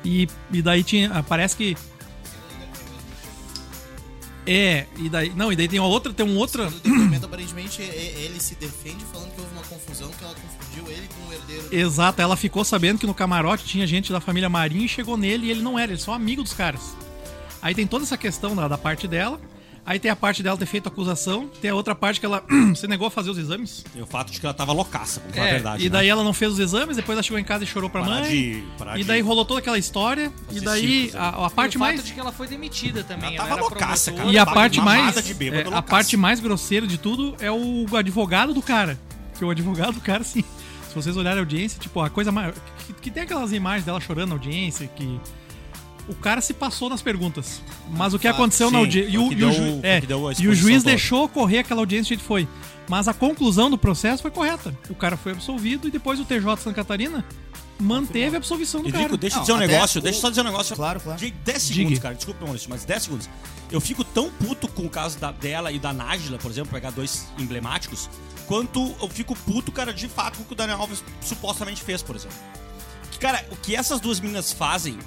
E, 0.03 0.27
e 0.51 0.63
daí 0.63 0.83
tinha. 0.83 1.23
Parece 1.29 1.55
que. 1.55 1.77
É, 4.47 4.85
e 4.97 5.07
daí. 5.09 5.31
Não, 5.35 5.51
e 5.51 5.55
daí 5.55 5.67
tem 5.67 5.79
uma 5.79 5.87
outra, 5.87 6.11
tem 6.11 6.25
um 6.25 6.35
outro. 6.37 6.67
Aparentemente, 7.31 7.81
ele 7.81 8.41
se 8.41 8.55
defende 8.55 9.05
falando 9.05 9.33
que 9.33 9.39
houve 9.39 9.53
uma 9.53 9.63
confusão, 9.63 10.11
que 10.11 10.21
ela 10.21 10.35
confundiu 10.35 10.91
ele 10.91 11.07
com 11.07 11.29
o 11.29 11.33
herdeiro. 11.33 11.73
Exato, 11.73 12.21
ela 12.21 12.35
ficou 12.35 12.65
sabendo 12.65 12.99
que 12.99 13.07
no 13.07 13.13
camarote 13.13 13.63
tinha 13.63 13.87
gente 13.87 14.11
da 14.11 14.19
família 14.19 14.49
Marinho 14.49 14.83
e 14.83 14.89
chegou 14.89 15.15
nele 15.15 15.45
e 15.47 15.51
ele 15.51 15.61
não 15.61 15.79
era, 15.79 15.93
ele 15.93 16.01
é 16.01 16.03
só 16.03 16.13
amigo 16.13 16.43
dos 16.43 16.51
caras. 16.51 16.93
Aí 17.61 17.73
tem 17.73 17.87
toda 17.87 18.03
essa 18.03 18.17
questão 18.17 18.53
da 18.53 18.77
parte 18.77 19.07
dela. 19.07 19.39
Aí 19.85 19.99
tem 19.99 20.11
a 20.11 20.15
parte 20.15 20.43
dela 20.43 20.55
ter 20.57 20.67
feito 20.67 20.87
acusação. 20.87 21.49
Tem 21.59 21.71
a 21.71 21.75
outra 21.75 21.95
parte 21.95 22.19
que 22.19 22.25
ela 22.25 22.43
se 22.75 22.87
negou 22.87 23.07
a 23.07 23.11
fazer 23.11 23.31
os 23.31 23.37
exames. 23.37 23.83
Tem 23.91 24.01
o 24.01 24.05
fato 24.05 24.31
de 24.31 24.39
que 24.39 24.45
ela 24.45 24.53
tava 24.53 24.71
loucaça, 24.71 25.19
vamos 25.21 25.35
falar 25.35 25.47
a 25.47 25.49
É, 25.49 25.53
verdade. 25.53 25.85
e 25.85 25.89
daí 25.89 26.05
né? 26.05 26.09
ela 26.11 26.23
não 26.23 26.33
fez 26.33 26.51
os 26.53 26.59
exames, 26.59 26.95
depois 26.97 27.15
ela 27.15 27.23
chegou 27.23 27.39
em 27.39 27.43
casa 27.43 27.63
e 27.63 27.67
chorou 27.67 27.89
pra 27.89 28.01
Parar 28.01 28.21
mãe. 28.21 28.29
de- 28.29 28.63
parar 28.77 28.95
e 28.97 29.01
de- 29.01 29.07
daí 29.07 29.21
rolou 29.21 29.43
toda 29.43 29.59
aquela 29.59 29.77
história. 29.79 30.31
E 30.49 30.53
Fazer 30.55 30.65
daí 30.65 31.01
circos, 31.05 31.15
a, 31.15 31.43
a 31.45 31.47
E 31.47 31.49
parte 31.49 31.77
o 31.77 31.79
mais. 31.79 31.95
fato 31.97 32.05
de 32.07 32.13
que 32.13 32.19
ela 32.19 32.31
foi 32.31 32.47
demitida 32.47 33.03
também. 33.03 33.35
Ela 33.35 33.45
ela 33.47 33.55
tava 33.55 33.61
loucaça, 33.61 34.11
cara. 34.11 34.29
E 34.31 34.37
a 34.37 34.45
parte 34.45 34.79
mais. 34.79 35.23
de 35.25 35.33
bêbado 35.33 35.73
é, 35.73 35.77
a 35.77 35.81
parte 35.81 36.15
mais 36.15 36.39
grosseira 36.39 36.85
de 36.85 36.97
tudo 36.99 37.35
é 37.39 37.51
o 37.51 37.85
advogado 37.95 38.53
do 38.53 38.61
cara. 38.61 38.99
Que 39.37 39.43
o 39.43 39.49
advogado 39.49 39.93
do 39.93 40.01
cara, 40.01 40.21
assim. 40.21 40.43
Se 40.87 40.93
vocês 40.95 41.15
olharem 41.17 41.39
a 41.39 41.41
audiência, 41.41 41.79
tipo, 41.79 41.99
a 42.01 42.09
coisa 42.09 42.31
mais. 42.31 42.53
Que, 42.85 42.93
que 42.93 43.09
tem 43.09 43.23
aquelas 43.23 43.51
imagens 43.53 43.85
dela 43.85 43.99
chorando 43.99 44.29
na 44.29 44.35
audiência, 44.35 44.87
que. 44.95 45.19
O 46.11 46.15
cara 46.15 46.41
se 46.41 46.53
passou 46.53 46.89
nas 46.89 47.01
perguntas. 47.01 47.61
Mas 47.89 48.13
o 48.13 48.19
que 48.19 48.27
aconteceu 48.27 48.69
na 48.69 48.77
Sim, 48.79 48.83
audiência. 48.83 49.09
E 49.09 49.17
o, 49.17 49.25
o 49.25 49.29
que 49.29 49.35
e 49.35 49.43
o 49.45 49.51
ju- 49.51 49.79
é, 49.81 50.01
que 50.01 50.11
a 50.11 50.17
e 50.43 50.47
o 50.49 50.53
juiz 50.53 50.77
toda. 50.83 50.91
deixou 50.91 51.29
correr 51.29 51.59
aquela 51.59 51.79
audiência 51.81 52.03
do 52.03 52.07
jeito 52.09 52.21
que 52.21 52.27
foi. 52.27 52.47
Mas 52.89 53.07
a 53.07 53.13
conclusão 53.13 53.69
do 53.69 53.77
processo 53.77 54.21
foi 54.21 54.29
correta. 54.31 54.77
O 54.89 54.95
cara 54.95 55.15
foi 55.15 55.31
absolvido 55.31 55.87
e 55.87 55.91
depois 55.91 56.19
o 56.19 56.25
TJ 56.25 56.55
de 56.55 56.61
Santa 56.61 56.75
Catarina 56.75 57.23
manteve 57.79 58.35
a 58.35 58.37
absolvição 58.39 58.81
do 58.83 58.89
E 58.89 58.91
cara. 58.91 59.17
Deixa 59.17 59.37
eu 59.37 59.41
dizer 59.41 59.53
um 59.53 59.57
negócio, 59.57 59.99
o- 59.99 60.01
deixa 60.03 60.17
eu 60.17 60.21
só 60.21 60.29
dizer 60.29 60.41
um 60.41 60.45
negócio. 60.45 60.75
Claro, 60.75 60.99
claro. 60.99 61.17
De 61.17 61.31
10 61.31 61.61
segundos, 61.61 61.89
Diga. 61.89 62.01
cara. 62.01 62.15
Desculpa, 62.15 62.43
Maurício, 62.45 62.69
mas 62.69 62.83
10 62.83 63.03
segundos. 63.03 63.29
Eu 63.71 63.79
fico 63.79 64.03
tão 64.03 64.29
puto 64.29 64.67
com 64.67 64.83
o 64.83 64.89
caso 64.89 65.17
da- 65.17 65.31
dela 65.31 65.71
e 65.71 65.79
da 65.79 65.93
Nájila, 65.93 66.37
por 66.37 66.51
exemplo, 66.51 66.71
pegar 66.73 66.91
dois 66.91 67.27
emblemáticos, 67.39 68.09
quanto 68.47 68.93
eu 69.01 69.07
fico 69.07 69.33
puto, 69.33 69.71
cara, 69.71 69.93
de 69.93 70.09
fato, 70.09 70.37
com 70.37 70.43
o 70.43 70.45
que 70.45 70.53
o 70.53 70.55
Daniel 70.55 70.81
Alves 70.81 71.01
supostamente 71.21 71.81
fez, 71.81 72.01
por 72.03 72.15
exemplo. 72.17 72.35
Que, 73.11 73.17
cara, 73.17 73.45
o 73.49 73.55
que 73.55 73.75
essas 73.75 73.99
duas 74.01 74.19
meninas 74.19 74.51
fazem 74.51 74.99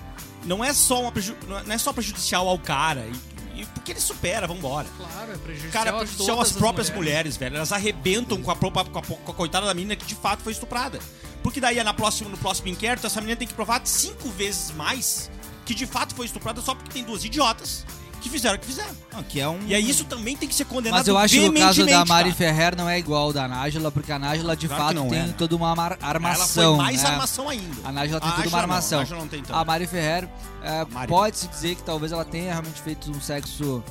não 0.45 0.65
é 0.65 0.73
só 0.73 1.01
uma 1.03 1.13
preju- 1.13 1.37
não 1.49 1.75
é 1.75 1.79
só 1.79 1.93
prejudicial 1.93 2.49
ao 2.49 2.59
cara. 2.59 3.07
E, 3.55 3.61
e 3.63 3.67
porque 3.67 3.93
ele 3.93 4.01
supera, 4.01 4.47
vambora. 4.47 4.87
Claro, 4.97 5.33
é 5.33 5.37
prejudicial. 5.37 5.73
Cara, 5.85 5.97
é 5.97 5.99
prejudicial 6.01 6.41
às 6.41 6.51
as 6.51 6.57
próprias 6.57 6.91
mulheres. 6.91 7.37
velho. 7.37 7.57
Elas 7.57 7.73
arrebentam 7.73 8.41
com 8.43 8.51
a, 8.51 8.57
com, 8.57 8.67
a, 8.79 8.85
com 8.85 9.31
a 9.33 9.35
coitada 9.35 9.67
da 9.67 9.75
menina 9.75 9.97
que 9.97 10.07
de 10.07 10.15
fato 10.15 10.43
foi 10.43 10.53
estuprada. 10.53 10.99
Porque 11.43 11.61
daí 11.61 11.83
na 11.83 11.93
próxima, 11.95 12.31
no 12.31 12.39
próximo 12.39 12.69
inquérito, 12.69 13.07
essa 13.07 13.21
menina 13.21 13.37
tem 13.37 13.47
que 13.47 13.55
provar 13.55 13.81
cinco 13.85 14.29
vezes 14.31 14.71
mais 14.73 15.31
que 15.67 15.75
de 15.75 15.87
fato 15.87 16.15
foi 16.15 16.27
estuprada 16.27 16.61
só 16.61 16.75
porque 16.75 16.91
tem 16.91 17.05
duas 17.05 17.25
idiotas 17.25 17.85
que 18.25 18.31
fizeram 18.31 18.57
o 18.57 18.59
que 18.59 18.67
fizeram. 18.67 18.91
Não, 19.13 19.23
que 19.23 19.39
é 19.39 19.47
um... 19.49 19.61
E 19.67 19.75
aí 19.75 19.89
isso 19.89 20.05
também 20.07 20.35
tem 20.37 20.49
que 20.49 20.55
ser 20.55 20.65
condenado 20.65 20.99
Mas 20.99 21.07
eu 21.09 21.17
acho 21.19 21.35
que 21.35 21.47
o 21.47 21.53
caso 21.53 21.85
da 21.87 22.05
Mari 22.07 22.33
cara. 22.33 22.35
Ferrer 22.35 22.77
não 22.77 22.89
é 22.89 22.99
igual 22.99 23.25
ao 23.25 23.33
da 23.33 23.47
Nájila, 23.47 23.93
porque 23.93 24.11
a 24.11 24.19
Nájila 24.19 24.57
de 24.57 24.67
Claro 24.67 24.83
fato 24.83 24.95
não 24.95 25.09
tem 25.09 25.19
é, 25.19 25.23
né? 25.27 25.35
toda 25.37 25.55
uma 25.55 25.71
amar- 25.71 25.99
Ela 26.01 26.09
armação. 26.11 26.77
foi 26.77 26.85
mais 26.85 27.03
né? 27.03 27.09
armação 27.11 27.49
ainda. 27.49 27.77
A 27.85 27.93
Nájila 27.93 28.21
tem 28.21 28.29
A 28.31 28.33
toda 28.33 28.49
uma 28.49 28.57
Nájila 28.57 28.67
não, 28.67 28.75
armação. 28.75 29.01
a 29.01 29.05
não 29.21 29.29
tem 29.29 29.43
tanto. 29.43 29.55
A 29.57 29.65
Mari 29.65 29.87
Ferrer, 29.87 30.29
é, 30.63 30.85
Mari. 30.87 31.09
pode-se 31.09 31.47
dizer 31.49 31.75
que 31.75 31.83
talvez 31.83 32.11
ela 32.13 32.25
tenha 32.25 32.51
realmente 32.53 32.81
feito 32.81 33.11
um 33.11 33.21
sexo 33.21 33.85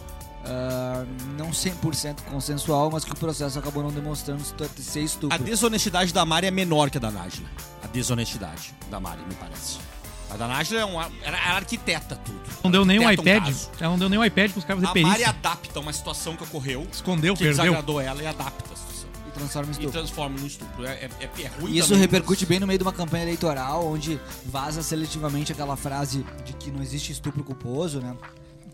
ah, 0.46 1.06
não 1.38 1.52
100% 1.52 2.22
consensual, 2.30 2.90
mas 2.92 3.06
que 3.06 3.12
o 3.12 3.16
processo 3.16 3.58
acabou 3.60 3.82
não 3.84 3.92
demonstrando 3.92 4.44
ser 4.78 5.00
A 5.00 5.04
estupro. 5.04 5.44
desonestidade 5.44 6.12
da 6.12 6.26
Mari 6.26 6.48
é 6.48 6.52
menor 6.52 6.90
que 6.90 6.98
a 6.98 7.02
da 7.02 7.12
Nájila. 7.12 7.48
A 7.84 7.88
desonestidade 7.88 8.74
da 8.90 9.00
Mari, 9.00 9.22
me 9.28 9.36
parece. 9.36 9.78
A 10.34 10.38
da 10.38 10.48
Nájila 10.48 10.82
é 10.82 10.86
uma, 10.86 11.12
era, 11.22 11.38
era 11.38 11.56
arquiteta 11.56 12.16
tudo. 12.16 12.42
Não 12.64 12.72
deu 12.72 12.84
nem 12.86 13.00
um 13.00 13.10
iPad. 13.12 13.44
caso. 13.44 13.70
Ela 13.80 13.92
não 13.92 14.00
deu 14.00 14.10
nem 14.10 14.18
um 14.20 14.26
iPad 14.26 14.52
pros 14.52 14.66
caras 14.66 14.84
fazer 14.84 15.00
A 15.00 15.02
Mari 15.04 15.16
perícia. 15.24 15.30
adapta 15.30 15.80
uma 15.80 15.94
situação 15.94 16.36
que 16.36 16.44
ocorreu, 16.44 16.88
Escondeu, 16.92 17.34
que 17.36 17.44
perdeu. 17.44 17.64
desagradou 17.64 18.00
ela 18.02 18.22
e 18.24 18.26
adapta 18.28 18.64
a 18.74 18.76
situação. 18.76 19.10
E 19.28 19.32
transforma 19.32 19.68
em 19.68 19.70
E 19.70 19.72
estupro. 19.74 19.92
transforma 19.92 20.40
num 20.40 20.48
estupro. 20.48 20.86
É, 20.86 20.92
é, 20.92 21.10
é, 21.20 21.42
é 21.44 21.48
ruim 21.60 21.72
E 21.72 21.78
isso 21.78 21.90
também, 21.90 22.02
repercute 22.02 22.46
bem 22.46 22.60
no 22.60 22.66
meio 22.68 22.80
de 22.80 22.84
uma 22.84 22.94
campanha 22.94 23.24
eleitoral, 23.24 23.86
onde 23.86 24.20
vaza 24.46 24.82
seletivamente 24.82 25.52
aquela 25.52 25.76
frase 25.76 26.26
de 26.46 26.54
que 26.54 26.72
não 26.72 26.82
existe 26.82 27.12
estupro 27.12 27.44
culposo, 27.44 28.00
né? 28.00 28.16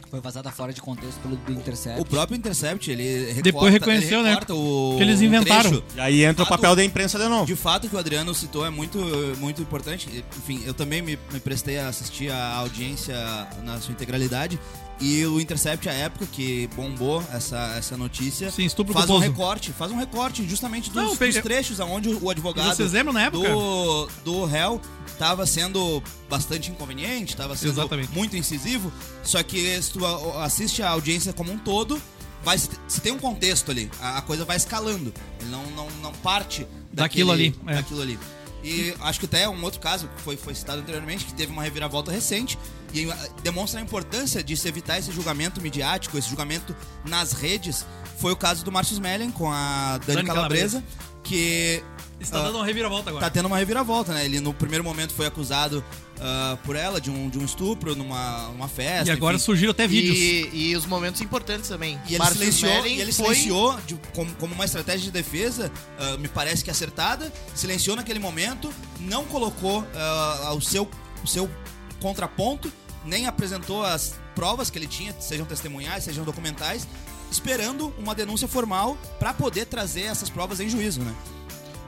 Foi 0.10 0.20
vazada 0.20 0.50
fora 0.52 0.74
de 0.74 0.82
contexto 0.82 1.20
pelo 1.20 1.36
do 1.36 1.52
Intercept. 1.52 2.02
O 2.02 2.06
próprio 2.06 2.36
Intercept, 2.36 2.90
ele 2.90 3.26
recorta, 3.28 3.42
Depois 3.44 3.74
reconheceu, 3.74 4.20
ele 4.22 4.30
né, 4.30 4.38
o, 4.50 4.96
que 4.98 5.04
eles 5.04 5.20
o 5.20 5.24
inventaram. 5.24 5.70
trecho. 5.70 5.84
E 5.96 6.00
aí 6.00 6.24
entra 6.24 6.44
o 6.44 6.48
Fato- 6.48 6.58
papel 6.62 6.76
da 6.76 6.84
imprensa 6.84 7.20
de 7.20 7.28
novo. 7.28 7.46
De 7.46 7.56
fato, 7.56 7.86
o 7.86 7.90
que 7.90 7.96
o 7.96 8.00
Adriano 8.00 8.34
citou 8.34 8.66
é 8.66 8.70
muito, 8.72 8.98
muito 9.38 9.62
importante. 9.62 10.24
Enfim, 10.38 10.64
eu 10.66 10.74
também 10.74 11.02
me, 11.02 11.18
me 11.32 11.40
prestei 11.40 11.78
a 11.80 11.90
assistir 11.90 12.32
a 12.32 12.56
audiência 12.56 13.16
na 13.64 13.80
sua 13.80 13.92
integralidade. 13.92 14.60
E 15.02 15.26
o 15.26 15.40
Intercept, 15.40 15.88
à 15.88 15.94
época 15.94 16.26
que 16.30 16.68
bombou 16.76 17.24
essa, 17.32 17.74
essa 17.78 17.96
notícia, 17.96 18.52
Sim, 18.52 18.66
estupro 18.66 18.94
faz 18.94 19.06
um 19.06 19.14
culposo. 19.14 19.32
recorte, 19.32 19.72
faz 19.72 19.92
um 19.94 19.96
recorte 19.98 20.46
justamente 20.48 20.90
dos, 20.90 20.96
Não, 21.02 21.16
dos 21.16 21.36
trechos 21.42 21.80
onde 21.80 22.10
o 22.10 22.30
advogado 22.30 22.76
vocês 22.76 22.92
lembram 22.92 23.14
na 23.14 23.22
época? 23.24 23.48
do, 23.50 24.10
do 24.26 24.46
réu 24.46 24.82
estava 25.08 25.46
sendo 25.46 26.04
bastante 26.30 26.70
inconveniente, 26.70 27.32
estava 27.34 27.56
sendo 27.56 27.72
Exatamente. 27.72 28.12
muito 28.12 28.36
incisivo. 28.36 28.92
Só 29.24 29.42
que 29.42 29.82
se 29.82 29.92
tu 29.92 30.06
a- 30.06 30.44
assiste 30.44 30.84
a 30.84 30.90
audiência 30.90 31.32
como 31.32 31.50
um 31.54 31.58
todo, 31.58 32.02
vai, 32.44 32.58
se 32.58 32.70
se 32.88 33.00
tem 33.00 33.14
um 33.14 33.20
contexto 33.20 33.72
ali, 33.72 33.90
a, 34.02 34.18
a 34.18 34.22
coisa 34.22 34.44
vai 34.44 34.58
escalando. 34.58 35.14
Ele 35.40 35.50
não, 35.50 35.66
não, 35.72 35.88
não 36.02 36.12
parte 36.12 36.68
Daquilo 36.92 37.32
daquele- 37.32 37.56
ali, 37.66 37.72
é. 37.72 37.76
daquilo 37.76 38.02
ali. 38.02 38.20
E 38.62 38.94
acho 39.00 39.22
que 39.22 39.26
até 39.26 39.48
um 39.48 39.64
outro 39.64 39.80
caso 39.80 40.10
que 40.10 40.22
foi, 40.22 40.36
foi 40.36 40.54
citado 40.54 40.82
anteriormente, 40.82 41.24
que 41.24 41.34
teve 41.34 41.54
uma 41.54 41.64
reviravolta 41.64 42.12
recente 42.12 42.58
e 42.94 43.10
ah, 43.12 43.28
demonstra 43.44 43.80
a 43.80 43.84
importância 43.84 44.44
de 44.44 44.56
se 44.58 44.68
evitar 44.68 44.98
esse 45.00 45.12
julgamento 45.12 45.62
midiático, 45.62 46.18
esse 46.18 46.30
julgamento 46.30 46.76
nas 47.06 47.34
redes. 47.34 47.86
Foi 48.18 48.32
o 48.32 48.36
caso 48.36 48.66
do 48.66 48.72
Márcio 48.72 48.94
Smelling 48.94 49.32
com 49.32 49.52
a 49.52 49.98
Dani, 50.06 50.18
Dani 50.18 50.28
Calabresa, 50.28 50.84
que 51.24 51.84
Está 52.20 52.40
ah, 52.40 52.44
dando 52.44 52.56
uma 52.58 52.66
reviravolta 52.66 53.10
agora. 53.10 53.26
tá 53.26 53.30
tendo 53.30 53.46
uma 53.46 53.58
reviravolta, 53.58 54.14
né? 54.14 54.26
Ele 54.26 54.42
no 54.42 54.54
primeiro 54.54 54.84
momento 54.84 55.14
foi 55.14 55.26
acusado 55.26 55.82
ah, 56.20 56.58
por 56.66 56.76
ela 56.76 57.00
de 57.00 57.10
um, 57.10 57.30
de 57.30 57.40
um 57.40 57.46
estupro 57.46 57.96
numa, 57.96 58.50
numa 58.50 58.68
festa. 58.68 59.08
e 59.08 59.12
agora 59.12 59.38
enfim. 59.38 59.46
surgiram 59.46 59.72
até 59.72 59.88
vídeos. 59.88 60.18
E, 60.18 60.50
e 60.72 60.76
os 60.76 60.86
momentos 60.86 61.22
importantes 61.22 61.70
também. 61.70 61.98
E 62.08 62.10
ele 62.10 62.18
Márcio 62.18 62.40
silenciou, 62.40 62.86
e 62.86 63.00
ele 63.00 63.14
foi- 63.14 63.36
silenciou 63.36 63.80
de- 63.88 63.96
como, 64.14 64.36
como 64.36 64.54
uma 64.54 64.66
estratégia 64.66 65.06
de 65.06 65.12
defesa, 65.12 65.72
ah, 65.98 66.18
me 66.18 66.28
parece 66.28 66.62
que 66.62 66.70
acertada, 66.70 67.32
silenciou 67.56 67.96
naquele 67.96 68.20
momento, 68.20 68.74
não 69.00 69.24
colocou 69.24 69.86
o, 70.54 70.60
seu, 70.62 70.90
o 71.24 71.28
seu 71.28 71.50
contraponto, 72.00 72.72
nem 73.06 73.28
apresentou 73.28 73.84
as 73.84 74.16
provas 74.36 74.70
que 74.70 74.78
ele 74.78 74.88
tinha, 74.88 75.14
sejam 75.20 75.46
testemunhais, 75.46 76.04
sejam 76.04 76.24
documentais, 76.24 76.88
esperando 77.32 77.94
uma 77.98 78.16
denúncia 78.16 78.48
formal 78.48 78.98
para 79.20 79.34
poder 79.34 79.66
trazer 79.66 80.04
essas 80.04 80.30
provas 80.30 80.60
em 80.60 80.70
juízo, 80.70 81.02
né? 81.02 81.16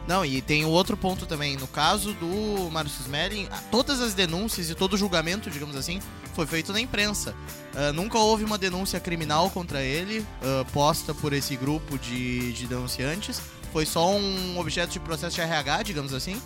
Não, 0.07 0.25
e 0.25 0.41
tem 0.41 0.65
outro 0.65 0.97
ponto 0.97 1.25
também. 1.25 1.55
No 1.57 1.67
caso 1.67 2.13
do 2.13 2.69
Márcio 2.71 3.01
Smelling, 3.01 3.47
todas 3.69 4.01
as 4.01 4.13
denúncias 4.13 4.69
e 4.69 4.75
todo 4.75 4.93
o 4.93 4.97
julgamento, 4.97 5.49
digamos 5.49 5.75
assim, 5.75 6.01
foi 6.33 6.47
feito 6.47 6.73
na 6.73 6.81
imprensa. 6.81 7.35
Ah, 7.75 7.93
nunca 7.93 8.17
houve 8.17 8.43
uma 8.43 8.57
denúncia 8.57 8.99
criminal 8.99 9.49
contra 9.49 9.81
ele, 9.81 10.25
ah, 10.41 10.65
posta 10.73 11.13
por 11.13 11.33
esse 11.33 11.55
grupo 11.55 11.97
de, 11.97 12.51
de 12.53 12.67
denunciantes. 12.67 13.41
Foi 13.71 13.85
só 13.85 14.11
um 14.11 14.59
objeto 14.59 14.91
de 14.91 14.99
processo 14.99 15.35
de 15.35 15.41
RH, 15.41 15.83
digamos 15.83 16.13
assim. 16.13 16.41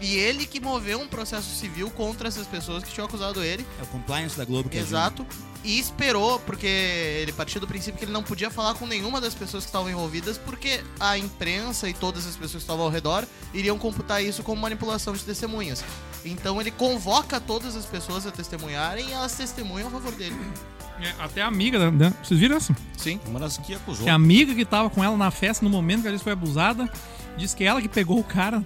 E 0.00 0.14
ele 0.16 0.46
que 0.46 0.60
moveu 0.60 1.00
um 1.00 1.08
processo 1.08 1.52
civil 1.56 1.90
contra 1.90 2.28
essas 2.28 2.46
pessoas 2.46 2.84
que 2.84 2.92
tinham 2.92 3.06
acusado 3.06 3.42
ele. 3.42 3.66
É 3.80 3.82
o 3.82 3.86
compliance 3.86 4.36
da 4.36 4.44
Globo 4.44 4.68
que 4.68 4.78
ajuda. 4.78 4.88
Exato. 4.96 5.26
E 5.64 5.76
esperou, 5.78 6.38
porque 6.40 6.66
ele 6.68 7.32
partiu 7.32 7.60
do 7.60 7.66
princípio 7.66 7.98
que 7.98 8.04
ele 8.04 8.12
não 8.12 8.22
podia 8.22 8.48
falar 8.48 8.74
com 8.74 8.86
nenhuma 8.86 9.20
das 9.20 9.34
pessoas 9.34 9.64
que 9.64 9.68
estavam 9.68 9.90
envolvidas, 9.90 10.38
porque 10.38 10.80
a 11.00 11.18
imprensa 11.18 11.88
e 11.88 11.94
todas 11.94 12.26
as 12.26 12.34
pessoas 12.34 12.52
que 12.52 12.58
estavam 12.70 12.84
ao 12.84 12.90
redor 12.90 13.26
iriam 13.52 13.76
computar 13.76 14.22
isso 14.22 14.44
como 14.44 14.62
manipulação 14.62 15.14
de 15.14 15.24
testemunhas. 15.24 15.84
Então 16.24 16.60
ele 16.60 16.70
convoca 16.70 17.40
todas 17.40 17.74
as 17.74 17.84
pessoas 17.84 18.24
a 18.24 18.30
testemunharem 18.30 19.08
e 19.08 19.12
elas 19.12 19.32
testemunham 19.34 19.88
a 19.88 19.90
favor 19.90 20.12
dele. 20.12 20.36
É, 21.00 21.12
até 21.18 21.42
a 21.42 21.46
amiga, 21.48 21.78
da- 21.78 21.90
da- 21.90 22.12
vocês 22.22 22.38
viram 22.38 22.56
essa? 22.56 22.74
Sim. 22.96 23.20
Uma 23.26 23.40
das 23.40 23.56
que 23.58 23.74
acusou. 23.74 24.04
Que 24.04 24.10
a 24.10 24.14
amiga 24.14 24.54
que 24.54 24.64
tava 24.64 24.88
com 24.90 25.02
ela 25.02 25.16
na 25.16 25.30
festa 25.32 25.64
no 25.64 25.70
momento 25.70 26.02
que 26.02 26.08
a 26.08 26.10
Alice 26.10 26.22
foi 26.24 26.32
abusada, 26.32 26.88
disse 27.38 27.56
que 27.56 27.64
ela 27.64 27.80
que 27.80 27.88
pegou 27.88 28.18
o 28.18 28.24
cara 28.24 28.62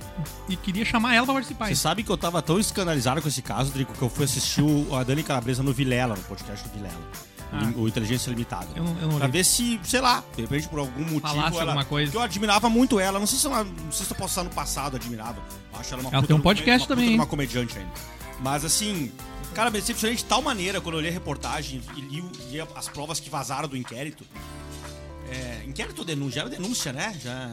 e 0.49 0.57
queria 0.57 0.85
chamar 0.85 1.15
ela 1.15 1.25
pra 1.27 1.35
participar. 1.35 1.69
Você 1.69 1.77
sabe 1.77 2.03
que 2.03 2.11
eu 2.11 2.17
tava 2.19 2.43
tão 2.43 2.59
escandalizado 2.59 3.23
com 3.23 3.29
esse 3.29 3.43
caso, 3.43 3.71
Drico, 3.73 3.93
que 3.93 4.03
eu 4.03 4.09
fui 4.11 4.25
assistir 4.25 4.63
o, 4.63 4.95
a 4.97 5.05
Dani 5.05 5.23
Calabresa 5.23 5.63
no 5.63 5.73
Vilela, 5.73 6.17
no 6.17 6.23
podcast 6.25 6.67
do 6.69 6.75
Vilela. 6.75 7.09
Ah. 7.55 7.71
O 7.77 7.87
Inteligência 7.87 8.31
Limitada. 8.31 8.67
Eu 8.75 8.83
não, 8.83 8.91
eu 8.93 9.03
não 9.03 9.09
Pra 9.11 9.17
olhei. 9.27 9.29
ver 9.29 9.45
se, 9.45 9.79
sei 9.85 10.01
lá, 10.01 10.25
de 10.35 10.41
repente 10.41 10.67
por 10.69 10.79
algum 10.79 11.03
motivo. 11.03 11.21
Falasse 11.21 11.57
ela, 11.59 11.73
alguma 11.73 11.85
coisa. 11.85 12.07
Porque 12.11 12.17
eu 12.17 12.23
admirava 12.23 12.71
muito 12.71 12.99
ela. 12.99 13.19
Não 13.19 13.27
sei 13.27 13.39
se 13.39 13.47
ela. 13.47 13.63
Não 13.63 13.93
sei 13.93 14.07
se 14.07 14.13
eu 14.13 14.17
posso 14.17 14.33
estar 14.33 14.43
no 14.45 14.49
passado, 14.51 14.97
admirava. 14.97 15.37
Acho 15.75 15.93
ela 15.93 16.03
uma 16.03 16.11
Ela 16.11 16.27
tem 16.27 16.35
um 16.35 16.39
uma 16.39 16.43
podcast 16.43 16.81
puta 16.85 16.95
também, 16.95 17.09
de 17.09 17.13
hein? 17.13 17.19
Uma 17.19 17.27
comediante 17.27 17.77
ainda. 17.79 17.91
Mas 18.41 18.65
assim, 18.65 19.13
cara, 19.55 19.71
me 19.71 19.79
decepcionei 19.79 20.17
de 20.17 20.25
tal 20.25 20.41
maneira 20.41 20.81
quando 20.81 20.95
eu 20.95 21.03
li 21.03 21.09
a 21.09 21.13
reportagem 21.13 21.83
e 21.95 22.01
li, 22.01 22.25
li 22.51 22.59
as 22.75 22.89
provas 22.89 23.21
que 23.21 23.29
vazaram 23.29 23.69
do 23.69 23.77
inquérito. 23.77 24.25
É, 25.31 25.63
inquérito 25.67 25.99
ou 25.99 26.05
denúncia? 26.07 26.37
Já 26.37 26.41
era 26.41 26.51
denúncia, 26.51 26.93
né? 26.95 27.15
Já. 27.23 27.53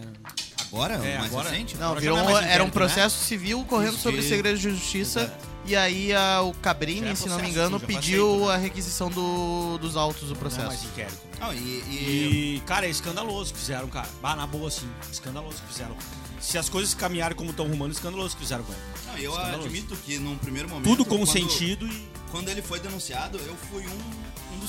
Agora, 0.71 0.93
É, 0.95 1.17
mais 1.17 1.31
agora- 1.31 1.49
recente? 1.49 1.75
Não, 1.77 1.85
Agora 1.87 1.99
virou 2.01 2.17
um- 2.17 2.23
não 2.23 2.29
é 2.29 2.33
era 2.33 2.41
um 2.63 2.67
inquérito, 2.67 2.71
processo 2.73 3.23
civil 3.25 3.65
correndo 3.67 3.93
Isso 3.93 4.03
sobre 4.03 4.21
que- 4.21 4.27
segredo 4.29 4.57
de 4.57 4.69
justiça. 4.69 5.21
Exato. 5.21 5.49
E 5.65 5.75
aí 5.75 6.13
a- 6.13 6.41
o 6.41 6.53
Cabrini, 6.53 7.09
é 7.09 7.15
se 7.15 7.27
não 7.27 7.35
me 7.35 7.41
processo, 7.41 7.51
engano, 7.51 7.79
sim, 7.79 7.85
pediu 7.85 8.45
né? 8.47 8.53
a 8.53 8.57
requisição 8.57 9.09
do- 9.09 9.77
dos 9.79 9.95
autos 9.97 10.21
do 10.23 10.27
Não 10.29 10.35
é 10.35 10.39
processo. 10.39 10.67
mais 10.67 10.83
inquérito. 10.83 11.17
Não, 11.39 11.53
e, 11.53 11.57
e- 11.57 12.55
E, 12.57 12.63
cara, 12.65 12.85
é 12.87 12.89
escandaloso 12.89 13.53
que 13.53 13.59
fizeram, 13.59 13.87
cara. 13.87 14.07
Bah, 14.21 14.35
na 14.35 14.47
boa, 14.47 14.67
assim. 14.67 14.89
Escandaloso 15.11 15.57
que 15.57 15.67
fizeram. 15.73 15.95
Se 16.39 16.57
as 16.57 16.69
coisas 16.69 16.93
caminharem 16.93 17.35
como 17.35 17.49
estão 17.51 17.67
rumando, 17.67 17.91
escandaloso 17.93 18.35
que 18.35 18.41
fizeram 18.41 18.63
com 18.63 18.71
ele. 18.73 18.81
não, 19.07 19.17
eu 19.17 19.37
admito 19.37 19.95
que 19.97 20.17
num 20.17 20.37
primeiro 20.37 20.69
momento... 20.69 20.85
Tudo 20.87 21.03
com 21.03 21.17
quando- 21.17 21.27
sentido 21.27 21.85
e. 21.87 22.09
Quando 22.31 22.47
ele 22.49 22.61
foi 22.61 22.79
denunciado, 22.79 23.37
eu 23.39 23.55
fui 23.71 23.85
um, 23.87 23.99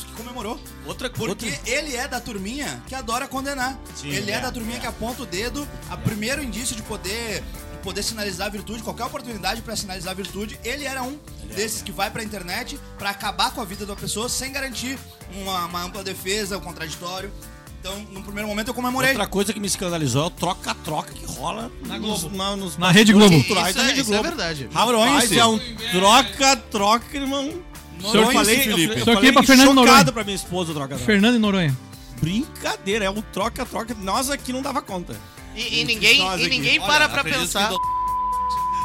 dos 0.01 0.11
que 0.11 0.13
comemorou. 0.17 0.59
Outra 0.87 1.09
Porque 1.11 1.29
outra- 1.47 1.61
ele 1.71 1.97
é 1.97 2.07
da 2.09 2.21
turminha 2.21 2.83
que 2.87 2.95
adora 2.95 3.27
condenar. 3.29 3.79
Sim, 3.95 4.09
ele 4.11 4.31
é, 4.31 4.35
é, 4.37 4.41
da 4.41 4.51
turminha 4.53 4.77
é. 4.79 4.81
que 4.81 4.87
aponta 4.87 5.23
o 5.23 5.27
dedo, 5.27 5.67
a 5.91 5.97
primeiro 5.97 6.43
indício 6.43 6.75
de 6.77 6.83
poder 6.83 7.43
de 7.73 7.79
poder 7.85 8.03
sinalizar 8.03 8.47
a 8.49 8.51
virtude, 8.51 8.83
qualquer 8.83 9.05
oportunidade 9.05 9.63
pra 9.63 9.75
sinalizar 9.75 10.11
a 10.11 10.15
virtude, 10.15 10.59
ele 10.63 10.85
era 10.85 11.03
um 11.03 11.19
desses 11.57 11.81
que 11.83 11.91
vai 11.91 12.11
pra 12.11 12.23
internet 12.23 12.79
pra 12.99 13.09
acabar 13.11 13.51
com 13.53 13.61
a 13.61 13.65
vida 13.65 13.87
da 13.87 13.97
pessoa 13.97 14.29
sem 14.29 14.53
garantir 14.53 14.99
uma, 15.35 15.65
uma 15.65 15.83
ampla 15.85 16.05
defesa, 16.05 16.59
um 16.59 16.61
contraditório. 16.61 17.33
Então, 17.81 17.99
no 18.13 18.23
primeiro 18.23 18.47
momento 18.47 18.69
eu 18.69 18.75
comemorei. 18.75 19.13
Outra 19.13 19.27
coisa 19.27 19.55
que 19.55 19.59
me 19.59 19.67
escandalizou 19.67 20.25
é 20.25 20.27
o 20.27 20.31
troca-troca 20.31 21.15
que 21.15 21.25
rola 21.25 21.73
Na 21.87 21.99
nos, 21.99 22.21
Globo. 22.21 22.37
na, 22.37 22.55
nos 22.57 22.77
Na 22.77 22.91
Rede 22.91 23.15
Globo. 23.15 23.35
culturais 23.35 23.69
Isso 23.75 23.79
da 23.79 23.85
é- 23.85 23.87
Rede 23.89 24.01
isso 24.03 24.11
é 24.11 24.13
Globo. 24.19 24.29
verdade. 24.29 24.69
Rapaz, 24.71 25.33
é 25.33 25.47
um 25.47 25.59
troca-troca, 25.93 27.17
irmão. 27.17 27.63
Noronha, 28.01 28.27
eu 28.27 28.33
falei, 28.33 28.57
eu, 28.59 28.63
Felipe. 28.63 28.93
eu 28.95 29.03
aqui 29.03 29.15
falei 29.15 29.29
é 29.29 29.33
pra 29.33 29.43
Fernando 29.43 29.69
chocado 29.69 29.87
Noronha. 29.87 30.13
pra 30.13 30.25
minha 30.25 30.37
esposa 30.37 30.71
o 30.71 30.75
troca-troca. 30.75 31.05
Fernando 31.05 31.35
e 31.37 31.39
Noronha. 31.39 31.77
Brincadeira, 32.21 33.05
é 33.07 33.11
um 33.11 33.21
troca-troca. 33.23 33.95
Nós 34.01 34.31
aqui 34.31 34.53
não 34.53 34.63
dava 34.63 34.81
conta. 34.83 35.17
E, 35.55 35.81
e 35.81 35.85
ninguém, 35.85 36.21
e 36.21 36.29
aqui. 36.29 36.49
ninguém 36.49 36.79
Olha, 36.79 36.87
para 36.89 37.09
pra 37.09 37.25
pensar. 37.25 37.71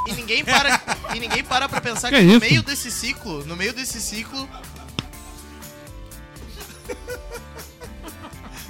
E 0.08 0.14
ninguém 0.14 0.46
para, 0.46 0.80
e 1.16 1.20
ninguém 1.20 1.44
para 1.44 1.68
pra 1.68 1.82
pensar 1.82 2.12
Que 2.12 2.18
que, 2.18 2.22
no 2.22 2.32
isso? 2.34 2.40
meio 2.42 2.62
desse 2.62 2.92
ciclo, 2.92 3.44
no 3.46 3.56
meio 3.56 3.74
desse 3.74 4.00
ciclo, 4.00 4.48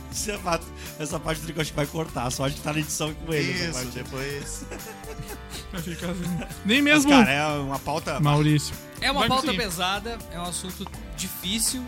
Essa 0.10 0.38
parte, 0.40 0.66
essa 0.98 1.20
parte 1.20 1.42
do 1.42 1.52
que 1.52 1.60
eu 1.60 1.62
acho 1.62 1.72
que 1.72 1.76
vai 1.76 1.86
cortar, 1.86 2.32
só 2.32 2.48
de 2.48 2.56
estar 2.56 2.72
na 2.72 2.80
edição 2.80 3.14
com 3.14 3.34
ele. 3.34 3.52
isso, 3.52 3.86
depois. 3.94 4.64
Ficar 5.84 6.12
assim. 6.12 6.24
Nem 6.66 6.82
Mas, 6.82 6.94
mesmo 7.06 7.12
cara, 7.12 7.32
é 7.32 7.46
uma 7.60 7.80
pauta. 7.80 8.20
Maurício. 8.20 8.76
É 9.02 9.12
uma 9.12 9.22
Vai 9.22 9.30
pauta 9.30 9.48
conseguir. 9.48 9.64
pesada, 9.64 10.18
é 10.32 10.40
um 10.40 10.44
assunto 10.44 10.86
difícil, 11.18 11.86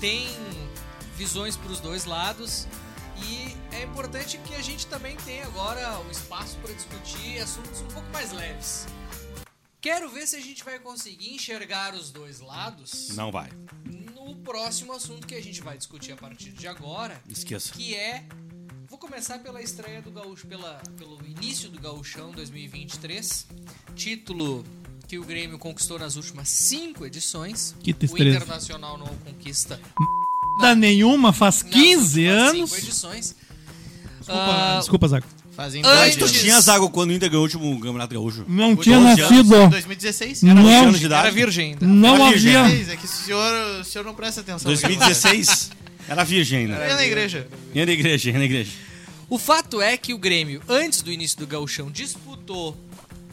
tem 0.00 0.28
visões 1.16 1.56
para 1.56 1.70
os 1.72 1.80
dois 1.80 2.04
lados 2.04 2.66
e 3.22 3.56
é 3.74 3.82
importante 3.84 4.38
que 4.38 4.54
a 4.54 4.62
gente 4.62 4.86
também 4.86 5.16
tenha 5.18 5.44
agora 5.46 5.98
o 6.00 6.10
espaço 6.10 6.56
para 6.62 6.72
discutir 6.72 7.38
assuntos 7.38 7.80
um 7.80 7.86
pouco 7.88 8.08
mais 8.12 8.32
leves. 8.32 8.86
Quero 9.80 10.08
ver 10.10 10.26
se 10.26 10.34
a 10.36 10.40
gente 10.40 10.64
vai 10.64 10.78
conseguir 10.78 11.32
enxergar 11.34 11.94
os 11.94 12.10
dois 12.10 12.40
lados 12.40 13.10
Não 13.14 13.30
vai. 13.30 13.48
no 14.14 14.34
próximo 14.36 14.92
assunto 14.92 15.26
que 15.26 15.34
a 15.34 15.42
gente 15.42 15.62
vai 15.62 15.76
discutir 15.78 16.12
a 16.12 16.16
partir 16.16 16.50
de 16.50 16.66
agora, 16.66 17.20
Esqueça. 17.28 17.72
que 17.72 17.94
é 17.94 18.24
Vou 18.88 18.98
começar 18.98 19.38
pela 19.40 19.60
estreia 19.60 20.00
do 20.00 20.10
Gaúcho, 20.10 20.46
pela, 20.46 20.80
pelo 20.96 21.18
início 21.26 21.68
do 21.68 21.80
Gaúchão 21.80 22.30
2023. 22.32 23.46
Título 23.94 24.64
que 25.08 25.18
o 25.18 25.24
Grêmio 25.24 25.58
conquistou 25.58 25.98
nas 25.98 26.16
últimas 26.16 26.48
cinco 26.48 27.04
edições. 27.04 27.74
Que 27.82 27.92
o. 27.92 28.36
Internacional 28.36 28.96
não 28.98 29.06
conquista 29.24 29.80
Da 30.60 30.74
nenhuma, 30.74 31.32
faz 31.32 31.62
nas 31.62 31.72
15 31.72 32.20
últimas 32.28 32.48
anos. 32.48 32.70
Cinco 32.70 32.82
edições. 32.82 33.36
Desculpa, 34.18 34.42
Ah, 34.42 34.78
desculpa, 34.78 35.08
Zago. 35.08 35.26
Fazem 35.52 35.82
Tu 36.16 36.28
tinha 36.28 36.60
Zago 36.60 36.90
quando 36.90 37.10
o 37.10 37.12
Inter 37.14 37.30
ganhou 37.30 37.42
o 37.42 37.44
último 37.46 37.74
Campeonato 37.80 38.14
Gaúcho? 38.14 38.44
Não 38.46 38.76
tinha 38.76 38.98
12 38.98 39.20
anos. 39.22 39.30
nascido. 39.30 39.68
2016? 39.70 40.42
Não, 40.42 40.54
12 40.62 40.74
anos 40.74 41.00
de 41.00 41.06
idade? 41.06 41.26
era 41.26 41.34
virgem 41.34 41.70
ainda. 41.72 41.86
não 41.86 42.14
Era 42.16 42.30
virgem, 42.30 42.56
havia. 42.56 42.68
2016, 42.68 42.88
É 42.88 42.96
que 42.96 43.04
o 43.04 43.08
senhor, 43.08 43.80
o 43.80 43.84
senhor 43.84 44.04
não 44.04 44.14
presta 44.14 44.40
atenção. 44.42 44.70
no 44.70 44.78
que 44.78 44.84
acontece. 44.86 45.22
2016? 45.22 45.70
Era 46.08 46.24
virgem 46.24 46.60
ainda. 46.60 46.74
Eu 46.76 46.88
ia 46.88 46.94
na 46.96 47.04
igreja. 47.06 47.48
Ia 47.74 47.86
na 47.86 47.92
igreja, 47.92 48.30
ia 48.30 48.38
na 48.38 48.44
igreja. 48.44 48.72
O 49.28 49.38
fato 49.38 49.80
é 49.82 49.96
que 49.96 50.14
o 50.14 50.18
Grêmio, 50.18 50.62
antes 50.68 51.02
do 51.02 51.10
início 51.10 51.38
do 51.38 51.46
Gauchão, 51.46 51.90
disputou 51.90 52.76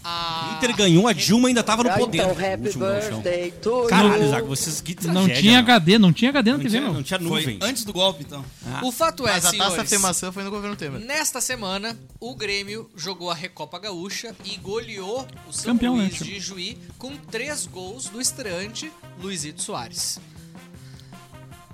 A... 0.03 0.55
Inter 0.57 0.75
ganhou, 0.75 1.07
a 1.07 1.13
Dilma 1.13 1.47
ainda 1.47 1.63
tava 1.63 1.81
no 1.83 1.89
Ah, 1.89 1.97
poder. 1.97 2.17
então, 2.17 2.31
happy 2.31 2.65
último 2.65 2.85
birthday 2.85 3.51
to 3.61 3.85
Caralho. 3.87 4.27
Zago, 4.29 4.47
vocês 4.47 4.81
que 4.81 4.95
Não 5.07 5.13
tragédia, 5.25 5.35
tinha 5.41 5.51
meu. 5.53 5.61
HD, 5.61 5.97
não 5.97 6.11
tinha 6.11 6.29
HD 6.29 6.51
na 6.51 6.57
Não 6.57 6.63
TV, 6.63 6.69
tinha, 6.77 6.81
meu. 6.81 6.93
não 6.93 7.03
tinha 7.03 7.19
Foi 7.19 7.29
nuvem. 7.29 7.59
antes 7.61 7.85
do 7.85 7.93
golpe, 7.93 8.23
então. 8.27 8.43
O 8.81 8.91
fato 8.91 9.25
é, 9.25 9.31
Mas 9.31 9.45
a 9.45 9.51
taça 9.53 9.69
senhores, 9.69 9.89
Femaçã 9.89 10.29
foi 10.31 10.43
no 10.43 10.49
governo 10.51 10.75
Temer. 10.75 10.99
nesta 10.99 11.39
semana, 11.39 11.97
o 12.19 12.35
Grêmio 12.35 12.89
jogou 12.97 13.31
a 13.31 13.33
Recopa 13.33 13.79
Gaúcha 13.79 14.35
e 14.43 14.57
goleou 14.57 15.25
o 15.47 15.53
São 15.53 15.71
Campeão, 15.73 15.95
né, 15.95 16.09
de 16.11 16.37
Juí 16.37 16.77
com 16.97 17.15
três 17.15 17.65
gols 17.65 18.09
do 18.09 18.19
estreante 18.19 18.91
Luizito 19.21 19.61
Soares. 19.61 20.19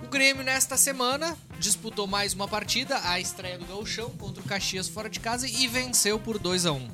O 0.04 0.08
Grêmio, 0.08 0.44
nesta 0.44 0.78
semana, 0.78 1.38
disputou 1.60 2.08
mais 2.08 2.34
uma 2.34 2.48
partida, 2.48 3.00
a 3.04 3.20
estreia 3.20 3.58
do 3.58 3.66
Gauchão 3.66 4.10
contra 4.12 4.42
o 4.42 4.46
Caxias 4.46 4.88
fora 4.88 5.10
de 5.10 5.20
casa 5.20 5.48
e 5.48 5.68
venceu 5.68 6.18
por 6.20 6.40
2 6.40 6.66
a 6.66 6.72
1 6.72 6.90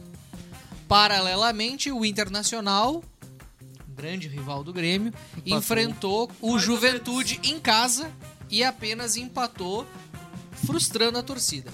Paralelamente, 0.87 1.91
o 1.91 2.03
Internacional, 2.03 3.03
grande 3.95 4.27
rival 4.27 4.63
do 4.63 4.73
Grêmio, 4.73 5.13
enfrentou 5.45 6.29
o 6.41 6.59
Juventude 6.59 7.39
em 7.43 7.59
casa 7.59 8.11
e 8.49 8.63
apenas 8.63 9.15
empatou, 9.15 9.87
frustrando 10.65 11.17
a 11.17 11.23
torcida. 11.23 11.71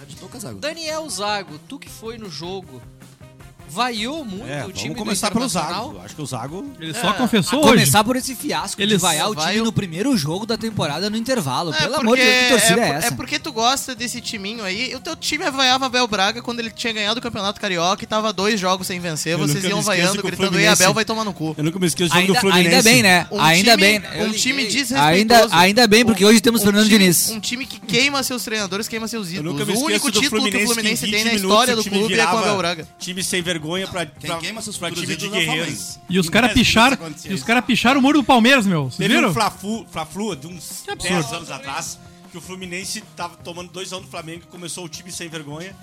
Daniel 0.60 1.10
Zago, 1.10 1.60
tu 1.68 1.78
que 1.80 1.90
foi 1.90 2.18
no 2.18 2.30
jogo, 2.30 2.82
vaiou 3.72 4.26
muito 4.26 4.45
É, 4.47 4.65
o 4.65 4.72
time 4.72 4.89
vamos 4.89 4.99
começar 5.03 5.32
pelo? 5.32 5.47
Zago. 5.47 5.99
Acho 6.03 6.15
que 6.15 6.22
o 6.22 6.26
Zago... 6.26 6.65
Ele 6.80 6.91
É, 6.91 6.93
só 6.93 7.13
confessou 7.13 7.59
hoje. 7.59 7.69
começar 7.69 8.03
por 8.03 8.15
esse 8.15 8.36
fiasco 8.36 8.82
Ele 8.82 8.95
de 8.95 9.01
vaiar 9.01 9.30
o 9.30 9.36
time 9.36 9.45
vai 9.45 9.57
no 9.57 9.72
primeiro 9.72 10.15
jogo 10.17 10.45
da 10.45 10.57
temporada 10.57 11.09
no 11.09 11.15
intervalo. 11.17 11.74
É, 11.74 11.78
Pelo 11.78 11.91
porque- 11.93 12.05
amor 12.05 12.17
de 12.17 12.24
Deus, 12.24 12.38
que 12.43 12.49
torcida 12.49 12.82
é, 12.82 12.88
por- 12.88 12.95
essa? 12.95 13.15
porque 13.15 13.39
tu 13.39 13.51
gosta 13.53 13.95
desse 13.95 14.19
timinho 14.22 14.63
aí. 14.63 14.93
O 14.95 14.99
teu 14.99 15.15
time 15.15 15.49
vaiava 15.49 15.86
Abel 15.86 16.07
Braga 16.07 16.41
quando 16.41 16.59
ele 16.59 16.69
tinha 16.72 16.91
ganhado 16.93 17.19
o 17.19 17.24
Campeonato 17.24 17.59
Carioca 17.61 18.03
e 18.03 18.07
tava 18.07 18.34
dois 18.34 18.59
jogos 18.59 18.88
sem 18.88 18.99
vencer. 18.99 19.34
Eu 19.34 19.39
Vocês 19.39 19.63
iam 19.63 19.82
vaiando, 19.82 20.22
gritando, 20.22 20.34
e 20.45 20.49
Fluminense- 20.49 20.84
Abel 20.84 20.93
vai 20.93 21.05
tomar 21.05 21.24
no 21.24 21.34
cu. 21.34 21.55
Eu 21.57 21.63
nunca 21.63 21.80
me 21.80 21.88
esqueço 21.88 22.09
do 22.09 22.15
jogo 22.15 22.28
do 22.28 22.32
Ainda, 22.34 22.39
Fluminense. 22.41 22.76
ainda 22.76 22.84
bem, 22.89 23.03
né? 23.03 23.28
Um 23.32 23.39
ainda 23.41 23.72
time, 23.78 23.99
bem. 23.99 24.26
Um 24.26 24.32
time 24.32 24.63
desrespeitoso. 24.65 25.01
Ainda, 25.01 25.47
ainda 25.51 25.88
bem, 25.88 26.05
porque 26.05 26.26
hoje 26.26 26.41
temos 26.41 26.61
Um 26.61 26.65
Fernando 26.65 26.86
time- 26.88 26.99
Diniz. 26.99 27.30
Um 27.30 27.39
time 27.39 27.65
que 27.65 27.80
queima 27.80 28.22
seus 28.24 28.43
treinadores, 28.43 28.88
queima 28.88 29.07
seus 29.07 29.32
Eu 29.32 29.39
ídolos. 29.41 29.69
O 29.69 29.86
único 29.86 30.11
título 30.11 30.41
Fluminense, 30.41 30.57
que 30.57 30.63
o 30.63 30.74
Fluminense 30.74 31.01
tem 31.11 31.24
na 31.24 31.32
20 31.32 31.41
história 31.41 31.76
do 31.76 31.84
clube 31.84 32.19
é 32.19 32.26
com 32.26 32.36
o 32.36 32.39
Abel 32.39 32.57
Braga. 32.57 32.88
Time 32.99 33.24
sem 33.24 33.41
vergonha 33.41 33.61
pra, 33.89 34.05
pra, 34.05 34.38
queima 34.38 34.62
seus 34.62 34.78
pra 34.78 34.91
time 34.91 35.16
de 35.16 35.26
é 35.26 35.28
o 35.28 35.32
guerreiros. 35.32 35.99
E 36.09 36.20
os 36.20 36.30
caras 36.30 36.53
picharam, 36.53 36.97
e 37.07 37.12
os 37.12 37.26
isso. 37.26 37.45
caras 37.45 37.64
picharam 37.66 37.99
o 37.99 38.03
muro 38.03 38.20
do 38.20 38.24
Palmeiras, 38.24 38.66
meu. 38.66 38.86
Vocês 38.86 38.97
Teve 38.97 39.14
viram? 39.16 39.30
um 39.30 39.34
Fla-Flu 39.34 39.86
Fla-Flu 39.89 40.36
de 40.36 40.47
uns 40.47 40.88
absurdo. 40.89 41.14
10 41.14 41.34
anos 41.34 41.51
atrás, 41.51 41.99
que 42.32 42.38
o 42.38 42.41
Fluminense 42.41 43.01
tava 43.16 43.36
tomando 43.38 43.72
2 43.72 43.93
anos 43.93 44.05
do 44.05 44.12
Flamengo 44.12 44.43
e 44.47 44.51
começou 44.51 44.86
o 44.86 44.89
time 44.89 45.12
sem 45.12 45.30
vergonha. 45.30 45.76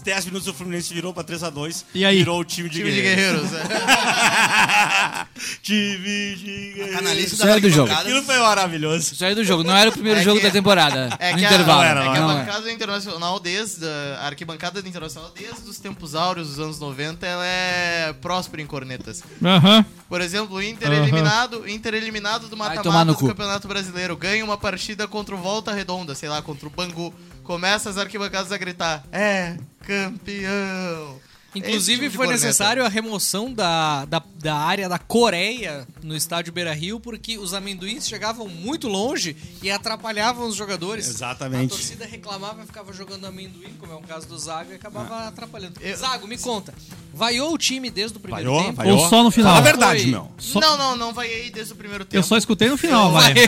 Em 0.00 0.02
10 0.04 0.24
minutos 0.26 0.46
o 0.48 0.54
Fluminense 0.54 0.92
virou 0.94 1.12
pra 1.12 1.24
3x2 1.24 1.84
E 1.94 2.04
aí? 2.04 2.18
virou 2.18 2.40
o 2.40 2.44
time 2.44 2.68
de 2.68 2.78
Time 2.78 2.90
de 2.92 3.02
guerreiros. 3.02 3.50
guerreiros. 3.50 3.70
é. 3.70 5.26
time 5.62 6.36
de 6.36 6.72
guerreiros. 6.74 6.94
Canalista 6.96 7.36
Sai 7.36 7.60
do 7.60 7.70
jogo. 7.70 7.92
Aquilo 7.92 8.22
foi 8.22 8.38
maravilhoso. 8.38 9.12
Isso 9.14 9.24
aí 9.24 9.34
do 9.34 9.44
jogo. 9.44 9.64
Não 9.64 9.76
era 9.76 9.90
o 9.90 9.92
primeiro 9.92 10.20
É 10.20 10.22
jogo 10.22 10.38
que- 10.38 10.46
da 10.46 10.52
temporada. 10.52 11.16
É 11.18 11.32
no 11.32 11.38
que, 11.38 11.44
intervalo. 11.44 11.80
a, 11.80 11.84
Não 11.84 11.90
era, 11.90 12.04
é 12.04 12.12
que 12.12 12.18
a 12.18 12.26
bancada 12.26 12.72
internacional, 12.72 13.40
desde 13.40 13.84
a 14.20 14.26
arquibancada 14.26 14.80
do 14.82 14.88
internacional, 14.88 15.32
desde 15.36 15.68
os 15.68 15.78
tempos 15.78 16.14
áureos 16.14 16.48
dos 16.48 16.58
anos 16.60 16.78
90, 16.78 17.26
ela 17.26 17.44
é 17.44 18.12
próspera 18.20 18.62
em 18.62 18.66
cornetas. 18.66 19.22
Aham. 19.44 19.84
Por 20.08 20.20
exemplo, 20.20 20.56
o 20.56 20.62
Inter 20.62 20.92
eliminado, 20.92 21.68
Inter 21.68 21.94
eliminado 21.94 22.48
do 22.48 22.56
mata-mata 22.56 23.04
no 23.04 23.12
do 23.12 23.18
cu. 23.18 23.26
Campeonato 23.28 23.66
Brasileiro, 23.66 24.16
ganha 24.16 24.44
uma 24.44 24.56
partida 24.56 25.08
contra 25.08 25.34
o 25.34 25.38
Volta 25.38 25.72
Redonda, 25.72 26.14
sei 26.14 26.28
lá, 26.28 26.40
contra 26.42 26.68
o 26.68 26.70
Bangu. 26.70 27.12
Começa 27.46 27.88
as 27.90 27.96
arquibancadas 27.96 28.50
a 28.52 28.58
gritar: 28.58 29.04
"É 29.12 29.56
campeão". 29.86 31.24
Inclusive 31.54 32.02
tipo 32.02 32.16
foi 32.16 32.26
corneta. 32.26 32.44
necessário 32.44 32.84
a 32.84 32.88
remoção 32.88 33.50
da, 33.50 34.04
da, 34.04 34.22
da 34.40 34.54
área 34.56 34.90
da 34.90 34.98
Coreia 34.98 35.88
no 36.02 36.14
estádio 36.14 36.52
Beira 36.52 36.74
Rio, 36.74 37.00
porque 37.00 37.38
os 37.38 37.54
amendoins 37.54 38.06
chegavam 38.06 38.46
muito 38.46 38.88
longe 38.88 39.34
e 39.62 39.70
atrapalhavam 39.70 40.46
os 40.46 40.54
jogadores. 40.54 41.08
Exatamente. 41.08 41.72
A 41.72 41.76
torcida 41.76 42.04
reclamava 42.04 42.62
e 42.62 42.66
ficava 42.66 42.92
jogando 42.92 43.24
amendoim, 43.26 43.72
como 43.80 43.90
é 43.90 43.96
o 43.96 44.02
caso 44.02 44.28
do 44.28 44.38
Zago, 44.38 44.70
e 44.72 44.74
acabava 44.74 45.28
atrapalhando. 45.28 45.80
Eu- 45.80 45.96
Zago, 45.96 46.26
me 46.26 46.36
conta. 46.36 46.74
Vaiou 47.14 47.54
o 47.54 47.56
time 47.56 47.88
desde 47.88 48.18
o 48.18 48.20
primeiro 48.20 48.50
Vaiou, 48.50 48.62
tempo? 48.64 48.76
vaiou. 48.76 48.98
Ou 48.98 49.08
só 49.08 49.22
no 49.22 49.30
final? 49.30 49.52
Fala 49.54 49.60
a 49.66 49.70
verdade, 49.70 50.02
Foi- 50.02 50.10
meu. 50.10 50.30
Só- 50.36 50.60
Não, 50.60 50.76
não, 50.76 50.94
não 50.96 51.14
vai 51.14 51.26
aí 51.32 51.48
desde 51.50 51.72
o 51.72 51.76
primeiro 51.76 52.04
tempo. 52.04 52.16
Eu 52.18 52.22
só 52.22 52.36
escutei 52.36 52.68
no 52.68 52.76
final, 52.76 53.12
vai. 53.12 53.32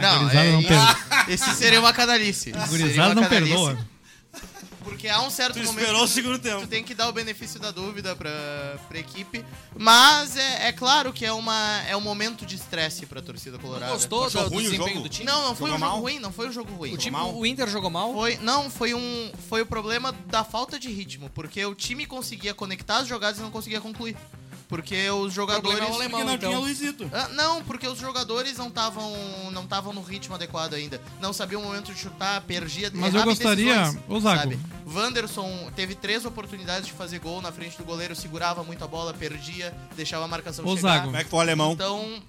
Não, 0.00 0.30
é, 0.30 0.50
não 0.52 0.58
isso- 0.60 0.68
perdoa. 0.68 0.96
Esse 1.28 1.54
seria 1.54 1.80
uma 1.80 1.92
canalice. 1.92 2.52
Gurizada 2.68 3.14
não 3.14 3.22
canalice, 3.24 3.52
perdoa. 3.52 3.92
Porque 4.84 5.08
há 5.08 5.20
um 5.22 5.30
certo 5.30 5.54
Tu 5.54 5.64
momento 5.64 5.78
esperou 5.78 6.02
o 6.02 6.08
segundo 6.08 6.38
tempo. 6.40 6.62
tu 6.62 6.66
tem 6.66 6.82
que 6.82 6.92
dar 6.92 7.08
o 7.08 7.12
benefício 7.12 7.60
da 7.60 7.70
dúvida 7.70 8.16
pra, 8.16 8.30
pra 8.88 8.98
equipe. 8.98 9.44
Mas 9.76 10.36
é, 10.36 10.68
é 10.68 10.72
claro 10.72 11.12
que 11.12 11.24
é, 11.24 11.32
uma, 11.32 11.80
é 11.86 11.96
um 11.96 12.00
momento 12.00 12.44
de 12.44 12.56
estresse 12.56 13.06
pra 13.06 13.22
torcida 13.22 13.58
colorada. 13.58 13.92
Gostou 13.92 14.26
Achou 14.26 14.42
do, 14.42 14.48
do 14.50 14.54
ruim 14.56 14.66
o 14.66 14.70
desempenho 14.70 14.94
jogo? 14.96 15.02
do 15.02 15.08
time? 15.08 15.24
Não, 15.26 15.48
não 15.48 15.54
foi 15.54 15.70
Jogou 15.70 15.76
um 15.76 15.78
jogo 15.78 15.92
mal? 15.92 16.00
ruim, 16.00 16.18
não 16.18 16.32
foi 16.32 16.48
um 16.48 16.52
jogo 16.52 16.74
ruim. 16.74 16.94
O, 16.94 16.98
time, 16.98 17.16
mal? 17.16 17.32
o 17.34 17.46
Inter 17.46 17.68
jogou 17.68 17.90
mal? 17.90 18.12
Foi, 18.12 18.36
não, 18.42 18.68
foi 18.68 18.92
um 18.92 19.30
foi 19.48 19.62
o 19.62 19.66
problema 19.66 20.12
da 20.26 20.42
falta 20.42 20.78
de 20.80 20.88
ritmo, 20.90 21.30
porque 21.30 21.64
o 21.64 21.76
time 21.76 22.04
conseguia 22.04 22.52
conectar 22.52 22.98
as 22.98 23.06
jogadas 23.08 23.38
e 23.38 23.42
não 23.42 23.52
conseguia 23.52 23.80
concluir. 23.80 24.16
Porque 24.72 25.10
os 25.10 25.34
jogadores 25.34 25.80
é 25.80 25.82
o 25.82 25.94
alemão, 25.94 26.20
Porque 26.20 26.24
não 26.24 26.32
então. 26.34 26.48
tinha 26.48 26.58
Luizito. 26.58 27.10
Ah, 27.12 27.28
não, 27.34 27.62
porque 27.62 27.86
os 27.86 27.98
jogadores 27.98 28.56
não 28.56 28.68
estavam 28.68 29.12
não 29.52 29.64
estavam 29.64 29.92
no 29.92 30.00
ritmo 30.00 30.34
adequado 30.34 30.72
ainda. 30.72 30.98
Não 31.20 31.30
sabiam 31.30 31.60
o 31.60 31.64
momento 31.64 31.92
de 31.92 32.00
chutar, 32.00 32.40
perdia, 32.40 32.90
Mas 32.94 33.14
eu 33.14 33.22
gostaria- 33.22 33.80
decisões, 33.82 34.02
Ô, 34.08 34.18
Zago. 34.18 34.40
sabe? 34.40 34.58
Wanderson 34.90 35.70
teve 35.76 35.94
três 35.94 36.24
oportunidades 36.24 36.86
de 36.86 36.94
fazer 36.94 37.18
gol 37.18 37.42
na 37.42 37.52
frente 37.52 37.76
do 37.76 37.84
goleiro, 37.84 38.16
segurava 38.16 38.64
muito 38.64 38.82
a 38.82 38.86
bola, 38.88 39.12
perdia, 39.12 39.74
deixava 39.94 40.24
a 40.24 40.28
marcação 40.28 40.64
Ô, 40.64 40.74
chegar. 40.74 40.88
Zago. 40.94 41.04
Como 41.04 41.16
é 41.18 41.24
que 41.24 41.28
foi 41.28 41.38
o 41.38 41.42
alemão? 41.42 41.72
Então, 41.72 42.22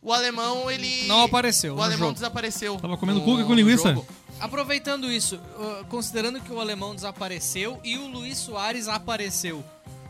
o 0.00 0.12
alemão 0.12 0.70
ele 0.70 1.08
Não 1.08 1.22
apareceu 1.24 1.74
O 1.74 1.82
alemão 1.82 2.08
jogo. 2.10 2.14
desapareceu. 2.14 2.76
Tava 2.76 2.96
comendo 2.96 3.20
cuca 3.22 3.42
com 3.44 3.54
linguiça? 3.54 3.88
jogo. 3.92 4.06
Aproveitando 4.40 5.10
isso, 5.10 5.40
considerando 5.88 6.40
que 6.40 6.52
o 6.52 6.60
alemão 6.60 6.94
desapareceu 6.94 7.80
e 7.82 7.98
o 7.98 8.06
Luiz 8.06 8.38
Soares 8.38 8.86
apareceu. 8.86 9.64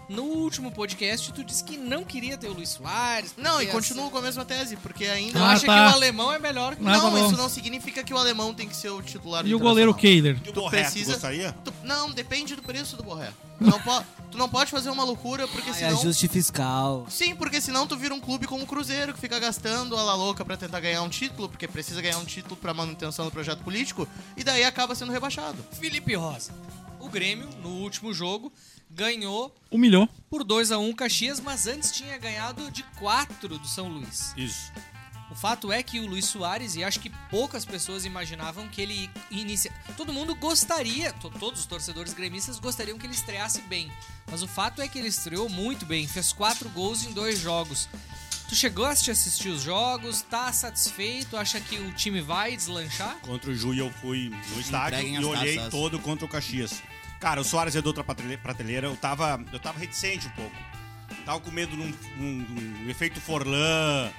No 0.09 0.23
último 0.23 0.73
podcast, 0.73 1.31
tu 1.35 1.45
disse 1.45 1.63
que 1.63 1.77
não 1.77 2.03
queria 2.03 2.39
ter 2.39 2.49
o 2.49 2.55
Luiz 2.55 2.71
Soares. 2.71 3.35
Não, 3.37 3.61
e 3.61 3.67
continuo 3.67 4.11
com 4.11 4.17
a 4.17 4.23
mesma 4.23 4.43
tese, 4.43 4.75
porque 4.77 5.05
ainda 5.05 5.33
Tu 5.39 5.45
Ah, 5.45 5.51
acha 5.51 5.67
tá. 5.67 5.75
que 5.75 5.93
o 5.93 5.95
alemão 5.97 6.33
é 6.33 6.39
melhor 6.39 6.75
que 6.77 6.83
o 6.83 6.89
Ah, 6.89 6.93
tá 6.93 6.99
não, 6.99 7.11
bom. 7.11 7.27
isso 7.27 7.37
não 7.37 7.49
significa 7.49 8.03
que 8.03 8.15
o 8.15 8.17
alemão 8.17 8.55
tem 8.55 8.67
que 8.67 8.75
ser 8.75 8.89
o 8.89 9.03
titular 9.03 9.43
do 9.43 9.49
E 9.51 9.55
o 9.55 9.59
goleiro 9.59 9.91
o 9.91 9.95
tu 9.95 10.53
Borré, 10.55 10.79
tu 10.79 10.83
precisa- 10.85 11.13
gostaria? 11.13 11.53
Tu- 11.63 11.75
não, 11.85 12.11
depende 12.11 12.57
do 12.57 12.63
preço 12.63 12.97
do 12.97 13.03
Borré. 13.03 13.31
Tu 13.59 13.65
não, 13.65 13.79
po- 13.83 14.05
tu 14.31 14.39
não 14.39 14.49
pode 14.49 14.71
fazer 14.71 14.89
uma 14.89 15.05
loucura, 15.05 15.47
porque 15.49 15.69
Ai, 15.71 15.77
senão... 15.79 15.99
ajuste 15.99 16.27
fiscal. 16.29 17.07
Sim, 17.11 17.35
porque 17.37 17.61
senão 17.61 17.87
tu 17.87 17.95
vira 17.97 18.15
um 18.15 18.21
clube 18.21 18.47
como 18.47 18.65
o 18.65 18.67
Cruzeiro, 18.67 19.13
que 19.13 19.21
fica 19.21 19.39
gastando 19.39 19.95
a 19.95 20.03
la 20.03 20.15
louca 20.15 20.43
pra 20.43 20.57
tentar 20.57 20.81
ganhar 20.81 21.03
um 21.03 21.09
título, 21.11 21.51
porque 21.51 21.69
precisa 21.69 22.01
ganhar 22.01 22.17
um 22.17 22.25
título 22.25 22.57
pra 22.57 22.73
manutenção 22.73 23.27
do 23.27 23.31
projeto 23.31 23.59
político, 23.63 24.09
e 24.39 24.43
daí 24.43 24.65
acaba 24.65 24.95
sendo 24.95 25.13
rebaixado. 25.13 25.59
Felipe 25.73 26.15
Rosa. 26.15 26.51
O 27.01 27.09
Grêmio, 27.11 27.49
no 27.63 27.69
último 27.69 28.13
jogo, 28.15 28.53
ganhou 29.03 29.55
Humilhou. 29.71 30.09
por 30.29 30.43
2 30.43 30.73
a 30.73 30.79
1 30.79 30.93
Caxias, 30.93 31.39
mas 31.41 31.69
antes 31.69 31.93
tinha 31.93 32.19
ganhado 32.19 32.69
de 32.73 32.83
4 32.99 33.57
do 33.59 33.67
São 33.69 33.87
Luís. 33.89 34.35
Isso. 34.37 34.73
O 35.31 35.35
fato 35.37 35.71
é 35.71 35.83
que 35.83 36.01
o 36.01 36.07
Luiz 36.07 36.25
Soares, 36.25 36.75
e 36.75 36.83
acho 36.83 36.99
que 36.99 37.11
poucas 37.31 37.65
pessoas 37.65 38.05
imaginavam 38.05 38.67
que 38.67 38.81
ele 38.81 39.09
inicia. 39.31 39.71
Todo 39.97 40.13
mundo 40.13 40.35
gostaria, 40.35 41.13
to- 41.13 41.31
todos 41.31 41.61
os 41.61 41.67
torcedores 41.67 42.13
gremistas 42.13 42.59
gostariam 42.59 42.99
que 42.99 43.07
ele 43.07 43.15
estreasse 43.15 43.61
bem. 43.63 43.93
Mas 44.31 44.43
o 44.43 44.49
fato 44.49 44.83
é 44.83 44.89
que 44.89 44.99
ele 44.99 45.09
estreou 45.09 45.49
muito 45.49 45.87
bem, 45.87 46.09
fez 46.09 46.33
quatro 46.33 46.69
gols 46.71 47.05
em 47.05 47.13
dois 47.13 47.39
jogos. 47.39 47.89
Tu 48.49 48.55
chegou 48.57 48.87
a 48.87 48.91
assistir, 48.93 49.11
assistir 49.11 49.49
os 49.51 49.63
jogos, 49.63 50.23
tá 50.23 50.51
satisfeito? 50.51 51.37
Acha 51.37 51.61
que 51.61 51.77
o 51.77 51.93
time 51.93 52.23
vai 52.23 52.57
deslanchar? 52.57 53.19
Contra 53.21 53.51
o 53.51 53.55
Juí 53.55 53.79
eu 53.79 53.93
fui 54.01 54.31
no 54.55 54.61
estádio 54.61 54.99
Entreguem 54.99 55.21
e 55.21 55.25
olhei 55.25 55.57
taças. 55.57 55.71
todo 55.71 55.99
contra 56.01 56.25
o 56.25 56.29
Caxias. 56.29 56.83
Cara, 57.21 57.41
o 57.41 57.45
Soares 57.45 57.75
é 57.75 57.81
de 57.81 57.87
outra 57.87 58.05
pratele- 58.05 58.37
prateleira. 58.37 58.87
Eu 58.87 58.97
tava, 58.97 59.43
eu 59.53 59.59
tava 59.59 59.79
reticente 59.79 60.27
um 60.29 60.31
pouco. 60.31 60.57
Tava 61.25 61.41
com 61.41 61.51
medo 61.51 61.77
de 61.77 61.83
um, 61.83 61.95
um- 62.23 62.85
um 62.87 62.91
efeito 62.91 63.21
Forlan. 63.21 64.11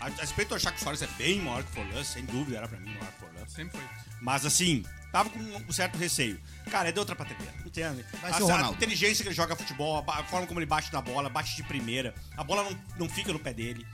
A, 0.00 0.06
a 0.06 0.08
respeito 0.08 0.48
de 0.48 0.54
eu 0.54 0.56
achar 0.56 0.72
que 0.72 0.78
o 0.78 0.82
Soares 0.82 1.02
é 1.02 1.06
bem 1.18 1.40
maior 1.40 1.62
que 1.62 1.70
o 1.70 1.74
Forlan, 1.74 2.02
sem 2.04 2.24
dúvida 2.24 2.58
era 2.58 2.68
pra 2.68 2.78
mim 2.80 2.90
maior 2.90 3.06
que 3.12 3.24
o 3.24 3.26
Forlan. 3.28 3.46
Sempre 3.48 3.78
foi. 3.78 3.88
Mas 4.20 4.44
assim, 4.44 4.84
tava 5.12 5.30
com 5.30 5.38
um 5.38 5.72
certo 5.72 5.96
receio. 5.96 6.40
Cara, 6.70 6.88
é 6.88 6.92
de 6.92 6.98
outra 6.98 7.14
prateleira, 7.16 7.52
entende? 7.64 8.04
Vai 8.20 8.30
a, 8.30 8.34
ser 8.34 8.42
a 8.42 8.46
Ronaldo. 8.56 8.76
inteligência 8.76 9.22
que 9.22 9.28
ele 9.28 9.34
joga 9.34 9.54
futebol, 9.56 10.04
a, 10.06 10.20
a 10.20 10.24
forma 10.24 10.46
como 10.46 10.58
ele 10.60 10.66
bate 10.66 10.92
na 10.92 11.00
bola, 11.00 11.28
bate 11.28 11.56
de 11.56 11.62
primeira, 11.62 12.14
a 12.36 12.42
bola 12.44 12.64
não, 12.64 12.78
não 12.98 13.08
fica 13.08 13.32
no 13.32 13.38
pé 13.38 13.52
dele. 13.54 13.86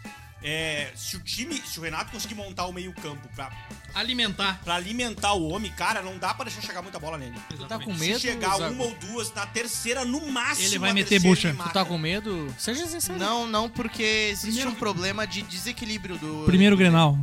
É, 0.42 0.90
se 0.94 1.16
o 1.16 1.20
time, 1.20 1.60
se 1.64 1.78
o 1.80 1.82
Renato 1.82 2.12
conseguir 2.12 2.34
montar 2.34 2.66
o 2.66 2.72
meio 2.72 2.92
campo 2.92 3.26
pra, 3.34 3.50
Alimentar. 3.94 4.60
pra 4.62 4.74
alimentar 4.74 5.32
o 5.32 5.48
homem, 5.48 5.72
cara, 5.72 6.02
não 6.02 6.18
dá 6.18 6.34
pra 6.34 6.44
deixar 6.44 6.60
chegar 6.60 6.82
muita 6.82 6.98
bola 7.00 7.16
nele. 7.16 7.34
Tu 7.48 7.64
tá 7.66 7.78
com 7.78 7.94
Se 7.94 8.00
medo? 8.00 8.20
chegar 8.20 8.56
Zago? 8.58 8.74
uma 8.74 8.84
ou 8.84 8.94
duas, 8.96 9.32
na 9.32 9.46
terceira, 9.46 10.04
no 10.04 10.30
máximo. 10.30 10.66
Ele 10.68 10.78
vai 10.78 10.92
meter 10.92 11.20
bucha. 11.20 11.54
Tu 11.54 11.68
tá 11.72 11.84
com 11.84 11.96
medo? 11.98 12.54
Seja 12.58 12.86
sincero. 12.86 13.18
Não, 13.18 13.46
não, 13.46 13.68
porque 13.68 14.02
existe 14.30 14.46
Primeiro- 14.48 14.70
um 14.70 14.74
problema 14.74 15.26
de 15.26 15.42
desequilíbrio 15.42 16.16
do. 16.18 16.42
Primeiro 16.44 16.76
Grenal. 16.76 17.18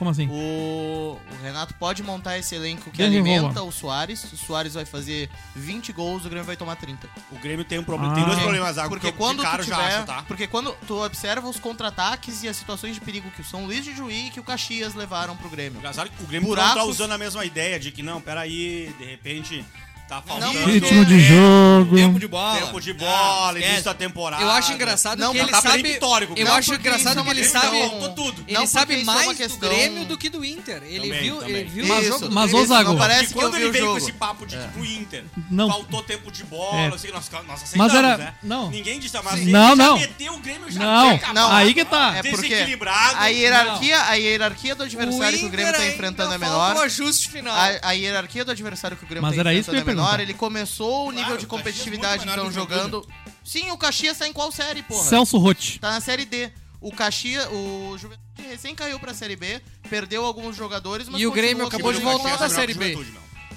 Como 0.00 0.10
assim? 0.10 0.26
O, 0.30 1.18
o 1.20 1.42
Renato 1.42 1.74
pode 1.74 2.02
montar 2.02 2.38
esse 2.38 2.54
elenco 2.54 2.90
que 2.90 2.96
Desenvolva. 2.96 3.30
alimenta 3.38 3.62
o 3.62 3.70
Soares. 3.70 4.24
O 4.32 4.36
Soares 4.38 4.72
vai 4.72 4.86
fazer 4.86 5.28
20 5.54 5.92
gols, 5.92 6.24
o 6.24 6.28
Grêmio 6.30 6.46
vai 6.46 6.56
tomar 6.56 6.74
30. 6.76 7.06
O 7.30 7.38
Grêmio 7.38 7.66
tem 7.66 7.78
um 7.78 7.84
problema, 7.84 8.14
Ah. 8.14 8.16
tem 8.16 8.24
dois 8.24 8.38
problemas, 8.38 8.76
Zago, 8.76 8.88
Porque 8.88 9.12
que 9.12 9.18
quando 9.18 9.44
tu 9.44 9.62
tiver, 9.62 9.74
acho, 9.76 10.06
tá? 10.06 10.22
porque 10.26 10.46
quando 10.46 10.74
tu 10.86 11.04
observa 11.04 11.46
os 11.46 11.60
contra-ataques 11.60 12.42
e 12.42 12.48
as 12.48 12.56
situações 12.56 12.94
de 12.94 13.00
perigo 13.02 13.30
que 13.30 13.42
o 13.42 13.44
São 13.44 13.66
Luís 13.66 13.84
de 13.84 13.94
Juí 13.94 14.28
e 14.28 14.30
que 14.30 14.40
o 14.40 14.42
Caxias 14.42 14.94
levaram 14.94 15.36
pro 15.36 15.50
Grêmio. 15.50 15.78
Engraçado 15.78 16.08
que 16.08 16.24
o 16.24 16.26
Grêmio 16.26 16.48
Buracos- 16.48 16.76
não 16.76 16.82
tá 16.82 16.88
usando 16.90 17.12
a 17.12 17.18
mesma 17.18 17.44
ideia 17.44 17.78
de 17.78 17.92
que, 17.92 18.02
não, 18.02 18.22
peraí, 18.22 18.94
de 18.98 19.04
repente 19.04 19.62
tá 20.10 20.22
faltando... 20.22 20.52
Não, 20.52 20.66
Ritmo 20.66 21.04
de 21.04 21.20
jogo. 21.20 21.96
Tempo 21.96 22.18
de 22.18 22.26
bola. 22.28 22.58
Tempo 22.60 22.80
de 22.80 22.92
bola, 22.92 23.52
Ah, 23.56 23.58
início 23.58 23.84
da 23.84 23.94
temporada. 23.94 24.42
Eu 24.42 24.50
acho 24.50 24.72
engraçado 24.72 25.18
Não, 25.18 25.32
que 25.32 25.38
ele 25.38 25.50
tá 25.50 25.60
sabe. 25.62 25.82
peremptórico, 25.82 26.34
Eu 26.36 26.52
acho 26.52 26.70
porque 26.72 26.88
engraçado 26.88 27.20
é 27.20 27.22
que 27.22 27.30
ele 27.30 27.44
sabe. 27.44 27.90
Tudo. 28.16 28.44
Ele 28.46 28.58
Não, 28.58 28.66
sabe 28.66 29.00
é 29.00 29.04
mais 29.04 29.38
do 29.38 29.56
Grêmio 29.58 30.04
do 30.04 30.18
que 30.18 30.28
do 30.28 30.44
Inter. 30.44 30.82
Ele 30.84 31.00
Também, 31.08 31.22
viu, 31.22 31.36
também. 31.36 31.54
ele 31.56 31.68
viu 31.68 31.84
Isso, 31.84 32.30
mas, 32.30 32.52
ô. 32.52 32.64
Zago, 32.66 32.90
não 32.90 32.98
parece 32.98 33.28
que 33.28 33.34
quando 33.34 33.56
ele 33.56 33.70
veio 33.70 33.84
jogo. 33.86 33.98
com 33.98 34.04
esse 34.04 34.12
papo 34.12 34.46
de 34.46 34.56
pro 34.56 34.84
Inter, 34.84 35.24
Não. 35.50 35.68
faltou 35.68 36.02
tempo 36.02 36.30
de 36.30 36.44
bola, 36.44 36.78
É. 36.80 36.86
assim, 36.88 37.08
nós, 37.10 37.28
nós 37.46 37.62
aceitamos, 37.62 37.76
Mas 37.76 37.94
era- 37.94 38.16
né? 38.18 38.34
não. 38.42 38.70
Ninguém 38.70 38.98
disse, 38.98 39.16
mas 39.22 39.46
Não, 39.46 39.68
já 39.70 39.76
não. 39.76 39.98
meteu 39.98 40.34
o 40.34 40.38
Grêmio 40.38 40.70
já 40.70 40.80
Não, 40.80 41.20
não, 41.34 41.52
aí 41.52 41.72
que 41.74 41.84
tá. 41.84 42.16
É 42.16 42.22
porque 42.22 42.48
Desequilibrado. 42.48 43.16
a 43.18 43.26
hierarquia, 43.28 44.02
a 44.02 44.14
hierarquia 44.14 44.74
do 44.74 44.82
adversário 44.84 45.38
que 45.38 45.44
o 45.46 45.48
Grêmio 45.50 45.72
tá 45.72 45.86
enfrentando 45.86 46.34
é 46.34 46.38
menor. 46.38 46.76
o 46.76 46.80
ajuste 46.80 47.28
final. 47.28 47.54
A, 47.54 47.88
a 47.88 47.92
hierarquia 47.92 48.44
do 48.44 48.50
adversário 48.50 48.96
que 48.96 49.04
o 49.04 49.06
Grêmio 49.06 49.22
Mas 49.26 49.34
tá 49.34 49.40
era 49.40 49.54
isso 49.54 49.70
que 49.70 49.76
eu 49.76 49.80
enfrentando 49.80 49.90
é 49.90 49.94
menor. 49.94 49.99
Perguntar. 50.04 50.22
Ele 50.22 50.34
começou 50.34 51.06
o 51.08 51.10
nível 51.10 51.24
Claro, 51.26 51.38
de 51.38 51.44
é 51.44 51.48
competitividade 51.48 52.24
muito 52.26 52.30
que 52.30 52.36
menor 52.36 52.50
estão 52.50 52.64
que 52.66 52.72
o 52.72 52.76
jogando. 52.76 53.08
Sim, 53.44 53.70
o 53.70 53.78
Caxias 53.78 54.18
tá 54.18 54.28
em 54.28 54.32
qual 54.32 54.50
série, 54.52 54.82
porra? 54.82 55.04
Celso 55.04 55.38
Rotti. 55.38 55.78
Tá 55.78 55.90
na 55.92 56.00
série 56.00 56.24
D. 56.24 56.50
O 56.80 56.90
Caxias, 56.92 57.46
o 57.52 57.96
Juventude 57.98 58.48
recém 58.48 58.74
caiu 58.74 58.98
pra 58.98 59.12
série 59.12 59.36
B, 59.36 59.60
perdeu 59.90 60.24
alguns 60.24 60.56
jogadores, 60.56 61.08
mas 61.08 61.20
E 61.20 61.26
o 61.26 61.32
Grêmio 61.32 61.66
acabou 61.66 61.92
de 61.92 62.00
voltar 62.00 62.36
da 62.36 62.48
Série 62.48 62.72
B. 62.74 62.96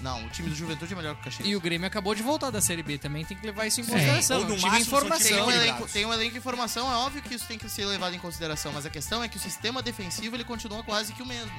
Não. 0.01 0.25
O 0.25 0.29
time 0.29 0.49
do 0.49 0.55
Juventude 0.55 0.91
é 0.91 0.95
melhor 0.97 1.15
que 1.15 1.21
o 1.21 1.23
Caxias. 1.23 1.47
E 1.47 1.55
o 1.55 1.61
Grêmio 1.61 1.87
acabou 1.87 2.13
de 2.13 2.21
voltar 2.21 2.49
da 2.49 2.59
Série 2.59 2.83
B. 2.83 2.97
Também 2.97 3.23
tem 3.23 3.37
que 3.37 3.45
levar 3.45 3.65
isso 3.65 3.79
em 3.79 3.85
consideração. 3.85 4.39
Ou 4.41 4.47
no 4.49 4.53
É 4.55 4.57
time 4.57 4.69
máximo 4.71 4.99
são 4.99 5.17
Tem 5.19 5.41
um, 5.41 5.49
elenco, 5.51 5.87
tem 5.87 6.05
um 6.05 6.13
elenco 6.13 6.33
de 6.33 6.41
formação, 6.41 6.91
é 6.91 6.95
óbvio 6.97 7.21
que 7.21 7.33
isso 7.33 7.45
tem 7.47 7.57
que 7.57 7.69
ser 7.69 7.85
levado 7.85 8.13
em 8.13 8.19
consideração, 8.19 8.73
mas 8.73 8.85
a 8.85 8.89
questão 8.89 9.23
é 9.23 9.29
que 9.29 9.37
o 9.37 9.39
sistema 9.39 9.81
defensivo 9.81 10.35
ele 10.35 10.43
continua 10.43 10.83
quase 10.83 11.13
que 11.13 11.21
o 11.21 11.25
mesmo. 11.25 11.53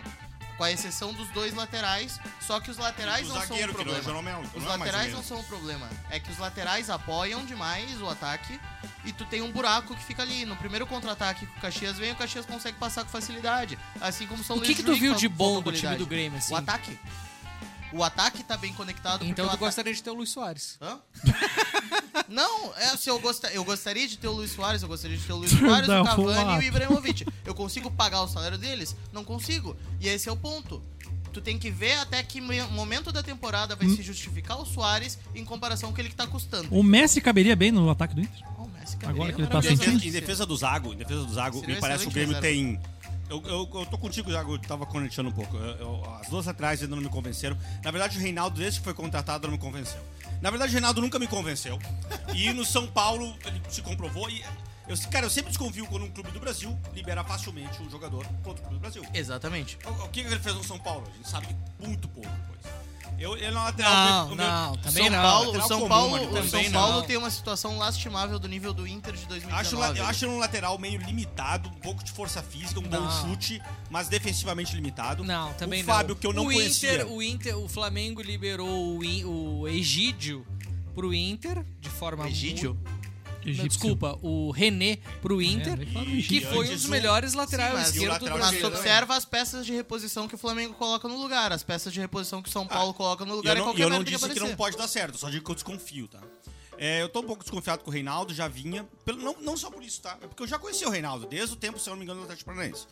Com 0.57 0.63
a 0.65 0.71
exceção 0.71 1.13
dos 1.13 1.29
dois 1.31 1.53
laterais, 1.53 2.21
só 2.41 2.61
que 2.61 2.71
os 2.71 2.77
laterais 2.79 3.27
não 3.27 3.35
são 3.35 3.57
o 3.57 3.59
que 3.59 3.61
não 3.61 3.69
é 3.69 3.71
o 3.71 3.75
problema. 3.75 4.03
Jeromel, 4.03 4.41
Os 4.55 4.63
não 4.63 4.73
é 4.73 4.77
laterais 4.77 5.13
não 5.13 5.23
são 5.23 5.41
o 5.41 5.45
problema. 5.45 5.91
É 6.11 6.21
que 6.21 6.31
os 6.31 6.39
laterais 6.39 6.89
apoiam 6.89 7.45
demais 7.45 8.01
o 8.01 8.09
ataque 8.09 8.61
e 9.05 9.13
tu 9.13 9.25
tem 9.25 9.43
um 9.43 9.51
buraco 9.51 9.97
que 9.97 10.05
fica 10.05 10.23
ali. 10.23 10.45
No 10.45 10.55
primeiro 10.57 10.87
contra-ataque 10.87 11.45
que 11.47 11.59
o 11.59 11.61
Caxias 11.61 11.99
vem, 11.99 12.13
o 12.13 12.17
Caxias 12.17 12.47
consegue 12.47 12.79
passar 12.79 13.03
com 13.03 13.11
facilidade. 13.11 13.77
Assim 14.01 14.29
como 14.29 14.43
o 14.43 14.45
São 14.45 14.57
O 14.57 14.61
que, 14.61 14.75
que 14.77 14.83
de 14.83 14.89
tu 14.93 14.95
viu 14.97 15.15
de 15.15 15.29
bom 15.29 15.61
do 15.61 15.73
time 15.73 15.97
do 15.97 16.07
Grêmio, 16.07 16.39
assim? 16.39 16.53
O 16.55 16.57
ataque. 16.57 16.99
O 17.93 18.03
ataque 18.05 18.45
tá 18.45 18.57
bem 18.57 18.73
conectado. 18.73 19.25
Então 19.25 19.47
tu 19.47 19.51
ata- 19.51 19.57
gostaria 19.59 19.93
de 19.95 20.03
ter 20.03 20.11
o 20.11 20.15
Luiz 20.15 20.31
Soares. 20.31 20.77
Hã? 20.81 21.01
Não, 22.29 22.73
é, 22.77 22.97
se 22.97 23.09
eu, 23.11 23.19
gosta, 23.21 23.49
eu 23.49 23.65
gostaria 23.65 24.07
de 24.07 24.17
ter 24.19 24.29
o 24.29 24.33
Luiz 24.33 24.53
Soares, 24.53 24.83
eu 24.83 24.89
gostaria 24.89 25.17
de 25.17 25.23
ter 25.25 25.33
o 25.33 25.37
Luiz 25.37 25.51
Soares, 25.59 25.89
o 25.89 26.05
Cavani 26.05 26.55
e 26.57 26.59
o 26.59 26.63
Ibrahimovic. 26.69 27.27
Eu 27.45 27.55
consigo 27.55 27.91
pagar 27.91 28.23
o 28.23 28.29
salário 28.29 28.57
deles? 28.59 28.97
Não 29.13 29.25
consigo. 29.25 29.77
E 30.01 30.09
esse 30.09 30.29
é 30.29 30.33
o 30.33 30.37
ponto. 30.37 30.83
Tu 31.33 31.41
tem 31.41 31.59
que 31.59 31.69
ver 31.71 31.95
até 31.99 32.23
que 32.23 32.41
me- 32.41 32.63
momento 32.69 33.11
da 33.11 33.23
temporada 33.23 33.75
vai 33.75 33.89
se 33.89 34.03
justificar 34.03 34.61
o 34.61 34.65
Soares 34.65 35.19
em 35.35 35.45
comparação 35.45 35.89
com 35.89 35.93
o 35.93 35.97
que 35.97 36.03
ele 36.03 36.11
tá 36.11 36.27
custando. 36.29 36.69
O 36.71 36.83
Messi 36.83 37.21
caberia 37.21 37.57
bem 37.57 37.73
no 37.73 37.91
ataque 37.91 38.15
do 38.15 38.21
Inter? 38.21 38.45
Oh, 38.57 38.67
Messi, 38.69 38.97
Agora 39.03 39.13
Gabriel, 39.33 39.35
que 39.35 39.41
ele 39.43 39.49
tá 39.49 39.59
Em 39.59 39.63
sem 39.63 39.77
defesa, 39.77 39.99
time? 39.99 40.09
em 40.09 40.13
defesa 40.13 40.47
do 40.47 40.57
Zago, 40.57 40.93
em 40.93 40.97
defesa 40.97 41.25
do 41.25 41.33
Zago, 41.35 41.59
Seria 41.59 41.75
me 41.75 41.81
parece 41.81 42.05
que 42.05 42.09
o 42.11 42.13
Grêmio 42.13 42.41
tem. 42.41 42.81
Eu, 43.29 43.43
eu, 43.47 43.69
eu 43.75 43.87
tô 43.87 43.99
contigo, 43.99 44.31
Zago, 44.31 44.55
eu 44.55 44.59
tava 44.61 44.87
conectando 44.87 45.31
um 45.31 45.33
pouco. 45.33 45.57
Eu- 45.57 45.77
eu- 45.77 46.15
as 46.21 46.29
duas 46.29 46.47
atrás 46.47 46.81
ainda 46.83 46.95
não 46.95 47.03
me 47.03 47.09
convenceram. 47.09 47.57
Na 47.83 47.91
verdade, 47.91 48.17
o 48.17 48.21
Reinaldo, 48.21 48.61
desde 48.61 48.79
que 48.79 48.85
foi 48.85 48.95
contratado, 48.95 49.49
não 49.49 49.55
me 49.55 49.59
convenceu. 49.59 49.99
Na 50.41 50.51
verdade, 50.51 50.71
o 50.71 50.73
Reinaldo 50.73 51.01
nunca 51.01 51.19
me 51.19 51.27
convenceu. 51.27 51.79
E 52.35 52.53
no 52.53 52.65
São 52.65 52.87
Paulo, 52.87 53.37
ele 53.45 53.61
se 53.69 53.83
comprovou. 53.83 54.29
E 54.29 54.45
eu, 54.87 54.97
cara, 55.11 55.27
eu 55.27 55.31
sempre 55.31 55.51
desconfio 55.51 55.87
quando 55.87 56.05
um 56.05 56.11
clube 56.11 56.31
do 56.31 56.39
Brasil 56.41 56.79
libera 56.93 57.25
facilmente 57.25 57.83
um 57.83 57.89
jogador 57.89 58.27
para 58.43 58.49
outro 58.49 58.63
clube 58.63 58.77
do 58.77 58.81
Brasil. 58.81 59.03
Exatamente. 59.15 59.79
O, 59.87 60.05
o 60.05 60.09
que 60.09 60.21
ele 60.21 60.39
fez 60.39 60.55
no 60.55 60.65
São 60.65 60.79
Paulo? 60.79 61.07
A 61.11 61.17
gente 61.17 61.29
sabe 61.29 61.57
muito 61.79 62.07
pouco. 62.09 62.29
Eu, 63.19 63.37
ele 63.37 63.51
na 63.53 63.65
lateral. 63.65 63.95
Não, 63.95 64.33
o 64.33 64.37
meu- 64.37 64.47
não, 64.47 64.77
também 64.79 65.03
São 65.05 65.11
não. 65.13 65.23
Paulo, 65.23 65.63
São 65.63 65.79
comum 65.81 65.89
Paulo, 65.89 66.17
o 66.17 66.27
também 66.33 66.49
São 66.51 66.63
não. 66.65 66.71
Paulo 66.73 67.03
tem 67.05 67.17
uma 67.17 67.31
situação 67.31 67.79
lastimável 67.79 68.39
do 68.39 68.49
nível 68.49 68.73
do 68.75 68.87
Inter 68.87 69.15
de 69.15 69.25
2019. 69.27 69.89
Acho, 69.91 69.99
eu 70.01 70.07
acho 70.07 70.25
ele 70.25 70.33
um 70.33 70.39
lateral 70.39 70.79
meio 70.79 71.01
limitado, 71.01 71.69
um 71.69 71.75
pouco 71.75 72.03
de 72.03 72.11
força 72.11 72.43
física, 72.43 72.81
um 72.81 72.83
bom 72.83 73.01
Não. 73.01 73.11
chute, 73.29 73.63
mas 73.91 74.09
defensivamente 74.09 74.75
limitado. 74.75 75.23
Não, 75.25 75.53
também 75.55 75.83
o 75.83 75.87
não. 75.87 75.95
Fábio, 75.95 76.17
que 76.17 76.27
eu 76.27 76.33
não 76.33 76.43
o 76.43 76.47
conhecia. 76.47 76.95
Inter, 76.95 77.07
o 77.13 77.23
Inter, 77.23 77.59
o 77.59 77.69
Flamengo 77.69 78.21
liberou 78.21 78.69
o, 78.99 79.61
o 79.61 79.69
Egídio 79.69 80.45
pro 80.95 81.15
Inter 81.15 81.65
de 81.81 81.89
forma 81.89 82.29
Egídio? 82.29 82.75
mu- 82.75 82.81
Não, 82.85 83.04
Egípcio. 83.51 83.69
desculpa, 83.69 84.19
o 84.23 84.51
René 84.51 84.99
pro 85.21 85.41
Inter, 85.43 85.77
nem 85.77 85.87
fala 85.87 86.05
do 86.07 86.11
que 86.23 86.41
foi 86.41 86.69
um 86.69 86.73
dos 86.73 86.87
melhores 86.87 87.35
laterais 87.35 87.75
o 87.75 87.81
esquerdo 87.83 88.05
do 88.05 88.11
lateral 88.13 88.39
Mas 88.39 88.49
Brasil. 88.51 88.71
tu 88.71 88.75
observa 88.77 89.17
as 89.17 89.25
peças 89.25 89.67
de 89.67 89.73
reposição 89.73 90.27
que 90.29 90.35
o 90.35 90.39
Flamengo 90.39 90.75
coloca 90.75 91.07
no 91.09 91.21
lugar. 91.21 91.53
As 91.53 91.63
peças 91.63 91.93
de 91.93 92.01
reposição 92.01 92.43
que 92.43 92.49
o 92.49 92.53
São 92.53 92.67
Paulo 92.67 92.95
coloca 92.95 93.25
no 93.25 93.35
lugar 93.37 93.57
eu 93.57 93.57
é 93.57 93.59
não, 93.59 93.65
e 93.65 93.69
qualquer 93.71 93.83
eu 93.83 93.89
não 93.91 93.97
merda 93.99 94.11
que 94.11 94.17
disse 94.17 94.29
que, 94.31 94.41
não 94.41 94.57
pode 94.57 94.77
dar 94.77 94.89
certo, 94.89 95.19
só 95.19 95.29
digo 95.31 95.45
que 95.45 95.51
eu 95.51 95.55
desconfio, 95.55 96.09
tá? 96.09 96.21
É, 96.77 97.03
eu 97.03 97.09
tô 97.09 97.21
um 97.21 97.25
pouco 97.25 97.45
desconfiado 97.45 97.85
com 97.85 97.91
o 97.91 97.93
Reinaldo, 97.95 98.35
já 98.35 98.49
vinha. 98.49 98.85
Pelo, 99.05 99.23
não, 99.23 99.37
não 99.41 99.57
só 99.57 99.71
por 99.71 99.81
isso, 99.83 100.01
tá? 100.01 100.19
É 100.21 100.27
porque 100.27 100.43
eu 100.43 100.47
já 100.47 100.59
conhecia 100.59 100.89
o 100.89 100.91
Reinaldo, 100.91 101.25
desde 101.25 101.53
o 101.55 101.57
tempo, 101.57 101.79
se 101.79 101.89
eu 101.89 101.93
não 101.93 101.99
me 101.99 102.05
engano, 102.05 102.19
do 102.21 102.25
Atlético 102.25 102.51
Paranaense. 102.51 102.87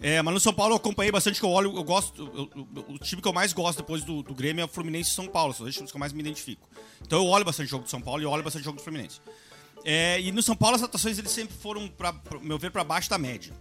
É, 0.00 0.22
mas 0.22 0.32
no 0.32 0.40
São 0.40 0.54
Paulo 0.54 0.72
eu 0.72 0.76
acompanhei 0.78 1.12
bastante, 1.12 1.38
que 1.38 1.44
eu 1.44 1.50
olho, 1.50 1.76
eu 1.76 1.84
gosto. 1.84 2.22
eu- 2.34 2.50
eu- 2.56 2.84
o 2.88 2.98
time 2.98 3.20
que 3.20 3.28
eu 3.28 3.32
mais 3.32 3.52
gosto 3.52 3.78
depois 3.78 4.02
do, 4.02 4.22
do 4.22 4.34
Grêmio 4.34 4.62
é 4.62 4.64
o 4.64 4.68
Fluminense 4.68 5.10
e 5.10 5.12
São 5.14 5.26
Paulo. 5.26 5.52
São 5.52 5.66
os 5.66 5.74
times 5.74 5.90
que 5.90 5.96
eu 5.96 6.00
mais 6.00 6.12
me 6.12 6.20
identifico. 6.20 6.66
Então 7.02 7.18
eu 7.22 7.26
olho 7.26 7.44
bastante 7.44 7.68
jogo 7.68 7.84
do 7.84 7.90
São 7.90 8.00
Paulo 8.00 8.22
e 8.22 8.24
olho 8.26 8.42
bastante 8.42 8.64
jogo 8.64 8.78
do 8.78 8.82
Fluminense. 8.82 9.20
É, 9.90 10.20
e 10.20 10.30
no 10.32 10.42
São 10.42 10.54
Paulo 10.54 10.76
as 10.76 10.82
atuações 10.82 11.18
eles 11.18 11.30
sempre 11.30 11.56
foram, 11.56 11.88
pra, 11.88 12.14
meu 12.42 12.58
ver, 12.58 12.70
pra 12.70 12.84
baixo 12.84 13.08
da 13.08 13.16
média. 13.16 13.54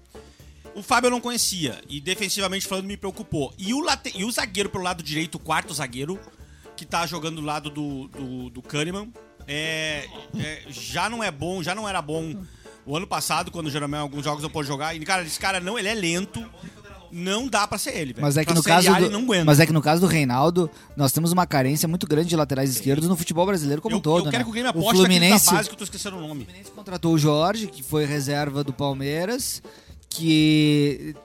O 0.75 0.83
Fábio 0.83 1.07
eu 1.07 1.11
não 1.11 1.21
conhecia 1.21 1.81
e 1.87 2.01
defensivamente 2.01 2.67
falando 2.67 2.85
me 2.85 2.97
preocupou. 2.97 3.53
E 3.57 3.73
o, 3.73 3.79
late- 3.79 4.11
e 4.13 4.25
o 4.25 4.29
zagueiro 4.31 4.69
pelo 4.69 4.83
lado 4.83 5.01
direito, 5.01 5.35
o 5.35 5.39
quarto 5.39 5.73
zagueiro, 5.73 6.19
que 6.75 6.85
tá 6.85 7.07
jogando 7.07 7.37
do 7.39 7.41
lado 7.47 7.69
do, 7.69 8.09
do, 8.09 8.49
do 8.49 8.61
Kahneman, 8.61 9.09
é, 9.47 10.05
é, 10.37 10.63
já 10.67 11.09
não 11.09 11.23
é 11.23 11.31
bom, 11.31 11.63
já 11.63 11.73
não 11.73 11.87
era 11.87 12.01
bom 12.01 12.35
o 12.85 12.97
ano 12.97 13.07
passado, 13.07 13.49
quando 13.49 13.67
o 13.67 13.71
Jeromel 13.71 14.01
alguns 14.01 14.25
jogos 14.25 14.43
não 14.43 14.49
pôde 14.49 14.67
jogar. 14.67 14.93
E, 14.95 14.99
cara, 15.05 15.23
esse 15.23 15.39
cara 15.39 15.61
não, 15.61 15.79
ele 15.79 15.87
é 15.87 15.93
lento, 15.93 16.45
não 17.17 17.47
dá 17.47 17.67
pra 17.67 17.77
ser 17.77 17.91
ele, 17.97 18.13
velho. 18.13 18.21
Mas 18.21 18.37
é 18.37 18.41
que 18.41 18.45
Pra 18.47 18.55
no 18.55 18.63
caso 18.63 18.95
do, 18.95 19.09
não 19.09 19.21
aguenta. 19.21 19.45
mas 19.45 19.59
é 19.59 19.65
que 19.65 19.73
no 19.73 19.81
caso 19.81 20.01
do 20.01 20.07
Reinaldo, 20.07 20.69
nós 20.95 21.11
temos 21.11 21.31
uma 21.31 21.45
carência 21.47 21.87
muito 21.87 22.05
grande 22.07 22.29
de 22.29 22.35
laterais 22.35 22.69
esquerdos 22.69 23.09
no 23.09 23.17
futebol 23.17 23.45
brasileiro 23.45 23.81
como 23.81 23.95
eu, 23.95 23.99
um 23.99 24.01
todo, 24.01 24.27
eu 24.27 24.31
quero 24.31 24.37
né? 24.37 24.43
que 24.43 24.49
o 24.49 24.53
Grêmio 24.53 24.67
o 24.67 24.71
aposte 24.71 25.01
naquele 25.01 25.19
Fluminense, 25.19 25.51
base 25.53 25.69
que 25.69 25.73
eu 25.75 25.77
tô 25.79 25.83
esquecendo 25.83 26.17
o 26.17 26.21
nome. 26.21 26.45
Fluminense 26.45 26.71
contratou 26.71 27.13
o 27.13 27.17
Jorge, 27.17 27.67
que 27.67 27.81
foi 27.83 28.05
reserva 28.05 28.63
do 28.63 28.71
Palmeiras, 28.71 29.61
que 30.09 31.15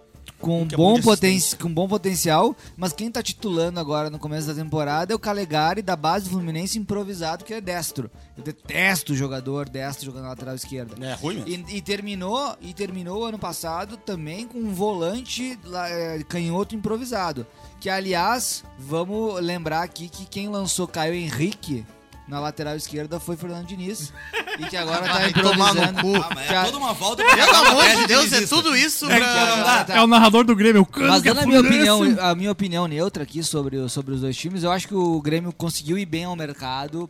com 0.42 0.66
Que 0.66 0.74
é 0.74 0.76
bom, 0.76 0.94
de 0.94 1.02
poten 1.02 1.40
com 1.58 1.72
bom 1.72 1.88
potencial, 1.88 2.54
mas 2.76 2.92
quem 2.92 3.10
tá 3.10 3.22
titulando 3.22 3.78
agora 3.78 4.10
no 4.10 4.18
começo 4.18 4.48
da 4.48 4.54
temporada 4.54 5.12
é 5.12 5.16
o 5.16 5.18
Calegari 5.18 5.80
da 5.80 5.94
base 5.94 6.24
do 6.24 6.32
Fluminense 6.32 6.78
improvisado, 6.78 7.44
que 7.44 7.54
é 7.54 7.60
destro. 7.60 8.10
Eu 8.36 8.42
detesto 8.42 9.12
o 9.12 9.16
jogador 9.16 9.68
destro 9.68 10.06
jogando 10.06 10.24
na 10.24 10.30
lateral 10.30 10.56
esquerda. 10.56 10.94
É 11.06 11.14
ruim 11.14 11.36
mesmo. 11.44 11.68
E, 11.68 11.76
e 11.76 11.80
terminou 11.80 12.56
e 12.60 12.74
terminou 12.74 13.24
ano 13.24 13.38
passado 13.38 13.96
também 13.96 14.46
com 14.46 14.58
um 14.58 14.74
volante 14.74 15.58
é, 15.88 16.22
canhoto 16.28 16.74
improvisado. 16.74 17.46
Que 17.80 17.88
aliás, 17.88 18.64
vamos 18.78 19.40
lembrar 19.40 19.82
aqui 19.82 20.08
que 20.08 20.26
quem 20.26 20.48
lançou 20.48 20.88
Caio 20.88 21.14
Henrique 21.14 21.86
na 22.26 22.38
lateral 22.40 22.76
esquerda 22.76 23.18
foi 23.18 23.36
Fernando 23.36 23.66
Diniz. 23.66 24.12
e 24.58 24.64
que 24.66 24.76
agora 24.76 25.02
tá 25.02 25.42
tomar 25.42 25.70
improvisando. 25.70 26.00
cu. 26.00 26.16
Ah, 26.16 26.42
é 26.42 26.64
toda 26.64 26.78
uma 26.78 26.92
volta 26.92 27.24
Pelo 27.24 27.56
amor 27.56 27.84
tese 27.84 27.96
de 28.00 28.06
Deus, 28.06 28.32
é 28.32 28.46
tudo 28.46 28.76
isso 28.76 29.10
É, 29.10 29.18
pra... 29.18 29.84
tá. 29.84 29.96
É 29.96 30.02
o 30.02 30.06
narrador 30.06 30.44
do 30.44 30.54
Grêmio, 30.54 30.82
o 30.82 30.86
cano 30.86 31.08
Mas 31.08 31.22
dando 31.22 31.40
a 31.40 31.46
minha, 31.46 31.60
opinião, 31.60 32.02
a 32.20 32.34
minha 32.34 32.50
opinião 32.52 32.86
neutra 32.86 33.22
aqui 33.22 33.42
sobre, 33.42 33.88
sobre 33.88 34.14
os 34.14 34.20
dois 34.20 34.36
times, 34.36 34.62
eu 34.62 34.70
acho 34.70 34.86
que 34.88 34.94
o 34.94 35.20
Grêmio 35.20 35.52
conseguiu 35.52 35.98
ir 35.98 36.06
bem 36.06 36.24
ao 36.24 36.36
mercado 36.36 37.08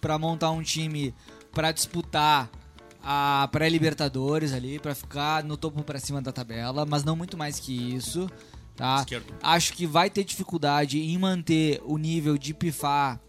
pra 0.00 0.18
montar 0.18 0.50
um 0.50 0.62
time 0.62 1.14
pra 1.52 1.72
disputar 1.72 2.50
a 3.04 3.48
pré-libertadores 3.50 4.52
ali, 4.52 4.78
pra 4.78 4.94
ficar 4.94 5.42
no 5.42 5.56
topo 5.56 5.82
pra 5.82 5.98
cima 5.98 6.22
da 6.22 6.30
tabela, 6.30 6.86
mas 6.86 7.02
não 7.02 7.16
muito 7.16 7.36
mais 7.36 7.58
que 7.58 7.94
isso, 7.94 8.30
tá? 8.76 8.96
Esquerdo. 9.00 9.34
Acho 9.42 9.72
que 9.72 9.86
vai 9.86 10.08
ter 10.08 10.24
dificuldade 10.24 11.00
em 11.00 11.18
manter 11.18 11.80
o 11.84 11.98
nível 11.98 12.38
de 12.38 12.54
pifar 12.54 13.20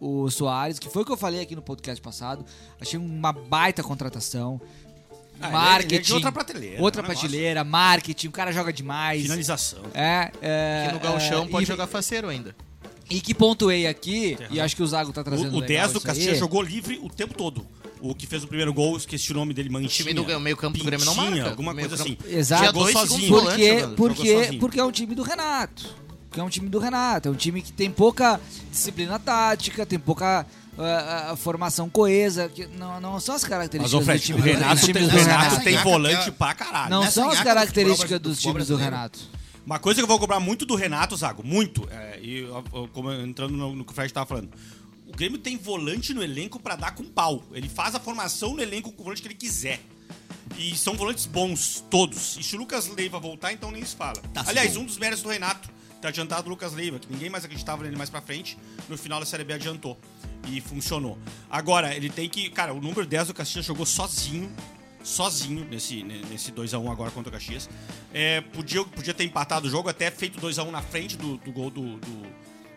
o 0.00 0.30
Soares, 0.30 0.78
que 0.78 0.88
foi 0.88 1.02
o 1.02 1.04
que 1.04 1.12
eu 1.12 1.16
falei 1.16 1.40
aqui 1.40 1.54
no 1.56 1.62
podcast 1.62 2.00
passado. 2.00 2.44
Achei 2.80 2.98
uma 2.98 3.32
baita 3.32 3.82
contratação. 3.82 4.60
Ah, 5.40 5.46
ele 5.46 5.46
é- 5.46 5.50
marketing. 5.58 5.94
ele 5.94 6.02
é 6.02 6.04
de 6.04 6.12
outra 6.14 6.32
prateleira, 6.32 6.82
Outra 6.82 7.00
é 7.00 7.04
um 7.04 7.08
negócio. 7.08 7.28
prateleira, 7.28 7.64
marketing, 7.64 8.26
o 8.28 8.32
cara 8.32 8.50
joga 8.52 8.72
demais. 8.72 9.22
Finalização. 9.22 9.80
É, 9.94 10.32
é, 10.42 10.86
Que 10.88 10.94
no 10.94 11.00
galchão 11.00 11.44
é, 11.44 11.48
pode 11.48 11.64
e, 11.64 11.66
jogar 11.66 11.86
faceiro 11.86 12.28
ainda. 12.28 12.56
E 13.08 13.20
que 13.20 13.32
pontuei 13.32 13.86
aqui, 13.86 14.36
e 14.50 14.60
acho 14.60 14.74
que 14.76 14.82
o 14.82 14.86
Zago 14.86 15.12
tá 15.12 15.22
trazendo 15.24 15.54
O, 15.54 15.58
o 15.58 15.60
legal 15.60 15.82
10 15.86 15.92
do 15.92 16.00
Caxias 16.00 16.34
aí. 16.34 16.38
jogou 16.38 16.60
livre 16.60 16.98
o 17.02 17.08
tempo 17.08 17.34
todo. 17.34 17.64
O 18.00 18.14
que 18.14 18.26
fez 18.26 18.44
o 18.44 18.46
primeiro 18.48 18.72
gol, 18.74 18.96
esqueci 18.96 19.30
o 19.32 19.34
nome 19.34 19.54
dele, 19.54 19.68
Manchinha. 19.70 19.88
time 20.08 20.12
do 20.14 20.40
meio 20.40 20.56
campo 20.56 20.76
do 20.78 20.84
Grêmio 20.84 21.06
não 21.06 21.14
marca. 21.14 21.50
alguma 21.50 21.74
coisa 21.74 21.94
assim. 21.94 22.16
Exato. 22.28 22.64
Jogou 22.66 22.88
sozinho. 22.92 23.28
Porque, 23.28 23.82
porque, 23.96 24.26
Jogou 24.26 24.42
sozinho. 24.44 24.60
porque 24.60 24.80
é 24.80 24.84
um 24.84 24.92
time 24.92 25.14
do 25.14 25.22
Renato. 25.22 25.94
Porque 26.28 26.40
é 26.40 26.42
um 26.42 26.48
time 26.48 26.68
do 26.68 26.78
Renato. 26.78 27.28
É 27.28 27.30
um 27.30 27.34
time 27.34 27.62
que 27.62 27.72
tem 27.72 27.90
pouca 27.90 28.40
disciplina 28.70 29.18
tática, 29.18 29.86
tem 29.86 29.98
pouca 29.98 30.46
ah, 30.78 31.30
ah, 31.32 31.36
formação 31.36 31.88
coesa. 31.88 32.48
Que 32.48 32.66
não, 32.66 33.00
não 33.00 33.18
são 33.18 33.34
as 33.34 33.42
Mas, 33.42 33.48
características 33.50 34.08
ô 34.08 34.12
do 34.12 34.18
time 34.18 34.38
o 34.38 34.42
do, 34.42 34.48
Renato, 34.48 34.74
dos 34.74 34.84
tem, 34.84 34.92
do 34.92 35.08
Renato 35.08 35.40
Renato. 35.44 35.64
tem 35.64 35.76
volante 35.78 36.30
pra 36.32 36.54
caralho. 36.54 36.90
Não 36.90 37.10
são 37.10 37.30
as 37.30 37.38
do 37.38 37.44
características 37.44 38.20
dos 38.20 38.38
times 38.40 38.66
do 38.68 38.76
brasileiro. 38.76 38.94
Renato. 38.94 39.18
Uma 39.64 39.78
coisa 39.78 40.00
que 40.00 40.04
eu 40.04 40.08
vou 40.08 40.18
cobrar 40.18 40.40
muito 40.40 40.64
do 40.64 40.74
Renato, 40.74 41.14
Zago, 41.16 41.42
muito, 41.44 41.86
é, 41.90 42.18
e 42.22 42.46
como 42.94 43.10
eu- 43.10 43.26
entrando 43.26 43.52
no, 43.54 43.74
no 43.76 43.84
que 43.84 43.92
o 43.92 43.94
Fred 43.94 44.10
tava 44.12 44.24
falando. 44.24 44.48
O 45.06 45.12
Grêmio 45.16 45.38
tem 45.38 45.56
volante 45.58 46.14
no 46.14 46.22
elenco 46.22 46.58
pra 46.60 46.74
dar 46.76 46.94
com 46.94 47.04
pau. 47.04 47.42
Ele 47.52 47.68
faz 47.68 47.94
a 47.94 48.00
formação 48.00 48.54
no 48.54 48.62
elenco 48.62 48.90
com 48.92 49.00
o 49.00 49.04
volante 49.04 49.20
que 49.22 49.28
ele 49.28 49.34
quiser. 49.34 49.80
E 50.56 50.74
são 50.76 50.94
volantes 50.94 51.26
bons, 51.26 51.84
todos. 51.90 52.36
E 52.38 52.42
se 52.42 52.56
o 52.56 52.58
Lucas 52.58 52.88
Leiva 52.88 53.18
voltar, 53.18 53.52
então 53.52 53.70
nem 53.70 53.84
se 53.84 53.94
fala. 53.94 54.20
Tá 54.32 54.42
Aliás, 54.46 54.74
bom. 54.74 54.80
um 54.80 54.84
dos 54.86 54.96
méritos 54.96 55.22
do 55.22 55.28
Renato, 55.28 55.68
ter 56.00 56.08
adiantado 56.08 56.46
o 56.46 56.50
Lucas 56.50 56.72
Leiva, 56.72 56.98
que 56.98 57.10
ninguém 57.12 57.28
mais 57.30 57.44
acreditava 57.44 57.82
nele 57.82 57.96
mais 57.96 58.08
pra 58.10 58.20
frente. 58.20 58.56
No 58.88 58.96
final 58.96 59.18
da 59.20 59.26
Série 59.26 59.44
B 59.44 59.52
adiantou. 59.54 59.98
E 60.48 60.60
funcionou. 60.60 61.18
Agora, 61.50 61.94
ele 61.94 62.08
tem 62.08 62.28
que. 62.28 62.48
Cara, 62.50 62.72
o 62.72 62.80
número 62.80 63.04
10 63.06 63.28
do 63.28 63.34
Caxias 63.34 63.64
jogou 63.64 63.84
sozinho. 63.84 64.50
Sozinho 65.02 65.64
nesse, 65.70 66.02
nesse 66.02 66.52
2x1 66.52 66.90
agora 66.90 67.10
contra 67.10 67.30
o 67.30 67.32
Caxias. 67.32 67.68
É, 68.12 68.40
podia, 68.40 68.84
podia 68.84 69.14
ter 69.14 69.24
empatado 69.24 69.66
o 69.66 69.70
jogo, 69.70 69.88
até 69.88 70.10
feito 70.10 70.40
2x1 70.40 70.70
na 70.70 70.82
frente 70.82 71.16
do, 71.16 71.36
do 71.38 71.50
gol 71.52 71.70
do, 71.70 71.96
do, 71.98 72.22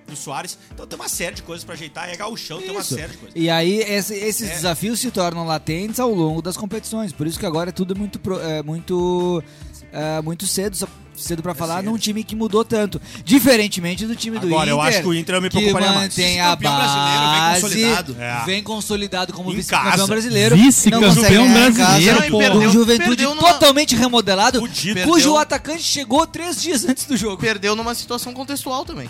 do 0.07 0.15
Soares. 0.15 0.57
Então 0.71 0.85
tem 0.87 0.97
uma 0.97 1.09
série 1.09 1.35
de 1.35 1.43
coisas 1.43 1.63
pra 1.65 1.73
ajeitar. 1.73 2.09
É 2.09 2.15
gauchão, 2.15 2.59
tem 2.61 2.71
uma 2.71 2.81
Isso. 2.81 2.95
série 2.95 3.11
de 3.13 3.17
coisas. 3.17 3.35
E 3.35 3.49
aí 3.49 3.79
esse- 3.79 4.13
esses 4.15 4.49
É. 4.49 4.53
desafios 4.53 4.99
se 4.99 5.11
tornam 5.11 5.45
latentes 5.45 5.99
ao 5.99 6.13
longo 6.13 6.41
das 6.41 6.55
competições. 6.55 7.11
Por 7.11 7.27
isso 7.27 7.39
que 7.39 7.45
agora 7.45 7.69
é 7.69 7.73
tudo 7.73 7.95
muito 7.95 8.19
é, 8.39 8.63
muito 8.63 9.43
é, 9.91 10.21
muito 10.21 10.45
cedo 10.47 10.77
cedo 11.21 11.41
para 11.43 11.53
falar 11.53 11.81
num 11.83 11.97
time 11.97 12.23
que 12.23 12.35
mudou 12.35 12.63
tanto, 12.65 13.01
diferentemente 13.23 14.05
do 14.05 14.15
time 14.15 14.39
do 14.39 14.47
Agora, 14.47 14.63
Inter. 14.63 14.73
eu 14.73 14.81
acho 14.81 15.01
que 15.01 15.07
o 15.07 15.13
Inter 15.13 15.35
eu 15.35 15.41
me 15.41 15.49
que 15.49 15.57
preocuparia 15.57 15.89
mais. 15.91 16.01
mantém 16.15 16.39
a 16.41 16.55
Vice-campeão 16.55 16.75
brasileiro, 16.75 17.21
vem 17.31 17.39
base, 17.39 17.61
consolidado. 17.61 18.15
É. 18.19 18.45
vem 18.45 18.63
consolidado 18.63 19.33
como 19.33 19.51
vice-campeão 19.51 19.91
casa. 19.91 20.07
brasileiro, 20.07 20.55
Vice-campeão 20.55 21.13
casa, 21.13 21.71
brasileiro, 21.71 22.25
e 22.25 22.31
pô. 22.31 22.37
perdeu- 22.39 22.61
com 22.61 22.69
Juventude 22.69 23.07
perdeu 23.09 23.35
numa- 23.35 23.53
totalmente 23.53 23.95
remodelado, 23.95 24.59
Fudido. 24.59 25.01
cujo 25.01 25.13
Perdeu- 25.13 25.37
atacante 25.37 25.83
chegou 25.83 26.25
três 26.27 26.61
dias 26.61 26.85
antes 26.85 27.05
do 27.05 27.15
jogo. 27.17 27.37
Perdeu 27.37 27.75
numa 27.75 27.95
situação 27.95 28.33
contextual 28.33 28.85
também. 28.85 29.09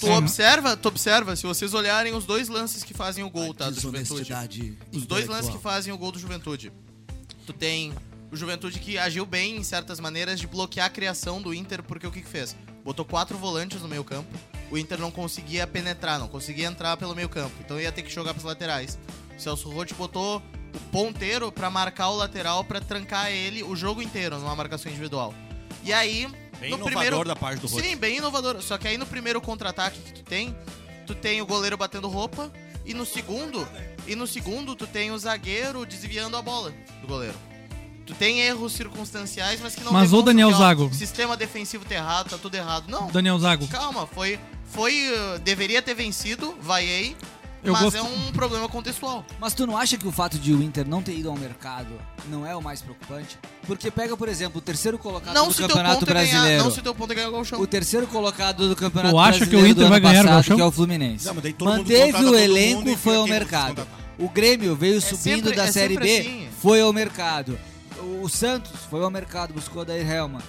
Tu 0.00 0.06
sim. 0.06 0.12
observa, 0.12 0.76
tu 0.76 0.86
observa, 0.86 1.34
se 1.34 1.44
vocês 1.44 1.74
olharem 1.74 2.14
os 2.14 2.24
dois 2.24 2.48
lances 2.48 2.84
que 2.84 2.94
fazem 2.94 3.24
o 3.24 3.30
gol, 3.30 3.52
tá? 3.52 3.68
Do 3.68 3.80
Juventude. 3.80 4.32
Os 4.92 5.04
dois 5.06 5.26
lances 5.26 5.50
que 5.50 5.58
fazem 5.58 5.92
o 5.92 5.98
gol 5.98 6.12
do 6.12 6.18
Juventude. 6.20 6.70
Tu 7.44 7.52
tem 7.52 7.92
o 8.30 8.36
Juventude 8.36 8.78
que 8.78 8.98
agiu 8.98 9.24
bem 9.24 9.56
em 9.56 9.62
certas 9.62 9.98
maneiras 10.00 10.38
de 10.38 10.46
bloquear 10.46 10.86
a 10.86 10.90
criação 10.90 11.40
do 11.40 11.54
Inter, 11.54 11.82
porque 11.82 12.06
o 12.06 12.10
que 12.10 12.20
que 12.20 12.28
fez? 12.28 12.56
Botou 12.84 13.04
quatro 13.04 13.36
volantes 13.38 13.80
no 13.80 13.88
meio 13.88 14.04
campo. 14.04 14.28
O 14.70 14.76
Inter 14.76 14.98
não 14.98 15.10
conseguia 15.10 15.66
penetrar, 15.66 16.18
não 16.18 16.28
conseguia 16.28 16.66
entrar 16.66 16.96
pelo 16.96 17.14
meio 17.14 17.28
campo. 17.28 17.54
Então 17.60 17.80
ia 17.80 17.90
ter 17.90 18.02
que 18.02 18.10
jogar 18.10 18.34
pros 18.34 18.44
laterais. 18.44 18.98
O 19.36 19.40
Celso 19.40 19.70
Roth 19.70 19.92
botou 19.94 20.42
o 20.74 20.78
ponteiro 20.90 21.50
pra 21.50 21.70
marcar 21.70 22.08
o 22.08 22.16
lateral, 22.16 22.62
pra 22.64 22.80
trancar 22.80 23.30
ele 23.30 23.62
o 23.62 23.74
jogo 23.74 24.02
inteiro 24.02 24.38
numa 24.38 24.54
marcação 24.54 24.90
individual. 24.90 25.32
E 25.82 25.92
aí, 25.92 26.26
Bem 26.60 26.70
no 26.70 26.76
inovador 26.76 26.84
primeiro 26.86 27.24
da 27.24 27.36
parte 27.36 27.60
do 27.60 27.66
Roth. 27.66 27.82
Sim, 27.82 27.96
bem 27.96 28.18
inovador. 28.18 28.60
Só 28.60 28.76
que 28.76 28.88
aí 28.88 28.98
no 28.98 29.06
primeiro 29.06 29.40
contra-ataque 29.40 30.00
que 30.00 30.12
tu 30.12 30.22
tem, 30.22 30.54
tu 31.06 31.14
tem 31.14 31.40
o 31.40 31.46
goleiro 31.46 31.76
batendo 31.76 32.08
roupa 32.08 32.52
e 32.84 32.92
no 32.92 33.06
segundo, 33.06 33.66
e 34.06 34.14
no 34.14 34.26
segundo 34.26 34.74
tu 34.74 34.86
tem 34.86 35.10
o 35.10 35.18
zagueiro 35.18 35.84
desviando 35.86 36.36
a 36.36 36.42
bola 36.42 36.72
do 37.00 37.06
goleiro. 37.06 37.36
Tu 38.08 38.14
tem 38.14 38.40
erros 38.40 38.72
circunstanciais, 38.72 39.60
mas 39.62 39.74
que 39.74 39.82
não 39.84 39.92
Mas, 39.92 40.08
demonstram 40.10 40.24
Daniel 40.34 40.50
Zago. 40.58 40.86
O 40.86 40.94
sistema 40.94 41.36
defensivo 41.36 41.84
tá 41.84 41.94
errado, 41.94 42.30
tá 42.30 42.38
tudo 42.38 42.54
errado. 42.54 42.88
Não. 42.88 43.08
Daniel 43.08 43.38
Zago, 43.38 43.68
Calma, 43.68 44.06
foi 44.06 44.40
foi 44.70 45.08
uh, 45.10 45.38
deveria 45.40 45.82
ter 45.82 45.92
vencido, 45.94 46.54
vaiei, 46.60 47.14
Eu 47.62 47.72
mas 47.74 47.82
gosto- 47.82 47.96
é 47.98 48.02
um 48.02 48.32
problema 48.32 48.66
contextual. 48.68 49.24
Mas 49.38 49.52
tu 49.52 49.66
não 49.66 49.76
acha 49.76 49.98
que 49.98 50.08
o 50.08 50.12
fato 50.12 50.38
de 50.38 50.54
o 50.54 50.62
Inter 50.62 50.88
não 50.88 51.02
ter 51.02 51.12
ido 51.18 51.28
ao 51.28 51.36
mercado 51.36 51.88
não 52.30 52.46
é 52.46 52.56
o 52.56 52.62
mais 52.62 52.80
preocupante? 52.80 53.38
Porque 53.66 53.90
pega, 53.90 54.16
por 54.16 54.26
exemplo, 54.28 54.56
o 54.58 54.62
terceiro 54.62 54.98
colocado 54.98 55.34
Não 55.34 55.48
do 55.48 55.54
Campeonato 55.54 56.04
é 56.04 56.06
ganhar, 56.14 56.30
Brasileiro. 56.30 56.64
não 56.64 56.70
se 56.70 56.80
teu 56.80 56.94
ponto 56.94 57.12
é 57.12 57.14
ganhar 57.14 57.28
o 57.28 57.32
gauchão. 57.32 57.60
O 57.60 57.66
terceiro 57.66 58.06
colocado 58.06 58.68
do 58.70 58.74
Campeonato 58.76 59.14
Tu 59.14 59.18
acha 59.18 59.38
que 59.38 59.44
o 59.44 59.48
Brasileiro 59.48 59.68
Inter 59.72 59.84
do 59.84 59.88
vai 59.90 59.98
ano 59.98 60.08
ganhar 60.08 60.20
o 60.20 60.24
passado, 60.24 60.34
Gauchão? 60.36 60.56
que 60.56 60.62
é 60.62 60.64
o 60.64 60.70
Fluminense. 60.72 61.26
Não, 61.26 61.34
Manteve 61.66 62.24
o 62.24 62.34
elenco, 62.34 62.88
e 62.88 62.96
foi 62.96 63.16
ao 63.16 63.26
mercado. 63.26 63.86
O 64.18 64.28
Grêmio 64.28 64.74
veio 64.74 64.98
subindo 65.00 65.44
sempre- 65.46 65.54
da 65.54 65.66
é 65.66 65.72
Série 65.72 65.96
B, 65.96 66.18
assim. 66.20 66.48
foi 66.60 66.80
ao 66.80 66.92
mercado. 66.92 67.58
O 68.22 68.28
Santos 68.28 68.72
foi 68.90 69.02
ao 69.02 69.10
mercado, 69.10 69.52
buscou 69.52 69.82
a 69.82 69.84
Dair 69.84 70.08
Helman. 70.08 70.42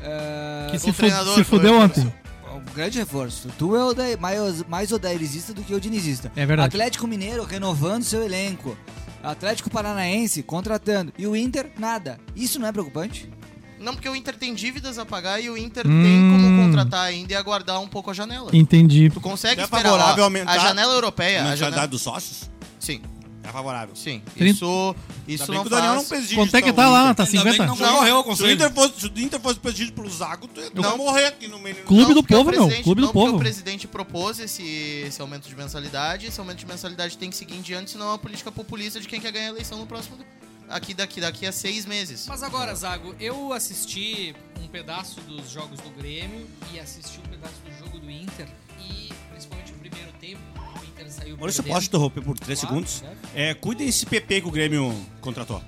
É, 0.00 0.68
que 0.70 0.76
o 0.76 0.80
se, 0.80 0.92
fu 0.92 1.04
se 1.06 1.10
foi 1.34 1.44
fudeu 1.44 1.74
o 1.74 1.80
ontem. 1.80 2.12
um 2.54 2.74
grande 2.74 2.98
reforço. 2.98 3.48
Tu 3.58 3.74
é 3.76 3.84
o 3.84 3.94
Dair, 3.94 4.20
mais, 4.20 4.62
mais 4.64 4.92
odairizista 4.92 5.52
do 5.54 5.62
que 5.62 5.74
o 5.74 5.80
dinizista. 5.80 6.30
É 6.36 6.44
verdade. 6.44 6.68
Atlético 6.68 7.06
Mineiro 7.06 7.44
renovando 7.44 8.02
seu 8.02 8.22
elenco. 8.22 8.76
Atlético 9.22 9.70
Paranaense 9.70 10.42
contratando. 10.42 11.12
E 11.16 11.26
o 11.26 11.34
Inter, 11.34 11.70
nada. 11.78 12.18
Isso 12.36 12.58
não 12.58 12.68
é 12.68 12.72
preocupante? 12.72 13.30
Não, 13.80 13.94
porque 13.94 14.08
o 14.08 14.14
Inter 14.14 14.36
tem 14.36 14.54
dívidas 14.54 14.98
a 14.98 15.04
pagar 15.04 15.40
e 15.42 15.48
o 15.50 15.56
Inter 15.56 15.86
Hum. 15.86 16.02
tem 16.02 16.30
como 16.30 16.62
contratar 16.62 17.06
ainda 17.06 17.32
e 17.32 17.36
aguardar 17.36 17.80
um 17.80 17.88
pouco 17.88 18.10
a 18.10 18.14
janela. 18.14 18.50
Entendi. 18.52 19.10
Tu 19.10 19.20
consegue 19.20 19.60
É 19.60 19.64
esperar 19.64 19.82
favorável 19.82 20.22
ó, 20.22 20.26
aumentar 20.26 20.52
a 20.52 20.58
janela 20.58 20.92
europeia. 20.94 21.44
A 21.44 21.56
janela... 21.56 21.86
dos 21.86 22.02
sócios? 22.02 22.50
Sim, 22.78 23.00
É 23.44 23.52
favorável. 23.52 23.94
sim. 23.94 24.22
Trinta- 24.34 24.50
Isso, 24.54 24.96
isso 25.28 25.52
não 25.52 25.60
que 25.62 25.66
o 25.66 25.70
Daniel 25.70 25.94
não 25.94 26.00
faz... 26.00 26.08
preside. 26.08 26.34
Quanto 26.34 26.56
é 26.56 26.62
que 26.62 26.70
então, 26.70 26.84
tá 26.84 26.90
lá? 26.90 27.14
Tá 27.14 27.24
Ainda 27.24 27.44
bem 27.44 27.52
que 27.52 27.58
50? 27.58 27.66
não 27.66 27.76
Não, 27.76 28.16
ao 28.16 28.36
Se 28.36 28.42
o. 28.42 28.50
Inter 28.50 28.72
fosse, 28.72 29.00
se 29.00 29.06
o 29.06 29.20
Inter 29.20 29.40
fosse 29.40 29.60
presidido 29.60 29.92
pelo 29.92 30.08
Zago, 30.10 30.48
tu 30.48 30.60
ia 30.60 30.70
Não. 30.74 30.96
morrer 30.96 31.26
aqui 31.26 31.46
no 31.46 31.58
meio. 31.58 31.76
Clube 31.84 32.02
Não, 32.04 32.14
do 32.14 32.22
povo, 32.24 32.50
meu. 32.50 32.68
Clube 32.82 33.00
do 33.02 33.06
não, 33.08 33.12
povo. 33.12 33.36
o 33.36 33.38
presidente 33.38 33.86
propôs 33.86 34.38
esse, 34.38 34.62
esse 35.06 35.20
aumento 35.20 35.48
de 35.48 35.54
mensalidade. 35.54 36.26
Esse 36.26 36.40
aumento 36.40 36.58
de 36.58 36.66
mensalidade 36.66 37.18
tem 37.18 37.28
que 37.28 37.36
seguir 37.36 37.54
em 37.54 37.60
diante, 37.60 37.90
senão 37.90 38.06
é 38.06 38.08
uma 38.10 38.18
política 38.18 38.50
populista 38.50 38.98
de 38.98 39.06
quem 39.06 39.20
quer 39.20 39.30
ganhar 39.30 39.46
a 39.46 39.50
eleição 39.50 39.78
no 39.78 39.86
próximo... 39.86 40.16
Aqui, 40.66 40.94
daqui, 40.94 41.20
daqui 41.20 41.46
a 41.46 41.52
seis 41.52 41.84
meses. 41.84 42.24
Mas 42.26 42.42
agora, 42.42 42.74
Zago, 42.74 43.14
eu 43.20 43.52
assisti 43.52 44.34
um 44.64 44.66
pedaço 44.66 45.20
dos 45.20 45.50
jogos 45.50 45.78
do 45.80 45.90
Grêmio 45.90 46.48
e 46.72 46.80
assisti 46.80 47.18
um 47.18 47.28
pedaço 47.28 47.56
do 47.62 47.70
jogo 47.78 47.83
o 51.34 51.38
Maurício, 51.38 51.60
eu 51.60 51.64
perdendo. 51.64 51.74
posso 51.76 51.86
interromper 51.88 52.20
por 52.22 52.38
3 52.38 52.60
Claro, 52.60 52.74
segundos? 52.74 53.04
É, 53.34 53.54
cuidem 53.54 53.88
esse 53.88 54.06
PP 54.06 54.40
que 54.42 54.48
o 54.48 54.50
Grêmio 54.50 54.94
contratou. 55.20 55.62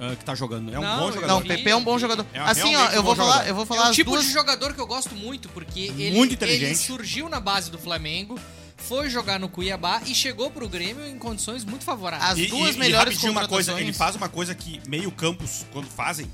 ah, 0.00 0.14
que 0.16 0.24
tá 0.24 0.34
jogando. 0.34 0.72
É 0.74 0.78
um 0.78 0.82
Não, 0.82 0.98
bom 1.00 1.06
jogador. 1.12 1.26
Não, 1.26 1.38
o 1.38 1.44
PP 1.44 1.70
é 1.70 1.76
um 1.76 1.84
bom 1.84 1.98
jogador. 1.98 2.26
É 2.32 2.38
assim, 2.40 2.74
ó, 2.76 2.90
eu 2.90 3.02
vou 3.02 3.14
falar, 3.16 3.32
jogador. 3.32 3.48
eu 3.48 3.54
vou 3.54 3.64
É 3.64 3.66
falar 3.66 3.80
o 3.80 3.90
as 3.90 3.96
tipo 3.96 4.10
duas... 4.12 4.24
de 4.26 4.32
jogador 4.32 4.74
que 4.74 4.80
eu 4.80 4.86
gosto 4.86 5.14
muito, 5.14 5.48
porque 5.50 5.80
ele, 5.80 6.10
Muito 6.16 6.32
ele 6.32 6.34
inteligente. 6.54 6.78
surgiu 6.78 7.28
na 7.28 7.40
base 7.40 7.70
do 7.70 7.78
Flamengo, 7.78 8.38
foi 8.76 9.10
jogar 9.10 9.40
no 9.40 9.48
Cuiabá 9.48 10.00
e 10.06 10.14
chegou 10.14 10.50
pro 10.52 10.68
Grêmio 10.68 11.04
em 11.06 11.18
condições 11.18 11.64
muito 11.64 11.84
favoráveis. 11.84 12.44
As 12.44 12.48
duas 12.50 12.76
e, 12.76 12.78
melhores 12.78 13.20
e 13.22 13.28
uma 13.28 13.48
coisa, 13.48 13.72
contratações- 13.72 13.80
ele 13.82 13.92
faz 13.92 14.14
uma 14.16 14.28
coisa 14.28 14.54
que 14.54 14.80
meio 14.88 15.10
campos, 15.10 15.66
quando 15.72 15.88
fazem, 15.88 16.30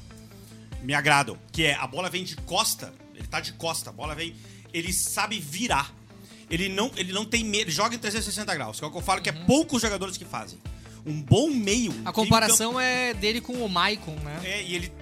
me 0.83 0.93
agradam. 0.93 1.39
Que 1.51 1.65
é, 1.65 1.75
a 1.75 1.87
bola 1.87 2.11
vem 2.11 2.23
de 2.23 2.37
costa, 2.37 2.93
ele 3.15 3.27
tá 3.27 3.41
de 3.41 3.53
costa, 3.55 3.89
a 3.89 3.93
bola 3.95 4.15
vem, 4.15 4.35
ele 4.75 4.93
sabe 4.93 5.41
virar. 5.41 5.91
Ele 6.51 6.69
não, 6.69 6.91
ele 6.97 7.13
não 7.13 7.25
tem 7.25 7.43
medo, 7.45 7.65
ele 7.65 7.71
joga 7.71 7.95
em 7.95 7.99
360 7.99 8.55
graus, 8.55 8.79
que 8.79 8.85
é 8.85 8.89
o 8.89 8.91
que 8.91 8.97
eu 8.99 9.03
falo 9.03 9.21
que 9.23 9.29
é 9.29 9.33
poucos 9.33 9.81
jogadores 9.83 10.17
que 10.17 10.25
fazem. 10.25 10.59
Um 11.07 11.21
bom 11.21 11.49
meio. 11.51 11.95
A 12.05 12.13
comparação 12.13 12.81
é 12.81 13.13
dele 13.15 13.41
com 13.41 13.53
o 13.55 13.69
Maicon, 13.69 14.17
né? 14.25 14.41
É, 14.45 14.63
e 14.63 14.75
ele, 14.75 14.93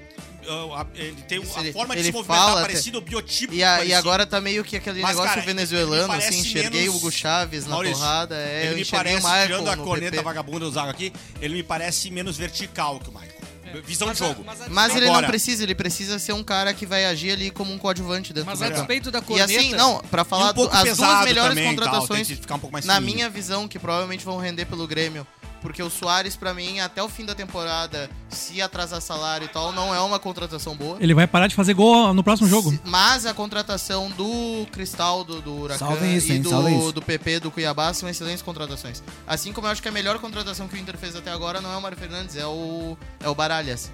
a- 0.74 0.86
ele 0.96 1.22
tem 1.28 1.40
Isso, 1.40 1.56
a 1.56 1.60
ele- 1.62 1.72
forma 1.72 1.94
de 1.94 2.00
ele 2.00 2.08
se 2.08 2.12
movimentar 2.12 2.46
fala 2.48 2.60
parecida, 2.62 2.98
o 2.98 3.00
biotipo 3.00 3.54
E, 3.54 3.62
a- 3.62 3.84
e 3.84 3.94
agora 3.94 4.26
tá 4.26 4.40
meio 4.40 4.64
que 4.64 4.76
aquele 4.76 5.00
Mas, 5.00 5.10
negócio 5.12 5.30
cara, 5.34 5.46
venezuelano, 5.46 6.12
assim, 6.12 6.40
enxerguei 6.40 6.80
menos- 6.80 6.94
o 6.94 6.98
Hugo 6.98 7.12
Chaves 7.12 7.64
na 7.64 7.70
Maurício, 7.70 7.98
torrada, 7.98 8.36
é, 8.36 8.62
eu 8.66 8.72
ele 8.72 8.80
me 8.80 8.84
parece, 8.84 9.26
tirando 9.46 9.68
a 9.68 9.76
corneta 9.76 10.10
PP. 10.12 10.24
vagabunda 10.24 10.64
do 10.66 10.72
Zago 10.72 10.90
aqui, 10.90 11.12
ele 11.40 11.54
me 11.54 11.62
parece 11.62 12.10
menos 12.10 12.36
vertical 12.36 12.98
que 12.98 13.08
o 13.08 13.12
Michael. 13.12 13.31
Visão 13.80 14.08
Mas 14.08 14.16
de 14.18 14.24
a- 14.24 14.26
jogo. 14.28 14.42
mas 14.44 14.60
a- 14.60 14.68
Mas 14.68 14.96
ele 14.96 15.06
Agora- 15.06 15.22
não 15.22 15.28
precisa, 15.28 15.62
ele 15.62 15.74
precisa 15.74 16.18
ser 16.18 16.32
um 16.32 16.42
cara 16.44 16.74
que 16.74 16.84
vai 16.84 17.04
agir 17.06 17.30
ali 17.32 17.50
como 17.50 17.72
um 17.72 17.78
coadjuvante 17.78 18.32
dentro 18.32 18.50
Mas 18.50 18.58
do 18.58 18.64
a 18.64 18.68
campo. 18.68 18.78
despeito 18.80 19.10
da 19.10 19.18
E 19.18 19.22
corneta... 19.22 19.58
assim, 19.60 19.72
não, 19.72 19.98
pra 20.10 20.22
E 20.22 20.24
falar 20.24 20.50
um 20.50 20.54
do- 20.54 20.68
as 20.68 20.96
duas 20.96 21.24
melhores 21.24 21.48
também, 21.56 21.72
e 21.72 21.76
tal, 21.76 21.84
contratações, 21.86 22.28
ficar 22.28 22.54
um 22.56 22.58
pouco 22.58 22.72
mais 22.72 22.84
na 22.84 23.00
minha 23.00 23.28
visão, 23.30 23.66
que 23.68 23.78
provavelmente 23.78 24.24
vão 24.24 24.38
render 24.38 24.66
pelo 24.66 24.86
Grêmio, 24.86 25.26
porque 25.62 25.82
o 25.82 25.88
Soares, 25.88 26.34
pra 26.36 26.52
mim, 26.52 26.80
até 26.80 27.02
o 27.02 27.08
fim 27.08 27.24
da 27.24 27.34
temporada, 27.34 28.10
se 28.28 28.60
atrasar 28.60 29.00
salário 29.00 29.44
e 29.44 29.48
tal, 29.48 29.72
não 29.72 29.94
é 29.94 30.00
uma 30.00 30.18
contratação 30.18 30.76
boa. 30.76 30.98
Ele 31.00 31.14
vai 31.14 31.26
parar 31.26 31.46
de 31.46 31.54
fazer 31.54 31.72
gol 31.72 32.12
no 32.12 32.22
próximo 32.22 32.48
jogo. 32.48 32.70
Se- 32.70 32.80
Mas 32.84 33.24
a 33.24 33.32
contratação 33.32 34.10
do 34.10 34.66
Cristal, 34.72 35.22
do, 35.24 35.40
do 35.40 35.54
Huracan 35.54 35.86
isso, 36.16 36.32
e 36.32 36.32
hein, 36.36 36.42
do, 36.42 36.92
do 36.92 37.00
PP 37.02 37.40
do 37.40 37.50
Cuiabá 37.50 37.94
são 37.94 38.08
excelentes 38.08 38.42
contratações. 38.42 39.02
Assim 39.26 39.52
como 39.52 39.66
eu 39.66 39.70
acho 39.70 39.80
que 39.80 39.88
a 39.88 39.92
melhor 39.92 40.18
contratação 40.18 40.66
que 40.68 40.74
o 40.74 40.78
Inter 40.78 40.98
fez 40.98 41.14
até 41.16 41.30
agora 41.30 41.60
não 41.60 41.72
é 41.72 41.76
o 41.76 41.80
Mário 41.80 41.96
Fernandes, 41.96 42.36
é 42.36 42.44
o, 42.46 42.96
é 43.20 43.28
o 43.28 43.34
Baralhas. 43.34 43.90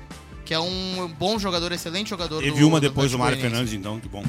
Que 0.49 0.55
é 0.55 0.59
um 0.59 1.12
bom 1.19 1.39
jogador, 1.39 1.70
excelente 1.73 2.09
jogador. 2.09 2.43
Teve 2.43 2.59
do- 2.61 2.66
uma 2.69 2.81
depois 2.81 3.12
do 3.12 3.19
Mário. 3.19 3.39
Fernandes, 3.39 3.75
então, 3.75 4.01
que 4.01 4.09
bom. 4.09 4.25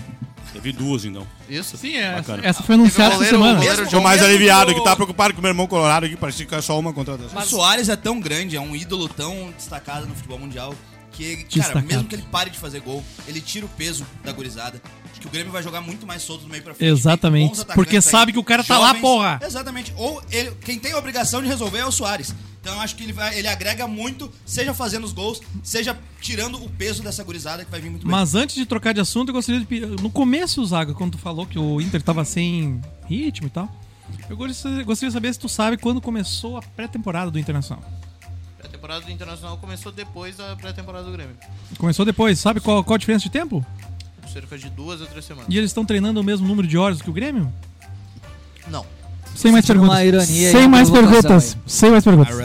Teve 0.52 0.74
duas, 0.74 1.06
então. 1.06 1.26
Isso? 1.48 1.78
Sim, 1.78 1.96
é, 1.96 2.16
Bacana. 2.16 2.46
essa 2.46 2.62
foi 2.62 2.76
anunciada 2.76 3.16
essa 3.16 3.24
semana. 3.24 3.54
o 3.60 3.62
goleiro 3.62 3.90
Tô 3.90 4.02
mais 4.02 4.20
mesmo 4.20 4.36
aliviado, 4.36 4.74
do- 4.74 4.78
que 4.78 4.84
tá 4.84 4.96
preocupado 4.98 5.34
com 5.34 5.40
o 5.40 5.42
meu 5.42 5.52
irmão 5.52 5.66
colorado 5.66 6.06
aqui, 6.08 6.18
parecia 6.18 6.46
que 6.46 6.54
é 6.54 6.60
só 6.62 6.78
uma 6.78 6.92
contratação. 6.92 7.40
O 7.40 7.46
Soares 7.46 7.88
é 7.88 7.96
tão 7.96 8.20
grande, 8.20 8.58
é 8.58 8.60
um 8.60 8.76
ídolo 8.76 9.08
tão 9.08 9.54
destacado 9.56 10.08
no 10.08 10.14
futebol 10.14 10.38
mundial 10.40 10.76
que, 11.14 11.38
cara, 11.38 11.48
Destacado. 11.50 11.86
mesmo 11.88 12.04
que 12.04 12.16
ele 12.16 12.26
pare 12.30 12.50
de 12.50 12.60
fazer 12.60 12.82
gol, 12.82 13.02
ele 13.26 13.40
tira 13.40 13.66
o 13.66 13.70
peso 13.70 14.06
da 14.22 14.34
gurizada. 14.34 14.82
Que 15.22 15.28
o 15.28 15.30
Grêmio 15.30 15.52
vai 15.54 15.62
jogar 15.64 15.80
muito 15.82 16.06
mais 16.08 16.22
solto 16.22 16.44
do 16.44 16.50
meio 16.50 16.64
pra 16.64 16.74
frente. 16.74 16.90
Exatamente, 16.90 17.66
porque 17.76 17.98
aí, 17.98 18.02
sabe 18.02 18.34
que 18.34 18.40
o 18.40 18.44
cara 18.44 18.62
tá 18.64 18.78
lá, 18.78 18.94
porra. 18.96 19.40
Exatamente. 19.46 19.94
Ou 19.98 20.22
ele, 20.32 20.52
quem 20.66 20.78
tem 20.80 20.92
a 20.94 20.98
obrigação 20.98 21.42
de 21.42 21.48
resolver 21.48 21.80
é 21.80 21.86
o 21.86 21.92
Soares. 21.92 22.34
Então 22.62 22.74
eu 22.74 22.82
acho 22.82 22.96
que 22.96 23.04
ele, 23.04 23.14
vai, 23.14 23.38
ele 23.38 23.48
agrega 23.48 23.88
muito, 23.88 24.32
seja 24.46 24.74
fazendo 24.74 25.06
os 25.06 25.14
gols, 25.14 25.42
seja 25.64 25.98
tirando 26.20 26.62
o 26.64 26.70
peso 26.70 27.02
dessa 27.02 27.24
gurizada 27.24 27.64
que 27.64 27.72
vai 27.72 27.80
vir 27.80 27.90
muito 27.90 28.04
bem. 28.06 28.12
Mas 28.12 28.36
antes 28.36 28.56
de 28.56 28.66
trocar 28.66 28.94
de 28.94 29.00
assunto, 29.00 29.30
eu 29.30 29.34
gostaria 29.34 29.62
de 29.62 29.66
pedir. 29.66 29.88
No 30.02 30.10
começo, 30.10 30.64
Zaga, 30.66 30.94
quando 30.94 31.14
tu 31.14 31.18
falou 31.18 31.46
que 31.46 31.58
o 31.58 31.80
Inter 31.80 32.02
tava 32.02 32.26
sem 32.26 32.82
ritmo 33.08 33.48
e 33.48 33.50
tal, 33.50 33.74
eu 34.30 34.36
gostaria 34.36 34.84
gostaria 34.84 35.10
de 35.10 35.14
saber 35.14 35.34
se 35.34 35.40
tu 35.40 35.48
sabe 35.48 35.78
quando 35.78 36.02
começou 36.02 36.58
a 36.58 36.62
pré-temporada 36.62 37.32
do 37.32 37.40
Internacional. 37.40 37.84
A 38.62 38.68
temporada 38.68 39.06
do 39.06 39.12
Internacional 39.12 39.58
começou 39.58 39.92
depois 39.92 40.36
da 40.36 40.56
pré-temporada 40.56 41.06
do 41.06 41.12
Grêmio. 41.12 41.36
Começou 41.78 42.04
depois, 42.04 42.40
sabe 42.40 42.60
qual, 42.60 42.84
qual 42.84 42.96
a 42.96 42.98
diferença 42.98 43.24
de 43.24 43.32
tempo? 43.32 43.66
Cerca 44.32 44.58
de 44.58 44.70
duas 44.70 45.00
ou 45.00 45.08
três 45.08 45.26
semanas. 45.26 45.48
E 45.50 45.58
eles 45.58 45.70
estão 45.70 45.86
treinando 45.86 46.20
o 46.20 46.24
mesmo 46.24 46.48
número 46.48 46.68
de 46.68 46.78
horas 46.78 47.02
que 47.02 47.10
o 47.10 47.14
Grêmio? 47.14 47.52
Não. 48.68 48.86
Sem 49.42 49.52
mais 49.52 49.66
perguntas. 49.66 50.28
Sem 50.28 50.68
mais 50.68 50.90
perguntas. 50.90 51.56
aí. 51.56 51.58
Sem 51.66 51.90
mais 51.92 52.04
perguntas. 52.04 52.36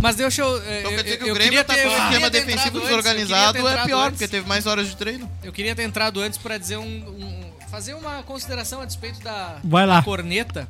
Mas 0.00 0.16
deixa 0.16 0.42
eu. 0.42 0.62
eh, 0.62 0.78
Então 0.80 0.90
eu, 0.92 0.96
quer 0.96 1.02
dizer 1.04 1.16
que 1.18 1.24
eu 1.28 1.32
o 1.32 1.34
Grêmio 1.34 1.50
queria 1.50 1.64
tá 1.64 1.74
ter- 1.74 1.82
com 1.82 1.88
um 1.88 1.90
queria 1.90 2.04
esquema 2.08 2.30
defensivo 2.30 2.76
antes, 2.78 2.88
desorganizado, 2.88 3.58
é 3.68 3.84
pior, 3.84 3.98
antes. 4.06 4.10
porque 4.18 4.28
teve 4.28 4.46
mais 4.48 4.66
horas 4.66 4.88
de 4.88 4.96
treino. 4.96 5.30
Eu 5.42 5.52
queria 5.52 5.74
ter 5.74 5.82
entrado 5.82 6.20
antes 6.20 6.38
pra 6.38 6.56
dizer 6.58 6.76
um, 6.76 6.84
um- 6.84 7.52
fazer 7.70 7.94
uma 7.94 8.22
consideração 8.22 8.80
a 8.80 8.84
despeito 8.84 9.20
da, 9.20 9.58
Vai 9.64 9.84
lá. 9.86 9.96
da 9.96 10.02
corneta. 10.02 10.68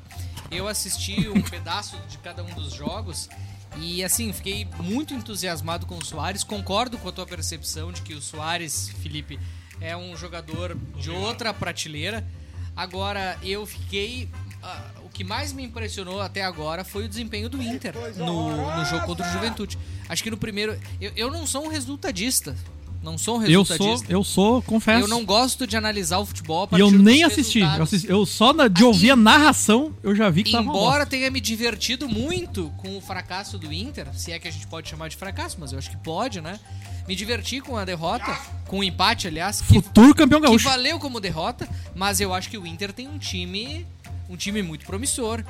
Eu 0.51 0.66
assisti 0.66 1.28
um 1.28 1.40
pedaço 1.43 1.97
de 2.09 2.16
cada 2.19 2.43
um 2.43 2.55
dos 2.55 2.73
jogos 2.73 3.28
e 3.77 4.03
assim, 4.03 4.32
fiquei 4.32 4.66
muito 4.81 5.12
entusiasmado 5.12 5.85
com 5.86 5.97
o 5.99 6.05
Soares. 6.05 6.43
Concordo 6.43 6.97
com 6.99 7.09
a 7.11 7.12
tua 7.12 7.27
percepção 7.27 7.93
de 7.93 8.01
que 8.03 8.15
o 8.15 8.20
Soares, 8.23 8.90
Felipe, 9.03 9.39
é 9.81 9.95
um 9.97 10.16
jogador 10.16 10.77
de 10.97 11.11
outra 11.11 11.53
prateleira. 11.53 12.27
Agora, 12.74 13.36
eu 13.43 13.66
fiquei. 13.66 14.28
o 14.98 14.98
que 15.19 15.24
mais 15.24 15.53
me 15.53 15.65
impressionou 15.65 16.20
até 16.20 16.45
agora 16.45 16.85
foi 16.85 17.05
o 17.05 17.09
desempenho 17.09 17.49
do 17.49 17.61
Inter 17.61 17.93
no, 18.19 18.77
no 18.77 18.85
jogo 18.85 19.05
contra 19.05 19.28
o 19.28 19.32
Juventude. 19.32 19.77
Acho 20.09 20.23
que 20.23 20.31
no 20.31 20.36
primeiro. 20.36 20.78
Eu, 21.01 21.11
eu 21.16 21.28
não 21.31 21.45
sou 21.45 21.65
um 21.65 21.69
resultadista. 21.69 22.55
Não 23.03 23.19
sou 23.19 23.39
um 23.39 23.43
Eu 23.45 23.62
resultadista. 23.62 24.07
sou, 24.07 24.16
eu 24.16 24.24
sou, 24.24 24.62
confesso. 24.62 25.05
Eu 25.05 25.09
não 25.09 25.24
gosto 25.24 25.66
de 25.66 25.77
analisar 25.77 26.19
o 26.19 26.27
futebol 26.27 26.69
E 26.77 26.78
eu 26.81 26.90
nem 26.90 27.24
assisti. 27.24 27.61
Eu, 27.61 27.82
assisti- 27.82 28.09
eu 28.09 28.24
só 28.27 28.53
na- 28.53 28.69
de 28.69 28.85
ouvir 28.85 29.11
a 29.11 29.16
narração, 29.16 29.93
eu 30.05 30.15
já 30.15 30.28
vi 30.31 30.43
que 30.45 30.51
tava 30.53 30.65
uma 30.65 30.73
Embora 30.73 31.05
tenha 31.07 31.28
me 31.31 31.40
divertido 31.40 32.09
muito 32.09 32.73
com 32.77 32.97
o 32.97 33.01
fracasso 33.01 33.57
do 33.59 33.73
Inter, 33.73 34.07
se 34.15 34.31
é 34.32 34.39
que 34.39 34.47
a 34.49 34.51
gente 34.53 34.66
pode 34.69 34.89
chamar 34.89 35.09
de 35.09 35.16
fracasso, 35.16 35.57
mas 35.61 35.73
eu 35.73 35.78
acho 35.78 35.90
que 35.90 35.97
pode, 35.97 36.40
né? 36.40 36.59
Me 37.07 37.15
diverti 37.16 37.61
com 37.61 37.77
a 37.77 37.85
derrota, 37.85 38.36
com 38.66 38.81
o 38.81 38.85
empate, 38.85 39.27
aliás, 39.28 39.61
que, 39.62 39.66
Futuro 39.74 40.15
campeão 40.15 40.40
que 40.40 40.47
gaúcho. 40.47 40.69
valeu 40.69 40.99
como 40.99 41.19
derrota, 41.20 41.69
mas 41.95 42.20
eu 42.20 42.35
acho 42.35 42.51
que 42.51 42.59
o 42.59 42.66
Inter 42.66 42.93
tem 42.93 43.09
um 43.09 43.16
time, 43.16 43.86
um 44.29 44.37
time 44.37 44.63
muito 44.63 44.85
promissor. 44.87 45.43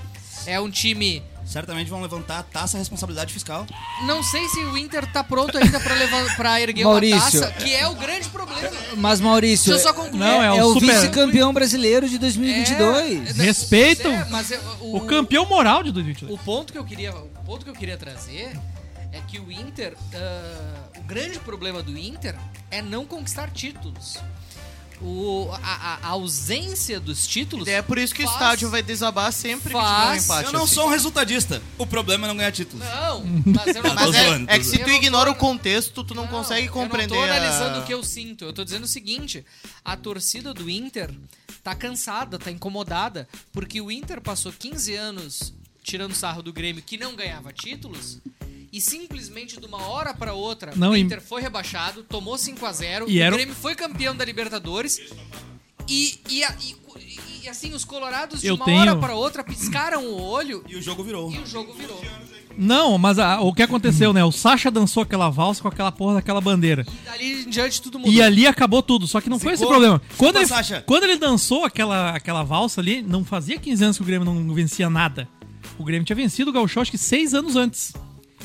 É 0.46 0.58
um 0.60 0.70
time 0.70 1.22
Certamente 1.44 1.88
vão 1.88 2.02
levantar 2.02 2.38
a 2.40 2.42
taça 2.42 2.76
a 2.76 2.78
responsabilidade 2.78 3.32
fiscal. 3.32 3.66
Não 4.06 4.22
sei 4.22 4.46
se 4.50 4.60
o 4.60 4.76
Inter 4.76 5.10
tá 5.10 5.24
pronto 5.24 5.56
ainda 5.56 5.80
pra, 5.80 5.94
levar, 5.94 6.36
pra 6.36 6.60
erguer 6.60 6.84
Maurício. 6.84 7.16
uma 7.40 7.48
taça, 7.48 7.52
que 7.64 7.74
é 7.74 7.88
o 7.88 7.94
grande 7.94 8.28
problema. 8.28 8.70
Mas, 8.96 9.18
Maurício, 9.18 9.72
Deixa 9.72 9.88
eu 9.88 9.94
só 9.94 9.98
concluir. 9.98 10.20
Não, 10.20 10.42
é 10.42 10.58
é 10.58 10.62
o 10.62 10.68
o 10.68 10.74
super- 10.74 10.94
vice-campeão 10.94 11.52
brasileiro 11.54 12.06
de 12.08 12.18
2022. 12.18 13.38
É, 13.38 13.42
Respeito 13.42 14.08
é, 14.08 14.26
mas 14.30 14.50
eu- 14.50 14.60
O 14.80 15.00
campeão 15.06 15.46
moral 15.46 15.82
de 15.82 15.90
2022. 15.90 16.38
O 16.38 16.44
ponto 16.44 16.70
que 16.72 16.78
eu 16.78 16.84
queria, 16.84 17.14
o 17.14 17.28
ponto 17.46 17.64
que 17.64 17.70
eu 17.70 17.74
queria 17.74 17.96
trazer 17.96 18.52
é 19.10 19.20
que 19.26 19.38
o 19.38 19.50
Inter, 19.50 19.96
ah, 20.14 20.98
o 20.98 21.02
grande 21.02 21.38
problema 21.40 21.82
do 21.82 21.96
Inter 21.96 22.36
é 22.70 22.82
não 22.82 23.06
conquistar 23.06 23.50
títulos. 23.50 24.18
O, 25.00 25.48
a, 25.62 25.98
a- 26.02 26.08
ausência 26.08 26.98
dos 26.98 27.26
títulos. 27.26 27.68
E 27.68 27.70
é 27.70 27.80
por 27.82 27.98
isso 27.98 28.12
que 28.14 28.22
o 28.22 28.26
faz- 28.26 28.36
estádio 28.36 28.68
vai 28.70 28.82
desabar 28.82 29.32
sempre 29.32 29.72
que 29.72 29.78
tiver 29.78 29.78
um 29.78 29.84
faz- 29.84 30.24
empate. 30.24 30.44
Eu 30.46 30.52
não 30.52 30.64
assim. 30.64 30.74
sou 30.74 30.86
um 30.86 30.90
resultadista. 30.90 31.62
O 31.78 31.86
problema 31.86 32.26
é 32.26 32.28
não 32.28 32.36
ganhar 32.36 32.50
títulos. 32.50 32.84
Não, 32.84 33.24
mas 33.46 33.76
eu 33.76 33.82
não 33.82 33.94
Mas 33.94 34.14
é, 34.14 34.24
zoando, 34.28 34.50
é 34.50 34.58
que 34.58 34.64
se 34.64 34.76
tu 34.78 34.80
Eu 34.82 34.88
não 34.88 34.94
ignora 34.94 35.30
tô- 35.30 35.36
o 35.36 35.38
contexto, 35.38 36.02
tu 36.02 36.14
não, 36.14 36.26
consegue 36.26 36.68
compreender. 36.68 37.14
Eu 37.14 37.20
não 37.20 37.26
tô 37.28 37.32
analisando 37.32 37.78
a- 37.78 37.82
o 37.82 37.86
que 37.86 37.94
eu 37.94 38.02
sinto. 38.02 38.44
Eu 38.44 38.52
tô 38.52 38.64
dizendo 38.64 38.84
o 38.84 38.88
seguinte: 38.88 39.44
a 39.84 39.96
torcida 39.96 40.52
do 40.52 40.68
Inter 40.68 41.10
tá 41.62 41.74
cansada, 41.74 42.38
tá 42.38 42.50
incomodada, 42.50 43.28
porque 43.52 43.80
o 43.80 43.90
Inter 43.92 44.20
passou 44.20 44.52
15 44.52 44.94
anos 44.96 45.54
tirando 45.82 46.14
sarro 46.14 46.42
do 46.42 46.52
Grêmio 46.52 46.82
que 46.82 46.98
não 46.98 47.14
ganhava 47.14 47.52
títulos. 47.52 48.18
E 48.72 48.80
simplesmente 48.80 49.58
de 49.58 49.66
uma 49.66 49.82
hora 49.88 50.12
pra 50.12 50.34
outra, 50.34 50.72
Não, 50.76 50.90
o 50.90 50.96
e- 50.96 51.00
Inter 51.00 51.22
foi 51.22 51.40
rebaixado, 51.40 52.02
tomou 52.02 52.36
5 52.36 52.64
a 52.66 52.72
0 52.72 53.06
E 53.08 53.18
o 53.18 53.22
era 53.22 53.34
Grêmio 53.34 53.54
foi 53.54 53.74
campeão 53.74 54.14
da 54.14 54.24
Libertadores. 54.24 55.00
E, 55.88 56.20
e, 56.28 56.44
a- 56.44 56.54
e- 56.60 56.76
e- 57.00 57.44
e, 57.44 57.48
assim, 57.48 57.72
os 57.72 57.82
colorados 57.84 58.42
de 58.42 58.46
Eu 58.46 58.56
uma 58.56 58.64
tenho- 58.66 58.78
hora 58.80 58.96
pra 58.96 59.14
outra 59.14 59.42
piscaram 59.42 60.04
o 60.04 60.20
olho 60.20 60.62
E 60.68 60.76
o 60.76 60.82
jogo 60.82 61.02
virou. 61.02 61.32
e 61.32 61.38
o 61.38 61.46
jogo 61.46 61.72
virou. 61.72 61.98
Não, 62.58 62.98
mas 62.98 63.18
a- 63.18 63.40
o 63.40 63.54
que 63.54 63.62
aconteceu, 63.62 64.12
né? 64.12 64.22
O 64.24 64.32
Sacha 64.32 64.70
dançou 64.70 65.02
aquela 65.04 65.30
valsa 65.30 65.62
com 65.62 65.68
aquela 65.68 65.90
porra 65.92 66.14
daquela 66.16 66.40
bandeira. 66.40 66.84
E 66.86 67.06
dali 67.06 67.42
em 67.44 67.48
diante 67.48 67.80
tudo 67.80 67.98
mudou. 68.00 68.12
E 68.12 68.20
ali 68.20 68.46
acabou 68.46 68.82
tudo, 68.82 69.06
só 69.06 69.20
que 69.20 69.30
não 69.30 69.38
foi 69.38 69.54
esse 69.54 69.64
problema. 69.66 70.02
Quando 70.18 70.34
ficou, 70.34 70.40
ele, 70.42 70.46
Sacha. 70.48 70.82
quando 70.86 71.04
ele 71.04 71.16
dançou 71.16 71.64
aquela, 71.64 72.10
aquela 72.10 72.42
valsa 72.42 72.80
ali, 72.82 73.00
não 73.00 73.24
fazia 73.24 73.58
15 73.58 73.82
anos 73.84 73.96
que 73.96 74.02
o 74.02 74.06
Grêmio 74.06 74.26
não 74.30 74.52
vencia 74.52 74.90
nada. 74.90 75.26
O 75.78 75.84
Grêmio 75.84 76.04
tinha 76.04 76.16
vencido 76.16 76.50
o 76.50 76.52
Gauchão 76.52 76.82
acho 76.82 76.90
que 76.90 76.98
6 76.98 77.32
anos 77.32 77.54
antes. 77.56 77.94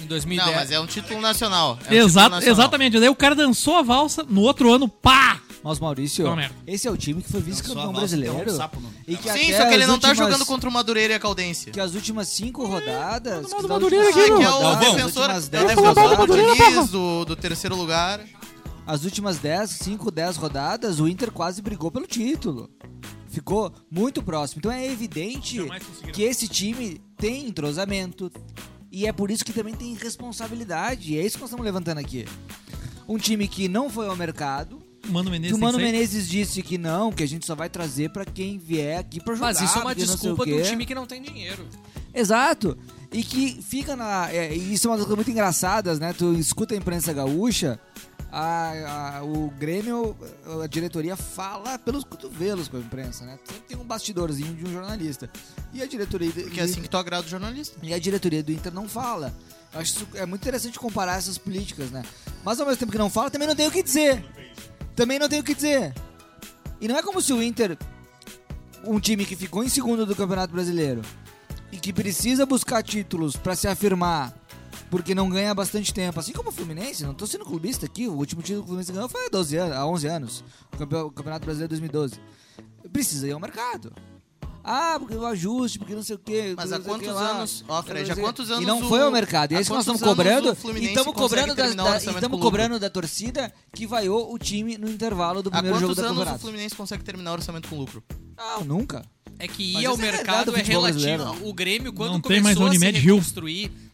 Em 0.02 0.06
2010. 0.06 0.48
Não, 0.52 0.56
mas 0.60 0.72
é 0.72 0.80
um 0.80 0.86
título 0.86 1.22
nacional. 1.22 1.78
É 1.88 1.92
um 1.92 1.96
Exato, 1.96 2.26
título 2.26 2.30
nacional. 2.36 2.40
exatamente. 2.52 3.00
Daí 3.00 3.10
o 3.10 3.16
cara 3.16 3.36
dançou 3.36 3.76
a 3.78 3.82
valsa, 3.82 4.24
no 4.28 4.42
outro 4.42 4.72
ano, 4.74 4.88
pá! 4.88 5.40
Mas, 5.64 5.80
Maurício, 5.80 6.26
Não, 6.26 6.36
merda. 6.36 6.54
esse 6.68 6.90
é 6.90 6.92
o 6.92 6.98
time 6.98 7.22
que 7.22 7.32
foi 7.32 7.40
vice-campeão 7.40 7.94
brasileiro. 7.94 8.36
um 8.36 8.50
sapo 8.58 8.82
no- 8.82 8.94
E 9.08 9.16
que 9.16 9.32
Sim, 9.32 9.54
só 9.56 9.66
que 9.66 9.74
ele 9.74 9.86
não 9.88 9.98
tá 9.98 10.10
últimas- 10.10 10.18
jogando 10.18 10.46
contra 10.46 10.70
o 10.70 10.74
Madureira 10.74 11.14
e 11.14 11.16
a 11.16 11.20
Caldense. 11.20 11.72
Que 11.72 11.80
as 11.80 11.94
últimas 11.96 12.28
cinco 12.28 12.66
rodadas. 12.66 13.44
mal 13.50 13.50
que 13.50 13.56
do 13.62 13.62
das 13.62 13.70
Madureira 13.70 14.10
aqui, 14.10 14.24
que 14.26 14.30
é 14.30 14.34
o 14.50 14.52
rodadas, 14.52 14.88
as 14.88 14.94
defensor, 14.94 15.30
é 15.30 15.38
o 15.38 15.40
do 15.40 15.76
do 15.76 15.82
rodadas- 15.88 16.18
Madureira, 16.18 16.54
Diniz, 16.56 16.90
do, 16.90 17.24
do 17.26 17.36
terceiro 17.38 17.76
lugar. 17.78 18.20
As 18.86 19.06
últimas 19.06 19.38
10, 19.38 19.70
5, 19.70 20.12
10 20.12 20.36
rodadas, 20.36 21.00
o 21.00 21.08
Inter 21.08 21.32
quase 21.32 21.62
brigou 21.62 21.90
pelo 21.90 22.06
título. 22.06 22.70
Ficou 23.30 23.72
muito 23.90 24.22
próximo. 24.22 24.60
Então 24.60 24.70
é 24.72 24.86
evidente 24.86 25.62
que 26.12 26.24
esse 26.24 26.46
time 26.50 27.00
tem 27.18 27.48
entrosamento. 27.48 28.30
E 28.94 29.08
é 29.08 29.12
por 29.12 29.32
isso 29.32 29.44
que 29.44 29.52
também 29.52 29.74
tem 29.74 29.96
responsabilidade. 29.96 31.14
E 31.14 31.18
é 31.18 31.26
isso 31.26 31.38
que 31.38 31.42
nós 31.42 31.50
estamos 31.50 31.66
levantando 31.66 31.98
aqui. 31.98 32.28
Um 33.10 33.18
time 33.18 33.48
que 33.48 33.68
não 33.68 33.90
foi 33.90 34.08
ao 34.08 34.16
mercado. 34.16 34.84
Mano 35.10 35.26
Que 35.26 35.32
Menezes 35.32 35.58
o 35.58 35.60
Mano. 35.60 35.80
Menezes 35.80 36.30
disse 36.30 36.62
que 36.62 36.78
não, 36.78 37.12
que 37.12 37.24
a 37.24 37.28
gente 37.28 37.44
só 37.44 37.56
vai 37.56 37.70
trazer 37.70 38.12
pra 38.12 38.24
quem 38.24 38.60
vier 38.60 39.00
aqui 39.00 39.20
pra 39.20 39.34
jogar. 39.34 39.48
Mas 39.48 39.62
isso 39.62 39.80
é 39.80 39.82
uma 39.82 39.96
desculpa 39.96 40.46
de 40.46 40.54
um 40.54 40.62
time 40.62 40.86
que 40.86 40.94
não 40.94 41.08
tem 41.08 41.24
dinheiro. 41.24 41.68
Exato. 42.14 42.78
E 43.12 43.24
que 43.24 43.60
fica 43.64 43.96
na. 43.96 44.32
é, 44.32 44.54
isso 44.54 44.88
é 44.88 44.92
uma 44.92 44.98
das 44.98 45.06
coisas 45.08 45.18
muito 45.18 45.32
engraçadas, 45.32 46.00
né? 46.00 46.14
Tu 46.14 46.32
escuta 46.36 46.76
a 46.76 46.78
imprensa 46.78 47.12
gaúcha, 47.12 47.80
a, 48.36 49.18
a- 49.20 49.24
o 49.24 49.50
Grêmio, 49.52 50.18
a 50.64 50.66
diretoria 50.68 51.16
fala 51.16 51.78
pelos 51.78 52.04
cotovelos 52.04 52.68
com 52.68 52.78
a 52.78 52.80
imprensa, 52.80 53.24
né? 53.26 53.38
Sempre 53.46 53.62
tem 53.68 53.78
um 53.78 53.84
bastidorzinho 53.84 54.56
de 54.56 54.66
um 54.68 54.74
jornalista. 54.74 55.30
E 55.72 55.82
a 55.82 55.86
diretoria. 55.86 56.32
Que 56.32 56.60
é 56.60 56.64
assim 56.64 56.82
que 56.82 56.90
tu 56.90 56.98
agrada 56.98 57.26
o 57.26 57.30
jornalista. 57.30 57.78
E 57.84 57.94
a 57.94 58.00
diretoria 58.00 58.42
do 58.42 58.52
Inter 58.52 58.74
não 58.74 58.88
fala. 58.90 59.32
Eu 59.74 59.80
acho 59.80 59.94
isso 59.98 60.08
é 60.16 60.26
muito 60.26 60.42
interessante 60.42 60.80
comparar 60.80 61.18
essas 61.18 61.38
políticas, 61.38 61.92
né? 61.92 62.04
Mas 62.44 62.60
ao 62.60 62.66
mesmo 62.66 62.80
tempo 62.80 62.92
que 62.92 62.98
não 62.98 63.10
fala, 63.10 63.30
também 63.30 63.48
não 63.48 63.56
tem 63.56 63.68
o 63.68 63.72
que 63.72 63.84
dizer. 63.84 64.26
Também 64.96 65.20
não 65.20 65.30
tem 65.30 65.40
o 65.40 65.44
que 65.44 65.54
dizer. 65.56 65.94
E 66.82 66.88
não 66.88 66.98
é 66.98 67.04
como 67.04 67.22
se 67.22 67.32
o 67.34 67.42
Inter, 67.42 67.78
um 68.84 69.00
time 69.00 69.26
que 69.26 69.36
ficou 69.36 69.64
em 69.64 69.70
segundo 69.70 70.06
do 70.06 70.16
Campeonato 70.16 70.52
Brasileiro 70.54 71.02
e 71.72 71.78
que 71.78 71.94
precisa 71.94 72.46
buscar 72.46 72.84
títulos 72.84 73.36
pra 73.36 73.56
se 73.56 73.68
afirmar 73.68 74.34
porque 74.94 75.16
não 75.16 75.28
ganha 75.28 75.50
há 75.50 75.56
bastante 75.56 75.92
tempo, 75.92 76.20
assim 76.20 76.32
como 76.34 76.50
o 76.50 76.52
Fluminense, 76.52 77.04
não 77.04 77.16
tô 77.16 77.26
sendo 77.26 77.44
clubista 77.46 77.88
aqui, 77.88 78.08
o 78.08 78.14
último 78.14 78.44
título 78.44 78.60
que 78.62 78.66
o 78.66 78.68
Fluminense 78.68 78.92
ganhou 78.92 79.10
foi 79.10 79.26
há 79.26 79.30
12 79.30 79.58
anos, 79.58 79.76
há 79.76 79.86
11 79.88 80.08
anos, 80.08 80.44
o 80.72 80.78
campe- 80.78 80.96
o 80.98 81.10
Campeonato 81.10 81.46
Brasileiro 81.46 81.70
2012. 81.70 82.14
Precisa 82.92 83.28
ir 83.28 83.32
ao 83.32 83.40
mercado. 83.40 83.92
Ah, 84.64 84.96
porque 85.00 85.16
o 85.16 85.26
ajuste, 85.26 85.80
porque 85.80 85.96
não 85.96 86.04
sei 86.04 86.16
o 86.16 86.20
quê. 86.20 86.54
Mas 86.56 86.72
há 86.72 86.80
quantos 86.80 87.08
anos- 87.10 87.66
ó, 87.68 87.82
Fred, 87.82 88.12
há 88.12 88.16
quantos 88.16 88.52
anos 88.52 88.64
E 88.64 88.68
não 88.68 88.88
foi 88.88 89.02
ao 89.02 89.12
mercado. 89.12 89.52
E 89.52 89.56
é 89.56 89.58
há 89.58 89.62
isso 89.62 89.72
que 89.72 89.76
nós 89.76 89.84
quantos 89.84 90.00
estamos 90.02 90.16
cobrando. 90.18 90.58
E 90.80 90.86
estamos 90.86 91.14
cobrando, 91.14 91.56
da, 91.56 91.70
da, 91.74 91.96
e 91.96 91.98
estamos 92.10 92.40
cobrando 92.40 92.80
da 92.80 92.90
torcida 92.90 93.52
que 93.74 93.88
vaiou 93.88 94.32
o 94.32 94.38
time 94.38 94.78
no 94.78 94.88
intervalo 94.90 95.42
do 95.42 95.50
Há 95.50 95.54
primeiro 95.54 95.80
jogo 95.80 95.96
quantos 95.96 96.04
da 96.16 96.22
anos 96.24 96.36
o. 96.36 96.40
Fluminense 96.40 96.76
consegue 96.76 97.04
terminar 97.04 97.32
o 97.32 97.34
orçamento 97.34 97.68
com 97.68 97.78
lucro? 97.78 98.04
Não, 98.38 98.64
nunca. 98.64 99.04
É 99.40 99.48
que 99.48 99.74
Mas 99.74 99.84
ir 99.84 99.86
ao 99.88 99.96
é 99.96 99.98
mercado 99.98 100.56
é 100.56 100.60
futebol 100.60 100.84
relativo. 100.84 101.18
brasileiro. 101.18 101.50
O 101.50 101.54
Grêmio, 101.54 101.92
quando 101.92 102.12
Não 102.14 102.22
tem 102.22 102.40
mais 102.42 102.56
começou 102.56 102.68
a 102.68 102.72
se 102.72 102.78
Unimed 102.78 103.00
Rio. 103.00 103.18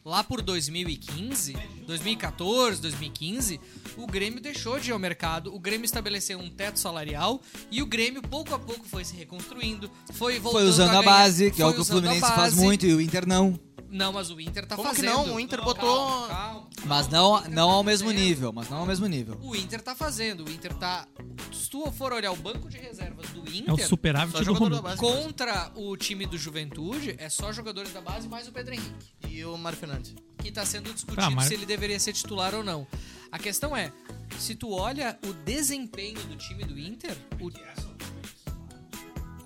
Lá 0.10 0.24
por 0.24 0.42
2015, 0.42 1.56
2014, 1.86 2.82
2015, 2.82 3.60
o 3.96 4.08
Grêmio 4.08 4.42
deixou 4.42 4.80
de 4.80 4.90
ir 4.90 4.94
ao 4.94 4.98
mercado, 5.00 5.54
o 5.54 5.60
Grêmio 5.60 5.86
estabeleceu 5.86 6.40
um 6.40 6.50
teto 6.50 6.80
salarial 6.80 7.40
e 7.72 7.82
o 7.82 7.86
Grêmio 7.86 8.22
pouco 8.22 8.54
a 8.56 8.60
pouco 8.60 8.84
foi 8.88 9.06
se 9.06 9.16
reconstruindo, 9.16 9.90
foi 10.14 10.40
voltando 10.40 10.62
Foi 10.62 10.70
usando 10.70 10.90
a, 10.90 11.02
ganhar- 11.02 11.04
base, 11.06 11.52
que 11.52 11.62
é 11.62 11.66
o 11.66 11.74
que 11.74 11.80
o 11.80 11.82
a 11.84 11.86
Fluminense 11.86 12.22
faz 12.22 12.56
muito 12.56 12.86
e 12.88 12.94
o 12.94 13.00
Inter 13.00 13.28
não. 13.28 13.60
Não, 13.92 14.14
mas 14.14 14.30
o 14.30 14.40
Inter 14.40 14.66
tá 14.66 14.76
Como 14.76 14.90
que 14.90 14.96
fazendo. 14.98 15.14
não? 15.28 15.36
O 15.36 15.40
Inter 15.40 15.64
botou- 15.64 16.28
Calma, 16.28 16.28
calma. 16.28 16.70
Mas 16.86 17.08
não, 17.08 17.42
não 17.50 17.70
ao 17.72 17.84
mesmo 17.84 18.08
Fazendo. 18.10 18.24
nível, 18.24 18.54
mas 18.54 18.70
não 18.70 18.78
ao 18.80 18.86
mesmo 18.86 19.08
nível. 19.08 19.38
O 19.42 19.56
Inter 19.56 19.82
tá 19.82 19.96
fazendo, 19.96 20.46
o 20.48 20.52
Inter 20.52 20.74
tá... 20.76 21.08
Se 21.52 21.70
tu 21.70 21.92
for 21.92 22.14
olhar 22.14 22.32
o 22.32 22.36
banco 22.36 22.70
de 22.70 22.78
reservas 22.78 23.28
do 23.30 23.40
É 23.40 23.50
o 23.72 23.74
Inter... 23.74 23.88
superávit 23.88 24.44
do 24.44 24.54
Romulo. 24.54 24.82
Contra 24.98 25.72
o 25.76 25.98
time 25.98 26.26
do 26.28 26.38
Juventude, 26.38 27.16
é 27.18 27.30
só 27.30 27.52
jogadores 27.52 27.92
da 27.92 28.02
base 28.02 28.28
mais 28.28 28.48
o 28.48 28.52
Pedro 28.52 28.74
Henrique. 28.76 29.14
E 29.28 29.44
o 29.44 29.58
Mário 29.58 29.78
Fernandes. 29.78 30.14
que 30.38 30.50
está 30.50 30.66
sendo 30.66 30.94
discutido 30.94 31.22
Tá, 31.22 31.30
mas- 31.30 31.48
se 31.48 31.54
ele 31.56 31.66
deveria 31.66 32.00
ser 32.00 32.14
titular 32.14 32.54
ou 32.56 32.64
não. 32.64 32.88
A 33.32 33.38
questão 33.38 33.76
é, 33.76 33.92
se 34.40 34.56
tu 34.56 34.72
olha 34.72 35.18
o 35.28 35.34
desempenho 35.34 36.20
do 36.26 36.36
time 36.36 36.64
do 36.64 36.78
Inter, 36.80 37.16
o- 37.40 37.50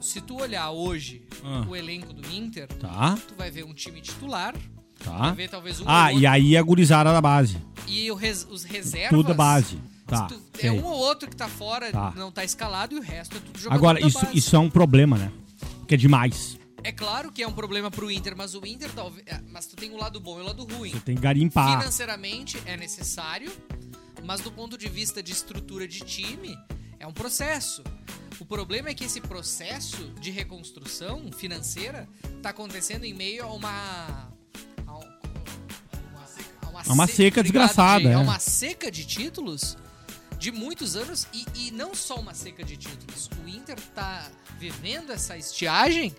se 0.04 0.22
tu 0.22 0.40
olhar 0.42 0.70
hoje 0.72 1.22
Ah. 1.44 1.66
o 1.68 1.76
elenco 1.76 2.14
do 2.14 2.28
Inter, 2.32 2.68
Tá, 2.68 3.18
tu 3.28 3.36
vai 3.36 3.50
ver 3.50 3.64
um 3.66 3.74
time 3.74 4.02
titular, 4.02 4.54
vai 5.04 5.18
tá. 5.20 5.32
ver 5.32 5.50
talvez 5.50 5.80
um 5.80 5.86
Ah, 5.88 6.12
e 6.14 6.26
aí 6.26 6.56
a 6.58 6.62
gurizada 6.62 7.12
da 7.12 7.22
base. 7.22 7.58
e 7.88 8.12
res- 8.14 8.48
os 8.50 8.64
reservas... 8.64 9.10
Tudo 9.10 9.34
base. 9.34 9.78
Tá. 10.06 10.28
tu- 10.28 10.40
é 10.60 10.70
um 10.72 10.84
ou 10.84 10.92
outro 10.98 11.30
que 11.30 11.36
tá 11.36 11.48
fora, 11.48 11.90
Tá. 11.92 12.14
não 12.16 12.30
tá 12.32 12.44
escalado, 12.44 12.94
e 12.94 13.00
o 13.00 13.02
resto 13.02 13.38
é 13.38 13.40
tudo 13.40 13.58
jogador 13.58 13.76
Agora, 13.78 14.06
isso, 14.06 14.20
base. 14.20 14.38
isso 14.38 14.56
é 14.56 14.60
um 14.60 14.70
problema, 14.70 15.18
né? 15.18 15.32
Porque 15.80 15.96
é 15.96 15.98
demais. 15.98 16.60
É 16.84 16.92
claro 16.92 17.32
que 17.32 17.42
é 17.42 17.48
um 17.48 17.54
problema 17.54 17.90
pro 17.90 18.12
Inter, 18.12 18.36
mas 18.36 18.54
o 18.54 18.66
Inter 18.66 18.92
talvez... 18.94 19.26
é, 19.26 19.40
Mas 19.52 19.66
tu 19.66 19.76
tem 19.78 19.92
o 19.92 19.98
lado 19.98 20.20
bom 20.20 20.38
e 20.40 20.42
o 20.42 20.46
lado 20.46 20.66
ruim. 20.66 20.92
Você 20.92 21.00
tem 21.00 21.16
que 21.16 21.22
garimpar. 21.22 21.80
Financeiramente 21.80 22.62
é 22.66 22.76
necessário, 22.76 23.50
mas 24.26 24.42
do 24.42 24.52
ponto 24.52 24.78
de 24.78 24.90
vista 24.90 25.24
de 25.24 25.32
estrutura 25.32 25.88
de 25.88 26.00
time, 26.02 26.58
é 27.00 27.08
um 27.08 27.14
processo. 27.14 27.82
O 28.40 28.46
problema 28.46 28.90
é 28.90 28.94
que 28.94 29.04
esse 29.04 29.22
processo 29.22 30.06
de 30.20 30.32
reconstrução 30.32 31.32
financeira 31.32 32.08
está 32.38 32.50
acontecendo 32.50 33.04
em 33.06 33.14
meio 33.14 33.44
a 33.46 33.54
uma. 33.54 34.32
um- 34.88 35.14
uma 36.92 37.08
seca, 37.08 37.16
seca 37.16 37.40
obrigado, 37.40 37.44
desgraçada, 37.44 38.10
é. 38.10 38.14
É 38.14 38.18
uma 38.18 38.40
seca 38.40 38.92
de 38.92 39.06
títulos 39.06 39.78
de 40.40 40.52
muitos 40.52 40.96
anos 40.96 41.28
e, 41.34 41.46
e 41.56 41.72
não 41.72 41.96
só 41.96 42.16
uma 42.16 42.34
seca 42.34 42.64
de 42.64 42.76
títulos. 42.76 43.30
O 43.44 43.48
Inter 43.48 43.80
tá 43.96 44.30
vivendo 44.60 45.12
essa 45.12 45.38
estiagem 45.38 46.14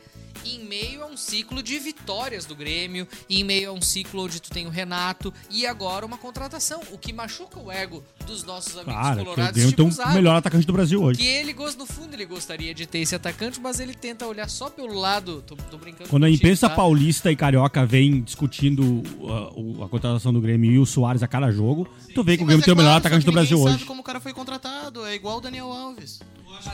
em 0.44 0.64
meio 0.64 1.02
a 1.02 1.06
um 1.06 1.16
ciclo 1.16 1.62
de 1.62 1.78
vitórias 1.78 2.44
do 2.44 2.54
Grêmio, 2.56 3.06
em 3.30 3.42
meio 3.44 3.70
a 3.70 3.72
um 3.72 3.80
ciclo 3.82 4.24
onde 4.24 4.40
tu 4.40 4.50
tem 4.50 4.66
o 4.66 4.70
Renato 4.70 5.32
e 5.50 5.66
agora 5.66 6.04
uma 6.06 6.18
contratação, 6.18 6.80
o 6.90 6.98
que 6.98 7.12
machuca 7.12 7.58
o 7.58 7.70
ego 7.70 8.02
dos 8.26 8.44
nossos 8.44 8.72
amigos 8.74 8.92
Claro, 8.94 9.20
o 9.20 9.24
colorados. 9.24 9.52
Grêmio 9.52 9.70
tipo 9.72 9.94
tem 9.94 10.04
o 10.04 10.08
o 10.10 10.14
melhor 10.14 10.36
atacante 10.36 10.66
do 10.66 10.72
Brasil 10.72 11.02
hoje. 11.02 11.20
Que 11.20 11.26
ele, 11.26 11.52
gosta- 11.52 11.78
no 11.78 11.86
fundo, 11.86 12.14
ele 12.14 12.24
gostaria 12.26 12.74
de 12.74 12.86
ter 12.86 12.98
esse 12.98 13.14
atacante, 13.14 13.60
mas 13.60 13.80
ele 13.80 13.94
tenta 13.94 14.26
olhar 14.26 14.48
só 14.48 14.68
pelo 14.70 14.94
lado. 14.94 15.42
Tô, 15.46 15.56
tô 15.56 15.78
brincando. 15.78 16.08
Quando 16.10 16.24
a 16.24 16.30
imprensa 16.30 16.68
tá? 16.68 16.74
paulista 16.74 17.30
e 17.30 17.36
carioca 17.36 17.84
vem 17.86 18.20
discutindo 18.22 18.82
uh, 18.82 19.52
o- 19.78 19.84
a 19.84 19.88
contratação 19.88 20.32
do 20.32 20.40
Grêmio 20.40 20.70
e 20.72 20.78
o 20.78 20.86
Soares 20.86 21.22
a 21.22 21.28
cada 21.28 21.50
jogo, 21.50 21.86
tu 22.14 22.22
vê 22.22 22.36
que 22.36 22.42
o 22.42 22.44
Sim, 22.44 22.46
Grêmio 22.46 22.56
mas 22.58 22.64
tem 22.64 22.74
o 22.74 22.76
melhor 22.76 22.88
claro, 22.90 22.98
atacante 22.98 23.26
do 23.26 23.32
Brasil 23.32 23.58
hoje. 23.60 23.72
sabe 23.74 23.84
como 23.84 24.00
o 24.00 24.04
cara 24.04 24.20
foi 24.20 24.32
contratado. 24.32 25.04
É 25.06 25.14
igual 25.14 25.38
o 25.38 25.40
Daniel 25.40 25.70
Alves. 25.72 26.20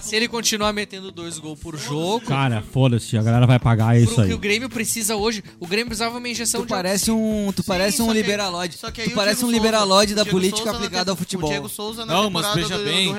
Se 0.03 0.17
ele 0.17 0.29
continuar 0.29 0.73
metendo 0.73 1.11
dois 1.11 1.39
gols 1.39 1.59
por 1.59 1.77
jogo, 1.77 2.25
Cara, 2.27 2.63
foda-se, 2.63 3.17
a 3.17 3.23
galera 3.23 3.47
vai 3.47 3.59
pagar 3.59 3.97
isso 3.99 4.15
pro 4.15 4.25
que 4.25 4.31
aí. 4.31 4.35
o 4.35 4.39
Grêmio 4.39 4.69
precisa 4.69 5.17
hoje, 5.17 5.43
o 5.59 5.67
Grêmio 5.67 5.87
precisava 5.87 6.17
uma 6.19 6.29
injeção 6.29 6.61
Tu 6.63 6.67
de 6.67 6.69
parece 6.71 7.11
um, 7.11 7.53
tu 7.55 7.63
Sim, 7.63 7.69
parece 7.69 8.03
um 8.03 8.09
que- 8.09 8.13
liberalode. 8.15 8.77
que 8.93 9.01
aí 9.01 9.09
Tu 9.09 9.13
o 9.13 9.15
parece 9.17 9.45
um 9.45 9.51
liberalode 9.51 10.15
da 10.15 10.23
o 10.23 10.27
política 10.27 10.63
Souza 10.65 10.77
aplicada 10.77 11.05
te- 11.05 11.11
ao 11.11 11.17
futebol. 11.17 11.49
O 11.49 11.53
Diego 11.53 11.69
Souza 11.69 12.05
na 12.07 12.13
Não, 12.15 12.31
mas 12.31 12.47
temporada 12.47 12.61
veja 12.61 12.79
do, 12.79 12.85
bem, 12.85 13.13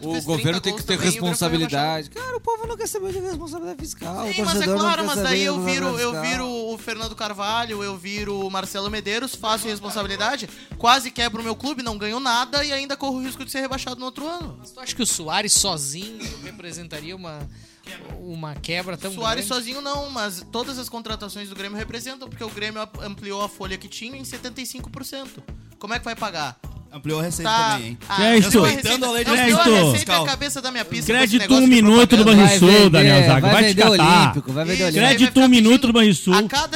do 0.00 0.08
O 0.08 0.22
governo 0.22 0.60
30 0.60 0.60
tem 0.60 0.76
que 0.76 0.82
ter 0.84 0.96
o 0.96 1.00
responsabilidade. 1.00 2.10
Cara, 2.10 2.36
o 2.36 2.40
povo 2.40 2.66
não 2.66 2.76
quer 2.76 2.86
saber 2.88 3.12
de 3.12 3.18
responsabilidade 3.20 3.80
fiscal. 3.80 4.26
Sim, 4.32 4.42
o 4.42 4.44
mas 4.46 4.60
é 4.60 4.64
claro, 4.64 5.04
mas 5.06 5.16
daí 5.20 5.42
eu 5.42 5.60
viro, 5.64 5.86
eu 5.98 6.20
viro 6.22 6.46
o 6.46 6.78
Fernando 6.78 7.14
Carvalho, 7.14 7.82
eu 7.82 7.96
viro 7.96 8.40
o 8.46 8.50
Marcelo 8.50 8.90
Medeiros, 8.90 9.34
faço 9.34 9.66
responsabilidade, 9.68 10.48
quase 10.78 11.10
quebro 11.10 11.40
o 11.40 11.44
meu 11.44 11.54
clube, 11.56 11.82
não 11.82 11.98
ganho 11.98 12.20
nada 12.20 12.64
e 12.64 12.72
ainda 12.72 12.96
corro 12.96 13.18
o 13.18 13.22
risco 13.22 13.44
de 13.44 13.50
ser 13.50 13.60
rebaixado 13.60 13.98
no 13.98 14.06
outro 14.06 14.26
ano. 14.26 14.56
Mas 14.58 14.70
tu 14.70 14.80
acha 14.80 14.94
que 14.94 15.02
o 15.02 15.06
Soares 15.06 15.52
sozinho 15.52 16.07
representaria 16.42 17.14
uma, 17.14 17.48
uma 18.18 18.54
quebra 18.54 18.96
tão 18.96 19.12
Soares 19.12 19.46
grande? 19.46 19.62
sozinho 19.62 19.80
não, 19.80 20.10
mas 20.10 20.44
todas 20.52 20.78
as 20.78 20.88
contratações 20.88 21.48
do 21.48 21.54
Grêmio 21.54 21.76
representam, 21.76 22.28
porque 22.28 22.44
o 22.44 22.50
Grêmio 22.50 22.80
ampliou 23.00 23.42
a 23.42 23.48
folha 23.48 23.76
que 23.76 23.88
tinha 23.88 24.16
em 24.16 24.22
75%. 24.22 25.42
Como 25.78 25.94
é 25.94 25.98
que 25.98 26.04
vai 26.04 26.16
pagar? 26.16 26.58
Ampliou 26.90 27.20
a 27.20 27.22
receita 27.22 27.50
Tá. 27.50 27.70
também, 27.74 27.88
hein? 27.88 27.98
Ah, 28.08 28.16
Crédito. 28.16 28.62
Respeitando 28.62 29.04
a 29.04 29.10
lei 29.10 29.24
de 29.24 29.30
ampliou 29.30 29.60
a 29.60 29.62
crédito. 29.62 29.90
receita 29.92 30.16
a 30.16 30.24
cabeça 30.24 30.62
da 30.62 30.70
minha 30.70 30.84
pista. 30.86 31.12
Crédito 31.12 31.54
um 31.54 31.66
minuto 31.66 32.16
do. 32.16 32.24
Banrisul, 32.24 32.88
Daniel 32.90 33.26
Zago. 33.26 33.40
vai 33.46 33.52
Vai, 33.52 33.64
te 33.74 33.74
catar. 33.76 34.22
Olímpico, 34.24 34.52
vai 34.52 34.64
vender 34.64 34.84
Olímpico. 34.84 35.06
Crédito 35.06 35.40
um 35.40 35.48
minuto 35.48 35.86
do 35.86 35.92
Banrisul. 35.92 36.34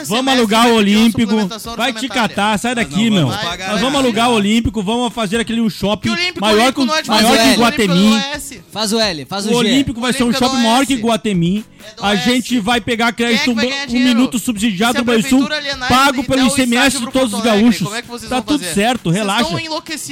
Vamos 0.09 0.32
alugar 0.32 0.68
o 0.68 0.74
Olímpico. 0.74 1.34
Vai 1.76 1.93
te 1.94 2.09
catar, 2.09 2.59
sai 2.59 2.74
daqui, 2.74 3.09
não 3.09 3.28
meu. 3.28 3.28
Nós 3.28 3.80
vamos 3.80 3.98
alugar 3.98 4.30
o 4.30 4.34
Olímpico, 4.34 4.82
vamos 4.82 5.12
fazer 5.14 5.40
aquele 5.40 5.62
um 5.62 5.68
Que 5.68 5.74
shopping 5.74 6.10
o 6.10 6.40
maior 6.40 6.72
que, 6.72 6.80
é 6.82 6.84
que 6.84 7.20
velho, 7.20 7.60
Guatemi. 7.60 8.14
É. 8.16 8.40
Faz 8.70 8.93
o 8.93 9.01
L, 9.01 9.24
faz 9.24 9.47
o, 9.47 9.48
O 9.48 9.52
G. 9.52 9.56
Olímpico 9.59 10.01
vai 10.01 10.12
ser 10.12 10.24
um 10.24 10.30
é 10.30 10.34
shopping 10.34 10.56
maior 10.56 10.86
que. 10.86 10.94
Guatemi. 10.97 11.64
É 11.82 12.06
A 12.06 12.14
gente 12.14 12.60
vai 12.60 12.80
pegar 12.80 13.12
crédito 13.12 13.51
é 13.51 13.52
um, 13.52 13.93
minuto 13.93 14.39
subsidiado 14.39 14.98
do 14.98 15.05
Banrisul, 15.05 15.48
pago 15.89 16.22
pelo 16.24 16.44
o 16.44 16.48
ICMS 16.48 17.01
de 17.01 17.10
todos 17.10 17.34
os 17.34 17.40
gaúchos. 17.43 17.82
como 17.82 17.97
é 17.97 18.02
que 18.02 18.09
vocês 18.09 18.28
Tá 18.30 18.36
vão 18.36 18.44
tudo 18.44 18.60
fazer? 18.60 18.74
certo, 18.74 19.10
Vocês 19.10 19.16
relaxa. 19.16 19.51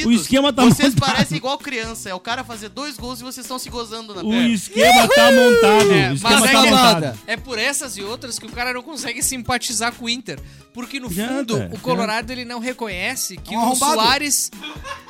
O 0.07 0.13
esquema 0.13 0.53
tá 0.53 0.65
Vocês 0.65 0.95
montado. 0.95 1.11
parecem 1.13 1.37
igual 1.39 1.59
criança. 1.59 2.09
É 2.09 2.15
o 2.15 2.21
cara 2.21 2.45
fazer 2.45 2.69
dois 2.69 2.97
gols 2.97 3.21
e 3.21 3.23
vocês 3.25 3.45
estão 3.45 3.59
se 3.59 3.69
gozando 3.71 4.15
na 4.15 4.23
O 4.23 4.31
perna. 4.31 4.49
esquema 4.49 5.09
tá 5.09 5.31
montado. 5.33 5.93
É, 5.93 6.11
o 6.11 6.15
esquema 6.15 6.41
mas 6.41 6.51
tá 6.53 6.67
é 6.67 6.71
montado. 6.71 7.19
É 7.27 7.37
por 7.37 7.59
essas 7.59 7.97
e 7.97 8.03
outras 8.03 8.39
que 8.39 8.47
o 8.47 8.51
cara 8.51 8.73
não 8.73 8.83
consegue 8.83 9.23
simpatizar 9.23 9.93
com 9.93 10.05
o 10.05 10.09
Inter. 10.09 10.39
Porque 10.73 11.01
no 11.01 11.11
fundo, 11.11 11.57
adianta. 11.57 11.75
o 11.75 11.81
Colorado 11.81 12.31
ele 12.31 12.45
não 12.45 12.61
reconhece 12.61 13.37
que 13.37 13.53
É 13.55 13.59
um 13.59 13.61
o 13.61 13.65
arrombado. 13.65 13.95
Soares. 13.95 14.51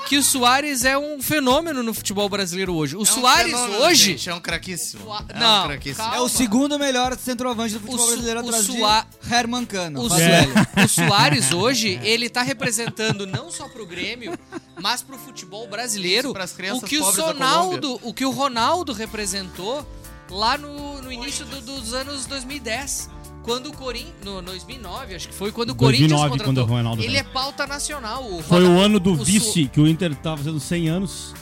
Que 0.09 0.17
o 0.17 0.23
Soares 0.23 0.85
é 0.87 0.97
um 0.97 1.21
fenômeno 1.21 1.83
no 1.83 1.93
futebol 1.93 2.29
brasileiro 2.31 2.75
hoje. 2.75 2.97
O 2.97 3.01
É 3.01 3.03
um 3.03 3.05
Soares 3.05 3.53
fenômeno, 3.53 3.79
hoje. 3.85 4.05
gente, 4.13 4.31
é 4.31 4.35
um 4.35 4.41
craquíssimo. 4.41 5.03
É 5.29 5.39
Não, 5.39 5.65
um 5.65 5.67
craquíssimo. 5.69 5.97
calma. 6.05 6.17
É 6.17 6.21
o 6.21 6.29
segundo 6.31 6.79
melhor 6.79 7.17
centroavante 7.19 7.75
do 7.75 7.81
futebol 7.81 7.99
Su- 8.07 8.07
brasileiro 8.13 8.41
o 8.41 8.45
atrás 8.47 8.65
Sua- 8.65 9.07
de 9.23 9.35
Herman 9.35 9.65
Cano. 9.67 10.01
O, 10.01 10.09
o 10.09 10.15
É. 10.21 10.47
O 10.85 10.89
Soares 10.89 11.53
hoje, 11.53 12.01
ele 12.03 12.31
tá 12.31 12.41
representando 12.43 13.27
não 13.27 13.51
só 13.51 13.69
pro 13.69 13.87
Grêmio, 13.87 14.39
mas 14.81 15.03
pro 15.03 15.17
futebol 15.19 15.69
brasileiro. 15.69 16.29
Isso, 16.29 16.33
pras 16.35 16.53
crianças 16.53 16.83
o 16.83 16.87
que 16.87 16.99
o 16.99 17.05
Ronaldo, 17.05 18.01
o 18.03 18.15
que 18.15 18.25
o 18.25 18.31
Ronaldo 18.31 18.93
representou 18.93 19.87
lá 20.31 20.57
no, 20.59 21.01
no 21.03 21.13
início 21.13 21.45
do- 21.47 21.61
dos 21.61 21.93
anos 21.95 22.27
2010. 22.27 23.11
Quando 23.43 23.71
o 23.71 23.73
Corinthians. 23.73 24.15
No, 24.23 24.43
2009, 24.43 25.15
acho 25.15 25.29
que 25.29 25.35
foi 25.35 25.51
quando 25.51 25.71
o 25.71 25.75
2009, 25.75 26.21
Corinthians 26.21 26.31
contratou. 26.31 26.55
quando 26.55 26.59
o 26.59 26.77
Ronaldo 26.77 27.03
ele 27.03 27.17
é 27.17 27.23
pauta 27.25 27.67
nacional. 27.67 28.23
O 28.25 28.43
Foi 28.43 28.59
Ronaldo- 28.59 28.79
o 28.79 28.81
ano 28.85 29.01
do 29.01 29.13
o 29.13 29.17
vice, 29.17 29.67
que 29.67 29.81
o 29.81 29.89
Inter 29.89 30.15
tava 30.17 30.37
fazendo 30.39 30.61
100 30.61 30.89
anos 30.91 31.35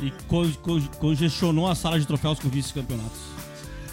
e 0.00 0.10
co- 0.28 0.46
co- 0.62 0.80
congestionou 0.98 1.68
a 1.68 1.74
sala 1.74 1.98
de 1.98 2.06
troféus 2.06 2.38
com 2.38 2.48
vice-campeonatos. 2.48 3.18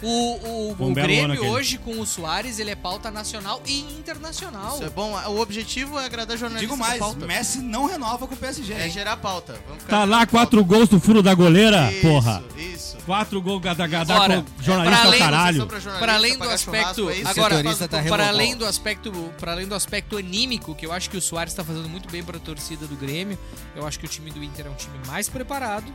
O, 0.02 0.06
o, 0.06 0.76
um 0.78 0.90
o 0.90 0.94
Grêmio 0.94 1.44
hoje 1.50 1.76
com 1.78 1.98
o 2.00 2.06
Soares, 2.06 2.58
ele 2.58 2.70
é 2.70 2.76
pauta 2.76 3.10
nacional 3.10 3.60
e 3.66 3.80
internacional. 3.98 4.74
Isso 4.74 4.84
é 4.84 4.90
bom. 4.90 5.12
O 5.28 5.40
objetivo 5.40 5.98
é 5.98 6.04
agradar 6.06 6.36
jornalistas 6.36 6.70
Digo 6.70 6.76
mais, 6.78 6.98
pauta. 6.98 7.26
Messi 7.26 7.58
não 7.58 7.86
renova 7.86 8.26
com 8.26 8.34
o 8.34 8.36
PSG. 8.36 8.72
É 8.74 8.84
hein? 8.84 8.90
gerar 8.90 9.16
pauta. 9.16 9.58
Vamos 9.66 9.82
ficar 9.82 9.98
Tá 9.98 10.04
lá, 10.04 10.18
pauta. 10.18 10.30
quatro 10.30 10.64
gols 10.64 10.88
do 10.88 11.00
furo 11.00 11.22
da 11.22 11.34
goleira, 11.34 11.90
Isso, 11.90 12.00
porra. 12.02 12.44
Isso. 12.56 12.96
Quatro 13.04 13.40
gols 13.42 13.60
gada 13.60 13.86
gada 13.86 14.14
Agora, 14.14 14.42
com 14.56 14.62
jornalista 14.62 14.96
pra 14.96 15.02
ao 15.02 15.08
além- 15.08 15.18
caralho. 15.20 15.66
Para 15.98 16.14
além 16.14 16.38
do 16.38 16.50
aspecto, 16.50 17.10
é 17.10 17.22
agora 17.24 17.62
tá 17.88 18.02
para 18.02 18.28
além 18.28 18.56
do 18.56 18.64
aspecto, 18.66 19.12
para 19.38 19.52
além 19.52 19.66
do 19.66 19.74
aspecto 19.74 20.16
anímico, 20.16 20.74
que 20.74 20.86
eu 20.86 20.92
acho 20.92 21.10
que 21.10 21.16
o 21.16 21.20
Soares 21.20 21.52
está 21.52 21.64
fazendo 21.64 21.88
muito 21.88 22.08
bem 22.10 22.22
para 22.22 22.36
a 22.36 22.40
torcida 22.40 22.86
do 22.86 22.94
Grêmio. 22.94 23.38
Eu 23.74 23.86
acho 23.86 23.98
que 23.98 24.04
o 24.04 24.08
time 24.08 24.30
do 24.30 24.44
Inter 24.44 24.66
é 24.66 24.70
um 24.70 24.74
time 24.74 24.96
mais 25.06 25.28
preparado. 25.28 25.92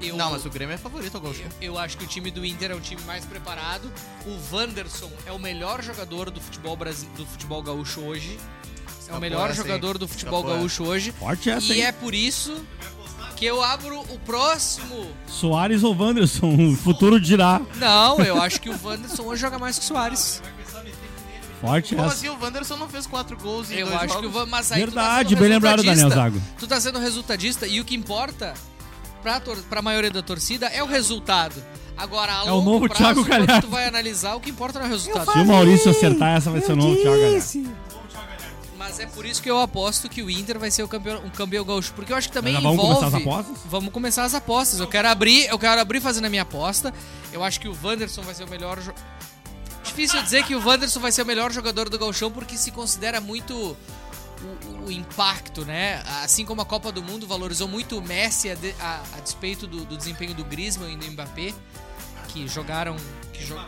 Eu, 0.00 0.16
Não, 0.16 0.30
mas 0.30 0.44
o 0.46 0.50
Grêmio 0.50 0.74
é 0.74 0.78
favorito 0.78 1.14
ao 1.14 1.20
gol. 1.20 1.34
eu, 1.34 1.72
eu 1.72 1.78
acho 1.78 1.96
que 1.98 2.04
o 2.04 2.06
time 2.06 2.30
do 2.30 2.44
Inter 2.44 2.70
é 2.70 2.74
um 2.74 2.80
time 2.80 3.02
mais 3.02 3.24
preparado. 3.24 3.90
O 4.26 4.54
Wanderson 4.56 5.10
é 5.26 5.32
o 5.32 5.38
melhor 5.38 5.82
jogador 5.82 6.30
do 6.30 6.40
futebol 6.40 6.74
brasi- 6.76 7.06
do 7.16 7.26
futebol 7.26 7.62
gaúcho 7.62 8.00
hoje. 8.00 8.38
É 9.08 9.14
o 9.14 9.20
melhor 9.20 9.50
essa, 9.50 9.60
hein? 9.60 9.66
jogador 9.66 9.98
do 9.98 10.06
futebol 10.08 10.38
Escapou 10.40 10.58
gaúcho 10.58 10.84
hoje. 10.84 11.12
Forte 11.12 11.50
essa, 11.50 11.72
E 11.74 11.80
hein? 11.80 11.86
é 11.86 11.92
por 11.92 12.14
isso 12.14 12.64
que 13.36 13.44
eu 13.44 13.62
abro 13.62 14.00
o 14.00 14.18
próximo. 14.20 15.06
Soares 15.26 15.82
ou 15.82 15.94
Wanderson, 15.96 16.70
o 16.72 16.76
futuro 16.76 17.20
dirá. 17.20 17.60
Não, 17.76 18.18
eu 18.20 18.40
acho 18.40 18.60
que 18.60 18.70
o 18.70 18.78
Wanderson 18.82 19.22
hoje 19.24 19.40
joga 19.40 19.58
mais 19.58 19.78
que 19.78 19.84
o 19.84 19.88
Soares. 19.88 20.40
Forte 21.60 21.94
Como 21.94 22.06
essa. 22.06 22.14
assim 22.14 22.28
o 22.30 22.38
Wanderson 22.42 22.76
não 22.76 22.88
fez 22.88 23.06
quatro 23.06 23.36
gols 23.36 23.70
em 23.70 23.74
Eu 23.80 23.86
dois 23.88 23.98
acho 23.98 24.08
jogos? 24.14 24.20
que 24.22 24.26
o 24.28 24.30
Van, 24.30 24.46
mas 24.46 24.72
aí 24.72 24.80
tá 24.80 24.86
Verdade, 24.86 25.28
sendo 25.30 25.38
bem 25.40 25.48
lembrado. 25.50 25.82
Daniel 25.82 26.08
Zago. 26.08 26.40
Tu 26.58 26.66
tá 26.66 26.80
sendo 26.80 26.98
resultadista 26.98 27.66
e 27.66 27.80
o 27.80 27.84
que 27.84 27.94
importa 27.94 28.54
pra, 29.22 29.40
pra 29.68 29.82
maioria 29.82 30.10
da 30.10 30.22
torcida 30.22 30.66
é 30.68 30.82
o 30.82 30.86
resultado. 30.86 31.54
Agora, 31.96 32.40
a 32.42 32.46
É 32.46 32.50
o 32.50 32.56
longo 32.56 32.70
novo 32.72 32.88
prazo, 32.88 33.02
Thiago 33.02 33.24
quando 33.26 33.46
Galhardo. 33.46 33.66
tu 33.66 33.70
vai 33.70 33.86
analisar, 33.86 34.34
o 34.34 34.40
que 34.40 34.48
importa 34.50 34.78
não 34.78 34.86
é 34.86 34.88
o 34.88 34.92
resultado. 34.92 35.32
Se 35.32 35.38
o 35.38 35.44
Maurício 35.46 35.90
acertar, 35.90 36.36
essa 36.36 36.50
vai 36.50 36.60
ser 36.62 36.72
o 36.72 36.76
novo 36.76 36.96
Thiago 36.96 37.18
Galhardo. 37.20 37.80
Mas 38.78 38.98
é 38.98 39.06
por 39.06 39.26
isso 39.26 39.42
que 39.42 39.50
eu 39.50 39.60
aposto 39.60 40.08
que 40.08 40.22
o 40.22 40.30
Inter 40.30 40.58
vai 40.58 40.70
ser 40.70 40.82
o 40.82 40.88
campeão, 40.88 41.22
um 41.24 41.28
campeão 41.30 41.64
gaúcho. 41.64 41.92
Porque 41.94 42.12
eu 42.12 42.16
acho 42.16 42.28
que 42.28 42.34
também 42.34 42.54
Já 42.54 42.60
vamos 42.60 42.74
envolve... 42.82 42.98
começar 43.00 43.16
as 43.18 43.22
apostas? 43.22 43.56
Vamos 43.66 43.92
começar 43.92 44.24
as 44.24 44.34
apostas. 44.34 44.80
Eu 44.80 44.86
quero 44.88 45.08
abrir, 45.08 45.44
eu 45.46 45.58
quero 45.58 45.80
abrir 45.80 46.00
fazendo 46.00 46.24
a 46.24 46.30
minha 46.30 46.42
aposta. 46.42 46.92
Eu 47.32 47.44
acho 47.44 47.60
que 47.60 47.68
o 47.68 47.76
Wanderson 47.84 48.22
vai 48.22 48.34
ser 48.34 48.44
o 48.44 48.48
melhor... 48.50 48.80
jo- 48.80 48.94
Difícil 49.84 50.22
dizer 50.22 50.44
que 50.44 50.54
o 50.54 50.64
Wanderson 50.66 50.98
vai 51.00 51.12
ser 51.12 51.22
o 51.22 51.26
melhor 51.26 51.52
jogador 51.52 51.88
do 51.90 51.98
gauchão 51.98 52.30
porque 52.30 52.56
se 52.56 52.70
considera 52.70 53.20
muito 53.20 53.76
o, 54.42 54.86
o 54.86 54.90
impacto, 54.90 55.64
né? 55.64 56.02
Assim 56.22 56.44
como 56.44 56.60
a 56.60 56.64
Copa 56.64 56.90
do 56.92 57.02
Mundo 57.02 57.26
valorizou 57.26 57.68
muito 57.68 57.98
o 57.98 58.02
Messi 58.02 58.50
a, 58.50 58.54
de- 58.54 58.74
a- 58.80 59.02
a 59.16 59.20
despeito 59.20 59.66
do, 59.66 59.84
do 59.84 59.96
desempenho 59.96 60.34
do 60.34 60.44
Griezmann 60.44 60.94
e 60.94 60.96
do 60.96 61.10
Mbappé, 61.12 61.52
que 62.28 62.46
jogaram... 62.48 62.96
Que 63.32 63.44
jo- 63.44 63.58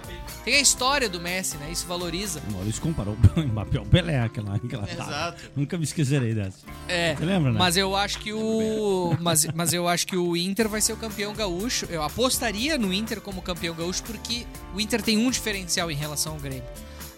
Tem 0.45 0.55
a 0.55 0.61
história 0.61 1.09
do 1.09 1.21
Messi, 1.21 1.57
né? 1.57 1.69
Isso 1.71 1.87
valoriza. 1.87 2.41
O 2.49 2.53
Maurício 2.53 2.81
comparou 2.81 3.17
o 3.37 3.41
Mbappé 3.41 3.79
ao 3.79 3.85
Pelé, 3.87 4.21
aquela, 4.21 4.55
aquela 4.57 4.89
Exato. 4.91 5.43
Nunca 5.57 5.77
me 5.77 5.85
esquecerei 5.85 6.33
dessa. 6.35 6.59
É, 6.89 7.15
Você 7.17 7.25
lembra, 7.25 7.53
né? 7.53 7.59
mas 7.59 7.77
eu 7.77 7.97
acho 7.97 8.19
que 8.21 8.33
o 8.33 9.17
mas, 9.21 9.47
mas 9.55 9.73
eu 9.73 9.89
acho 9.89 10.07
que 10.07 10.17
o 10.17 10.37
Inter 10.37 10.69
vai 10.69 10.81
ser 10.81 10.93
o 10.93 10.97
campeão 10.97 11.33
gaúcho. 11.35 11.87
Eu 11.91 12.03
apostaria 12.03 12.77
no 12.79 12.93
Inter 12.93 13.21
como 13.21 13.41
campeão 13.43 13.75
gaúcho 13.75 14.03
porque 14.05 14.47
o 14.75 14.81
Inter 14.81 15.03
tem 15.03 15.17
um 15.19 15.31
diferencial 15.31 15.91
em 15.91 15.95
relação 15.97 16.35
ao 16.35 16.39
Grêmio, 16.39 16.65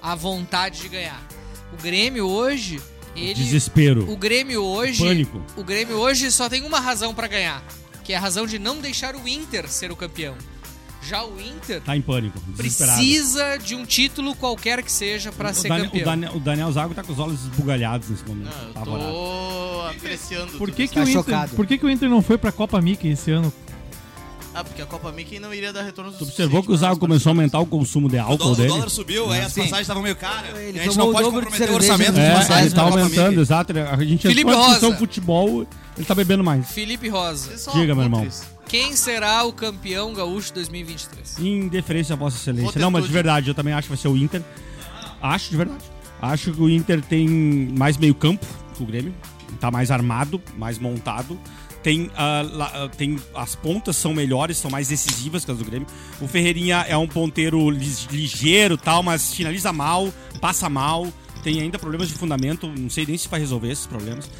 a 0.01 0.15
vontade 0.15 0.81
de 0.81 0.89
ganhar. 0.89 1.21
O 1.73 1.83
Grêmio 1.83 2.27
hoje, 2.27 2.81
ele 3.17 3.35
Desespero. 3.35 4.11
o 4.11 4.17
Grêmio 4.17 4.63
hoje, 4.63 5.03
Pânico. 5.05 5.43
o 5.57 5.65
Grêmio 5.65 5.97
hoje 5.97 6.31
só 6.31 6.49
tem 6.49 6.63
uma 6.65 6.81
razão 6.81 7.15
pra 7.15 7.27
ganhar, 7.29 7.63
que 8.03 8.13
é 8.13 8.17
a 8.17 8.21
razão 8.21 8.47
de 8.47 8.59
não 8.59 8.79
deixar 8.81 9.15
o 9.17 9.29
Inter 9.29 9.69
ser 9.69 9.91
o 9.93 9.97
campeão. 9.97 10.35
Já 11.07 11.23
o 11.23 11.39
Inter 11.39 11.83
Tá 11.83 11.95
em 11.95 12.01
pânico. 12.01 12.41
Precisa 12.57 13.59
de 13.59 13.75
um 13.75 13.85
título 13.85 14.35
qualquer 14.35 14.83
que 14.83 14.91
seja 14.91 15.31
pra 15.31 15.51
o 15.51 15.55
ser 15.55 15.69
Daniel, 15.69 15.85
campeão. 15.91 16.03
O 16.03 16.05
Daniel, 16.07 16.33
o 16.37 16.41
Daniel 16.41 16.73
Zago 16.73 16.95
tá 16.95 17.03
com 17.03 17.13
os 17.13 17.19
olhos 17.19 17.43
esbugalhados 17.43 18.09
nesse 18.09 18.25
momento. 18.27 18.47
Não, 18.51 18.63
eu 18.65 18.71
apavorado. 18.71 19.13
tô 19.13 19.81
apreciando. 19.91 20.53
Por 20.57 20.71
que, 20.71 20.85
isso. 20.85 20.93
que, 20.95 20.99
o 20.99 21.03
Tá 21.05 21.11
Inter, 21.11 21.23
chocado. 21.23 21.55
por 21.57 21.67
que, 21.67 21.77
que 21.77 21.85
o 21.85 21.91
Inter 21.91 22.09
não 22.09 22.23
foi 22.23 22.39
pra 22.39 22.51
Copa 22.51 22.81
Mickey 22.81 23.09
esse 23.11 23.31
ano? 23.31 23.53
Ah, 24.55 24.63
porque 24.63 24.81
a 24.81 24.87
Copa 24.87 25.11
Mickey 25.11 25.41
não 25.41 25.53
iria 25.53 25.73
dar 25.73 25.83
retorno 25.83 26.13
Tu 26.13 26.23
observou 26.23 26.63
que 26.63 26.71
o 26.71 26.77
Zago 26.77 26.99
começou 27.01 27.31
a 27.31 27.33
aumentar 27.33 27.59
o 27.59 27.67
consumo 27.67 28.09
de 28.09 28.17
O 28.17 28.23
álcool 28.23 28.53
o 28.53 28.57
dele? 28.57 28.69
dólar 28.69 28.89
subiu, 28.89 29.29
aí 29.33 29.41
as 29.41 29.53
Sim. 29.53 29.63
passagens 29.63 29.81
estavam 29.83 30.03
meio 30.03 30.15
caras. 30.15 30.57
Ele 30.57 30.79
E 30.79 30.81
a 30.81 30.85
gente 30.85 30.93
tomou 30.97 31.07
não 31.07 31.09
o 31.09 31.13
pode 31.13 31.25
dobro 31.25 31.41
de 31.41 31.47
comprometer 31.47 31.69
o 31.69 31.81
cerveja 31.81 31.93
orçamento 31.93 32.13
do 32.13 32.21
de 32.21 32.27
É, 32.27 32.35
passagens 32.35 32.67
ele 32.67 32.75
tá 32.75 32.85
Copa 32.85 32.99
aumentando, 33.01 33.29
Mickey. 33.31 33.41
exato. 33.41 33.73
ele- 33.73 33.81
A 33.81 33.97
gente 34.05 34.23
Felipe 34.23 34.41
entrou 34.43 34.55
na 34.57 34.65
discussão 34.67 34.89
Rosa. 34.91 34.99
futebol, 35.01 35.67
ele 35.97 36.07
tá 36.07 36.15
bebendo 36.15 36.45
mais. 36.45 36.71
Felipe 36.71 37.09
Rosa. 37.09 37.57
São 37.59 37.75
Diga, 37.75 37.95
meu 37.97 38.05
irmão. 38.05 38.27
Quem 38.69 38.95
será 38.97 39.43
o 39.45 39.53
campeão 39.53 40.15
gaúcho 40.15 40.55
2023? 40.55 41.39
Em 41.41 41.67
deferência 41.69 42.13
à 42.15 42.17
Vossa 42.17 42.37
Excelência. 42.37 42.81
Não, 42.81 42.91
mas 42.93 43.05
de 43.07 43.13
verdade, 43.13 43.49
eu 43.49 43.55
também 43.55 43.75
acho 43.75 43.89
que 43.89 43.95
vai 43.95 43.99
ser 43.99 44.09
o 44.09 44.17
Inter. 44.17 44.41
Acho 45.21 45.51
de 45.51 45.57
verdade. 45.57 45.85
Acho 46.23 46.53
que 46.53 46.61
o 46.63 46.71
Inter 46.71 47.03
tem 47.03 47.29
mais 47.77 47.97
meio 47.97 48.15
campo 48.15 48.47
que 48.77 48.83
o 48.83 48.87
Grêmio. 48.87 49.13
Tá 49.61 49.71
mais 49.71 49.91
armado, 49.91 50.41
mais 50.57 50.79
montado. 50.79 51.39
Tem, 51.85 52.11
ah, 52.17 52.43
lá- 52.51 52.73
ah, 52.75 52.89
tem 52.89 53.17
as 53.35 53.55
pontas 53.55 53.95
são 53.97 54.15
melhores, 54.15 54.57
são 54.57 54.71
mais 54.71 54.89
decisivas 54.89 55.45
que 55.45 55.51
as 55.51 55.59
do 55.59 55.65
Grêmio. 55.67 55.87
O 56.19 56.27
Ferreirinha 56.27 56.79
é 56.89 56.97
um 56.97 57.07
ponteiro 57.07 57.69
ligeiro, 57.71 58.77
tal, 58.79 59.03
mas 59.03 59.35
finaliza 59.35 59.71
mal, 59.73 60.13
passa 60.41 60.69
mal. 60.69 61.07
Tem 61.43 61.61
ainda 61.61 61.79
problemas 61.79 62.09
de 62.09 62.15
fundamento, 62.15 62.67
não 62.67 62.89
sei 62.89 63.05
nem 63.07 63.19
se 63.19 63.29
vai 63.29 63.39
resolver 63.39 63.71
esses 63.71 63.87
problemas. 63.87 64.31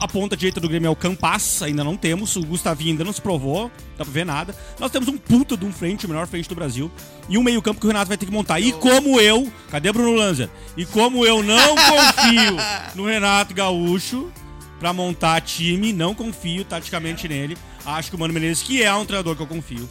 A 0.00 0.08
ponta 0.08 0.34
direita 0.34 0.58
do 0.58 0.66
Grêmio 0.70 0.88
é 0.88 0.90
o 0.90 0.96
Campas, 0.96 1.62
ainda 1.62 1.84
não 1.84 1.98
temos. 1.98 2.34
O 2.34 2.40
Gustavinho 2.42 2.92
ainda 2.92 3.04
não 3.04 3.12
se 3.12 3.20
provou, 3.20 3.70
dá 3.98 4.02
pra 4.04 4.12
ver 4.12 4.24
nada. 4.24 4.54
Nós 4.80 4.90
temos 4.90 5.06
um 5.06 5.18
puta 5.18 5.54
de 5.54 5.66
um 5.66 5.72
frente, 5.72 6.06
o 6.06 6.08
melhor 6.08 6.26
frente 6.26 6.48
do 6.48 6.54
Brasil. 6.54 6.90
E 7.28 7.36
um 7.36 7.42
meio-campo 7.42 7.78
que 7.78 7.86
o 7.86 7.88
Renato 7.90 8.08
vai 8.08 8.16
ter 8.16 8.24
que 8.24 8.32
montar. 8.32 8.58
E 8.58 8.72
como 8.72 9.20
eu, 9.20 9.52
cadê 9.70 9.92
Bruno 9.92 10.14
Lanzer? 10.14 10.48
E 10.78 10.86
como 10.86 11.26
eu 11.26 11.42
não 11.42 11.74
confio 11.76 12.56
no 12.96 13.04
Renato 13.04 13.52
Gaúcho 13.52 14.32
pra 14.78 14.92
montar 14.92 15.40
time, 15.40 15.92
não 15.92 16.14
confio 16.14 16.64
taticamente 16.64 17.26
nele. 17.28 17.56
Acho 17.84 18.10
que 18.10 18.16
o 18.16 18.18
Mano 18.18 18.34
Menezes, 18.34 18.62
que 18.62 18.82
é 18.82 18.92
um 18.94 19.04
treinador 19.04 19.36
que 19.36 19.42
eu 19.42 19.46
confio, 19.46 19.88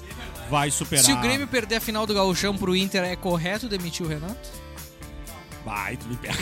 vai 0.49 0.69
superar. 0.71 1.05
Se 1.05 1.11
o 1.13 1.17
Grêmio 1.21 1.47
perder 1.47 1.75
a 1.75 1.81
final 1.81 2.05
do 2.05 2.13
Gauchão 2.13 2.55
pro 2.57 2.75
Inter, 2.75 3.03
é 3.03 3.15
correto 3.15 3.67
demitir 3.69 4.05
o 4.05 4.09
Renato? 4.09 4.65
Vai, 5.65 5.97
tu 5.97 6.05
me 6.07 6.15
pega. 6.15 6.35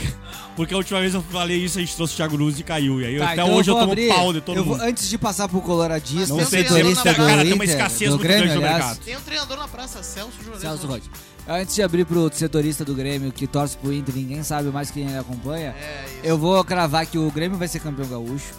Porque 0.54 0.74
a 0.74 0.78
última 0.78 1.00
vez 1.00 1.14
eu 1.14 1.24
falei 1.24 1.58
isso, 1.58 1.78
a 1.78 1.82
gente 1.82 1.96
trouxe 1.96 2.14
o 2.14 2.18
Thiago 2.18 2.38
Nunes 2.38 2.60
e 2.60 2.64
caiu. 2.64 3.00
E 3.00 3.06
aí 3.06 3.18
Tá, 3.18 3.24
até 3.32 3.34
então 3.42 3.54
hoje 3.56 3.70
eu, 3.72 3.76
vou 3.76 3.82
tomo 3.84 3.94
abrir- 3.94 4.10
pau 4.10 4.34
de 4.34 4.42
todo 4.42 4.58
eu 4.58 4.66
vou- 4.66 4.76
mundo. 4.78 4.84
antes 4.86 5.08
de 5.08 5.18
passar 5.18 5.48
pro 5.48 5.62
coloradista, 5.62 6.28
Não 6.36 6.46
sei, 6.46 6.64
setorista 6.64 7.08
eu- 7.10 7.14
do 7.14 7.26
cara, 7.26 7.42
tem 7.42 7.54
uma 7.54 7.64
escassez 7.64 8.10
do 8.10 8.18
muito 8.18 8.24
Grêmio, 8.24 8.44
grande 8.44 8.60
no 8.60 8.66
aliás, 8.66 8.86
mercado. 8.86 9.06
Tem 9.06 9.16
um 9.16 9.22
treinador 9.22 9.58
na 9.58 9.68
praça, 9.70 10.04
Celso. 10.04 10.34
Celso 10.60 10.88
Rotti. 10.88 11.10
Antes 11.48 11.76
de 11.76 11.84
abrir 11.84 12.06
pro 12.06 12.32
setorista 12.34 12.86
do 12.86 12.96
Grêmio, 12.96 13.32
que 13.32 13.46
torce 13.46 13.76
pro 13.78 13.92
Inter, 13.92 14.16
ninguém 14.16 14.44
sabe 14.44 14.70
mais 14.70 14.90
quem 14.90 15.06
ele 15.08 15.18
acompanha, 15.18 15.76
É, 15.78 16.06
isso. 16.06 16.16
eu 16.24 16.38
vou 16.38 16.64
cravar 16.64 17.06
que 17.06 17.18
o 17.18 17.30
Grêmio 17.32 17.58
vai 17.58 17.68
ser 17.68 17.80
campeão 17.80 18.08
gaúcho. 18.08 18.54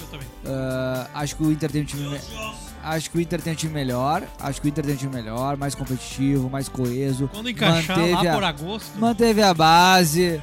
Eu 0.00 0.06
também. 0.06 0.26
Ah, 0.46 1.08
acho 1.14 1.34
que 1.34 1.42
o 1.42 1.50
Inter 1.50 1.70
tem 1.70 1.82
um 1.82 1.84
time. 1.84 2.08
me- 2.08 2.20
Acho 2.80 3.10
que 3.10 3.18
o 3.18 3.20
Inter 3.20 3.42
tem 3.42 3.52
um 3.52 3.56
time 3.56 3.74
melhor. 3.74 4.22
Acho 4.38 4.60
que 4.60 4.68
o 4.68 4.70
Inter 4.70 4.84
tem 4.84 4.94
um 4.94 4.96
time 4.96 5.14
melhor, 5.16 5.56
mais 5.56 5.74
competitivo, 5.74 6.48
mais 6.48 6.68
coeso. 6.68 7.28
Quando 7.28 7.50
encaixar 7.50 7.98
Manteve 7.98 8.14
lá 8.24 8.30
a- 8.30 8.34
por 8.34 8.44
agosto, 8.44 8.98
Manteve 8.98 9.42
a 9.42 9.52
base. 9.52 10.42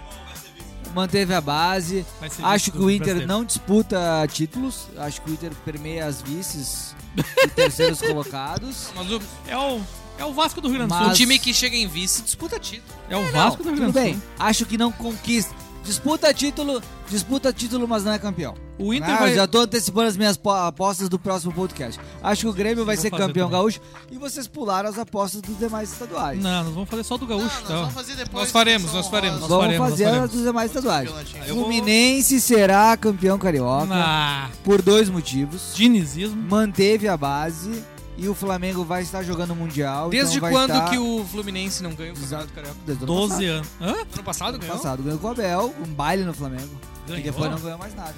Manteve 0.93 1.34
a 1.34 1.41
base. 1.41 2.05
Acho 2.43 2.72
que 2.72 2.77
o 2.77 2.89
Inter 2.91 2.99
brasileiro. 3.15 3.27
não 3.27 3.45
disputa 3.45 3.97
títulos. 4.30 4.88
Acho 4.97 5.22
que 5.22 5.31
o 5.31 5.34
Inter 5.34 5.51
permeia 5.63 6.05
as 6.05 6.22
vices 6.22 6.93
e 7.17 7.47
terceiros 7.47 7.99
colocados. 8.03 8.89
Mas 8.95 9.09
o, 9.11 9.22
É 9.47 9.57
o, 9.57 9.80
é 10.17 10.25
o 10.25 10.33
Vasco 10.33 10.61
do 10.61 10.67
Rio 10.67 10.77
Grande 10.77 10.93
do 10.93 10.97
Sul. 10.97 11.07
Mas- 11.07 11.13
o 11.15 11.17
time 11.17 11.37
que 11.39 11.53
chega 11.53 11.75
em 11.75 11.87
vice 11.87 12.21
disputa 12.21 12.59
título. 12.59 12.93
É 13.09 13.15
o 13.17 13.23
Não, 13.23 13.31
Vasco 13.31 13.63
do 13.63 13.69
Rio 13.69 13.77
tudo 13.77 13.91
Grande 13.91 13.91
do 13.91 13.99
bem. 14.01 14.13
Sul. 14.13 14.23
Acho 14.39 14.65
que 14.65 14.77
não 14.77 14.91
conquista. 14.91 15.53
Disputa 15.83 16.33
título, 16.33 16.81
disputa 17.07 17.53
título, 17.53 17.87
mas 17.87 18.03
não 18.03 18.11
é 18.11 18.17
campeão. 18.17 18.55
O 18.79 18.91
Inter 18.91 19.07
Ah, 19.13 19.17
vai... 19.17 19.35
já 19.35 19.45
tô 19.47 19.59
antecipando 19.59 20.07
as 20.07 20.17
minhas 20.17 20.35
po- 20.35 20.49
apostas 20.49 21.07
do 21.07 21.19
próximo 21.19 21.53
podcast. 21.53 22.01
Acho 22.23 22.41
que 22.41 22.47
o 22.47 22.53
Grêmio 22.53 22.83
vai 22.83 22.97
ser 22.97 23.11
campeão 23.11 23.45
também. 23.47 23.51
gaúcho 23.51 23.79
e 24.11 24.17
vocês 24.17 24.47
pularam 24.47 24.89
as 24.89 24.97
apostas 24.97 25.41
dos 25.41 25.59
demais 25.59 25.91
estaduais. 25.91 26.41
Não, 26.41 26.63
nós 26.63 26.73
vamos 26.73 26.89
fazer 26.89 27.03
só 27.03 27.17
do 27.17 27.27
Não, 27.27 27.37
Gaúcho. 27.37 27.61
nós 27.61 27.69
vamos 27.69 27.93
fazer 27.93 28.15
depois. 28.15 28.43
Nós 28.45 28.51
faremos, 28.51 28.91
nós 28.91 29.07
faremos. 29.07 29.39
Nós 29.41 29.47
Vamos 29.49 29.63
faremos, 29.65 29.89
fazer 29.91 30.03
nós 30.05 30.11
as 30.13 30.17
faremos. 30.19 30.35
dos 30.35 30.43
demais 30.43 30.71
estaduais. 30.71 31.09
Vou- 31.11 31.45
Fluminense 31.65 32.41
será 32.41 32.97
campeão 32.97 33.37
carioca 33.37 33.93
Ah, 33.93 34.49
por 34.63 34.81
dois 34.81 35.07
motivos. 35.07 35.71
dinizismo. 35.75 36.41
Manteve 36.49 37.07
a 37.07 37.15
base 37.15 37.83
e 38.17 38.27
o 38.29 38.33
Flamengo 38.35 38.83
vai 38.85 39.01
estar 39.03 39.23
jogando 39.23 39.51
o 39.51 39.55
Mundial. 39.55 40.09
Desde 40.09 40.37
então 40.37 40.41
vai 40.41 40.51
quando 40.51 40.71
estar- 40.71 40.89
que 40.89 40.97
o 40.97 41.25
Fluminense 41.25 41.83
não 41.83 41.93
ganhou 41.93 42.15
o 42.15 42.19
Campeonato 42.19 42.53
Carioca? 42.53 42.77
Desde 42.85 43.03
o 43.03 43.07
ano 43.07 43.15
12 43.15 43.29
passado. 43.29 43.45
anos. 43.49 43.67
Hã? 43.81 44.01
Ano 44.13 44.23
passado 44.23 44.59
ganhou? 44.59 44.75
passado 44.77 45.03
ganhou 45.03 45.19
com 45.19 45.27
o 45.27 45.31
Abel, 45.31 45.75
um 45.85 45.93
baile 45.93 46.23
no 46.23 46.33
Flamengo. 46.33 46.79
E 47.05 47.09
Ganhou? 47.09 47.23
depois 47.23 47.51
não 47.51 47.59
ganhou 47.59 47.77
mais 47.77 47.93
nada. 47.95 48.15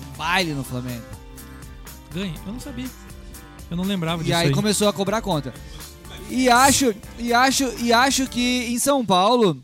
Um 0.00 0.16
baile 0.16 0.52
no 0.54 0.64
Flamengo. 0.64 1.04
Ganha. 2.12 2.34
Eu 2.46 2.52
não 2.52 2.60
sabia. 2.60 2.88
Eu 3.70 3.76
não 3.76 3.84
lembrava 3.84 4.22
E 4.22 4.26
disso 4.26 4.36
aí, 4.36 4.46
aí. 4.48 4.52
começou 4.54 4.88
a 4.88 4.92
cobrar 4.92 5.20
conta. 5.20 5.52
E 6.28 6.48
acho, 6.48 6.94
e 7.18 7.32
acho, 7.32 7.64
e 7.80 7.92
acho 7.92 8.26
que 8.28 8.66
em 8.72 8.78
São 8.78 9.04
Paulo, 9.04 9.56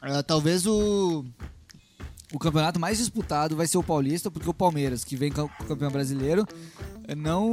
ah, 0.00 0.22
talvez 0.22 0.66
o 0.66 1.24
o 2.34 2.38
campeonato 2.38 2.80
mais 2.80 2.96
disputado 2.96 3.54
vai 3.54 3.66
ser 3.66 3.76
o 3.76 3.82
Paulista, 3.82 4.30
porque 4.30 4.48
o 4.48 4.54
Palmeiras, 4.54 5.04
que 5.04 5.16
vem 5.16 5.30
cam- 5.30 5.48
campeão 5.68 5.90
brasileiro, 5.90 6.48
não 7.16 7.52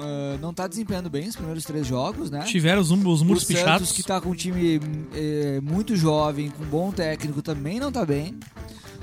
ah, 0.00 0.38
não 0.40 0.52
tá 0.52 0.66
desempenhando 0.66 1.08
bem 1.10 1.28
os 1.28 1.36
primeiros 1.36 1.64
três 1.64 1.86
jogos, 1.86 2.30
né? 2.30 2.40
Tiveram 2.46 2.80
os, 2.80 2.90
os 2.90 3.20
O 3.20 3.24
muros 3.24 3.44
Santos, 3.44 3.46
pichados. 3.46 3.92
que 3.92 4.02
tá 4.02 4.20
com 4.20 4.30
um 4.30 4.34
time 4.34 4.80
eh, 5.14 5.60
muito 5.62 5.96
jovem, 5.96 6.50
com 6.50 6.64
bom 6.64 6.90
técnico, 6.90 7.40
também 7.42 7.78
não 7.80 7.90
tá 7.92 8.04
bem. 8.04 8.34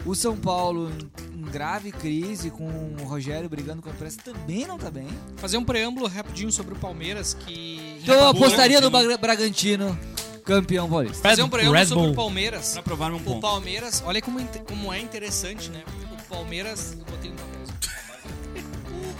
O 0.03 0.15
São 0.15 0.35
Paulo, 0.35 0.91
em 1.35 1.41
grave 1.43 1.91
crise, 1.91 2.49
com 2.49 2.65
o 2.99 3.03
Rogério 3.03 3.47
brigando 3.47 3.83
com 3.83 3.89
a 3.89 3.91
imprensa, 3.91 4.17
também 4.23 4.65
não 4.65 4.77
tá 4.77 4.89
bem. 4.89 5.05
Fazer 5.37 5.57
um 5.57 5.63
preâmbulo 5.63 6.07
rapidinho 6.07 6.51
sobre 6.51 6.73
o 6.73 6.77
Palmeiras, 6.77 7.35
que... 7.35 7.99
Então 8.01 8.15
eu 8.15 8.27
apostaria 8.29 8.81
no 8.81 8.89
Bragantino. 8.89 9.17
Bra- 9.19 9.27
Bragantino 9.35 9.99
campeão 10.43 10.89
paulista. 10.89 11.21
Fazer 11.21 11.43
um 11.43 11.49
preâmbulo 11.49 11.77
Red 11.77 11.85
sobre 11.85 12.03
Bull. 12.05 12.13
o 12.13 12.15
Palmeiras. 12.15 12.73
Pra 12.73 12.81
provar 12.81 13.11
um 13.11 13.17
O 13.17 13.19
ponto. 13.19 13.41
Palmeiras, 13.41 14.01
olha 14.03 14.19
como, 14.23 14.39
inte- 14.39 14.59
como 14.67 14.91
é 14.91 14.99
interessante, 14.99 15.69
né? 15.69 15.83
O 16.11 16.33
Palmeiras. 16.33 16.97
Eu 16.97 17.05
botei 17.05 17.29
um. 17.29 17.35
O 17.35 17.50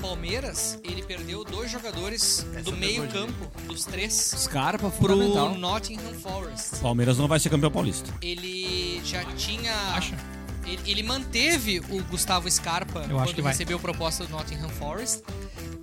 Palmeiras, 0.02 0.80
ele 0.84 1.02
perdeu 1.04 1.44
dois 1.44 1.70
jogadores 1.72 2.46
do 2.64 2.76
meio-campo, 2.76 3.52
dos 3.68 3.86
três, 3.86 4.14
Scarpa, 4.14 4.90
pro 4.90 4.92
fundamental. 4.92 5.56
Nottingham 5.56 6.14
Forest. 6.16 6.78
Palmeiras 6.82 7.18
não 7.18 7.28
vai 7.28 7.40
ser 7.40 7.50
campeão 7.50 7.72
paulista. 7.72 8.12
Ele 8.22 9.02
já 9.06 9.24
tinha. 9.36 9.74
Acha? 9.96 10.18
Ele, 10.66 10.80
ele 10.86 11.04
manteve 11.04 11.80
o 11.90 12.04
Gustavo 12.04 12.50
Scarpa 12.50 13.06
Eu 13.10 13.20
acho 13.20 13.34
quando 13.34 13.46
recebeu 13.48 13.80
proposta 13.80 14.26
do 14.26 14.32
Nottingham 14.32 14.70
Forest. 14.70 15.24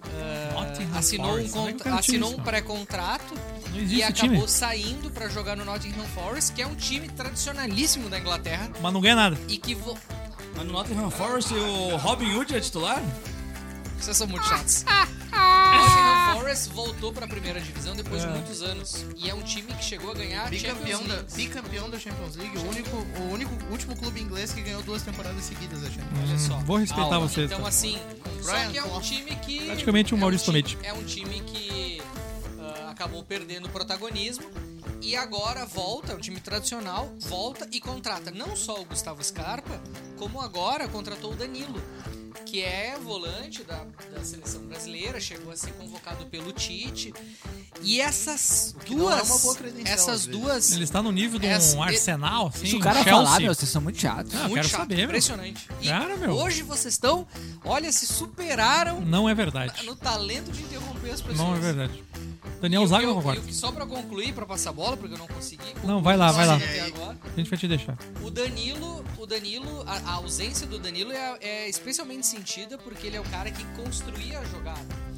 Ah, 0.04 0.64
Nottingham 0.64 0.98
assinou 0.98 1.30
Forest. 1.30 1.48
um, 1.58 1.62
contra- 1.72 1.94
assinou 1.94 2.30
um 2.32 2.42
pré-contrato 2.42 3.34
e 3.74 4.02
acabou 4.02 4.34
time. 4.36 4.48
saindo 4.48 5.10
pra 5.10 5.28
jogar 5.28 5.56
no 5.56 5.64
Nottingham 5.64 6.04
Forest, 6.14 6.52
que 6.52 6.62
é 6.62 6.66
um 6.66 6.74
time 6.74 7.08
tradicionalíssimo 7.08 8.08
da 8.08 8.18
Inglaterra 8.18 8.70
Mas 8.80 8.92
não 8.92 9.00
ganha 9.00 9.14
nada. 9.16 9.38
e 9.48 9.58
que 9.58 9.74
vo... 9.74 9.96
Mas 10.56 10.66
no 10.66 10.72
Nottingham 10.72 11.10
Forest 11.10 11.52
o 11.54 11.96
Robin 11.96 12.32
Hood 12.34 12.54
é 12.56 12.60
titular? 12.60 13.02
Vocês 14.04 14.16
são 14.16 14.26
muito 14.26 14.46
chatos. 14.46 14.84
Nottingham 15.30 16.34
Forest 16.34 16.68
voltou 16.70 17.12
pra 17.12 17.26
primeira 17.26 17.60
divisão 17.60 17.94
depois 17.94 18.22
de 18.22 18.28
É. 18.28 18.30
muitos 18.30 18.62
anos. 18.62 19.04
E 19.16 19.28
é 19.28 19.34
um 19.34 19.42
time 19.42 19.72
que 19.74 19.84
chegou 19.84 20.10
a 20.10 20.14
ganhar 20.14 20.48
Bicampeão 20.48 20.98
Champions 21.00 21.08
da, 21.08 21.14
League. 21.14 21.34
bicampeão 21.36 21.90
da 21.90 21.98
Champions 21.98 22.36
League, 22.36 22.58
o 22.58 22.68
único, 22.68 22.96
o 22.96 23.32
único 23.32 23.52
o 23.66 23.70
último 23.72 23.96
clube 23.96 24.20
inglês 24.20 24.52
que 24.52 24.60
ganhou 24.62 24.82
duas 24.82 25.02
temporadas 25.02 25.44
seguidas 25.44 25.82
da 25.82 25.88
Champions. 25.90 26.28
Olha 26.28 26.38
só. 26.38 26.56
Vou 26.60 26.76
respeitar 26.78 27.14
Aula. 27.14 27.28
vocês, 27.28 27.46
Então, 27.50 27.62
tá? 27.62 27.68
assim, 27.68 27.98
só 28.42 28.52
Brian 28.52 28.70
que 28.70 28.78
é 28.78 28.84
um 28.84 29.00
time 29.00 29.36
que. 29.36 29.66
Praticamente 29.66 30.14
um 30.14 30.18
é 30.18 30.20
Maurício 30.20 30.44
time- 30.52 30.62
Tometi. 30.62 30.86
É 30.86 30.92
um 30.92 31.04
time 31.04 31.40
que 31.42 32.02
ah, 32.60 32.90
acabou 32.90 33.22
perdendo 33.22 33.68
protagonismo 33.68 34.44
e 35.02 35.14
agora 35.14 35.64
volta, 35.66 36.12
é 36.12 36.16
um 36.16 36.20
time 36.20 36.40
tradicional, 36.40 37.12
volta 37.20 37.68
e 37.70 37.80
contrata 37.80 38.30
não 38.30 38.56
só 38.56 38.80
o 38.80 38.84
Gustavo 38.84 39.22
Scarpa, 39.22 39.80
como 40.16 40.40
agora 40.40 40.88
contratou 40.88 41.32
o 41.32 41.36
Danilo. 41.36 41.80
Que 42.46 42.62
é 42.62 42.96
volante 43.02 43.62
da, 43.62 43.84
da 44.14 44.24
seleção 44.24 44.62
brasileira, 44.62 45.20
chegou 45.20 45.52
a 45.52 45.56
ser 45.56 45.72
convocado 45.72 46.24
pelo 46.26 46.50
Tite. 46.52 47.12
E 47.82 48.00
essas 48.00 48.74
é 48.80 48.84
duas. 48.88 49.28
uma 49.28 49.38
boa 49.38 49.54
credencial, 49.54 49.94
às 49.94 50.00
essas 50.00 50.26
duas. 50.26 50.72
Ele 50.72 50.84
está 50.84 51.02
no 51.02 51.12
nível 51.12 51.38
de 51.38 51.46
um 51.46 51.50
Essa- 51.50 51.82
Arsenal, 51.84 52.46
assim, 52.48 52.66
Se 52.66 52.76
o 52.76 52.80
cara 52.80 53.02
Chelsea. 53.02 53.12
falar, 53.12 53.40
meu, 53.40 53.54
vocês 53.54 53.70
são 53.70 53.82
muito 53.82 54.00
chatos. 54.00 54.32
Ah, 54.34 54.36
eu 54.38 54.42
muito 54.44 54.54
quero 54.54 54.68
chato, 54.68 54.80
saber, 54.80 54.96
meu. 54.96 55.04
impressionante. 55.04 55.68
E 55.82 55.88
Cara, 55.88 56.16
meu. 56.16 56.30
hoje 56.32 56.62
vocês 56.62 56.94
estão, 56.94 57.26
olha, 57.64 57.92
se 57.92 58.06
superaram 58.06 59.00
Não 59.02 59.28
é 59.28 59.34
verdade. 59.34 59.84
no 59.84 59.94
talento 59.94 60.50
de 60.50 60.62
interromper 60.62 61.10
as 61.10 61.20
pessoas. 61.20 61.38
Não 61.38 61.54
é 61.54 61.60
verdade. 61.60 62.02
Daniel 62.60 62.82
E 62.82 62.86
Zaga 62.86 63.06
não 63.06 63.14
concorda. 63.14 63.52
Só 63.52 63.70
pra 63.72 63.86
concluir, 63.86 64.32
pra 64.32 64.44
passar 64.46 64.70
a 64.70 64.72
bola, 64.72 64.96
porque 64.96 65.14
eu 65.14 65.18
não 65.18 65.26
consegui. 65.28 65.62
Não, 65.84 66.02
vai 66.02 66.16
lá, 66.16 66.32
vai 66.32 66.46
lá. 66.46 66.54
A 66.56 67.36
gente 67.36 67.48
vai 67.50 67.58
te 67.58 67.68
deixar. 67.68 67.96
o 68.22 68.30
Danilo, 68.30 69.04
o 69.16 69.26
Danilo, 69.26 69.82
a, 69.86 70.10
a 70.10 70.14
ausência 70.14 70.66
do 70.66 70.78
Danilo 70.78 71.12
é, 71.12 71.38
é 71.40 71.68
especialmente 71.68 72.26
sentida 72.26 72.76
porque 72.78 73.06
ele 73.06 73.16
é 73.16 73.20
o 73.20 73.24
cara 73.24 73.50
que 73.50 73.64
construía 73.80 74.38
a 74.40 74.44
jogada. 74.44 75.08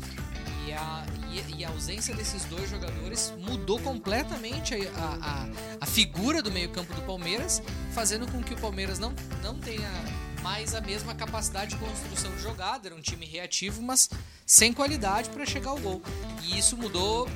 E 0.66 0.72
a, 0.72 1.04
e, 1.32 1.58
e 1.60 1.64
a 1.64 1.70
ausência 1.70 2.14
desses 2.14 2.44
dois 2.44 2.68
jogadores 2.70 3.32
mudou 3.38 3.78
completamente 3.80 4.74
a, 4.74 4.78
a, 4.78 5.14
a- 5.44 5.48
a 5.80 5.86
figura 5.86 6.42
do 6.42 6.52
meio-campo 6.52 6.92
do 6.94 7.00
Palmeiras, 7.02 7.62
fazendo 7.92 8.30
com 8.30 8.42
que 8.42 8.52
o 8.54 8.56
Palmeiras 8.58 8.98
não, 8.98 9.12
não 9.42 9.54
tenha 9.58 9.88
mais 10.42 10.74
a 10.74 10.80
mesma 10.80 11.14
capacidade 11.14 11.70
de 11.72 11.76
construção 11.76 12.30
de 12.34 12.42
jogada. 12.42 12.88
Era 12.88 12.94
um 12.96 13.00
time 13.00 13.26
reativo, 13.26 13.82
mas 13.82 14.08
sem 14.46 14.72
qualidade 14.72 15.28
para 15.30 15.44
chegar 15.46 15.70
ao 15.70 15.78
gol. 15.78 16.02
E 16.44 16.58
isso 16.58 16.76
mudou 16.76 17.28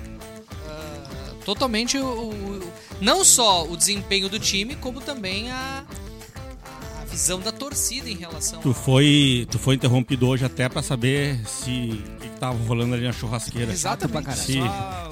ah, 0.66 1.34
totalmente 1.44 1.98
o, 1.98 2.04
o- 2.30 2.72
não 3.00 3.24
só 3.24 3.64
o 3.66 3.76
desempenho 3.76 4.28
do 4.28 4.38
time, 4.38 4.74
como 4.76 5.00
também 5.00 5.50
a, 5.50 5.84
a 7.00 7.04
visão 7.04 7.38
da 7.40 7.52
torcida 7.52 8.08
em 8.08 8.16
relação 8.16 8.60
Tu 8.60 8.72
foi, 8.72 9.46
tu 9.50 9.58
foi 9.58 9.74
interrompido 9.74 10.26
hoje 10.26 10.44
até 10.44 10.68
pra 10.68 10.82
saber 10.82 11.38
se 11.46 11.70
o 12.16 12.20
que, 12.20 12.28
que 12.28 12.38
tava 12.40 12.56
rolando 12.66 12.94
ali 12.94 13.04
na 13.04 13.12
churrasqueira. 13.12 13.72
Exato 13.72 14.08
pra 14.08 14.22
caralho. 14.22 14.42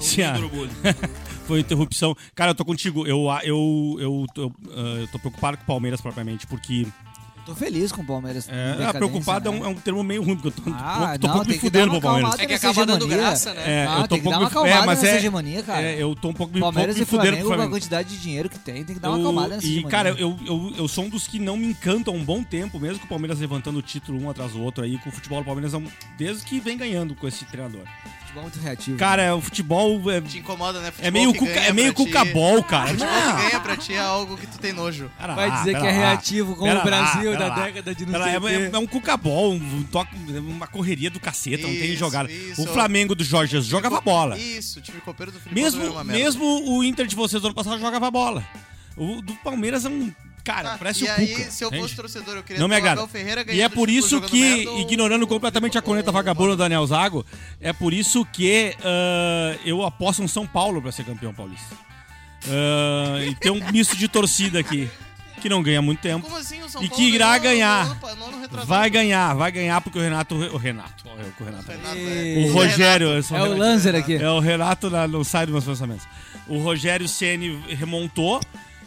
Se, 0.01 0.21
Ah, 0.23 0.33
a- 0.33 0.37
orgulho. 0.39 0.71
foi 1.47 1.59
interrupção. 1.59 2.15
Cara, 2.33 2.51
eu 2.51 2.55
tô 2.55 2.65
contigo. 2.65 3.05
Eu, 3.05 3.25
eu, 3.43 3.97
eu, 3.99 4.25
tô, 4.33 4.51
ah, 4.71 4.99
eu 5.01 5.07
tô 5.09 5.19
preocupado 5.19 5.57
com 5.57 5.63
o 5.63 5.67
Palmeiras 5.67 6.01
propriamente, 6.01 6.47
porque. 6.47 6.87
Tô 7.45 7.53
feliz 7.53 7.91
com 7.91 8.01
o 8.01 8.05
Palmeiras. 8.05 8.47
É, 8.47 8.71
decadência, 8.71 8.93
preocupado 8.93 9.51
né? 9.51 9.57
é, 9.57 9.61
um, 9.61 9.65
é 9.65 9.67
um 9.67 9.75
termo 9.75 10.01
meio 10.01 10.23
ruim, 10.23 10.35
porque 10.37 10.47
eu 10.47 10.63
tô, 10.63 10.71
Ah, 10.73 11.17
tô, 11.19 11.27
tô 11.27 11.33
um 11.33 11.37
não, 11.39 11.45
me 11.45 11.59
fudendo 11.59 11.91
pro 11.91 11.99
Palmeiras. 12.01 12.39
É 12.39 12.45
que 12.45 12.53
acaba 12.53 12.85
dando 12.85 13.05
graça, 13.07 13.53
né? 13.53 13.63
É, 13.83 13.85
Ah, 13.85 13.99
eu 13.99 14.01
tô 14.03 14.07
tem 14.07 14.17
um 14.17 14.21
que 14.21 14.23
pouco 14.23 14.29
dar 14.29 14.37
uma 14.37 14.39
me- 14.39 14.45
acalmada 14.45 14.75
é, 14.83 14.85
mas 14.85 15.01
nessa 15.01 15.13
é- 15.13 15.17
hegemonia, 15.17 15.63
cara. 15.63 15.81
É, 15.81 16.01
eu 16.01 16.15
tô 16.15 16.29
um 16.29 16.33
pouco, 16.33 16.51
O 16.55 16.59
pouco 16.59 16.59
Palmeiras 16.61 16.95
me 16.95 17.01
e 17.01 17.05
fudendo 17.05 17.31
Flamengo, 17.37 17.49
com 17.55 17.61
a 17.61 17.69
quantidade 17.69 18.09
de 18.09 18.17
dinheiro 18.21 18.47
que 18.49 18.57
tem, 18.57 18.85
tem 18.85 18.95
que 18.95 19.01
dar 19.01 19.09
uma 19.09 19.17
Eu- 19.17 19.21
acalmada 19.23 19.55
nessa 19.55 19.67
E, 19.67 19.71
hegemonia. 19.71 19.91
cara, 19.91 20.09
eu, 20.11 20.37
eu, 20.45 20.73
eu 20.77 20.87
sou 20.87 21.03
um 21.03 21.09
dos 21.09 21.27
que 21.27 21.37
não 21.37 21.57
me 21.57 21.65
encantam 21.67 22.13
há 22.13 22.17
um 22.17 22.23
bom 22.23 22.41
tempo, 22.43 22.79
mesmo 22.79 22.99
com 22.99 23.05
o 23.05 23.09
Palmeiras 23.09 23.39
levantando 23.39 23.77
o 23.77 23.81
título 23.81 24.21
um 24.23 24.29
atrás 24.29 24.53
do 24.53 24.61
outro 24.61 24.81
aí, 24.83 24.97
com 24.99 25.09
o 25.09 25.11
futebol 25.11 25.39
do 25.41 25.45
Palmeiras, 25.45 25.73
é 25.73 25.81
desde 26.17 26.45
que 26.45 26.61
vem 26.61 26.77
ganhando 26.77 27.13
com 27.13 27.27
esse 27.27 27.43
treinador. 27.43 27.81
Futebol 28.33 28.43
muito 28.43 28.59
reativo. 28.59 28.97
Cara, 28.97 29.35
o 29.35 29.41
futebol 29.41 30.11
é, 30.11 30.19
Te 30.21 30.39
incomoda, 30.39 30.79
né? 30.81 30.87
é 30.87 30.91
Futebol 30.91 31.11
meio, 31.11 31.33
que 31.33 31.39
cuca, 31.39 31.51
é 31.59 31.71
meio 31.73 31.93
ti- 31.93 31.95
cucabol, 31.97 32.63
cara. 32.63 32.87
Futebol 32.87 33.07
Não. 33.13 33.35
que 33.35 33.41
ganha 33.43 33.59
pra 33.59 33.77
ti 33.77 33.93
é 33.93 33.99
algo 33.99 34.37
que 34.37 34.47
tu 34.47 34.57
tem 34.57 34.73
nojo. 34.73 35.11
Pera 35.19 35.35
Vai 35.35 35.49
lá, 35.49 35.55
dizer 35.57 35.71
que 35.71 35.77
é 35.85 35.91
lá. 35.91 35.91
reativo 35.91 36.55
como 36.55 36.67
Pera 36.67 36.79
o 36.79 36.83
Brasil 36.83 37.31
lá, 37.33 37.37
da 37.37 37.49
década 37.65 37.93
de 37.95 38.05
não 38.07 38.23
sei 38.23 38.37
o 38.37 38.47
é, 38.47 38.65
é 38.73 38.77
um 38.79 38.87
cucabol, 38.87 39.53
um 39.53 39.83
toque, 39.83 40.15
uma 40.39 40.65
correria 40.65 41.11
do 41.11 41.19
caceta, 41.19 41.67
não 41.67 41.73
tem 41.75 41.89
Isso, 41.91 41.97
jogada. 41.99 42.31
isso. 42.31 42.63
O 42.63 42.65
Flamengo 42.67 43.13
do 43.13 43.23
Jorge 43.23 43.51
Jesus 43.51 43.69
jogava 43.69 44.01
bola. 44.01 44.37
Isso, 44.37 44.79
o 44.79 44.81
time 44.81 44.99
copeiro 45.01 45.31
do 45.31 45.39
futebol 45.39 45.63
Mesmo, 45.63 45.99
é 45.99 46.03
mesmo 46.03 46.43
o 46.71 46.83
Inter 46.83 47.05
de 47.05 47.15
vocês 47.15 47.39
do 47.41 47.45
ano 47.47 47.55
passado 47.55 47.79
jogava 47.79 48.09
bola. 48.09 48.43
O 48.97 49.21
do 49.21 49.33
Palmeiras 49.35 49.85
é 49.85 49.89
um. 49.89 50.11
Cara, 50.43 50.73
Ah, 50.73 50.77
parece 50.77 51.05
e 51.05 51.07
o 51.07 51.11
aí, 51.13 51.27
Cuca. 51.35 51.51
se 51.51 51.63
eu 51.63 51.67
entende? 51.69 51.83
fosse 51.83 51.95
torcedor, 51.95 52.35
eu 52.35 52.43
queria 52.43 52.59
Não 52.59 52.67
me 52.67 52.75
agrada. 52.75 53.07
Ferreira 53.07 53.45
E 53.53 53.61
é 53.61 53.69
por 53.69 53.89
isso 53.89 54.19
que, 54.21 54.41
merda 54.41 54.71
ou- 54.71 54.81
ignorando 54.81 55.25
completamente 55.25 55.77
a 55.77 55.81
corneta 55.81 56.11
vagabunda 56.11 56.49
do 56.51 56.57
Daniel 56.57 56.85
Zago, 56.85 57.25
é 57.61 57.71
por 57.71 57.93
isso 57.93 58.25
que 58.25 58.75
ah, 58.83 59.55
eu 59.63 59.83
aposto 59.83 60.21
um 60.21 60.27
São 60.27 60.45
Paulo 60.45 60.81
pra 60.81 60.91
ser 60.91 61.05
campeão 61.05 61.33
paulista. 61.33 61.75
Ah, 62.47 63.23
e 63.25 63.33
tem 63.35 63.51
um 63.51 63.71
misto 63.71 63.95
de 63.95 64.07
torcida 64.09 64.59
aqui, 64.59 64.89
que 65.41 65.47
não 65.47 65.63
ganha 65.63 65.81
muito 65.81 65.99
tempo. 66.01 66.25
Como 66.25 66.35
assim 66.37 66.61
o 66.61 66.67
São 66.69 66.83
E 66.83 66.89
Paulo 66.89 67.01
que 67.03 67.09
irá 67.15 67.37
ganhar. 67.37 67.97
Vai 68.65 68.89
ganhar, 68.89 69.33
vai 69.35 69.49
ganhar 69.51 69.79
porque 69.79 69.97
o 69.97 70.01
Renato. 70.01 70.35
O 70.35 70.57
Renato, 70.57 71.05
o 71.07 71.15
Renato. 71.45 71.71
Renato, 71.71 71.97
E- 71.97 72.45
O 72.49 72.53
Rogério. 72.53 73.23
sou 73.23 73.37
É 73.37 73.39
o 73.39 73.43
Renato. 73.43 73.59
Lanzer 73.61 73.95
aqui. 73.95 74.15
É 74.15 74.29
o 74.29 74.39
Renato 74.39 74.89
na- 74.89 75.07
não 75.07 75.23
sai 75.23 75.45
dos 75.45 75.53
meus 75.53 75.65
pensamentos. 75.65 76.05
O 76.47 76.57
Rogério 76.59 77.07
Ceni 77.07 77.63
remontou. 77.69 78.41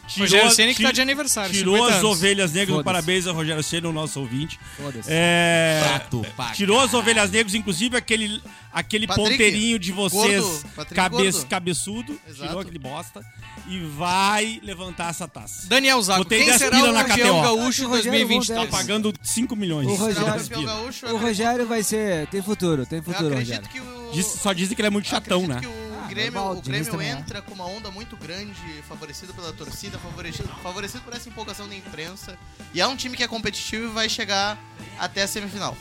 Tirou, 0.06 0.24
Rogério 0.26 0.50
Ceni 0.52 0.74
que 0.74 0.82
tá 0.82 0.92
de 0.92 1.00
aniversário, 1.00 1.52
Tirou 1.52 1.74
50 1.76 1.96
as 1.96 2.04
ovelhas 2.04 2.52
negras. 2.52 2.82
Parabéns 2.82 3.26
ao 3.26 3.34
Rogério 3.34 3.62
Ceni, 3.62 3.86
o 3.86 3.92
nosso 3.92 4.20
ouvinte. 4.20 4.58
Foda-se. 4.76 5.08
É, 5.10 5.82
Chato 5.84 6.24
pra 6.36 6.50
tirou 6.52 6.80
as 6.80 6.94
ovelhas 6.94 7.30
negras, 7.30 7.54
inclusive 7.54 7.96
aquele, 7.96 8.40
aquele 8.72 9.06
Patrick, 9.06 9.30
ponteirinho 9.30 9.78
de 9.78 9.90
vocês 9.92 10.42
gordo, 10.42 10.94
cabe- 10.94 11.32
cabeçudo. 11.50 12.18
Exato. 12.28 12.46
Tirou 12.46 12.60
aquele 12.60 12.78
bosta. 12.78 13.24
E 13.68 13.80
vai 13.80 14.60
levantar 14.62 15.10
essa 15.10 15.26
taça. 15.26 15.66
Daniel 15.66 16.00
Zago, 16.00 16.22
Botei 16.22 16.38
quem 16.38 16.46
10 16.48 16.58
será 16.58 16.76
pila 16.76 16.90
o 17.02 17.08
campeão 17.08 17.42
gaúcho 17.42 17.88
Rogério 17.88 18.10
2023? 18.12 18.70
Tá 18.70 18.76
pagando 18.76 19.12
5 19.24 19.56
milhões. 19.56 19.88
O 19.88 19.94
Rogério- 19.96 21.12
O 21.12 21.16
Rogério 21.16 21.66
vai 21.66 21.82
ser. 21.82 22.28
Tem 22.28 22.40
futuro, 22.40 22.86
tem 22.86 22.98
Eu 22.98 23.02
futuro, 23.02 23.26
acredito 23.34 23.64
Rogério. 23.64 23.68
que 23.68 23.80
o... 23.80 24.10
Diz- 24.12 24.26
só 24.40 24.52
dizem 24.52 24.76
que 24.76 24.80
ele 24.80 24.86
é 24.86 24.90
muito 24.90 25.08
chatão, 25.08 25.48
né? 25.48 25.60
Ah, 26.06 26.08
Grêmio, 26.08 26.40
o 26.52 26.62
Grêmio 26.62 26.90
também 26.90 27.08
é. 27.08 27.12
entra 27.12 27.42
com 27.42 27.52
uma 27.54 27.66
onda 27.66 27.90
muito 27.90 28.16
grande, 28.16 28.54
favorecido 28.88 29.34
pela 29.34 29.52
torcida, 29.52 29.98
favorecido, 29.98 30.48
favorecido 30.62 31.02
por 31.02 31.14
essa 31.14 31.28
empolgação 31.28 31.68
da 31.68 31.74
imprensa. 31.74 32.38
E 32.72 32.80
é 32.80 32.86
um 32.86 32.96
time 32.96 33.16
que 33.16 33.22
é 33.22 33.28
competitivo 33.28 33.84
e 33.86 33.88
vai 33.88 34.08
chegar 34.08 34.58
até 34.98 35.22
a 35.22 35.28
semifinal. 35.28 35.76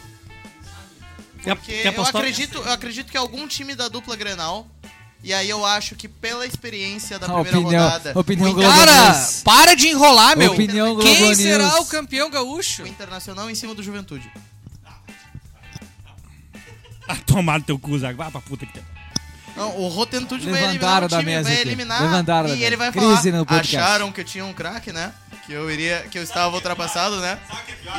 Porque 1.43 1.83
eu 1.95 2.03
acredito, 2.03 2.57
eu 2.57 2.71
acredito 2.71 3.11
que 3.11 3.17
algum 3.17 3.47
time 3.47 3.75
da 3.75 3.87
dupla 3.87 4.15
Grenal. 4.15 4.67
E 5.23 5.33
aí 5.33 5.49
eu 5.49 5.65
acho 5.65 5.95
que 5.95 6.07
pela 6.07 6.45
experiência 6.45 7.17
da 7.17 7.25
primeira 7.27 7.57
opinião- 7.59 7.83
rodada. 7.83 8.19
opinião 8.19 8.51
o 8.51 8.53
Globo 8.53 8.69
Cara, 8.69 9.11
News. 9.13 9.41
para 9.43 9.73
de 9.75 9.87
enrolar, 9.87 10.37
meu. 10.37 10.51
Opinião 10.53 10.93
Globo 10.93 11.01
Quem 11.09 11.19
News. 11.21 11.37
será 11.37 11.79
o 11.81 11.85
campeão 11.87 12.29
gaúcho? 12.29 12.83
o 12.83 12.87
Internacional 12.87 13.49
em 13.49 13.55
cima 13.55 13.73
do 13.73 13.81
Juventude. 13.81 14.31
Ah, 17.07 17.15
tomar 17.25 17.61
teu 17.61 17.77
cu, 17.79 17.97
Zago. 17.97 18.17
Vai 18.17 18.31
pra 18.31 18.41
puta 18.41 18.65
que 18.65 18.73
tem. 18.73 18.83
Não, 19.55 19.77
o 19.79 19.87
Rotentude 19.87 20.49
vai 20.49 20.63
eliminar 20.65 21.03
o 21.03 21.07
da 21.07 21.19
time, 21.19 21.31
mesa 21.31 21.49
vai 21.49 21.61
eliminar 21.61 22.01
Levantaram 22.01 22.49
da 22.49 22.55
e 22.55 22.63
ele 22.63 22.75
vai 22.75 22.91
falar, 22.91 23.21
acharam 23.47 24.11
que 24.11 24.21
eu 24.21 24.25
tinha 24.25 24.45
um 24.45 24.53
craque, 24.53 24.91
né? 24.91 25.13
Que 25.45 25.53
eu 25.53 25.69
iria, 25.69 26.07
que 26.09 26.17
eu 26.17 26.23
estava 26.23 26.55
ultrapassado, 26.55 27.17
né? 27.17 27.37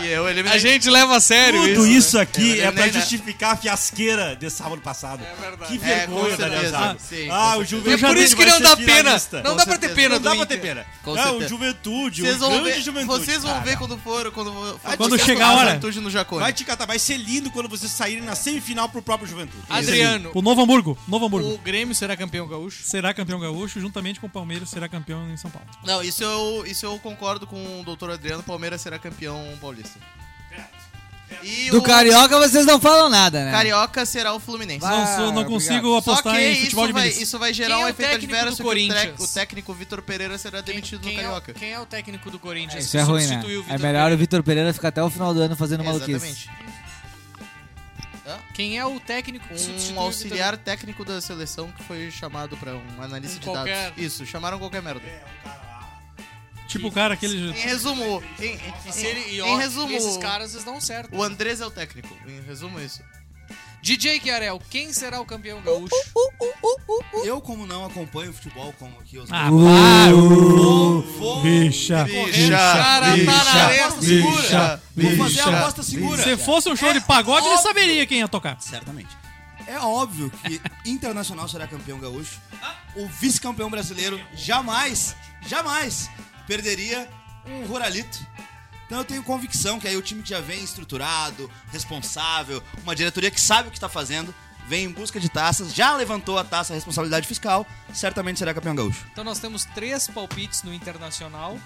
E 0.02 0.06
eu 0.08 0.28
eliminei. 0.28 0.56
A 0.56 0.58
gente 0.60 0.90
leva 0.90 1.16
a 1.16 1.20
sério 1.20 1.60
Tudo 1.60 1.86
isso. 1.86 2.08
isso 2.08 2.18
aqui 2.18 2.60
é 2.60 2.72
pra 2.72 2.86
né? 2.86 2.92
justificar 2.92 3.52
a 3.52 3.56
fiasqueira 3.56 4.34
de 4.34 4.50
sábado 4.50 4.80
passado. 4.82 5.22
É 5.24 5.40
verdade. 5.40 5.78
Que 5.78 5.84
É, 5.84 5.96
vergonha, 5.98 6.30
com 6.32 6.36
Daniel. 6.42 6.70
Zago. 6.70 6.98
Ah, 7.30 7.56
o. 7.58 7.64
Juventude 7.64 8.04
É 8.04 8.08
por 8.08 8.16
isso 8.16 8.36
que 8.36 8.44
não 8.46 8.60
dá 8.60 8.76
pena. 8.76 9.22
Não 9.44 9.54
dá 9.56 9.64
pra 9.64 9.78
ter 9.78 9.94
pena 9.94 10.16
Não 10.16 10.22
dá 10.22 10.34
pra 10.34 10.46
ter 10.46 10.60
pena. 10.60 10.84
Com 11.04 11.14
Não, 11.14 11.38
o 11.38 11.48
Juventude, 11.48 12.22
Vocês 12.22 12.36
o 12.36 12.38
vão 12.40 12.50
grande 12.50 12.70
ver, 12.72 12.80
Juventude. 12.82 13.24
vocês 13.24 13.42
vão 13.42 13.54
Ah, 13.56 13.60
ver 13.60 13.78
quando 13.78 13.96
for, 13.98 14.30
quando, 14.32 14.52
for- 14.52 14.96
Quando 14.96 15.18
chegar 15.18 15.46
a 15.46 15.52
hora. 15.54 15.66
Juventude 15.68 16.00
no 16.00 16.10
Jacone. 16.10 16.40
Vai 16.42 16.52
te 16.52 16.64
catar, 16.64 16.84
vai 16.86 16.98
ser 16.98 17.16
lindo 17.16 17.50
quando 17.52 17.68
vocês 17.68 17.92
saírem 17.92 18.24
na 18.24 18.34
semifinal 18.34 18.88
pro 18.88 19.00
próprio 19.02 19.28
Juventude. 19.28 19.62
Adriano, 19.70 20.32
O 20.34 20.42
Novo 20.42 20.62
Hamburgo. 20.62 20.98
Novo 21.06 21.26
Hamburgo. 21.26 21.48
o 21.54 21.58
Grêmio 21.58 21.94
será 21.94 22.16
campeão 22.16 22.48
gaúcho? 22.48 22.82
Será 22.84 23.14
campeão 23.14 23.38
gaúcho, 23.38 23.80
juntamente 23.80 24.18
com 24.18 24.26
o 24.26 24.30
Palmeiras 24.30 24.68
será 24.68 24.88
campeão 24.88 25.30
em 25.30 25.36
São 25.36 25.50
Paulo. 25.50 25.68
Não, 25.84 26.02
isso 26.02 26.24
eu, 26.24 26.64
isso 26.66 26.84
eu 26.84 26.98
concordo 26.98 27.35
com 27.44 27.80
o 27.80 27.82
doutor 27.84 28.12
Adriano. 28.12 28.40
Palmeiras 28.44 28.80
será 28.80 29.00
campeão 29.00 29.44
paulista. 29.60 29.98
E 31.42 31.70
Do 31.70 31.78
o 31.78 31.82
Carioca 31.82 32.38
vocês 32.38 32.64
não 32.64 32.80
falam 32.80 33.08
nada, 33.08 33.44
né? 33.44 33.50
Carioca 33.50 34.06
será 34.06 34.32
o 34.32 34.38
Fluminense. 34.38 34.86
Não, 34.86 35.06
sou- 35.16 35.32
não 35.32 35.44
consigo 35.44 35.88
Só 35.88 35.98
apostar 35.98 36.36
que 36.36 36.40
em 36.40 36.52
isso 36.52 36.60
futebol 36.62 36.86
de 36.86 36.92
vai, 36.92 37.08
isso 37.08 37.38
vai 37.40 37.52
gerar 37.52 37.74
Quem 37.74 37.82
é 37.82 37.84
um 37.84 37.86
o 37.88 37.90
efeito 37.90 38.08
técnico 38.10 38.32
adverso 38.34 38.50
do 38.52 38.56
que 38.56 38.62
o, 38.62 38.66
Corinthians? 38.66 39.20
o 39.20 39.34
técnico 39.34 39.74
Vitor 39.74 40.02
Pereira 40.02 40.38
será 40.38 40.60
demitido 40.60 41.00
quem 41.00 41.16
no 41.16 41.20
é, 41.20 41.24
o- 41.24 41.26
Carioca. 41.32 41.54
quem 41.54 41.72
é 41.72 41.80
o 41.80 41.84
técnico 41.84 42.30
do 42.30 42.38
Corinthians? 42.38 42.84
Isso 42.84 42.92
que 42.92 42.98
é 42.98 43.02
ruim, 43.02 43.22
né? 43.22 43.26
substituiu 43.28 43.58
o 43.60 43.62
É 43.64 43.66
Vitor 43.66 43.80
melhor 43.80 43.88
o 43.88 44.02
Pereira? 44.04 44.16
Vitor 44.16 44.42
Pereira 44.44 44.72
ficar 44.72 44.88
até 44.88 45.02
o 45.02 45.10
final 45.10 45.34
do 45.34 45.40
ano 45.42 45.56
fazendo 45.56 45.82
maluquice. 45.82 46.12
Exatamente. 46.12 46.50
Quem 48.54 48.78
é 48.78 48.84
o 48.84 48.98
técnico 48.98 49.46
que 49.48 49.58
substituiu 49.58 49.96
Um 49.96 49.98
o 49.98 50.04
auxiliar 50.04 50.56
técnico 50.56 51.04
da 51.04 51.20
seleção 51.20 51.70
que 51.72 51.82
foi 51.84 52.10
chamado 52.10 52.56
pra 52.56 52.72
um 52.74 53.02
analista 53.02 53.36
Um 53.36 53.40
de 53.40 53.46
qualquer. 53.46 53.82
dados. 53.90 54.02
Isso, 54.02 54.24
chamaram 54.26 54.58
qualquer 54.58 54.80
merda. 54.82 55.02
Tipo 56.76 56.88
o 56.88 56.92
cara 56.92 57.14
aquele. 57.14 57.50
Em 57.50 57.52
resumo, 57.52 58.22
em? 58.38 58.58
E, 58.86 58.92
se 58.92 59.06
ele, 59.06 59.20
e, 59.30 59.38
em 59.38 59.42
ó, 59.42 59.56
resumo, 59.56 59.92
esses 59.92 60.16
caras 60.16 60.52
eles 60.52 60.64
dão 60.64 60.80
certo. 60.80 61.14
o 61.16 61.22
Andrés 61.22 61.60
é 61.60 61.66
o 61.66 61.70
técnico. 61.70 62.16
Em 62.26 62.40
resumo, 62.42 62.80
isso. 62.80 63.02
DJ 63.82 64.20
Chiarel, 64.20 64.60
quem 64.68 64.92
será 64.92 65.20
o 65.20 65.24
campeão 65.24 65.62
gaúcho? 65.62 65.94
Eu, 67.24 67.40
como 67.40 67.66
não 67.66 67.84
acompanho 67.84 68.32
futebol, 68.32 68.74
como 68.80 68.98
aqui 68.98 69.16
os 69.16 69.30
Ah, 69.30 69.48
para! 69.48 70.12
vou, 70.12 71.40
Bicha! 71.42 72.02
Bicha, 72.02 72.24
bicha, 72.34 73.68
bicha, 74.00 74.82
bicha, 74.94 75.16
vou 75.16 75.16
fazer 75.28 75.40
a 75.42 75.60
aposta 75.60 75.82
segura. 75.84 76.20
Se 76.22 76.36
fosse 76.36 76.68
um 76.68 76.74
show 76.74 76.92
de 76.92 77.00
pagode, 77.00 77.46
ele 77.46 77.58
saberia 77.58 78.04
quem 78.06 78.18
ia 78.18 78.28
tocar. 78.28 78.60
Certamente. 78.60 79.16
É 79.68 79.78
óbvio 79.78 80.32
que 80.42 80.60
Internacional 80.90 81.48
será 81.48 81.68
campeão 81.68 82.00
gaúcho. 82.00 82.40
O 82.96 83.06
vice-campeão 83.06 83.70
brasileiro 83.70 84.20
jamais, 84.34 85.14
jamais 85.46 86.10
perderia 86.46 87.08
um 87.46 87.64
Ruralito. 87.66 88.18
Então 88.86 88.98
eu 88.98 89.04
tenho 89.04 89.22
convicção 89.22 89.80
que 89.80 89.88
aí 89.88 89.96
o 89.96 90.02
time 90.02 90.22
que 90.22 90.30
já 90.30 90.40
vem 90.40 90.62
estruturado, 90.62 91.50
responsável, 91.72 92.62
uma 92.82 92.94
diretoria 92.94 93.30
que 93.30 93.40
sabe 93.40 93.68
o 93.68 93.70
que 93.70 93.76
está 93.76 93.88
fazendo, 93.88 94.32
vem 94.68 94.84
em 94.84 94.90
busca 94.90 95.18
de 95.18 95.28
taças, 95.28 95.74
já 95.74 95.94
levantou 95.96 96.38
a 96.38 96.44
taça 96.44 96.72
responsabilidade 96.74 97.26
fiscal, 97.26 97.66
certamente 97.92 98.38
será 98.38 98.54
campeão 98.54 98.74
gaúcho. 98.74 99.04
Então 99.12 99.24
nós 99.24 99.38
temos 99.40 99.64
três 99.64 100.06
palpites 100.08 100.62
no 100.62 100.72
Internacional, 100.72 101.58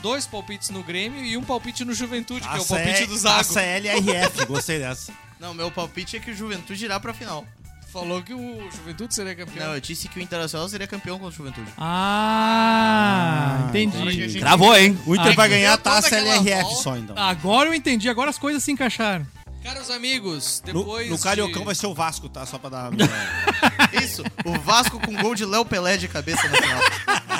dois 0.00 0.26
palpites 0.26 0.70
no 0.70 0.82
Grêmio 0.82 1.24
e 1.24 1.36
um 1.36 1.42
palpite 1.42 1.84
no 1.84 1.92
Juventude, 1.92 2.42
que 2.42 2.46
é 2.46 2.50
o 2.50 2.58
Taça 2.58 2.74
palpite 2.76 3.02
é- 3.02 3.06
do 3.06 3.16
Zago. 3.18 3.36
Taça 3.38 3.60
LRF, 3.60 4.44
gostei 4.46 4.78
dessa. 4.78 5.12
Não, 5.40 5.52
meu 5.54 5.70
palpite 5.70 6.16
é 6.16 6.20
que 6.20 6.30
o 6.30 6.36
Juventude 6.36 6.84
irá 6.84 7.00
pra 7.00 7.12
final. 7.12 7.44
Falou 7.94 8.20
que 8.22 8.34
o 8.34 8.68
Juventude 8.72 9.14
seria 9.14 9.36
campeão. 9.36 9.68
Não, 9.68 9.74
eu 9.74 9.80
disse 9.80 10.08
que 10.08 10.18
o 10.18 10.22
Internacional 10.22 10.68
seria 10.68 10.86
campeão 10.86 11.16
contra 11.16 11.32
o 11.32 11.36
Juventude. 11.36 11.70
Ah, 11.78 13.66
entendi. 13.68 14.10
gente- 14.10 14.40
Gravou, 14.40 14.76
hein? 14.76 14.98
O 15.06 15.14
Inter 15.14 15.28
Ai, 15.28 15.34
vai 15.36 15.48
ganhar 15.48 15.74
a 15.74 15.78
taça 15.78 16.16
LRF 16.16 16.62
volta. 16.62 16.82
só, 16.82 16.96
então. 16.96 17.16
Agora 17.16 17.68
eu 17.68 17.74
entendi, 17.74 18.08
agora 18.08 18.30
as 18.30 18.38
coisas 18.38 18.62
se 18.64 18.72
encaixaram. 18.72 19.24
Caros 19.62 19.90
amigos, 19.90 20.60
No, 20.66 20.72
depois 20.74 21.08
no 21.08 21.18
Cariocão 21.18 21.60
de... 21.60 21.66
vai 21.66 21.74
ser 21.74 21.86
o 21.86 21.94
Vasco, 21.94 22.28
tá? 22.28 22.44
Só 22.44 22.58
pra 22.58 22.68
dar... 22.68 22.90
Isso, 24.02 24.22
o 24.44 24.58
Vasco 24.58 24.98
com 25.00 25.14
gol 25.14 25.34
de 25.34 25.44
Léo 25.46 25.64
Pelé 25.64 25.96
de 25.96 26.06
cabeça 26.08 26.46
na 26.48 26.56
final. 26.56 26.80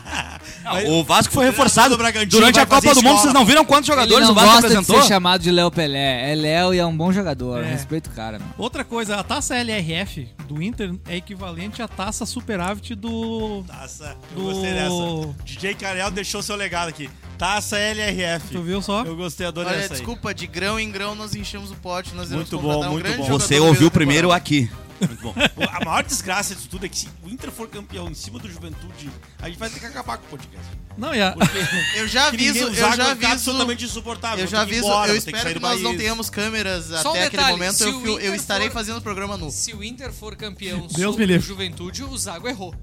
O 0.86 1.04
Vasco 1.04 1.32
foi 1.32 1.44
reforçado 1.44 1.96
durante 2.28 2.58
a 2.60 2.66
Copa 2.66 2.94
do 2.94 3.02
Mundo. 3.02 3.18
Vocês 3.20 3.34
não 3.34 3.44
viram 3.44 3.64
quantos 3.64 3.88
Ele 3.88 3.96
jogadores 3.96 4.24
não 4.26 4.32
o 4.32 4.34
Vasco 4.34 4.50
gosta 4.52 4.68
de 4.68 4.74
apresentou? 4.76 5.02
ser 5.02 5.08
chamado 5.08 5.40
de 5.42 5.50
Léo 5.50 5.70
Pelé. 5.70 6.32
É 6.32 6.34
Léo 6.34 6.74
e 6.74 6.78
é 6.78 6.86
um 6.86 6.96
bom 6.96 7.12
jogador. 7.12 7.62
É. 7.64 7.70
Respeito 7.72 8.08
o 8.08 8.10
cara, 8.12 8.38
mano. 8.38 8.54
Outra 8.58 8.84
coisa, 8.84 9.16
a 9.16 9.22
taça 9.22 9.56
LRF 9.56 10.28
do 10.48 10.62
Inter 10.62 10.94
é 11.08 11.16
equivalente 11.16 11.82
à 11.82 11.88
taça 11.88 12.24
superávit 12.26 12.94
do. 12.94 13.62
Taça, 13.66 14.16
eu 14.36 14.42
Do- 14.42 14.50
gostei 14.52 14.72
dessa. 14.72 15.34
DJ 15.44 15.74
Carel 15.74 16.10
deixou 16.10 16.42
seu 16.42 16.56
legado 16.56 16.88
aqui. 16.88 17.10
Taça 17.36 17.76
LRF. 17.78 18.48
Tu 18.52 18.62
viu 18.62 18.80
só? 18.80 19.02
Eu 19.02 19.16
gostei, 19.16 19.46
adorei 19.46 19.72
Olha, 19.72 19.78
essa 19.80 19.94
aí. 19.94 19.98
desculpa, 19.98 20.32
de 20.32 20.46
grão 20.46 20.78
em 20.78 20.90
grão 20.90 21.14
nós 21.14 21.34
enchemos 21.34 21.70
o 21.70 21.74
pote. 21.74 22.14
Nós 22.14 22.30
Muito 22.30 22.58
bom, 22.58 22.84
um 22.86 22.90
muito 22.92 23.02
grande 23.02 23.18
bom. 23.18 23.26
Você 23.38 23.58
ouviu 23.58 23.90
primeiro 23.90 24.30
aqui. 24.30 24.70
Muito 25.00 25.20
bom. 25.22 25.34
A 25.72 25.84
maior 25.84 26.02
desgraça 26.04 26.54
disso 26.54 26.68
tudo 26.68 26.86
é 26.86 26.88
que 26.88 26.96
se 26.98 27.08
o 27.24 27.28
Inter 27.28 27.50
for 27.50 27.68
campeão 27.68 28.08
em 28.08 28.14
cima 28.14 28.38
do 28.38 28.48
Juventude, 28.50 29.10
a 29.40 29.48
gente 29.48 29.58
vai 29.58 29.68
ter 29.70 29.80
que 29.80 29.86
acabar 29.86 30.18
com 30.18 30.26
o 30.26 30.28
podcast. 30.30 30.66
Não, 30.96 31.14
e 31.14 31.20
a, 31.20 31.34
Eu 31.96 32.06
já 32.08 32.30
Que 32.30 32.36
aviso, 32.48 32.58
eu 32.66 32.74
já 32.74 32.92
ficar 32.92 33.10
aviso. 33.10 33.32
absolutamente 33.32 33.84
insuportável. 33.84 34.44
Eu 34.44 34.48
já 34.48 34.58
que 34.58 34.62
aviso, 34.72 34.86
embora, 34.86 35.08
eu 35.12 35.12
que 35.14 35.18
espero 35.30 35.48
que 35.48 35.54
do 35.54 35.60
nós 35.60 35.80
não 35.82 35.96
tenhamos 35.96 36.30
câmeras 36.30 36.86
Só 36.86 37.08
um 37.08 37.10
até 37.10 37.24
aquele 37.24 37.30
detalhe, 37.42 37.52
momento. 37.58 37.82
Eu, 37.82 38.20
eu 38.20 38.34
estarei 38.34 38.68
for- 38.68 38.74
fazendo 38.74 38.98
o 38.98 39.02
programa 39.02 39.36
nu. 39.36 39.50
Se 39.50 39.74
o 39.74 39.82
Inter 39.82 40.12
for 40.12 40.36
campeão 40.36 40.86
Deus 40.86 40.92
sobre 40.92 41.26
me 41.26 41.32
o 41.32 41.34
livre. 41.34 41.46
Juventude, 41.46 42.04
o 42.04 42.16
Zago 42.16 42.48
errou. 42.48 42.74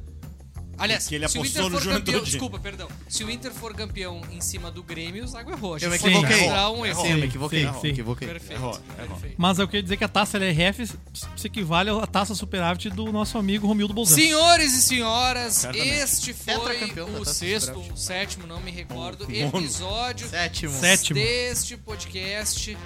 Aliás, 0.81 1.03
Porque 1.03 1.15
ele 1.15 1.27
se 1.29 1.37
o 1.37 1.45
Inter 1.45 1.61
apostou 1.61 1.69
no 1.69 1.77
for 1.77 1.83
campeão, 1.93 2.13
Juventude. 2.13 2.31
desculpa, 2.31 2.59
perdão. 2.59 2.87
Se 3.07 3.23
o 3.23 3.29
Inter 3.29 3.51
for 3.51 3.73
campeão 3.75 4.21
em 4.31 4.41
cima 4.41 4.71
do 4.71 4.81
Grêmio, 4.83 5.23
o 5.23 5.27
Zago 5.27 5.51
errou. 5.51 5.77
Eu 5.77 5.89
me 5.89 5.95
equivoquei. 5.95 6.49
um 6.49 6.85
erro. 6.85 7.01
Sim, 7.01 7.11
eu 7.11 7.17
me 7.17 7.25
equivoquei. 7.25 7.67
Sim, 7.67 7.73
sim. 7.81 7.87
equivoquei. 7.89 8.27
Perfeito. 8.27 8.59
Errou, 8.59 8.79
errou. 8.97 9.07
perfeito. 9.17 9.35
mas 9.37 9.59
eu 9.59 9.67
queria 9.67 9.83
dizer 9.83 9.97
que 9.97 10.03
a 10.03 10.07
taça 10.07 10.37
LRF 10.37 10.87
se 10.87 11.47
equivale 11.47 11.89
à 11.89 12.07
taça 12.07 12.33
superávit 12.35 12.89
do 12.89 13.11
nosso 13.11 13.37
amigo 13.37 13.67
Romildo 13.67 13.93
Bolzano. 13.93 14.21
Senhores 14.21 14.73
e 14.73 14.81
senhoras, 14.81 15.53
Certamente. 15.53 15.89
este 15.89 16.33
foi 16.33 16.53
Tetracampeão 16.53 17.11
da 17.11 17.19
o 17.19 17.23
Taça 17.25 17.33
sexto, 17.33 17.65
Superávit. 17.67 17.93
o 17.93 17.97
sétimo, 17.97 18.47
não 18.47 18.59
me 18.61 18.71
recordo, 18.71 19.27
Nono. 19.27 19.57
episódio 19.59 20.27
Sétimo. 20.27 20.73
Sétimo. 20.73 21.19
deste 21.19 21.77
podcast. 21.77 22.77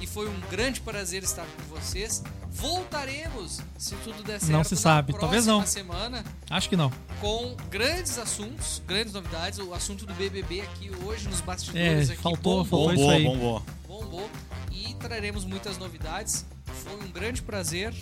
E 0.00 0.06
foi 0.06 0.28
um 0.28 0.40
grande 0.50 0.80
prazer 0.80 1.22
estar 1.22 1.44
com 1.44 1.74
vocês. 1.76 2.22
Voltaremos, 2.52 3.60
se 3.78 3.94
tudo 3.96 4.22
der 4.22 4.38
certo, 4.40 4.52
Não 4.52 4.64
se 4.64 4.74
na 4.74 4.80
sabe, 4.80 5.12
talvez 5.12 5.44
próxima 5.44 5.58
não. 5.60 5.66
semana 5.66 6.24
Acho 6.50 6.68
que 6.68 6.76
não. 6.76 6.90
com 7.20 7.56
grandes 7.70 8.18
assuntos, 8.18 8.82
grandes 8.86 9.12
novidades. 9.12 9.58
O 9.58 9.72
assunto 9.72 10.04
do 10.04 10.12
BBB 10.14 10.60
aqui 10.62 10.90
hoje 11.04 11.28
nos 11.28 11.40
É, 11.40 11.42
bastidores 11.42 12.10
aqui 12.10 12.20
faltou- 12.22 12.64
bombou, 12.64 12.88
faltou 12.88 12.92
isso 12.94 13.02
Bombou, 13.02 13.10
aí. 13.16 13.24
bombou. 13.24 13.62
bombou 13.88 14.30
e 14.72 14.94
traremos 14.94 15.44
muitas 15.44 15.78
novidades. 15.78 16.44
Foi 16.66 16.94
um 16.96 17.10
grande 17.10 17.40
prazer 17.42 17.94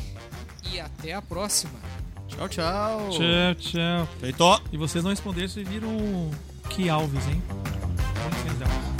e 0.72 0.80
até 0.80 1.12
a 1.12 1.22
próxima. 1.22 1.72
Tchau, 2.28 2.48
tchau. 2.48 3.08
Tchau, 3.10 3.54
tchau. 3.58 4.08
Feitou. 4.20 4.60
E 4.72 4.76
vocês 4.76 5.02
não 5.02 5.10
responderam 5.10 5.48
se 5.48 5.62
viram 5.64 5.88
o 5.96 6.30
Que 6.68 6.88
Alves, 6.88 7.26
hein? 7.26 7.42
Com 7.48 8.28
licença. 8.28 8.64
É. 8.94 8.97